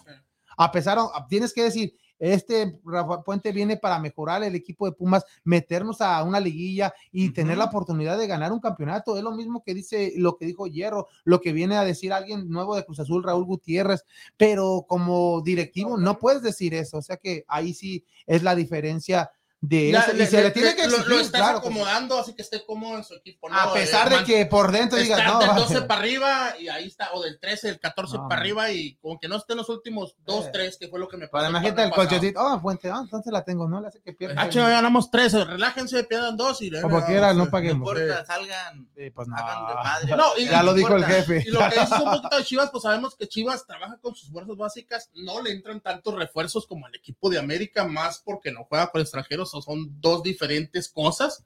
A 0.57 0.71
pesar, 0.73 0.97
tienes 1.29 1.53
que 1.53 1.63
decir, 1.63 1.93
este 2.19 2.79
Rafa 2.83 3.23
Puente 3.23 3.51
viene 3.51 3.77
para 3.77 3.99
mejorar 3.99 4.43
el 4.43 4.55
equipo 4.55 4.85
de 4.85 4.91
Pumas, 4.91 5.23
meternos 5.43 6.01
a 6.01 6.23
una 6.23 6.39
liguilla 6.39 6.93
y 7.11 7.29
tener 7.29 7.57
la 7.57 7.65
oportunidad 7.65 8.17
de 8.17 8.27
ganar 8.27 8.51
un 8.51 8.59
campeonato. 8.59 9.17
Es 9.17 9.23
lo 9.23 9.31
mismo 9.31 9.63
que 9.63 9.73
dice 9.73 10.13
lo 10.17 10.35
que 10.35 10.47
dijo 10.47 10.67
Hierro, 10.67 11.07
lo 11.23 11.39
que 11.41 11.53
viene 11.53 11.77
a 11.77 11.83
decir 11.83 12.11
alguien 12.11 12.49
nuevo 12.49 12.75
de 12.75 12.85
Cruz 12.85 12.99
Azul, 12.99 13.23
Raúl 13.23 13.45
Gutiérrez, 13.45 14.03
pero 14.35 14.85
como 14.87 15.41
directivo 15.41 15.97
no 15.97 16.17
puedes 16.17 16.41
decir 16.41 16.73
eso. 16.73 16.97
O 16.97 17.01
sea 17.01 17.17
que 17.17 17.45
ahí 17.47 17.73
sí 17.73 18.03
es 18.25 18.43
la 18.43 18.55
diferencia 18.55 19.29
de 19.59 19.89
eso. 19.89 19.99
Y 20.15 20.25
se 20.27 20.37
le 20.37 20.43
le- 20.43 20.51
tiene 20.51 20.75
que 20.75 20.83
lo- 20.83 20.89
lo, 20.91 20.97
exigir, 20.97 21.21
estás 21.21 21.41
claro 21.41 21.57
sí. 21.61 21.65
acomodando 21.65 22.19
así 22.19 22.33
que 22.35 22.41
esté 22.43 22.63
cómodo 22.65 22.97
en 22.97 23.03
su 23.03 23.15
equipo. 23.15 23.49
¿no? 23.49 23.57
A 23.59 23.73
pesar 23.73 24.07
Eh, 24.07 24.09
de 24.11 24.15
man- 24.17 24.25
que 24.25 24.45
por 24.45 24.71
dentro 24.71 24.99
digas, 24.99 25.19
no, 25.25 25.39
del 25.39 25.49
va 25.49 25.55
a 25.55 25.59
12 25.59 25.73
ser- 25.73 25.87
para 25.87 26.01
arriba 26.01 26.53
y 26.59 26.67
ahí 26.69 26.85
está, 26.87 27.09
o 27.13 27.21
del 27.23 27.39
13, 27.39 27.67
del 27.67 27.79
14 27.79 28.17
No, 28.17 28.27
para 28.27 28.41
arriba 28.41 28.69
y 28.71 28.95
como 28.97 29.19
que 29.19 29.27
no 29.27 29.35
esté 29.37 29.53
en 29.53 29.57
los 29.57 29.69
últimos 29.69 30.15
2, 30.25 30.45
Eh. 30.45 30.49
3, 30.53 30.77
que 30.77 30.87
fue 30.87 30.99
lo 30.99 31.07
que 31.07 31.17
me 31.17 31.27
para 31.27 31.45
pasó. 31.45 31.51
la 31.53 31.59
el 31.59 31.65
gente 31.65 31.81
del 31.81 31.91
colchoncito, 31.91 32.39
oh, 32.39 32.59
Fuente, 32.59 32.89
ah, 32.91 32.99
entonces 33.01 33.33
la 33.33 33.43
tengo, 33.43 33.67
no 33.67 33.81
le 33.81 33.87
hace 33.87 33.99
que 34.01 34.13
pierda. 34.13 34.41
Ah, 34.41 34.47
ganamos 34.47 35.09
3, 35.09 35.33
relájense, 35.33 36.03
pierdan 36.03 36.37
2 36.37 36.61
y... 36.61 36.71
Como 36.81 37.03
quiera, 37.05 37.33
no 37.33 37.45
no 37.45 37.51
paguemos. 37.51 37.77
importa, 37.89 38.25
salgan, 38.25 38.87
Sí, 38.95 39.09
pues 39.09 39.27
no. 39.27 39.35
hagan 39.37 39.67
de 39.67 39.73
madre. 39.73 40.15
No, 40.15 40.37
y- 40.37 40.45
Ya 40.45 40.61
lo 40.63 40.73
dijo 40.75 40.95
el 40.95 41.03
jefe. 41.05 41.43
Y 41.47 41.49
lo 41.51 41.59
que 41.69 41.79
dices 41.79 41.99
un 41.99 42.11
poquito 42.11 42.37
de 42.37 42.43
Chivas, 42.43 42.69
pues 42.69 42.83
sabemos 42.83 43.15
que 43.15 43.27
Chivas 43.27 43.65
trabaja 43.65 43.97
con 44.01 44.13
sus 44.15 44.29
fuerzas 44.29 44.55
básicas, 44.55 45.09
no 45.15 45.41
le 45.41 45.51
entran 45.51 45.81
tantos 45.81 46.13
refuerzos 46.13 46.67
como 46.67 46.85
al 46.85 46.93
equipo 46.95 47.29
de 47.29 47.39
América, 47.39 47.85
más 47.85 48.19
porque 48.23 48.51
no 48.51 48.65
juega 48.65 48.87
con 48.91 49.01
extranjeros, 49.01 49.46
o 49.53 49.61
son 49.61 49.99
dos 50.01 50.23
diferentes 50.23 50.89
cosas. 50.89 51.43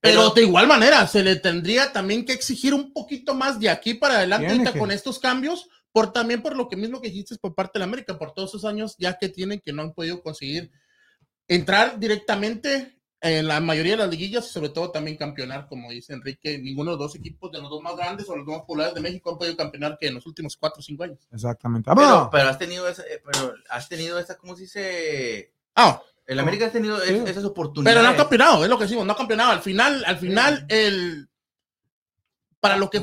Pero, 0.00 0.20
Pero- 0.20 0.30
de 0.30 0.42
igual 0.42 0.66
manera, 0.66 1.06
se 1.06 1.22
le 1.22 1.36
tendría 1.36 1.92
también 1.92 2.24
que 2.24 2.32
exigir 2.32 2.74
un 2.74 2.92
poquito 2.92 3.34
más 3.34 3.60
de 3.60 3.70
aquí 3.70 3.94
para 3.94 4.16
adelante 4.16 4.76
con 4.78 4.90
estos 4.90 5.18
cambios, 5.18 5.68
por 5.92 6.12
también 6.12 6.42
por 6.42 6.56
lo 6.56 6.68
que 6.68 6.76
mismo 6.76 7.00
que 7.00 7.08
dijiste 7.08 7.36
por 7.40 7.54
parte 7.54 7.72
de 7.74 7.80
la 7.80 7.84
América, 7.84 8.18
por 8.18 8.32
todos 8.32 8.50
esos 8.50 8.64
años 8.64 8.96
ya 8.98 9.16
que 9.18 9.28
tienen 9.28 9.60
que 9.60 9.72
no 9.72 9.82
han 9.82 9.92
podido 9.92 10.22
conseguir 10.22 10.72
entrar 11.46 11.98
directamente 12.00 12.98
en 13.20 13.46
la 13.46 13.60
mayoría 13.60 13.92
de 13.92 13.98
las 13.98 14.10
liguillas 14.10 14.46
y 14.46 14.52
sobre 14.52 14.70
todo 14.70 14.90
también 14.90 15.16
campeonar, 15.16 15.68
como 15.68 15.90
dice 15.92 16.12
Enrique, 16.12 16.58
ninguno 16.58 16.90
de 16.90 16.96
los 16.96 17.06
dos 17.06 17.14
equipos 17.14 17.52
de 17.52 17.60
los 17.60 17.70
dos 17.70 17.80
más 17.80 17.94
grandes 17.94 18.28
o 18.28 18.34
los 18.36 18.44
dos 18.44 18.54
más 18.56 18.60
populares 18.62 18.94
de 18.94 19.00
México 19.00 19.30
han 19.30 19.38
podido 19.38 19.56
campeonar 19.56 19.96
que 20.00 20.08
en 20.08 20.14
los 20.14 20.26
últimos 20.26 20.56
cuatro 20.56 20.80
o 20.80 20.82
cinco 20.82 21.04
años. 21.04 21.20
Exactamente. 21.30 21.88
Pero, 21.94 22.00
Vámonos. 22.08 22.28
pero 22.32 22.48
has 22.48 22.58
tenido 22.58 22.88
esa, 22.88 23.02
eh, 23.02 23.22
pero 23.24 23.54
has 23.70 23.88
tenido 23.88 24.18
esa, 24.18 24.36
¿cómo 24.36 24.56
se 24.56 24.62
dice? 24.62 25.52
Ah, 25.76 26.02
El 26.26 26.38
América 26.38 26.66
has 26.66 26.72
tenido 26.72 26.98
Sí. 27.00 27.14
es- 27.14 27.30
esas 27.30 27.44
oportunidades. 27.44 27.96
pero 27.98 28.06
no 28.06 28.14
ha 28.14 28.16
campeonado, 28.16 28.62
es 28.64 28.70
lo 28.70 28.78
que 28.78 28.84
decimos, 28.84 29.04
no 29.06 29.12
ha 29.12 29.16
campeonado. 29.16 29.50
Al 29.52 29.60
final, 29.62 30.04
al 30.06 30.18
final, 30.18 30.64
el 30.68 31.28
para 32.60 32.76
lo 32.76 32.88
que 32.90 33.02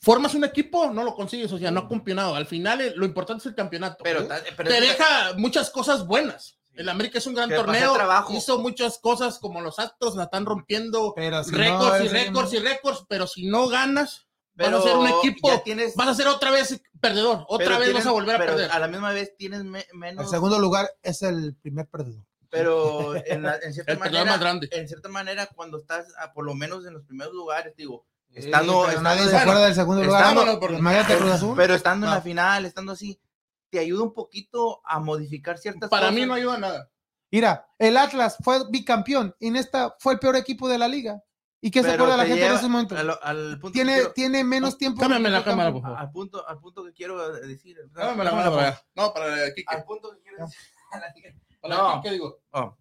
formas 0.00 0.34
un 0.34 0.44
equipo, 0.44 0.90
no 0.90 1.04
lo 1.04 1.14
consigues, 1.14 1.52
o 1.52 1.58
sea, 1.58 1.70
no 1.70 1.80
ha 1.80 1.88
campeonado. 1.88 2.34
Al 2.34 2.46
final, 2.46 2.80
el- 2.80 2.94
lo 2.96 3.04
importante 3.04 3.42
es 3.42 3.46
el 3.46 3.54
campeonato. 3.54 4.02
pero, 4.02 4.26
te 4.26 4.80
deja 4.80 5.34
muchas 5.36 5.70
cosas 5.70 6.06
buenas. 6.06 6.58
El 6.74 6.88
América 6.88 7.18
es 7.18 7.26
un 7.28 7.34
gran 7.34 7.48
torneo, 7.50 7.92
trabajo. 7.94 8.32
hizo 8.32 8.58
muchas 8.58 8.98
cosas 8.98 9.38
como 9.38 9.60
los 9.60 9.78
Astros, 9.78 10.16
la 10.16 10.24
están 10.24 10.44
rompiendo 10.44 11.12
Pero 11.14 11.44
si 11.44 11.52
no 11.52 11.58
récords 11.58 12.04
y 12.04 12.08
récords 12.08 12.52
y 12.54 12.58
récords, 12.58 13.04
pero 13.08 13.26
si 13.28 13.46
no 13.46 13.68
ganas, 13.68 14.26
pero 14.56 14.78
vas 14.78 14.86
a 14.86 14.88
ser 14.88 14.96
un 14.96 15.06
equipo, 15.06 15.62
tienes, 15.64 15.94
vas 15.94 16.08
a 16.08 16.14
ser 16.14 16.26
otra 16.26 16.50
vez 16.50 16.80
perdedor, 17.00 17.44
otra 17.48 17.78
vez 17.78 17.86
tienes- 17.88 17.94
vas 18.04 18.06
a 18.06 18.10
volver 18.12 18.34
a 18.34 18.38
pero 18.38 18.52
perder. 18.54 18.70
A 18.72 18.78
la 18.80 18.88
misma 18.88 19.12
vez 19.12 19.36
tienes 19.36 19.62
me- 19.64 19.86
El 19.92 19.98
menos, 19.98 20.28
segundo 20.30 20.58
lugar 20.58 20.90
es 21.02 21.22
el 21.22 21.54
primer 21.54 21.86
perdedor. 21.86 22.24
Pero 22.54 23.14
en, 23.26 23.42
la- 23.42 23.58
en 23.62 23.72
cierta 23.74 23.96
manera, 23.96 24.24
más 24.24 24.40
grande. 24.40 24.68
en 24.72 24.88
cierta 24.88 25.08
manera 25.08 25.46
cuando 25.54 25.78
estás 25.78 26.06
ah, 26.18 26.32
por 26.32 26.44
lo 26.44 26.54
menos 26.54 26.86
en 26.86 26.94
los 26.94 27.04
primeros 27.04 27.32
lugares, 27.34 27.74
digo, 27.76 28.06
estando, 28.32 28.88
Sí, 28.90 28.96
nadie 29.02 29.28
se 29.28 29.36
acuerda 29.36 29.64
del 29.66 29.74
segundo 29.74 30.02
lugar. 30.04 30.36
estando- 30.36 31.32
Azul. 31.32 31.54
pero 31.56 31.74
estando 31.74 32.06
en 32.06 32.12
la 32.12 32.20
final, 32.22 32.64
estando 32.64 32.92
así, 32.92 33.20
te 33.70 33.78
ayuda 33.80 34.02
un 34.04 34.14
poquito 34.14 34.80
a 34.84 35.00
modificar 35.00 35.58
ciertas 35.58 35.90
Para 35.90 36.06
cosas. 36.08 36.14
mí 36.14 36.26
no 36.26 36.34
ayuda 36.34 36.58
nada. 36.58 36.90
Mira, 37.30 37.66
el 37.78 37.96
Atlas 37.96 38.36
fue 38.42 38.60
bicampeón 38.70 39.34
y 39.40 39.48
en 39.48 39.56
esta 39.56 39.96
fue 39.98 40.12
el 40.12 40.18
peor 40.20 40.36
equipo 40.36 40.68
de 40.68 40.78
la 40.78 40.86
liga. 40.86 41.20
¿Y 41.60 41.70
qué 41.70 41.82
se 41.82 41.92
acuerda 41.92 42.16
la 42.18 42.24
te 42.24 42.28
gente 42.28 42.42
en 42.44 42.48
lleva 42.50 42.58
ese 42.60 42.68
momento? 42.68 42.94
al- 42.96 43.18
al 43.22 43.58
punto 43.58 43.68
que 43.68 43.72
Tiene, 43.72 43.94
quiero- 43.94 44.12
tiene 44.12 44.44
menos 44.44 44.76
tiempo. 44.78 45.00
Cámbiame 45.00 45.30
la 45.30 45.42
cámara, 45.42 45.72
por 45.72 45.80
favor. 45.82 45.98
al 45.98 46.10
punto 46.12 46.46
al 46.46 46.60
punto 46.60 46.84
que 46.84 46.92
quiero 46.92 47.32
decir 47.40 47.78
Cámbiame 47.94 48.22
la 48.24 48.30
Cámara, 48.30 48.50
por. 48.50 49.02
No, 49.02 49.14
para 49.14 49.46
Kike. 49.54 49.64
al 49.66 49.84
punto 49.84 50.10
que 50.12 50.20
quiero 50.20 50.44
decir 50.44 50.58
Para 51.64 51.76
No. 51.76 52.02
Kike, 52.02 52.12
digo. 52.12 52.42
Oh, 52.52 52.76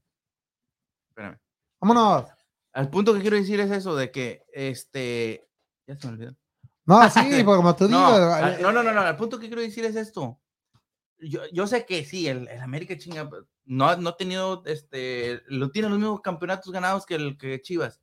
espérame. 1.10 1.40
Vámonos. 1.80 2.26
Al 2.74 2.90
punto 2.90 3.14
que 3.14 3.22
quiero 3.22 3.38
decir 3.38 3.60
es 3.60 3.72
eso 3.72 3.96
de 3.96 4.12
que 4.12 4.44
este 4.52 5.48
ya 5.88 5.96
se 5.96 6.08
me 6.08 6.14
olvidó. 6.14 6.36
No, 6.86 7.10
sí, 7.10 7.20
porque 7.46 7.58
como 7.58 7.76
tú 7.76 7.88
No, 7.90 8.18
no, 8.60 8.72
no, 8.74 8.84
no, 8.84 8.92
no, 8.94 9.02
al 9.02 9.16
punto 9.16 9.40
que 9.40 9.48
quiero 9.48 9.62
decir 9.62 9.86
es 9.86 9.96
esto. 9.96 10.40
Yo, 11.20 11.42
yo 11.54 11.66
sé 11.68 11.86
que 11.86 12.04
sí, 12.04 12.28
el, 12.28 12.48
el 12.50 12.60
América 12.62 12.98
chinga 12.98 13.30
no, 13.66 13.88
ha- 13.88 13.96
no 13.96 14.10
ha 14.10 14.18
tenido 14.18 14.64
este 14.66 15.42
lo 15.48 15.72
tiene 15.72 15.88
los 15.88 15.98
mismos 16.00 16.20
campeonatos 16.22 16.74
ganados 16.74 17.06
que 17.06 17.16
el 17.16 17.38
que 17.38 17.62
Chivas. 17.62 18.02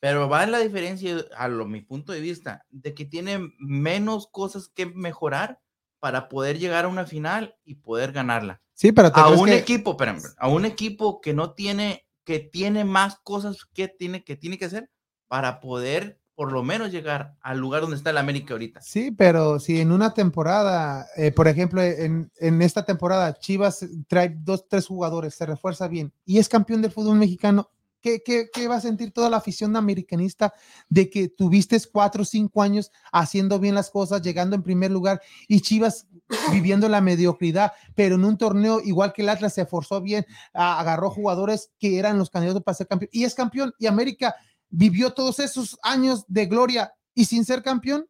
Pero 0.00 0.28
va 0.28 0.42
en 0.44 0.52
la 0.52 0.58
diferencia, 0.60 1.24
a 1.36 1.48
lo, 1.48 1.66
mi 1.66 1.80
punto 1.82 2.12
de 2.12 2.20
vista, 2.20 2.64
de 2.70 2.94
que 2.94 3.04
tiene 3.04 3.52
menos 3.58 4.26
cosas 4.28 4.68
que 4.68 4.86
mejorar 4.86 5.60
para 6.00 6.28
poder 6.28 6.58
llegar 6.58 6.84
a 6.84 6.88
una 6.88 7.04
final 7.04 7.56
y 7.64 7.76
poder 7.76 8.12
ganarla. 8.12 8.62
Sí, 8.78 8.92
pero 8.92 9.10
A 9.12 9.28
un 9.30 9.46
que- 9.46 9.56
equipo, 9.56 9.90
espérame, 9.90 10.22
a 10.38 10.48
un 10.48 10.64
equipo 10.64 11.20
que 11.20 11.34
no 11.34 11.50
tiene, 11.52 12.06
que 12.22 12.38
tiene 12.38 12.84
más 12.84 13.16
cosas 13.24 13.64
que 13.74 13.88
tiene 13.88 14.22
que, 14.22 14.36
tiene 14.36 14.56
que 14.56 14.66
hacer 14.66 14.88
para 15.26 15.58
poder 15.58 16.20
por 16.36 16.52
lo 16.52 16.62
menos 16.62 16.92
llegar 16.92 17.34
al 17.40 17.58
lugar 17.58 17.80
donde 17.80 17.96
está 17.96 18.10
el 18.10 18.18
América 18.18 18.54
ahorita. 18.54 18.80
Sí, 18.80 19.10
pero 19.10 19.58
si 19.58 19.80
en 19.80 19.90
una 19.90 20.14
temporada, 20.14 21.08
eh, 21.16 21.32
por 21.32 21.48
ejemplo, 21.48 21.82
en, 21.82 22.30
en 22.38 22.62
esta 22.62 22.84
temporada 22.84 23.36
Chivas 23.40 23.84
trae 24.06 24.36
dos, 24.38 24.68
tres 24.68 24.86
jugadores, 24.86 25.34
se 25.34 25.44
refuerza 25.46 25.88
bien 25.88 26.12
y 26.24 26.38
es 26.38 26.48
campeón 26.48 26.80
del 26.80 26.92
fútbol 26.92 27.18
mexicano, 27.18 27.70
¿qué, 28.00 28.22
qué, 28.24 28.48
qué 28.52 28.68
va 28.68 28.76
a 28.76 28.80
sentir 28.80 29.10
toda 29.10 29.28
la 29.28 29.38
afición 29.38 29.74
americanista 29.74 30.54
de 30.88 31.10
que 31.10 31.28
tuviste 31.28 31.76
cuatro 31.90 32.22
o 32.22 32.24
cinco 32.24 32.62
años 32.62 32.92
haciendo 33.10 33.58
bien 33.58 33.74
las 33.74 33.90
cosas, 33.90 34.22
llegando 34.22 34.54
en 34.54 34.62
primer 34.62 34.92
lugar 34.92 35.20
y 35.48 35.60
Chivas 35.62 36.06
viviendo 36.52 36.88
la 36.88 37.00
mediocridad, 37.00 37.72
pero 37.94 38.16
en 38.16 38.24
un 38.24 38.36
torneo 38.38 38.80
igual 38.80 39.12
que 39.12 39.22
el 39.22 39.28
Atlas 39.28 39.54
se 39.54 39.62
esforzó 39.62 40.00
bien, 40.00 40.26
a- 40.52 40.78
agarró 40.80 41.10
jugadores 41.10 41.70
que 41.78 41.98
eran 41.98 42.18
los 42.18 42.30
candidatos 42.30 42.62
para 42.62 42.74
ser 42.74 42.86
campeón 42.86 43.10
y 43.12 43.24
es 43.24 43.34
campeón 43.34 43.72
y 43.78 43.86
América 43.86 44.34
vivió 44.68 45.12
todos 45.12 45.38
esos 45.38 45.78
años 45.82 46.24
de 46.28 46.46
gloria 46.46 46.92
y 47.14 47.24
sin 47.24 47.44
ser 47.44 47.62
campeón. 47.62 48.06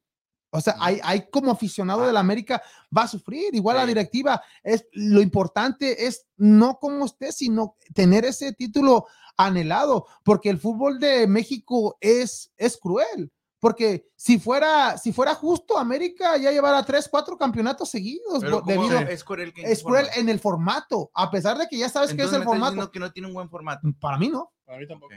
O 0.50 0.60
sea, 0.62 0.76
hay, 0.80 0.98
hay 1.04 1.28
como 1.30 1.50
aficionado 1.52 2.06
de 2.06 2.12
la 2.12 2.20
América 2.20 2.62
va 2.96 3.02
a 3.02 3.08
sufrir, 3.08 3.54
igual 3.54 3.76
la 3.76 3.82
directiva. 3.86 4.42
Es, 4.62 4.86
lo 4.92 5.20
importante 5.20 6.06
es 6.06 6.24
no 6.38 6.78
como 6.80 7.04
usted, 7.04 7.32
sino 7.32 7.76
tener 7.94 8.24
ese 8.24 8.54
título 8.54 9.06
anhelado, 9.36 10.06
porque 10.24 10.48
el 10.48 10.58
fútbol 10.58 10.98
de 10.98 11.26
México 11.26 11.98
es, 12.00 12.50
es 12.56 12.78
cruel. 12.78 13.30
Porque 13.60 14.08
si 14.14 14.38
fuera, 14.38 14.96
si 14.98 15.12
fuera 15.12 15.34
justo, 15.34 15.76
América 15.76 16.36
ya 16.36 16.52
llevará 16.52 16.84
tres, 16.84 17.08
cuatro 17.10 17.36
campeonatos 17.36 17.88
seguidos 17.90 18.38
Pero 18.40 18.60
bo- 18.60 18.62
¿cómo 18.62 18.88
debido. 18.88 18.98
es 19.10 19.24
cruel, 19.24 19.52
que 19.52 19.62
en 19.62 19.68
Es 19.72 19.78
qué 19.78 19.84
cruel 19.84 20.06
forma? 20.06 20.20
en 20.20 20.28
el 20.28 20.38
formato, 20.38 21.10
a 21.14 21.30
pesar 21.30 21.58
de 21.58 21.66
que 21.68 21.76
ya 21.78 21.88
sabes 21.88 22.10
que 22.10 22.22
es 22.22 22.28
Entonces 22.32 22.34
el 22.34 22.40
me 22.40 22.46
formato. 22.46 22.90
que 22.92 23.00
no 23.00 23.10
tiene 23.12 23.26
un 23.28 23.34
buen 23.34 23.48
formato. 23.50 23.88
Para 24.00 24.16
mí 24.18 24.28
no. 24.28 24.52
Para 24.64 24.78
mí 24.78 24.86
tampoco. 24.86 25.12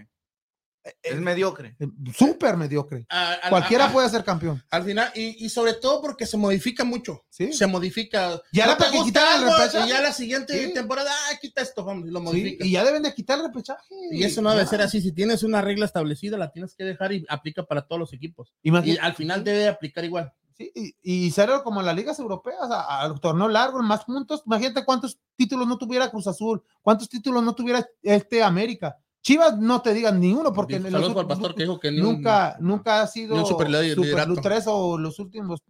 Eh, 0.84 0.94
Es 1.04 1.20
mediocre. 1.20 1.76
eh, 1.80 1.88
Súper 2.18 2.58
mediocre. 2.58 3.06
A- 3.10 3.34
a- 3.44 3.50
Cualquiera 3.50 3.86
a- 3.86 3.92
puede 3.92 4.10
ser 4.10 4.24
campeón. 4.24 4.64
Al 4.72 4.84
final, 4.84 5.12
y, 5.16 5.46
y 5.46 5.50
sobre 5.50 5.74
todo 5.74 6.02
porque 6.02 6.26
se 6.26 6.38
modifica 6.38 6.84
mucho. 6.84 7.24
Sí. 7.30 7.54
Se 7.54 7.68
modifica. 7.68 8.42
Ya 8.52 8.66
no 8.66 8.72
gusta 8.74 9.04
quitaran 9.04 9.44
el 9.44 9.50
repechaje. 9.56 9.86
y 9.86 9.90
ya 9.90 10.02
la 10.02 10.12
siguiente 10.12 10.68
Sí. 10.68 10.74
temporada, 10.74 11.12
ah, 11.12 11.38
quita 11.40 11.62
esto, 11.62 11.84
vamos, 11.84 12.08
y 12.08 12.12
lo 12.12 12.20
Sí, 12.20 12.26
modifica. 12.26 12.66
y 12.66 12.72
ya 12.72 12.84
deben 12.84 13.04
de 13.04 13.14
quitar 13.14 13.38
el 13.40 13.46
repechaje. 13.46 13.84
Y 14.12 14.24
eso 14.24 14.42
no 14.42 14.50
debe 14.52 14.64
Ya. 14.64 14.70
ser 14.70 14.82
así. 14.82 15.02
Si 15.02 15.12
tienes 15.12 15.44
una 15.44 15.62
regla 15.62 15.86
establecida, 15.86 16.38
la 16.38 16.52
tienes 16.52 16.74
que 16.76 16.84
dejar 16.84 17.12
y 17.14 17.26
aplica 17.30 17.64
para 17.64 17.86
todos 17.86 18.00
los 18.00 18.14
equipos. 18.14 18.52
Y 18.64 18.98
al 18.98 19.14
final 19.14 19.44
debe 19.44 19.68
aplicar 19.68 20.04
igual. 20.04 20.34
Sí, 20.58 20.72
y, 20.76 21.26
y 21.28 21.32
ser 21.32 21.50
como 21.64 21.80
en 21.80 21.86
las 21.86 21.96
ligas 21.96 22.18
europeas, 22.20 22.70
a- 22.72 23.02
al 23.02 23.20
torneo 23.20 23.48
largo, 23.48 23.82
más 23.84 24.04
puntos. 24.04 24.42
Imagínate 24.46 24.84
cuántos 24.84 25.20
títulos 25.36 25.68
no 25.68 25.78
tuviera 25.78 26.10
Cruz 26.10 26.28
Azul, 26.28 26.62
cuántos 26.82 27.08
títulos 27.08 27.44
no 27.44 27.54
tuviera 27.56 27.88
este 28.02 28.42
América. 28.44 28.98
Chivas 29.22 29.58
no 29.58 29.82
te 29.82 29.94
digan 29.94 30.20
ni 30.20 30.34
uno, 30.34 30.52
porque 30.52 30.76
en 30.78 30.84
los 30.84 31.02
ult- 31.12 31.28
pastor 31.28 31.56
que 31.56 31.64
dijo 31.64 31.80
que 31.80 31.92
ni 31.92 32.00
un- 32.00 32.04
nunca, 32.16 32.58
nunca 32.60 33.02
ha 33.02 33.08
sido 33.08 33.36
un 33.56 33.60
super 33.96 34.26
tres 34.42 34.64
o 34.68 34.98
los 34.98 35.20
últimos. 35.20 35.62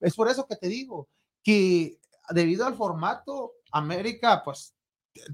Es 0.00 0.14
por 0.14 0.28
eso 0.28 0.46
que 0.46 0.56
te 0.56 0.68
digo 0.68 1.08
que 1.42 1.98
debido 2.30 2.66
al 2.66 2.74
formato, 2.74 3.52
América, 3.72 4.42
pues 4.44 4.74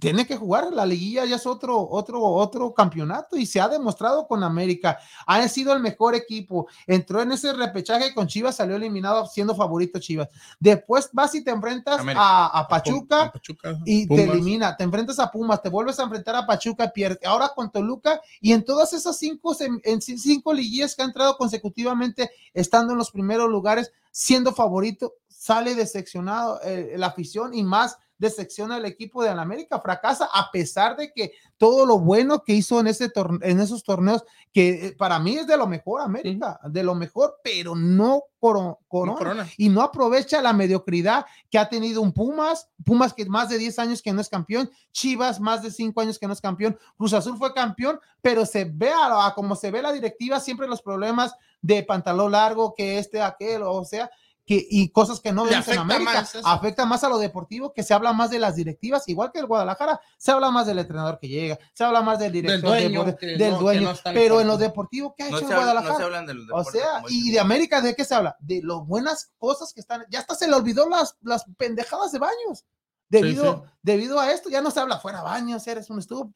tiene 0.00 0.26
que 0.26 0.36
jugar, 0.36 0.72
la 0.72 0.86
liguilla 0.86 1.24
ya 1.26 1.36
es 1.36 1.46
otro, 1.46 1.88
otro, 1.90 2.22
otro 2.22 2.72
campeonato 2.72 3.36
y 3.36 3.44
se 3.44 3.60
ha 3.60 3.68
demostrado 3.68 4.26
con 4.26 4.42
América. 4.42 4.98
Ha 5.26 5.46
sido 5.48 5.72
el 5.74 5.80
mejor 5.80 6.14
equipo. 6.14 6.66
Entró 6.86 7.20
en 7.20 7.32
ese 7.32 7.52
repechaje 7.52 8.14
con 8.14 8.26
Chivas, 8.26 8.56
salió 8.56 8.76
eliminado 8.76 9.26
siendo 9.26 9.54
favorito 9.54 9.98
Chivas. 9.98 10.28
Después 10.58 11.10
vas 11.12 11.34
y 11.34 11.44
te 11.44 11.50
enfrentas 11.50 12.00
a, 12.16 12.58
a 12.58 12.68
Pachuca 12.68 13.22
A 13.24 13.32
Pachuca, 13.32 13.78
y 13.84 14.06
te 14.06 14.14
elimina, 14.24 14.76
te 14.76 14.84
enfrentas 14.84 15.18
a 15.18 15.30
Pumas, 15.30 15.60
te 15.62 15.68
vuelves 15.68 16.00
a 16.00 16.04
enfrentar 16.04 16.34
a 16.36 16.46
Pachuca, 16.46 16.90
pierdes. 16.90 17.24
Ahora 17.26 17.52
con 17.54 17.70
Toluca 17.70 18.20
y 18.40 18.52
en 18.52 18.64
todas 18.64 18.92
esas 18.94 19.18
cinco, 19.18 19.54
en 19.60 20.00
ci- 20.00 20.16
cinco 20.16 20.54
liguillas 20.54 20.94
que 20.94 21.02
ha 21.02 21.06
entrado 21.06 21.36
consecutivamente, 21.36 22.30
estando 22.54 22.92
en 22.92 22.98
los 22.98 23.10
primeros 23.10 23.50
lugares, 23.50 23.92
siendo 24.10 24.52
favorito, 24.52 25.14
sale 25.28 25.74
decepcionado 25.74 26.60
eh, 26.64 26.94
la 26.96 27.08
afición 27.08 27.52
y 27.52 27.62
más 27.62 27.98
decepciona 28.18 28.76
el 28.78 28.84
equipo 28.86 29.22
de 29.22 29.28
América, 29.30 29.80
fracasa 29.80 30.28
a 30.32 30.50
pesar 30.50 30.96
de 30.96 31.12
que 31.12 31.32
todo 31.58 31.84
lo 31.86 31.98
bueno 31.98 32.42
que 32.42 32.52
hizo 32.54 32.80
en, 32.80 32.86
ese 32.86 33.10
en 33.42 33.60
esos 33.60 33.82
torneos, 33.82 34.24
que 34.52 34.86
eh, 34.88 34.92
para 34.96 35.18
mí 35.18 35.36
es 35.36 35.46
de 35.46 35.56
lo 35.56 35.66
mejor 35.66 36.00
América, 36.00 36.60
de 36.64 36.82
lo 36.82 36.94
mejor, 36.94 37.36
pero 37.42 37.74
no 37.74 38.22
coro- 38.40 38.62
No, 38.62 38.78
corona 38.88 39.18
Corona. 39.18 39.48
y 39.56 39.68
no 39.68 39.80
aprovecha 39.82 40.40
la 40.42 40.52
mediocridad 40.52 41.26
que 41.50 41.58
ha 41.58 41.68
tenido 41.68 42.00
un 42.02 42.12
Pumas, 42.12 42.68
Pumas 42.84 43.12
que 43.14 43.24
más 43.26 43.48
de 43.48 43.58
10 43.58 43.78
años 43.78 44.02
que 44.02 44.12
no 44.12 44.20
es 44.20 44.28
campeón, 44.28 44.70
Chivas 44.92 45.40
más 45.40 45.62
de 45.62 45.70
5 45.70 46.00
años 46.00 46.18
que 46.18 46.26
no 46.26 46.32
es 46.32 46.40
campeón, 46.40 46.78
Cruz 46.96 47.12
Azul 47.12 47.36
fue 47.38 47.52
campeón, 47.54 47.98
pero 48.22 48.44
se 48.46 48.64
ve 48.64 48.90
a, 48.90 49.26
a 49.26 49.34
como 49.34 49.56
se 49.56 49.70
ve 49.70 49.82
la 49.82 49.92
directiva, 49.92 50.40
siempre 50.40 50.68
los 50.68 50.82
problemas 50.82 51.34
de 51.62 51.82
pantalón 51.82 52.32
largo, 52.32 52.74
que 52.74 52.98
este, 52.98 53.20
aquel, 53.20 53.62
o 53.62 53.84
sea, 53.84 54.10
que, 54.46 54.64
y 54.70 54.90
cosas 54.90 55.18
que 55.20 55.32
no 55.32 55.44
Le 55.44 55.50
vemos 55.50 55.68
en 55.68 55.78
América, 55.78 56.12
más 56.12 56.36
afecta 56.44 56.86
más 56.86 57.02
a 57.04 57.08
lo 57.08 57.18
deportivo, 57.18 57.72
que 57.72 57.82
se 57.82 57.92
habla 57.92 58.12
más 58.12 58.30
de 58.30 58.38
las 58.38 58.54
directivas, 58.56 59.08
igual 59.08 59.32
que 59.32 59.40
el 59.40 59.46
Guadalajara, 59.46 60.00
se 60.16 60.30
habla 60.30 60.50
más 60.52 60.66
del 60.66 60.78
entrenador 60.78 61.18
que 61.18 61.28
llega, 61.28 61.58
se 61.74 61.82
habla 61.84 62.00
más 62.00 62.18
del 62.20 62.30
director, 62.32 62.60
dueño, 62.70 63.04
de- 63.04 63.36
del 63.36 63.52
no- 63.52 63.58
dueño, 63.58 63.80
no 63.82 63.90
está 63.90 64.10
en 64.10 64.14
pero 64.14 64.40
en 64.40 64.46
lo 64.46 64.56
deportivo, 64.56 65.14
¿qué 65.16 65.24
ha 65.24 65.30
No 65.30 65.38
hecho 65.38 65.48
se, 65.48 65.52
el 65.52 65.58
Guadalajara? 65.58 65.92
no 65.92 65.98
se 65.98 66.04
hablan 66.04 66.26
de 66.26 66.34
los 66.34 66.46
O 66.52 66.64
sea, 66.70 67.02
y 67.08 67.30
de 67.32 67.40
América, 67.40 67.80
¿de 67.80 67.94
qué 67.96 68.04
se 68.04 68.14
habla? 68.14 68.36
De 68.38 68.60
las 68.62 68.78
buenas 68.86 69.32
cosas 69.36 69.72
que 69.74 69.80
están. 69.80 70.04
Ya 70.10 70.20
hasta 70.20 70.34
se 70.36 70.46
le 70.46 70.54
olvidó 70.54 70.88
las, 70.88 71.16
las 71.22 71.44
pendejadas 71.58 72.12
de 72.12 72.18
baños. 72.20 72.64
Debido, 73.08 73.64
sí. 73.64 73.70
debido 73.82 74.18
a 74.18 74.32
esto, 74.32 74.48
ya 74.50 74.60
no 74.60 74.70
se 74.72 74.80
habla 74.80 74.98
fuera 74.98 75.22
baños, 75.22 75.64
eres 75.68 75.88
un 75.90 76.00
estúpido. 76.00 76.32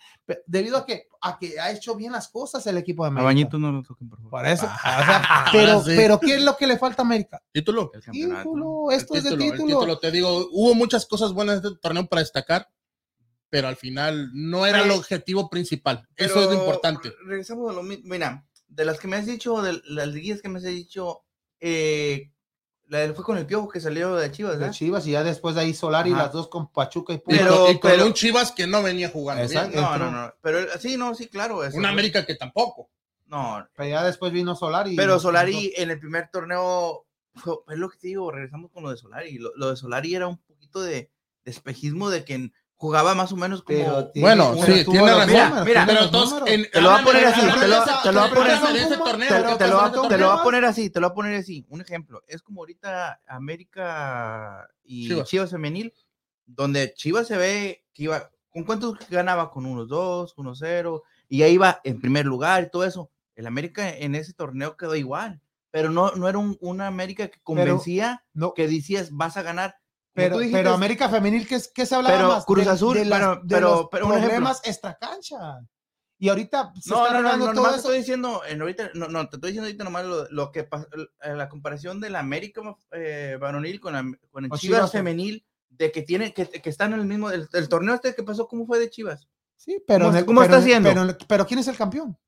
Debido 0.46 0.76
a 0.76 0.86
que, 0.86 1.08
a 1.20 1.36
que 1.38 1.58
ha 1.58 1.72
hecho 1.72 1.96
bien 1.96 2.12
las 2.12 2.28
cosas 2.28 2.64
el 2.68 2.78
equipo 2.78 3.02
de 3.02 3.08
A 3.08 3.10
América. 3.10 3.24
Bañito 3.24 3.58
no 3.58 3.72
lo 3.72 3.82
toquen, 3.82 4.08
por 4.08 4.18
favor. 4.18 4.30
Por 4.30 4.46
eso. 4.46 4.66
Ah, 4.68 5.00
o 5.00 5.04
sea, 5.04 5.44
pero, 5.52 5.80
sí. 5.82 5.92
pero, 5.96 6.20
¿qué 6.20 6.36
es 6.36 6.42
lo 6.44 6.56
que 6.56 6.66
le 6.68 6.78
falta 6.78 7.02
a 7.02 7.04
América? 7.06 7.42
Título. 7.52 7.90
El. 7.92 8.02
Título, 8.02 8.90
esto 8.92 9.14
El 9.14 9.18
es 9.18 9.24
de 9.24 9.30
título, 9.30 9.44
el 9.44 9.52
título. 9.52 9.66
título, 9.80 9.98
te 9.98 10.10
digo, 10.12 10.48
hubo 10.52 10.74
muchas 10.74 11.06
cosas 11.06 11.32
buenas 11.32 11.58
en 11.58 11.64
este 11.66 11.78
torneo 11.80 12.06
para 12.06 12.20
destacar, 12.20 12.68
pero 13.48 13.66
al 13.66 13.76
final 13.76 14.30
no 14.32 14.64
era 14.64 14.78
el 14.78 14.84
Pero- 14.84 14.96
objetivo 14.96 15.50
principal. 15.50 16.06
Eso 16.14 16.36
es 16.38 16.42
lo 16.44 16.48
Pero 16.50 16.60
importante. 16.60 17.12
Regresamos 17.26 17.68
a 17.70 17.72
lo 17.74 17.82
mismo. 17.82 18.04
Mira, 18.06 18.46
de 18.68 18.84
las 18.84 19.00
que 19.00 19.08
me 19.08 19.16
has 19.16 19.26
dicho, 19.26 19.60
de 19.60 19.80
las 19.86 20.06
liguillas 20.06 20.40
que 20.40 20.48
me 20.48 20.58
has 20.58 20.64
dicho, 20.64 21.24
eh, 21.58 22.30
la 22.90 22.98
del 22.98 23.14
fue 23.14 23.24
con 23.24 23.38
el 23.38 23.46
piojo 23.46 23.68
que 23.68 23.80
salió 23.80 24.14
de 24.16 24.30
Chivas, 24.30 24.52
De 24.54 24.58
¿verdad? 24.58 24.74
Chivas 24.74 25.06
y 25.06 25.12
ya 25.12 25.22
después 25.24 25.54
de 25.54 25.62
ahí 25.62 25.72
Solari, 25.74 26.10
Ajá. 26.12 26.24
las 26.24 26.32
dos 26.32 26.48
con 26.48 26.70
Pachuca 26.72 27.12
y 27.14 27.18
Pumas. 27.18 27.40
Pero- 27.40 27.56
con, 27.64 27.70
y 27.70 27.78
con 27.78 27.90
pero- 27.90 28.06
un 28.06 28.12
Chivas 28.12 28.52
que 28.52 28.66
no 28.66 28.82
venía 28.82 29.08
jugando 29.08 29.42
Exacto. 29.44 29.70
bien. 29.70 29.82
No, 29.82 29.92
entró. 29.94 30.10
no, 30.10 30.26
no. 30.26 30.34
Pero 30.42 30.78
sí, 30.78 30.96
no, 30.96 31.14
sí, 31.14 31.28
claro. 31.28 31.64
eso 31.64 31.76
Una 31.78 31.88
fue- 31.88 31.92
América 31.92 32.26
que 32.26 32.34
tampoco. 32.34 32.90
No, 33.26 33.64
Pero 33.76 33.88
ya 33.88 34.02
después 34.04 34.32
vino 34.32 34.56
Solari. 34.56 34.96
pero 34.96 35.20
Solari 35.20 35.72
en 35.76 35.90
el 35.90 36.00
primer 36.00 36.28
torneo, 36.32 37.06
es 37.68 37.78
lo 37.78 37.88
que 37.88 37.96
te 37.96 38.08
digo, 38.08 38.30
regresamos 38.32 38.72
con 38.72 38.82
lo 38.82 38.90
de 38.90 38.96
Solari. 38.96 39.38
Lo, 39.38 39.52
lo 39.54 39.70
de 39.70 39.76
Solari 39.76 40.16
era 40.16 40.26
un 40.26 40.38
poquito 40.38 40.80
de, 40.82 41.12
de 41.44 41.50
espejismo 41.50 42.10
de 42.10 42.24
que 42.24 42.50
jugaba 42.80 43.14
más 43.14 43.30
o 43.30 43.36
menos 43.36 43.62
como. 43.62 43.78
Pero 43.78 44.08
tiene- 44.10 44.26
Bueno, 44.26 44.54
pero 44.58 44.74
sí, 44.74 44.84
tiene 44.90 45.06
razón. 45.14 45.28
Mira, 45.28 45.62
tiene 45.64 45.86
Pero 45.86 46.04
entonces, 46.06 46.42
en- 46.46 46.70
Te 46.70 46.80
lo 46.80 46.90
voy 46.90 46.98
a 47.00 47.04
poner 47.04 47.26
así, 47.26 47.40
te 47.40 47.46
lo- 47.68 47.84
te 48.02 48.12
lo 48.12 48.20
voy 48.20 48.30
a 48.30 48.34
poner 48.34 48.52
así. 48.52 48.76
ese 48.78 48.88
Te- 48.88 48.96
torneo, 48.96 49.28
te, 49.28 49.34
¿qué 49.34 49.42
te 49.42 49.42
pasó 49.58 49.68
lo, 49.68 50.08
voy 50.08 50.38
a- 50.38 50.42
poner 50.42 50.64
así, 50.64 50.88
te 50.90 50.98
lo 51.00 51.08
voy 51.08 51.12
a 51.12 51.14
poner 51.14 51.34
así. 51.36 51.66
Un 51.68 51.82
ejemplo, 51.82 52.22
es 52.26 52.40
como 52.40 52.62
ahorita 52.62 53.20
América 53.74 54.68
y 54.82 55.08
Chivas. 55.08 55.28
Chivas, 55.28 55.50
Femenil, 55.50 55.92
donde 56.46 56.94
Chivas 56.94 57.26
se 57.26 57.36
ve 57.36 57.84
que 57.92 58.04
iba, 58.04 58.30
¿con 58.50 58.64
cuántos 58.64 58.96
ganaba? 59.10 59.50
Con 59.50 59.66
unos 59.66 59.86
dos, 59.88 60.32
unos 60.36 60.58
cero, 60.58 61.02
y 61.28 61.38
ya 61.38 61.48
iba 61.48 61.80
en 61.84 62.00
primer 62.00 62.24
lugar 62.26 62.64
y 62.64 62.70
todo 62.70 62.84
eso. 62.84 63.10
El 63.36 63.46
América 63.46 63.88
en 63.94 64.14
ese 64.14 64.32
torneo 64.32 64.76
quedó 64.76 64.96
igual, 64.96 65.40
pero 65.70 65.90
no, 65.90 66.12
no 66.12 66.28
era 66.28 66.38
un, 66.38 66.56
una 66.60 66.86
América 66.86 67.28
que 67.28 67.40
convencía, 67.42 68.24
No, 68.32 68.54
que 68.54 68.66
decías, 68.68 69.10
vas 69.12 69.36
a 69.36 69.42
ganar. 69.42 69.76
Pero, 70.12 70.38
dijiste, 70.38 70.58
pero 70.58 70.74
América 70.74 71.08
Femenil, 71.08 71.46
¿qué, 71.46 71.60
qué 71.74 71.86
se 71.86 71.94
hablaba 71.94 72.16
Pero 72.16 72.28
más? 72.28 72.44
Cruz 72.44 72.64
De- 72.64 72.70
Azul, 72.70 72.94
de, 72.96 73.04
las- 73.04 73.18
pero- 73.20 73.34
de 73.36 73.54
pero- 73.54 73.70
los 73.70 73.86
pero 73.90 74.06
problemas 74.08 74.60
extracancha. 74.64 75.60
Y 76.18 76.28
ahorita 76.28 76.72
se 76.78 76.90
No, 76.90 77.06
está 77.06 77.14
no, 77.14 77.22
no, 77.22 77.36
no, 77.36 77.44
todo 77.46 77.54
nomás 77.54 77.70
te 77.72 77.78
eso. 77.78 77.88
estoy 77.88 77.98
diciendo, 77.98 78.42
en 78.46 78.60
ahorita, 78.60 78.90
no, 78.94 79.08
no, 79.08 79.28
te 79.28 79.36
estoy 79.36 79.52
diciendo 79.52 79.66
ahorita 79.68 79.84
nomás 79.84 80.04
lo, 80.04 80.28
lo 80.30 80.52
que 80.52 80.60
eh, 80.60 81.34
la 81.34 81.48
comparación 81.48 81.98
de 82.00 82.10
la 82.10 82.18
América 82.18 82.60
eh, 82.92 83.38
varonil 83.40 83.80
con, 83.80 83.92
la- 83.94 84.04
con 84.30 84.44
el 84.44 84.50
Chivas, 84.50 84.60
Chivas, 84.60 84.92
femenil, 84.92 85.46
de 85.70 85.90
que 85.92 86.02
tiene, 86.02 86.34
que, 86.34 86.46
que 86.46 86.68
están 86.68 86.92
en 86.92 87.00
el 87.00 87.06
mismo, 87.06 87.30
el, 87.30 87.48
el 87.52 87.68
torneo 87.70 87.94
este 87.94 88.14
que 88.14 88.22
pasó, 88.22 88.46
¿cómo 88.48 88.66
fue 88.66 88.78
de 88.78 88.90
Chivas? 88.90 89.28
Sí, 89.56 89.82
pero, 89.86 90.06
¿Cómo- 90.06 90.18
el- 90.18 90.26
cómo 90.26 90.40
pero 90.42 90.52
está 90.54 90.62
haciendo? 90.62 90.88
Pero, 90.90 91.16
pero 91.26 91.46
¿quién 91.46 91.60
es 91.60 91.68
el 91.68 91.76
campeón? 91.76 92.18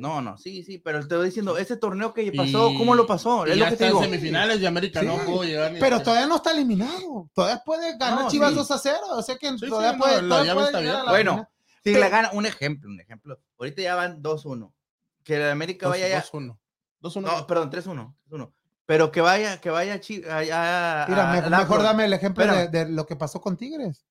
No, 0.00 0.20
no, 0.22 0.38
sí, 0.38 0.62
sí, 0.62 0.78
pero 0.78 1.06
te 1.06 1.16
voy 1.16 1.26
diciendo, 1.26 1.56
ese 1.58 1.76
torneo 1.76 2.12
que 2.14 2.30
pasó, 2.32 2.72
¿cómo 2.76 2.94
lo 2.94 3.06
pasó? 3.06 3.46
Y 3.46 3.50
Es 3.50 3.56
lo 3.56 3.64
ya 3.64 3.70
que 3.70 3.76
te 3.76 3.84
está 3.84 3.86
en 3.86 3.90
digo. 3.92 4.02
semifinales 4.02 4.60
de 4.60 4.66
América, 4.66 5.00
Sí, 5.00 5.06
no 5.06 5.18
pudo 5.24 5.44
llegar 5.44 5.72
ni 5.72 5.80
Pero 5.80 5.96
a- 5.96 6.02
todavía 6.02 6.26
no 6.26 6.36
está 6.36 6.52
eliminado. 6.52 7.30
Todavía 7.34 7.62
puede 7.64 7.96
ganar 7.98 8.24
No, 8.24 8.30
Chivas 8.30 8.50
sí. 8.50 8.56
2 8.56 8.70
a 8.70 8.78
0. 8.78 8.98
O 9.12 9.22
sea 9.22 9.36
que 9.36 9.50
sí, 9.58 9.68
todavía 9.68 9.92
no, 9.92 9.98
puede. 9.98 10.22
la 10.22 10.28
todavía 10.28 10.54
puede 10.54 10.66
está 10.66 10.80
llegar 10.80 10.96
a 10.96 11.04
la 11.04 11.10
Bueno, 11.10 11.30
final. 11.32 11.48
Si 11.84 11.92
pero- 11.92 12.00
le 12.00 12.08
gana, 12.10 12.30
un 12.32 12.46
ejemplo, 12.46 12.90
un 12.90 13.00
ejemplo. 13.00 13.38
Ahorita 13.58 13.82
ya 13.82 13.94
van 13.94 14.22
2-1. 14.22 14.72
Que 15.24 15.38
la 15.38 15.52
América 15.52 15.86
Dos- 15.86 15.92
vaya 15.94 16.08
ya. 16.08 16.20
2-1. 16.22 16.58
2-1. 17.00 17.20
No, 17.30 17.46
perdón, 17.46 17.70
3-1. 17.70 18.16
3-1. 18.28 18.52
Pero 18.86 19.12
que 19.12 19.20
vaya, 19.20 19.60
que 19.60 19.68
vaya 19.70 20.00
Mira, 20.08 21.02
a- 21.02 21.06
me- 21.32 21.38
al 21.38 21.50
mejor 21.50 21.54
Afro. 21.76 21.82
dame 21.82 22.04
el 22.06 22.12
ejemplo 22.14 22.46
de, 22.46 22.68
de 22.68 22.88
lo 22.88 23.04
que 23.06 23.16
pasó 23.16 23.40
con 23.40 23.56
Tigres. 23.56 24.06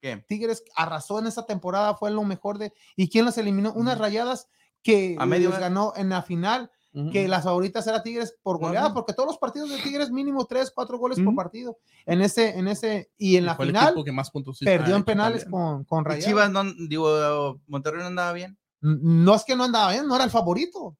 ¿Qué? 0.00 0.16
Tigres 0.28 0.62
arrasó 0.74 1.18
en 1.20 1.26
esa 1.26 1.46
temporada, 1.46 1.94
fue 1.94 2.10
lo 2.10 2.22
mejor 2.24 2.58
de. 2.58 2.72
¿Y 2.96 3.08
quién 3.08 3.24
los 3.24 3.38
eliminó? 3.38 3.72
Unas 3.72 3.96
rayadas 3.98 4.48
que 4.86 5.16
A 5.18 5.26
medio 5.26 5.50
ganó 5.50 5.92
en 5.96 6.08
la 6.10 6.22
final, 6.22 6.70
que 7.12 7.28
las 7.28 7.44
favoritas 7.44 7.86
era 7.86 8.02
Tigres 8.02 8.34
por 8.42 8.58
goleada, 8.58 8.94
porque 8.94 9.12
todos 9.12 9.26
los 9.28 9.38
partidos 9.38 9.68
de 9.68 9.78
Tigres 9.78 10.10
mínimo 10.10 10.46
3, 10.46 10.70
4 10.74 10.96
goles 10.98 11.18
por 11.18 11.26
Ujú. 11.28 11.36
partido. 11.36 11.76
En 12.06 12.22
ese, 12.22 12.56
en 12.58 12.68
ese, 12.68 13.10
y 13.18 13.36
en 13.36 13.44
la 13.44 13.54
final 13.56 13.94
que 14.02 14.12
más 14.12 14.30
puntos 14.30 14.58
perdió 14.64 14.94
Ah, 14.94 14.98
en 14.98 15.04
penales 15.04 15.44
con, 15.44 15.84
con 15.84 16.02
Y 16.02 16.04
Rayadas. 16.04 16.24
Chivas, 16.24 16.50
no, 16.50 16.62
digo, 16.88 17.60
Monterrey 17.66 18.00
no 18.00 18.06
andaba 18.06 18.32
bien. 18.32 18.56
No 18.80 19.34
es 19.34 19.44
que 19.44 19.56
no 19.56 19.64
andaba 19.64 19.90
bien, 19.92 20.06
no 20.06 20.14
era 20.14 20.24
el 20.24 20.30
favorito, 20.30 20.96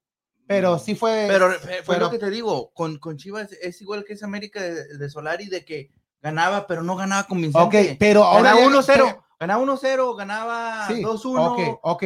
pero 0.46 0.78
sí 0.78 0.94
fue. 0.94 1.26
Pero 1.28 1.52
eh, 1.52 1.58
fue 1.84 1.94
pero- 1.94 2.06
lo 2.06 2.10
que 2.10 2.18
te 2.18 2.28
digo, 2.30 2.72
con, 2.74 2.98
con 2.98 3.16
Chivas 3.16 3.50
es 3.62 3.80
igual 3.80 4.04
que 4.04 4.12
esa 4.14 4.26
América 4.26 4.60
de, 4.62 4.98
de 4.98 5.08
Solari, 5.10 5.46
de 5.46 5.64
que 5.64 5.92
ganaba, 6.20 6.66
pero 6.66 6.82
no 6.82 6.96
ganaba 6.96 7.22
Ok, 7.22 7.28
convincente. 7.28 7.96
pero 7.98 8.24
ahora. 8.24 8.54
ganaba 8.54 8.60
ya- 8.60 8.66
1-0, 8.66 9.22
ganaba 9.38 9.62
1-0, 9.62 10.16
ganaba 10.16 10.86
Sí, 10.88 11.02
2-1. 11.02 11.38
Ok, 11.38 11.78
ok, 11.82 12.02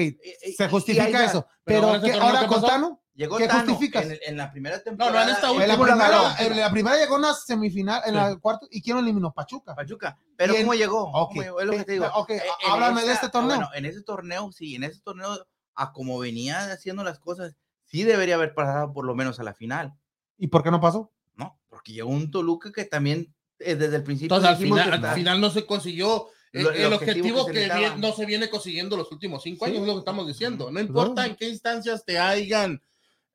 se 0.57 0.69
justifica 0.69 1.25
eso. 1.25 1.47
Pero 1.65 1.93
Pero, 1.93 2.03
¿qué- 2.03 2.13
ahora 2.21 2.41
¿qué 2.41 2.47
con? 2.47 2.99
Llegó 3.15 3.37
¿Qué 3.37 3.49
Tano 3.49 3.61
justificas? 3.75 4.07
En, 4.07 4.19
en 4.25 4.37
la 4.39 4.51
primera 4.51 4.83
temporada. 4.83 5.13
no, 5.25 5.29
en 5.31 5.35
esta 5.35 5.51
en 5.51 5.59
la, 5.59 5.75
última 5.75 5.77
¿cómo 5.77 5.87
la 5.87 5.95
primera, 5.95 6.37
en 6.55 6.61
la 6.61 6.71
primera 6.71 6.97
llegó 6.97 7.17
una 7.17 7.35
semifinal, 7.35 8.01
en 8.07 8.11
Sí. 8.13 8.17
la 8.17 8.37
cuarta, 8.37 8.67
¿y 8.71 8.81
quién 8.81 8.97
lo 8.97 9.03
eliminó? 9.03 9.31
Pachuca. 9.33 9.75
Pachuca. 9.75 10.17
Pero 10.37 10.55
en- 10.55 10.63
¿cómo 10.63 10.73
llegó? 10.75 11.03
Ok, 11.13 11.29
¿Cómo 11.31 11.43
llegó? 11.43 11.61
Es 11.61 11.67
lo 11.67 11.73
que 11.73 11.85
te 11.85 11.93
digo. 11.93 12.07
ok, 12.15 12.31
Eh, 12.31 12.43
en 12.65 12.71
háblame 12.73 13.03
de 13.05 13.13
este 13.13 13.29
torneo. 13.29 13.57
Bueno, 13.57 13.71
en 13.75 13.85
ese 13.85 14.01
torneo, 14.03 14.51
sí, 14.53 14.75
en 14.75 14.85
ese 14.85 15.01
torneo, 15.03 15.47
a 15.75 15.93
como 15.93 16.19
venía 16.19 16.73
haciendo 16.73 17.05
las 17.05 17.19
cosas, 17.19 17.57
sí 17.85 18.05
debería 18.05 18.37
haber 18.37 18.55
pasado 18.55 18.93
por 18.95 19.05
lo 19.05 19.15
menos 19.15 19.39
a 19.39 19.43
la 19.45 19.53
final, 19.55 19.95
¿Y 20.39 20.47
por 20.47 20.63
qué 20.63 20.71
no 20.71 20.81
pasó? 20.81 21.13
¿no? 21.35 21.59
Porque 21.69 21.93
llegó 21.93 22.09
un 22.09 22.31
Toluca 22.31 22.73
que 22.73 22.87
también 22.87 23.35
eh, 23.59 23.75
desde 23.75 23.97
el 23.97 24.03
principio. 24.03 24.35
Entonces, 24.37 24.57
al 24.57 24.63
final, 24.63 25.05
al 25.05 25.15
final 25.15 25.39
no 25.43 25.51
se 25.51 25.67
consiguió 25.67 26.29
el 26.53 26.67
el, 26.67 26.93
objetivo 26.93 27.43
objetivo 27.43 27.47
que 27.47 27.93
no 27.99 28.13
se 28.13 28.27
viene 28.27 28.51
consiguiendo 28.51 28.97
los 28.97 29.11
últimos 29.13 29.43
cinco 29.43 29.65
Sí. 29.67 29.71
años, 29.71 29.83
es 29.83 29.87
lo 29.89 29.95
que 29.95 29.99
estamos 30.01 30.27
diciendo. 30.27 30.71
No 30.71 30.81
importa 30.81 31.25
en 31.27 31.37
qué 31.37 31.49
instancias 31.49 32.05
te 32.05 32.19
hayan, 32.19 32.83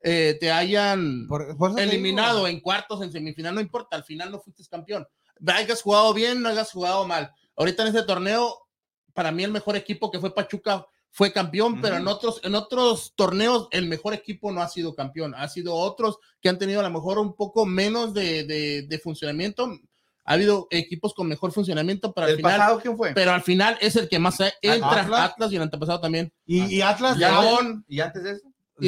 eh, 0.01 0.37
te 0.39 0.51
hayan 0.51 1.25
Por- 1.27 1.55
por 1.57 1.79
eliminado 1.79 2.37
digo. 2.39 2.47
en 2.49 2.59
cuartos, 2.59 3.01
en 3.01 3.11
semifinal, 3.11 3.55
no 3.55 3.61
importa, 3.61 3.95
al 3.95 4.03
final 4.03 4.31
no 4.31 4.39
fuiste 4.39 4.63
campeón. 4.69 5.07
Hayas 5.47 5.81
jugado 5.81 6.13
bien, 6.13 6.41
no 6.41 6.49
hayas 6.49 6.71
jugado 6.71 7.05
mal. 7.07 7.31
Ahorita 7.55 7.83
en 7.83 7.89
este 7.89 8.03
torneo, 8.03 8.67
para 9.13 9.31
mí 9.31 9.43
el 9.43 9.51
mejor 9.51 9.75
equipo 9.77 10.11
que 10.11 10.19
fue 10.19 10.33
Pachuca 10.35 10.85
fue 11.09 11.31
campeón, 11.31 11.79
pero 11.81 11.95
en 11.95 12.07
otros, 12.09 12.41
en 12.43 12.55
otros 12.55 13.13
torneos 13.15 13.69
el 13.71 13.87
mejor 13.87 14.13
equipo 14.13 14.51
no 14.51 14.61
ha 14.61 14.67
sido 14.67 14.93
campeón, 14.93 15.33
ha 15.33 15.47
sido 15.47 15.73
otros 15.73 16.17
que 16.41 16.49
han 16.49 16.59
tenido 16.59 16.81
a 16.81 16.83
lo 16.83 16.89
mejor 16.89 17.17
un 17.19 17.33
poco 17.33 17.65
menos 17.65 18.13
de, 18.13 18.43
de- 18.43 18.81
de 18.81 18.99
funcionamiento. 18.99 19.79
Ha 20.27 20.33
habido 20.33 20.67
equipos 20.71 21.13
con 21.13 21.27
mejor 21.27 21.51
funcionamiento, 21.51 22.11
pero 22.13 22.25
al 22.25 22.31
¿El 22.31 22.37
final, 22.37 22.57
pasado 22.59 22.79
quién 22.81 22.97
fue? 22.97 23.13
pero 23.13 23.31
al 23.31 23.43
final 23.43 23.77
es 23.79 23.95
el 23.95 24.09
que 24.09 24.17
más 24.19 24.39
entra, 24.61 25.01
Atlas. 25.03 25.31
Atlas, 25.31 25.51
y 25.51 25.55
el 25.55 25.61
antepasado 25.61 26.01
también. 26.01 26.33
Y, 26.45 26.65
y 26.77 26.81
Atlas, 26.81 27.15
Atlas- 27.15 27.43
León, 27.43 27.85
¿Y 27.87 27.99
antes 27.99 28.23
de 28.23 28.31
eso? 28.31 28.47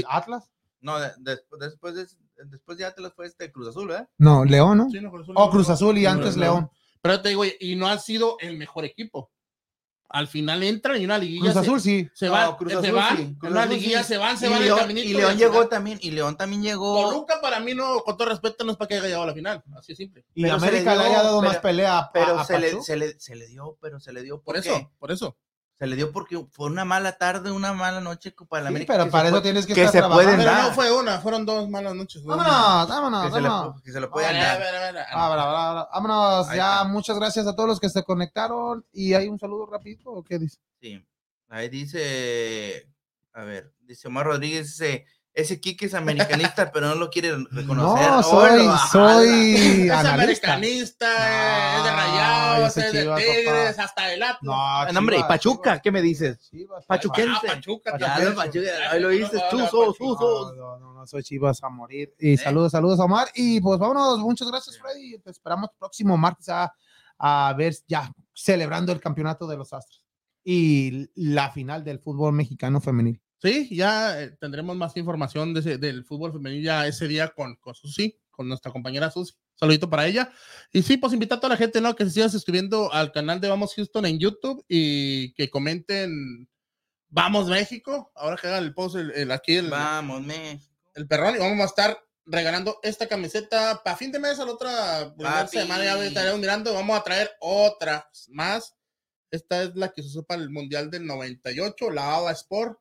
Atlas. 0.09 0.49
No, 0.81 0.99
de- 0.99 1.11
de- 1.19 1.39
después, 1.59 1.95
de, 1.95 2.07
después 2.45 2.77
de 2.77 2.85
Atlas 2.85 3.13
fue 3.15 3.27
este 3.27 3.51
Cruz 3.51 3.67
Azul, 3.69 3.87
¿verdad? 3.87 4.09
No, 4.17 4.43
León, 4.45 4.77
¿no? 4.79 4.89
Sí, 4.89 4.99
no, 4.99 5.09
Cruz 5.11 5.23
Azul, 5.23 5.35
O 5.37 5.49
Cruz 5.49 5.69
Azul 5.69 5.97
y 5.97 6.03
no, 6.03 6.09
antes. 6.09 6.35
León. 6.37 6.69
Pero 7.01 7.21
te 7.21 7.29
digo, 7.29 7.43
y 7.59 7.75
no 7.75 7.87
ha 7.87 7.97
sido 7.99 8.37
el 8.39 8.57
mejor 8.57 8.83
equipo. 8.85 9.31
Al 10.09 10.27
final 10.27 10.63
entran 10.63 11.01
y 11.01 11.05
una 11.05 11.17
liguilla 11.17 11.41
Cruz 11.51 11.53
se, 11.53 11.59
Azul 11.59 11.81
sí. 11.81 12.09
se 12.13 12.25
No, 12.27 12.31
van, 12.31 12.55
Cruz 12.55 12.71
se 12.71 12.77
Azul 12.79 12.91
van, 12.93 13.17
sí, 13.17 13.21
en 13.23 13.35
Cruz 13.35 13.51
una 13.51 13.61
Azul 13.63 13.73
liguilla 13.73 14.03
sí. 14.03 14.07
se 14.07 14.17
van, 14.17 14.37
se 14.37 14.47
Y 14.47 14.49
van 14.49 14.61
León, 14.63 14.79
caminito. 14.79 15.07
y 15.09 15.13
León 15.13 15.37
llegó 15.37 15.51
final- 15.53 15.69
también, 15.69 15.99
y 16.01 16.11
León 16.11 16.37
también 16.37 16.63
llegó. 16.63 17.09
Toluca 17.09 17.41
para 17.41 17.59
mí 17.59 17.73
no, 17.73 17.99
con 18.01 18.15
todo 18.17 18.29
respeto, 18.29 18.63
no 18.63 18.71
es 18.71 18.77
para 18.77 18.87
que 18.87 18.93
haya 18.95 19.03
llegado 19.05 19.23
a 19.23 19.27
la 19.27 19.33
final, 19.33 19.63
así 19.77 19.91
es 19.91 19.97
simple. 19.97 20.25
Y 20.33 20.43
Pero 20.43 20.59
se 20.59 20.67
América 20.67 20.95
le 20.95 21.03
haya 21.03 21.23
dado 21.23 21.39
pero- 21.41 21.51
más 21.51 21.59
pelea 21.61 21.97
a, 21.99 22.11
Pero 22.11 22.39
a 22.39 22.45
se 22.45 22.59
le, 22.59 22.81
se, 22.81 22.95
le, 22.95 23.19
se 23.19 23.35
le 23.35 23.47
dio, 23.47 23.77
pero 23.81 23.99
se 23.99 24.13
le 24.13 24.23
dio. 24.23 24.35
Por 24.41 24.55
¿por 24.55 24.57
eso, 24.57 24.91
por 24.97 25.11
eso. 25.11 25.37
Se 25.79 25.85
le 25.85 25.95
dio 25.95 26.11
porque 26.11 26.43
fue 26.51 26.67
una 26.67 26.85
mala 26.85 27.17
tarde, 27.19 27.51
una 27.51 27.71
mala 27.71 28.01
noche 28.01 28.33
para 28.49 28.61
el 28.61 28.67
Sí, 28.67 28.69
América. 28.69 28.93
pero 28.93 29.11
para 29.11 29.23
se 29.25 29.27
eso 29.27 29.35
fue- 29.37 29.41
tienes 29.43 29.65
que, 29.67 29.73
que 29.75 29.83
estar 29.83 30.03
se 30.09 30.09
Pero 30.35 30.51
no 30.51 30.71
fue 30.71 30.91
una, 30.91 31.19
fueron 31.19 31.45
dos 31.45 31.69
malas 31.69 31.93
noches. 31.93 32.23
Vámonos, 32.23 32.87
vámonos, 32.89 33.25
que, 33.27 33.31
se 33.31 33.41
le, 33.41 33.47
vámonos. 33.49 33.81
que 33.83 33.91
se 33.91 33.99
lo 33.99 34.09
pueden 34.09 34.33
dar. 34.39 34.57
ver, 34.59 34.67
a 34.67 34.71
ver, 34.71 34.87
a 34.87 34.91
ver. 34.91 35.05
Bra, 35.13 35.29
bra, 35.29 35.45
bra. 35.73 35.89
Vámonos, 35.93 36.55
ya 36.55 36.83
muchas 36.85 37.17
gracias 37.19 37.45
a 37.45 37.55
todos 37.55 37.69
los 37.69 37.79
que 37.79 37.89
se 37.89 38.03
conectaron 38.03 38.85
y 38.91 39.13
hay 39.13 39.27
un 39.27 39.37
saludo 39.37 39.67
rapidito 39.67 40.09
o 40.09 40.23
qué 40.23 40.39
dice. 40.39 40.57
Sí. 40.81 41.05
Ahí 41.49 41.69
dice, 41.69 42.89
a 43.33 43.43
ver, 43.43 43.71
dice 43.81 44.07
Omar 44.07 44.25
Rodríguez, 44.25 44.67
dice, 44.67 45.05
ese 45.37 45.61
Kike 45.61 45.85
es 45.85 45.93
americanista, 45.93 46.71
pero 46.71 46.87
no 46.87 46.95
lo 46.95 47.09
quiere 47.09 47.31
reconocer. 47.51 48.09
No, 48.09 48.19
Oh, 48.19 48.23
soy, 48.23 48.65
lo- 48.65 48.77
soy 48.77 49.55
Es 49.85 49.91
analista. 49.91 50.13
americanista, 50.13 51.07
No, 51.07 51.77
es 51.77 51.83
de 51.83 51.91
Rayados, 51.91 52.73
soy 52.73 52.83
es 52.83 52.93
de 52.93 53.01
Chivas, 53.01 53.19
Tigres, 53.23 53.45
papá. 53.71 53.83
hasta 53.83 54.07
del 54.07 54.23
Atlas. 54.23 54.39
No, 54.41 54.53
Ah, 54.55 54.89
no, 54.91 54.99
hombre, 54.99 55.15
¿y 55.15 55.19
Chivas, 55.19 55.27
Pachuca? 55.29 55.69
Chivas, 55.71 55.81
¿Qué 55.83 55.91
me 55.91 56.01
dices? 56.01 56.39
Chivas, 56.49 56.85
Pachuquense. 56.85 57.47
Ah, 57.47 57.53
Pachuca, 57.53 57.97
también. 57.97 58.25
los 58.25 58.35
Pachuca, 58.35 58.69
ahí 58.91 58.99
lo 59.01 59.09
dices, 59.09 59.33
No, 59.33 59.39
no, 59.39 59.49
chuzos, 59.65 59.73
no, 59.87 59.93
chuzos. 59.93 60.55
No, 60.57 60.79
no, 60.79 60.93
no, 60.93 61.05
soy 61.07 61.23
Chivas 61.23 61.63
a 61.63 61.69
morir. 61.69 62.13
Y 62.19 62.35
saludos, 62.37 62.71
saludos 62.71 62.99
a 62.99 63.03
Omar. 63.05 63.27
Y 63.35 63.61
pues 63.61 63.79
vámonos, 63.79 64.17
muchas 64.19 64.47
gracias, 64.49 64.77
Freddy. 64.79 65.19
Te 65.19 65.29
esperamos 65.29 65.69
próximo 65.77 66.17
martes 66.17 66.49
a, 66.49 66.73
a 67.19 67.53
ver 67.57 67.75
ya 67.87 68.11
celebrando 68.33 68.91
el 68.91 68.99
campeonato 68.99 69.45
de 69.47 69.57
los 69.57 69.71
Astros 69.71 70.03
y 70.43 71.09
la 71.15 71.51
final 71.51 71.83
del 71.83 71.99
fútbol 71.99 72.33
mexicano 72.33 72.81
femenil. 72.81 73.21
Sí, 73.39 73.69
ya 73.75 74.21
eh, 74.21 74.31
tendremos 74.39 74.75
más 74.75 74.97
información 74.97 75.53
de 75.53 75.59
ese- 75.59 75.77
del 75.77 76.03
fútbol 76.03 76.33
femenil 76.33 76.63
ya 76.63 76.87
ese 76.87 77.07
día 77.07 77.27
con, 77.29 77.55
con 77.57 77.75
Susi, 77.75 78.19
con 78.31 78.47
nuestra 78.47 78.71
compañera 78.71 79.11
Susi. 79.11 79.33
Saludito 79.55 79.89
para 79.89 80.05
ella. 80.07 80.31
Y 80.71 80.81
sí, 80.83 80.97
pues 80.97 81.13
invitar 81.13 81.37
a 81.37 81.41
toda 81.41 81.53
la 81.53 81.57
gente, 81.57 81.81
¿no? 81.81 81.95
Que 81.95 82.05
se 82.05 82.11
sigan 82.11 82.29
suscribiendo 82.31 82.91
al 82.93 83.11
canal 83.11 83.39
de 83.41 83.49
Vamos 83.49 83.73
Houston 83.75 84.05
en 84.05 84.19
YouTube 84.19 84.63
y 84.67 85.33
que 85.33 85.49
comenten 85.49 86.47
Vamos 87.09 87.47
México. 87.47 88.11
Ahora 88.15 88.37
que 88.37 88.47
hagan 88.47 88.63
el 88.63 88.73
post 88.73 88.95
el, 88.97 89.11
el- 89.11 89.31
aquí 89.31 89.55
el, 89.55 89.69
Vamos, 89.69 90.21
me. 90.23 90.59
el 90.95 91.07
perrón 91.07 91.35
y 91.35 91.39
vamos 91.39 91.61
a 91.61 91.65
estar 91.65 91.97
regalando 92.25 92.77
esta 92.83 93.07
camiseta 93.07 93.81
para 93.83 93.95
fin 93.95 94.11
de 94.11 94.19
mes, 94.19 94.37
a 94.39 94.45
la 94.45 94.51
otra 94.51 95.13
semana 95.47 95.85
ya 95.85 96.03
estaremos 96.03 96.39
mirando, 96.39 96.73
vamos 96.73 96.99
a 96.99 97.03
traer 97.03 97.31
otras 97.39 98.03
más. 98.29 98.75
Esta 99.31 99.63
es 99.63 99.75
la 99.75 99.89
que 99.93 100.01
se 100.03 100.09
usó 100.09 100.23
para 100.23 100.41
el 100.41 100.49
Mundial 100.49 100.91
del 100.91 101.05
98, 101.05 101.89
la 101.91 102.15
ABA 102.15 102.31
Sport, 102.33 102.77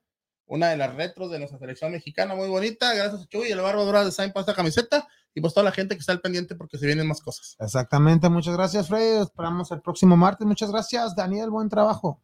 una 0.47 0.69
de 0.69 0.77
las 0.77 0.95
retros 0.95 1.31
de 1.31 1.39
nuestra 1.39 1.59
selección 1.59 1.93
mexicana, 1.93 2.35
muy 2.35 2.49
bonita. 2.49 2.95
Gracias 2.95 3.23
a 3.23 3.27
Chuy 3.27 3.49
y 3.49 3.53
el 3.53 3.61
Barro 3.61 3.85
Dura 3.85 4.05
Design 4.05 4.33
por 4.33 4.41
esta 4.41 4.55
camiseta 4.55 5.07
y 5.35 5.41
pues 5.41 5.53
toda 5.53 5.65
la 5.65 5.73
gente 5.73 5.95
que 5.95 6.01
está 6.01 6.13
al 6.13 6.21
pendiente 6.21 6.55
porque 6.55 6.79
se 6.79 6.87
vienen 6.87 7.07
más 7.07 7.21
cosas. 7.21 7.57
Exactamente, 7.59 8.29
muchas 8.29 8.55
gracias, 8.57 8.89
Freddy. 8.89 9.23
Esperamos 9.23 9.71
el 9.73 9.83
próximo 9.83 10.17
martes. 10.17 10.47
Muchas 10.47 10.71
gracias, 10.71 11.15
Daniel. 11.15 11.51
Buen 11.51 11.69
trabajo. 11.69 12.23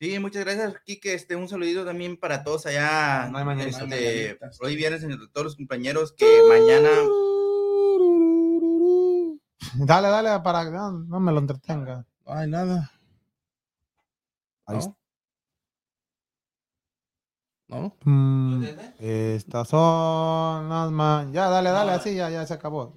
Sí, 0.00 0.18
muchas 0.20 0.44
gracias, 0.44 0.74
Kike. 0.84 1.14
Este, 1.14 1.34
un 1.34 1.48
saludito 1.48 1.84
también 1.84 2.16
para 2.16 2.44
todos 2.44 2.66
allá. 2.66 3.28
No 3.32 3.38
hay 3.38 3.60
este, 3.62 4.38
hoy 4.60 4.76
viernes, 4.76 5.02
entre 5.02 5.26
todos 5.32 5.46
los 5.46 5.56
compañeros 5.56 6.12
que 6.12 6.40
mañana. 6.48 6.90
Dale, 9.74 10.08
dale, 10.08 10.40
para 10.42 10.64
que 10.64 10.70
no, 10.70 10.92
no 10.92 11.18
me 11.20 11.32
lo 11.32 11.40
entretenga. 11.40 12.06
No 12.24 12.32
hay 12.32 12.48
nada. 12.48 12.92
Ahí 14.66 14.76
¿No? 14.76 14.78
está. 14.78 14.98
¿No? 17.68 17.94
Mm, 18.04 18.64
estas 18.98 19.68
son 19.68 20.68
las 20.70 20.90
man. 20.90 21.32
Ya, 21.34 21.48
dale, 21.50 21.68
dale, 21.70 21.92
así 21.92 22.14
ya, 22.14 22.30
ya 22.30 22.46
se 22.46 22.54
acabó. 22.54 22.94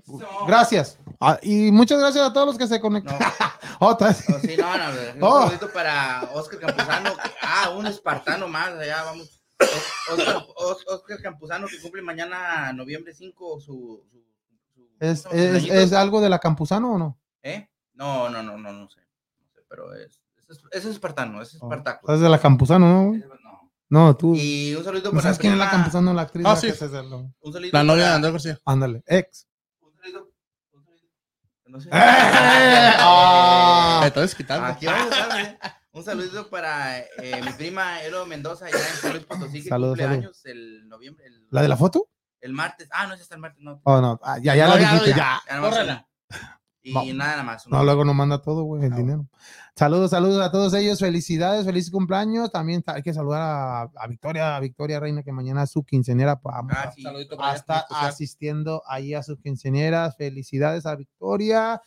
Gracias. 0.47 0.97
Ah, 1.19 1.37
y 1.41 1.71
muchas 1.71 1.99
gracias 1.99 2.25
a 2.25 2.31
todos 2.31 2.47
los 2.47 2.57
que 2.57 2.67
se 2.67 2.75
No, 2.77 2.81
conectaron. 2.81 3.19
Otra 3.79 4.07
vez. 4.07 4.29
no, 4.29 4.39
sí, 4.39 4.55
no, 4.57 4.77
no, 4.77 4.85
un 5.15 5.23
Oh. 5.23 5.41
saludito 5.41 5.73
para 5.73 6.21
Oscar 6.33 6.59
Campuzano. 6.59 7.09
ah, 7.41 7.69
un 7.77 7.85
espartano 7.87 8.47
más, 8.47 8.69
allá 8.69 9.03
vamos. 9.03 9.41
Os- 9.59 10.17
Oscar, 10.19 10.45
Os- 10.55 10.87
Oscar 10.87 11.21
Campuzano 11.21 11.67
que 11.67 11.81
cumple 11.81 12.01
mañana, 12.01 12.71
noviembre 12.71 13.13
5, 13.13 13.59
su. 13.59 14.03
su- 14.09 14.21
su- 14.73 14.89
¿Es, 15.01 15.91
algo 15.93 16.21
de 16.21 16.29
la 16.29 16.39
Campuzano 16.39 16.93
o 16.93 16.97
no? 16.97 17.17
¿Eh? 17.43 17.67
No, 17.93 18.29
no, 18.29 18.41
no, 18.41 18.57
no, 18.57 18.71
no 18.71 18.89
sé. 18.89 19.01
No 19.37 19.49
sé, 19.53 19.61
pero 19.67 19.93
es. 19.95 20.21
Es, 20.49 20.59
es 20.71 20.85
espartano, 20.85 21.41
es 21.41 21.53
espartaco. 21.55 22.11
Es 22.13 22.19
de 22.21 22.29
la 22.29 22.39
Campuzano, 22.39 23.11
¿no? 23.13 23.19
Es- 23.91 23.97
no. 23.97 24.05
No, 24.07 24.17
tú. 24.17 24.33
Y 24.35 24.73
un 24.75 24.83
saludo 24.83 25.03
¿No 25.05 25.11
para 25.11 25.21
sabes 25.23 25.37
quién 25.39 25.53
es 25.53 25.59
la 25.59 25.69
Campuzano, 25.69 26.13
la 26.13 26.21
actriz? 26.23 26.45
Ah, 26.45 26.49
la 26.49 26.55
sí. 26.55 26.71
saludito 26.71 27.31
La 27.73 27.83
novia 27.83 28.07
de 28.09 28.13
Andrés 28.15 28.31
García. 28.33 28.59
Ándale, 28.65 29.03
ex. 29.05 29.47
Un 29.81 29.93
saludito. 29.93 30.31
Un 30.73 30.83
saludito. 30.83 31.07
No 31.65 31.79
sé. 31.81 31.89
¡Eh! 31.89 31.91
Ah. 32.99 33.97
Me 34.01 34.07
estás 34.07 34.35
quitando. 34.35 34.65
Aquí 34.67 34.85
vamos 34.85 35.11
a 35.13 35.19
estar, 35.21 35.39
¿eh? 35.41 35.59
Un 35.93 36.05
saludito 36.05 36.49
para 36.49 36.99
eh, 36.99 37.41
mi 37.43 37.51
prima 37.51 38.01
Elo 38.01 38.25
Mendoza, 38.25 38.65
allá 38.67 38.77
en 38.77 38.95
San 38.95 39.11
Luis 39.11 39.25
Potosí, 39.25 39.61
que 39.61 39.67
Saludos, 39.67 39.97
cumple 39.97 40.03
saludos. 40.05 40.23
años 40.25 40.45
el 40.45 40.87
noviembre. 40.87 41.25
El, 41.25 41.47
¿La 41.49 41.61
de 41.61 41.67
la 41.67 41.75
foto? 41.75 42.07
El 42.39 42.53
martes. 42.53 42.87
Ah, 42.93 43.07
no, 43.07 43.13
ese 43.13 43.23
está 43.23 43.35
el 43.35 43.41
martes, 43.41 43.61
no. 43.61 43.81
Oh, 43.83 43.99
no. 43.99 44.17
Ah, 44.23 44.37
ya, 44.41 44.55
ya 44.55 44.67
No, 44.69 44.75
la 44.75 44.81
ya, 44.81 44.87
dijiste, 44.93 45.09
ya. 45.09 45.15
ya. 45.17 45.41
Ya 45.49 45.59
Córrela. 45.59 46.07
Y 46.83 46.93
No. 46.93 47.13
nada, 47.13 47.43
más. 47.43 47.67
No, 47.67 47.83
luego 47.83 48.03
nos 48.05 48.15
manda 48.15 48.41
todo, 48.41 48.63
güey, 48.63 48.83
el 48.85 48.93
Ah, 48.93 48.95
dinero. 48.97 49.27
Saludos, 49.75 50.11
saludos 50.11 50.41
a 50.41 50.51
todos 50.51 50.73
ellos. 50.73 50.99
Felicidades, 50.99 51.65
feliz 51.65 51.91
cumpleaños. 51.91 52.51
También 52.51 52.83
hay 52.87 53.01
que 53.03 53.13
saludar 53.13 53.41
a, 53.41 53.81
a 53.83 54.07
Victoria, 54.07 54.55
a 54.55 54.59
Victoria 54.59 54.99
Reina, 54.99 55.21
que 55.23 55.31
mañana 55.31 55.63
es 55.63 55.71
su 55.71 55.83
quinceañera. 55.83 56.39
pa- 56.41 56.51
Vamos 56.53 56.73
Ah, 56.75 56.83
a, 56.89 56.91
sí. 56.91 57.01
Saludito 57.03 57.35
a 57.35 57.37
para 57.37 57.49
ella, 57.51 57.59
estar 57.59 57.77
especial. 57.83 58.09
asistiendo 58.09 58.83
ahí 58.87 59.13
a 59.13 59.21
sus 59.23 59.39
quinceañeras. 59.39 60.15
Felicidades 60.17 60.85
a 60.85 60.95
Victoria. 60.95 61.81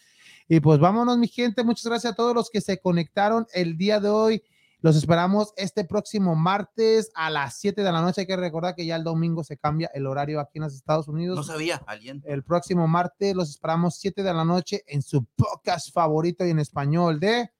Y 0.48 0.60
pues 0.60 0.78
vámonos, 0.78 1.18
mi 1.18 1.26
gente. 1.28 1.64
Muchas 1.64 1.86
gracias 1.86 2.12
a 2.12 2.16
todos 2.16 2.34
los 2.34 2.48
que 2.50 2.60
se 2.60 2.78
conectaron 2.80 3.46
el 3.52 3.76
día 3.76 3.98
de 4.00 4.08
hoy. 4.10 4.42
Los 4.84 4.96
esperamos 4.96 5.54
este 5.56 5.86
próximo 5.86 6.34
martes 6.34 7.10
a 7.14 7.30
las 7.30 7.56
7 7.58 7.82
de 7.82 7.90
la 7.90 8.02
noche. 8.02 8.20
Hay 8.20 8.26
que 8.26 8.36
recordar 8.36 8.74
que 8.74 8.84
ya 8.84 8.96
el 8.96 9.02
domingo 9.02 9.42
se 9.42 9.56
cambia 9.56 9.90
el 9.94 10.06
horario 10.06 10.40
aquí 10.40 10.58
en 10.58 10.64
los 10.64 10.74
Estados 10.74 11.08
Unidos 11.08 11.38
No 11.38 11.42
sabía, 11.42 11.82
alguien. 11.86 12.22
el 12.26 12.44
próximo 12.44 12.86
martes. 12.86 13.34
Los 13.34 13.48
esperamos 13.48 13.96
7 13.96 14.22
de 14.22 14.34
la 14.34 14.44
noche 14.44 14.82
en 14.86 15.00
su 15.00 15.24
podcast 15.36 15.90
favorito 15.90 16.44
y 16.44 16.50
en 16.50 16.58
español 16.58 17.18
de 17.18 17.50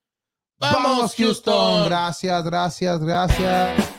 ¡Vamos, 0.59 1.15
Houston! 1.17 1.87
Gracias, 1.87 2.45
gracias, 2.45 3.01
gracias. 3.03 3.94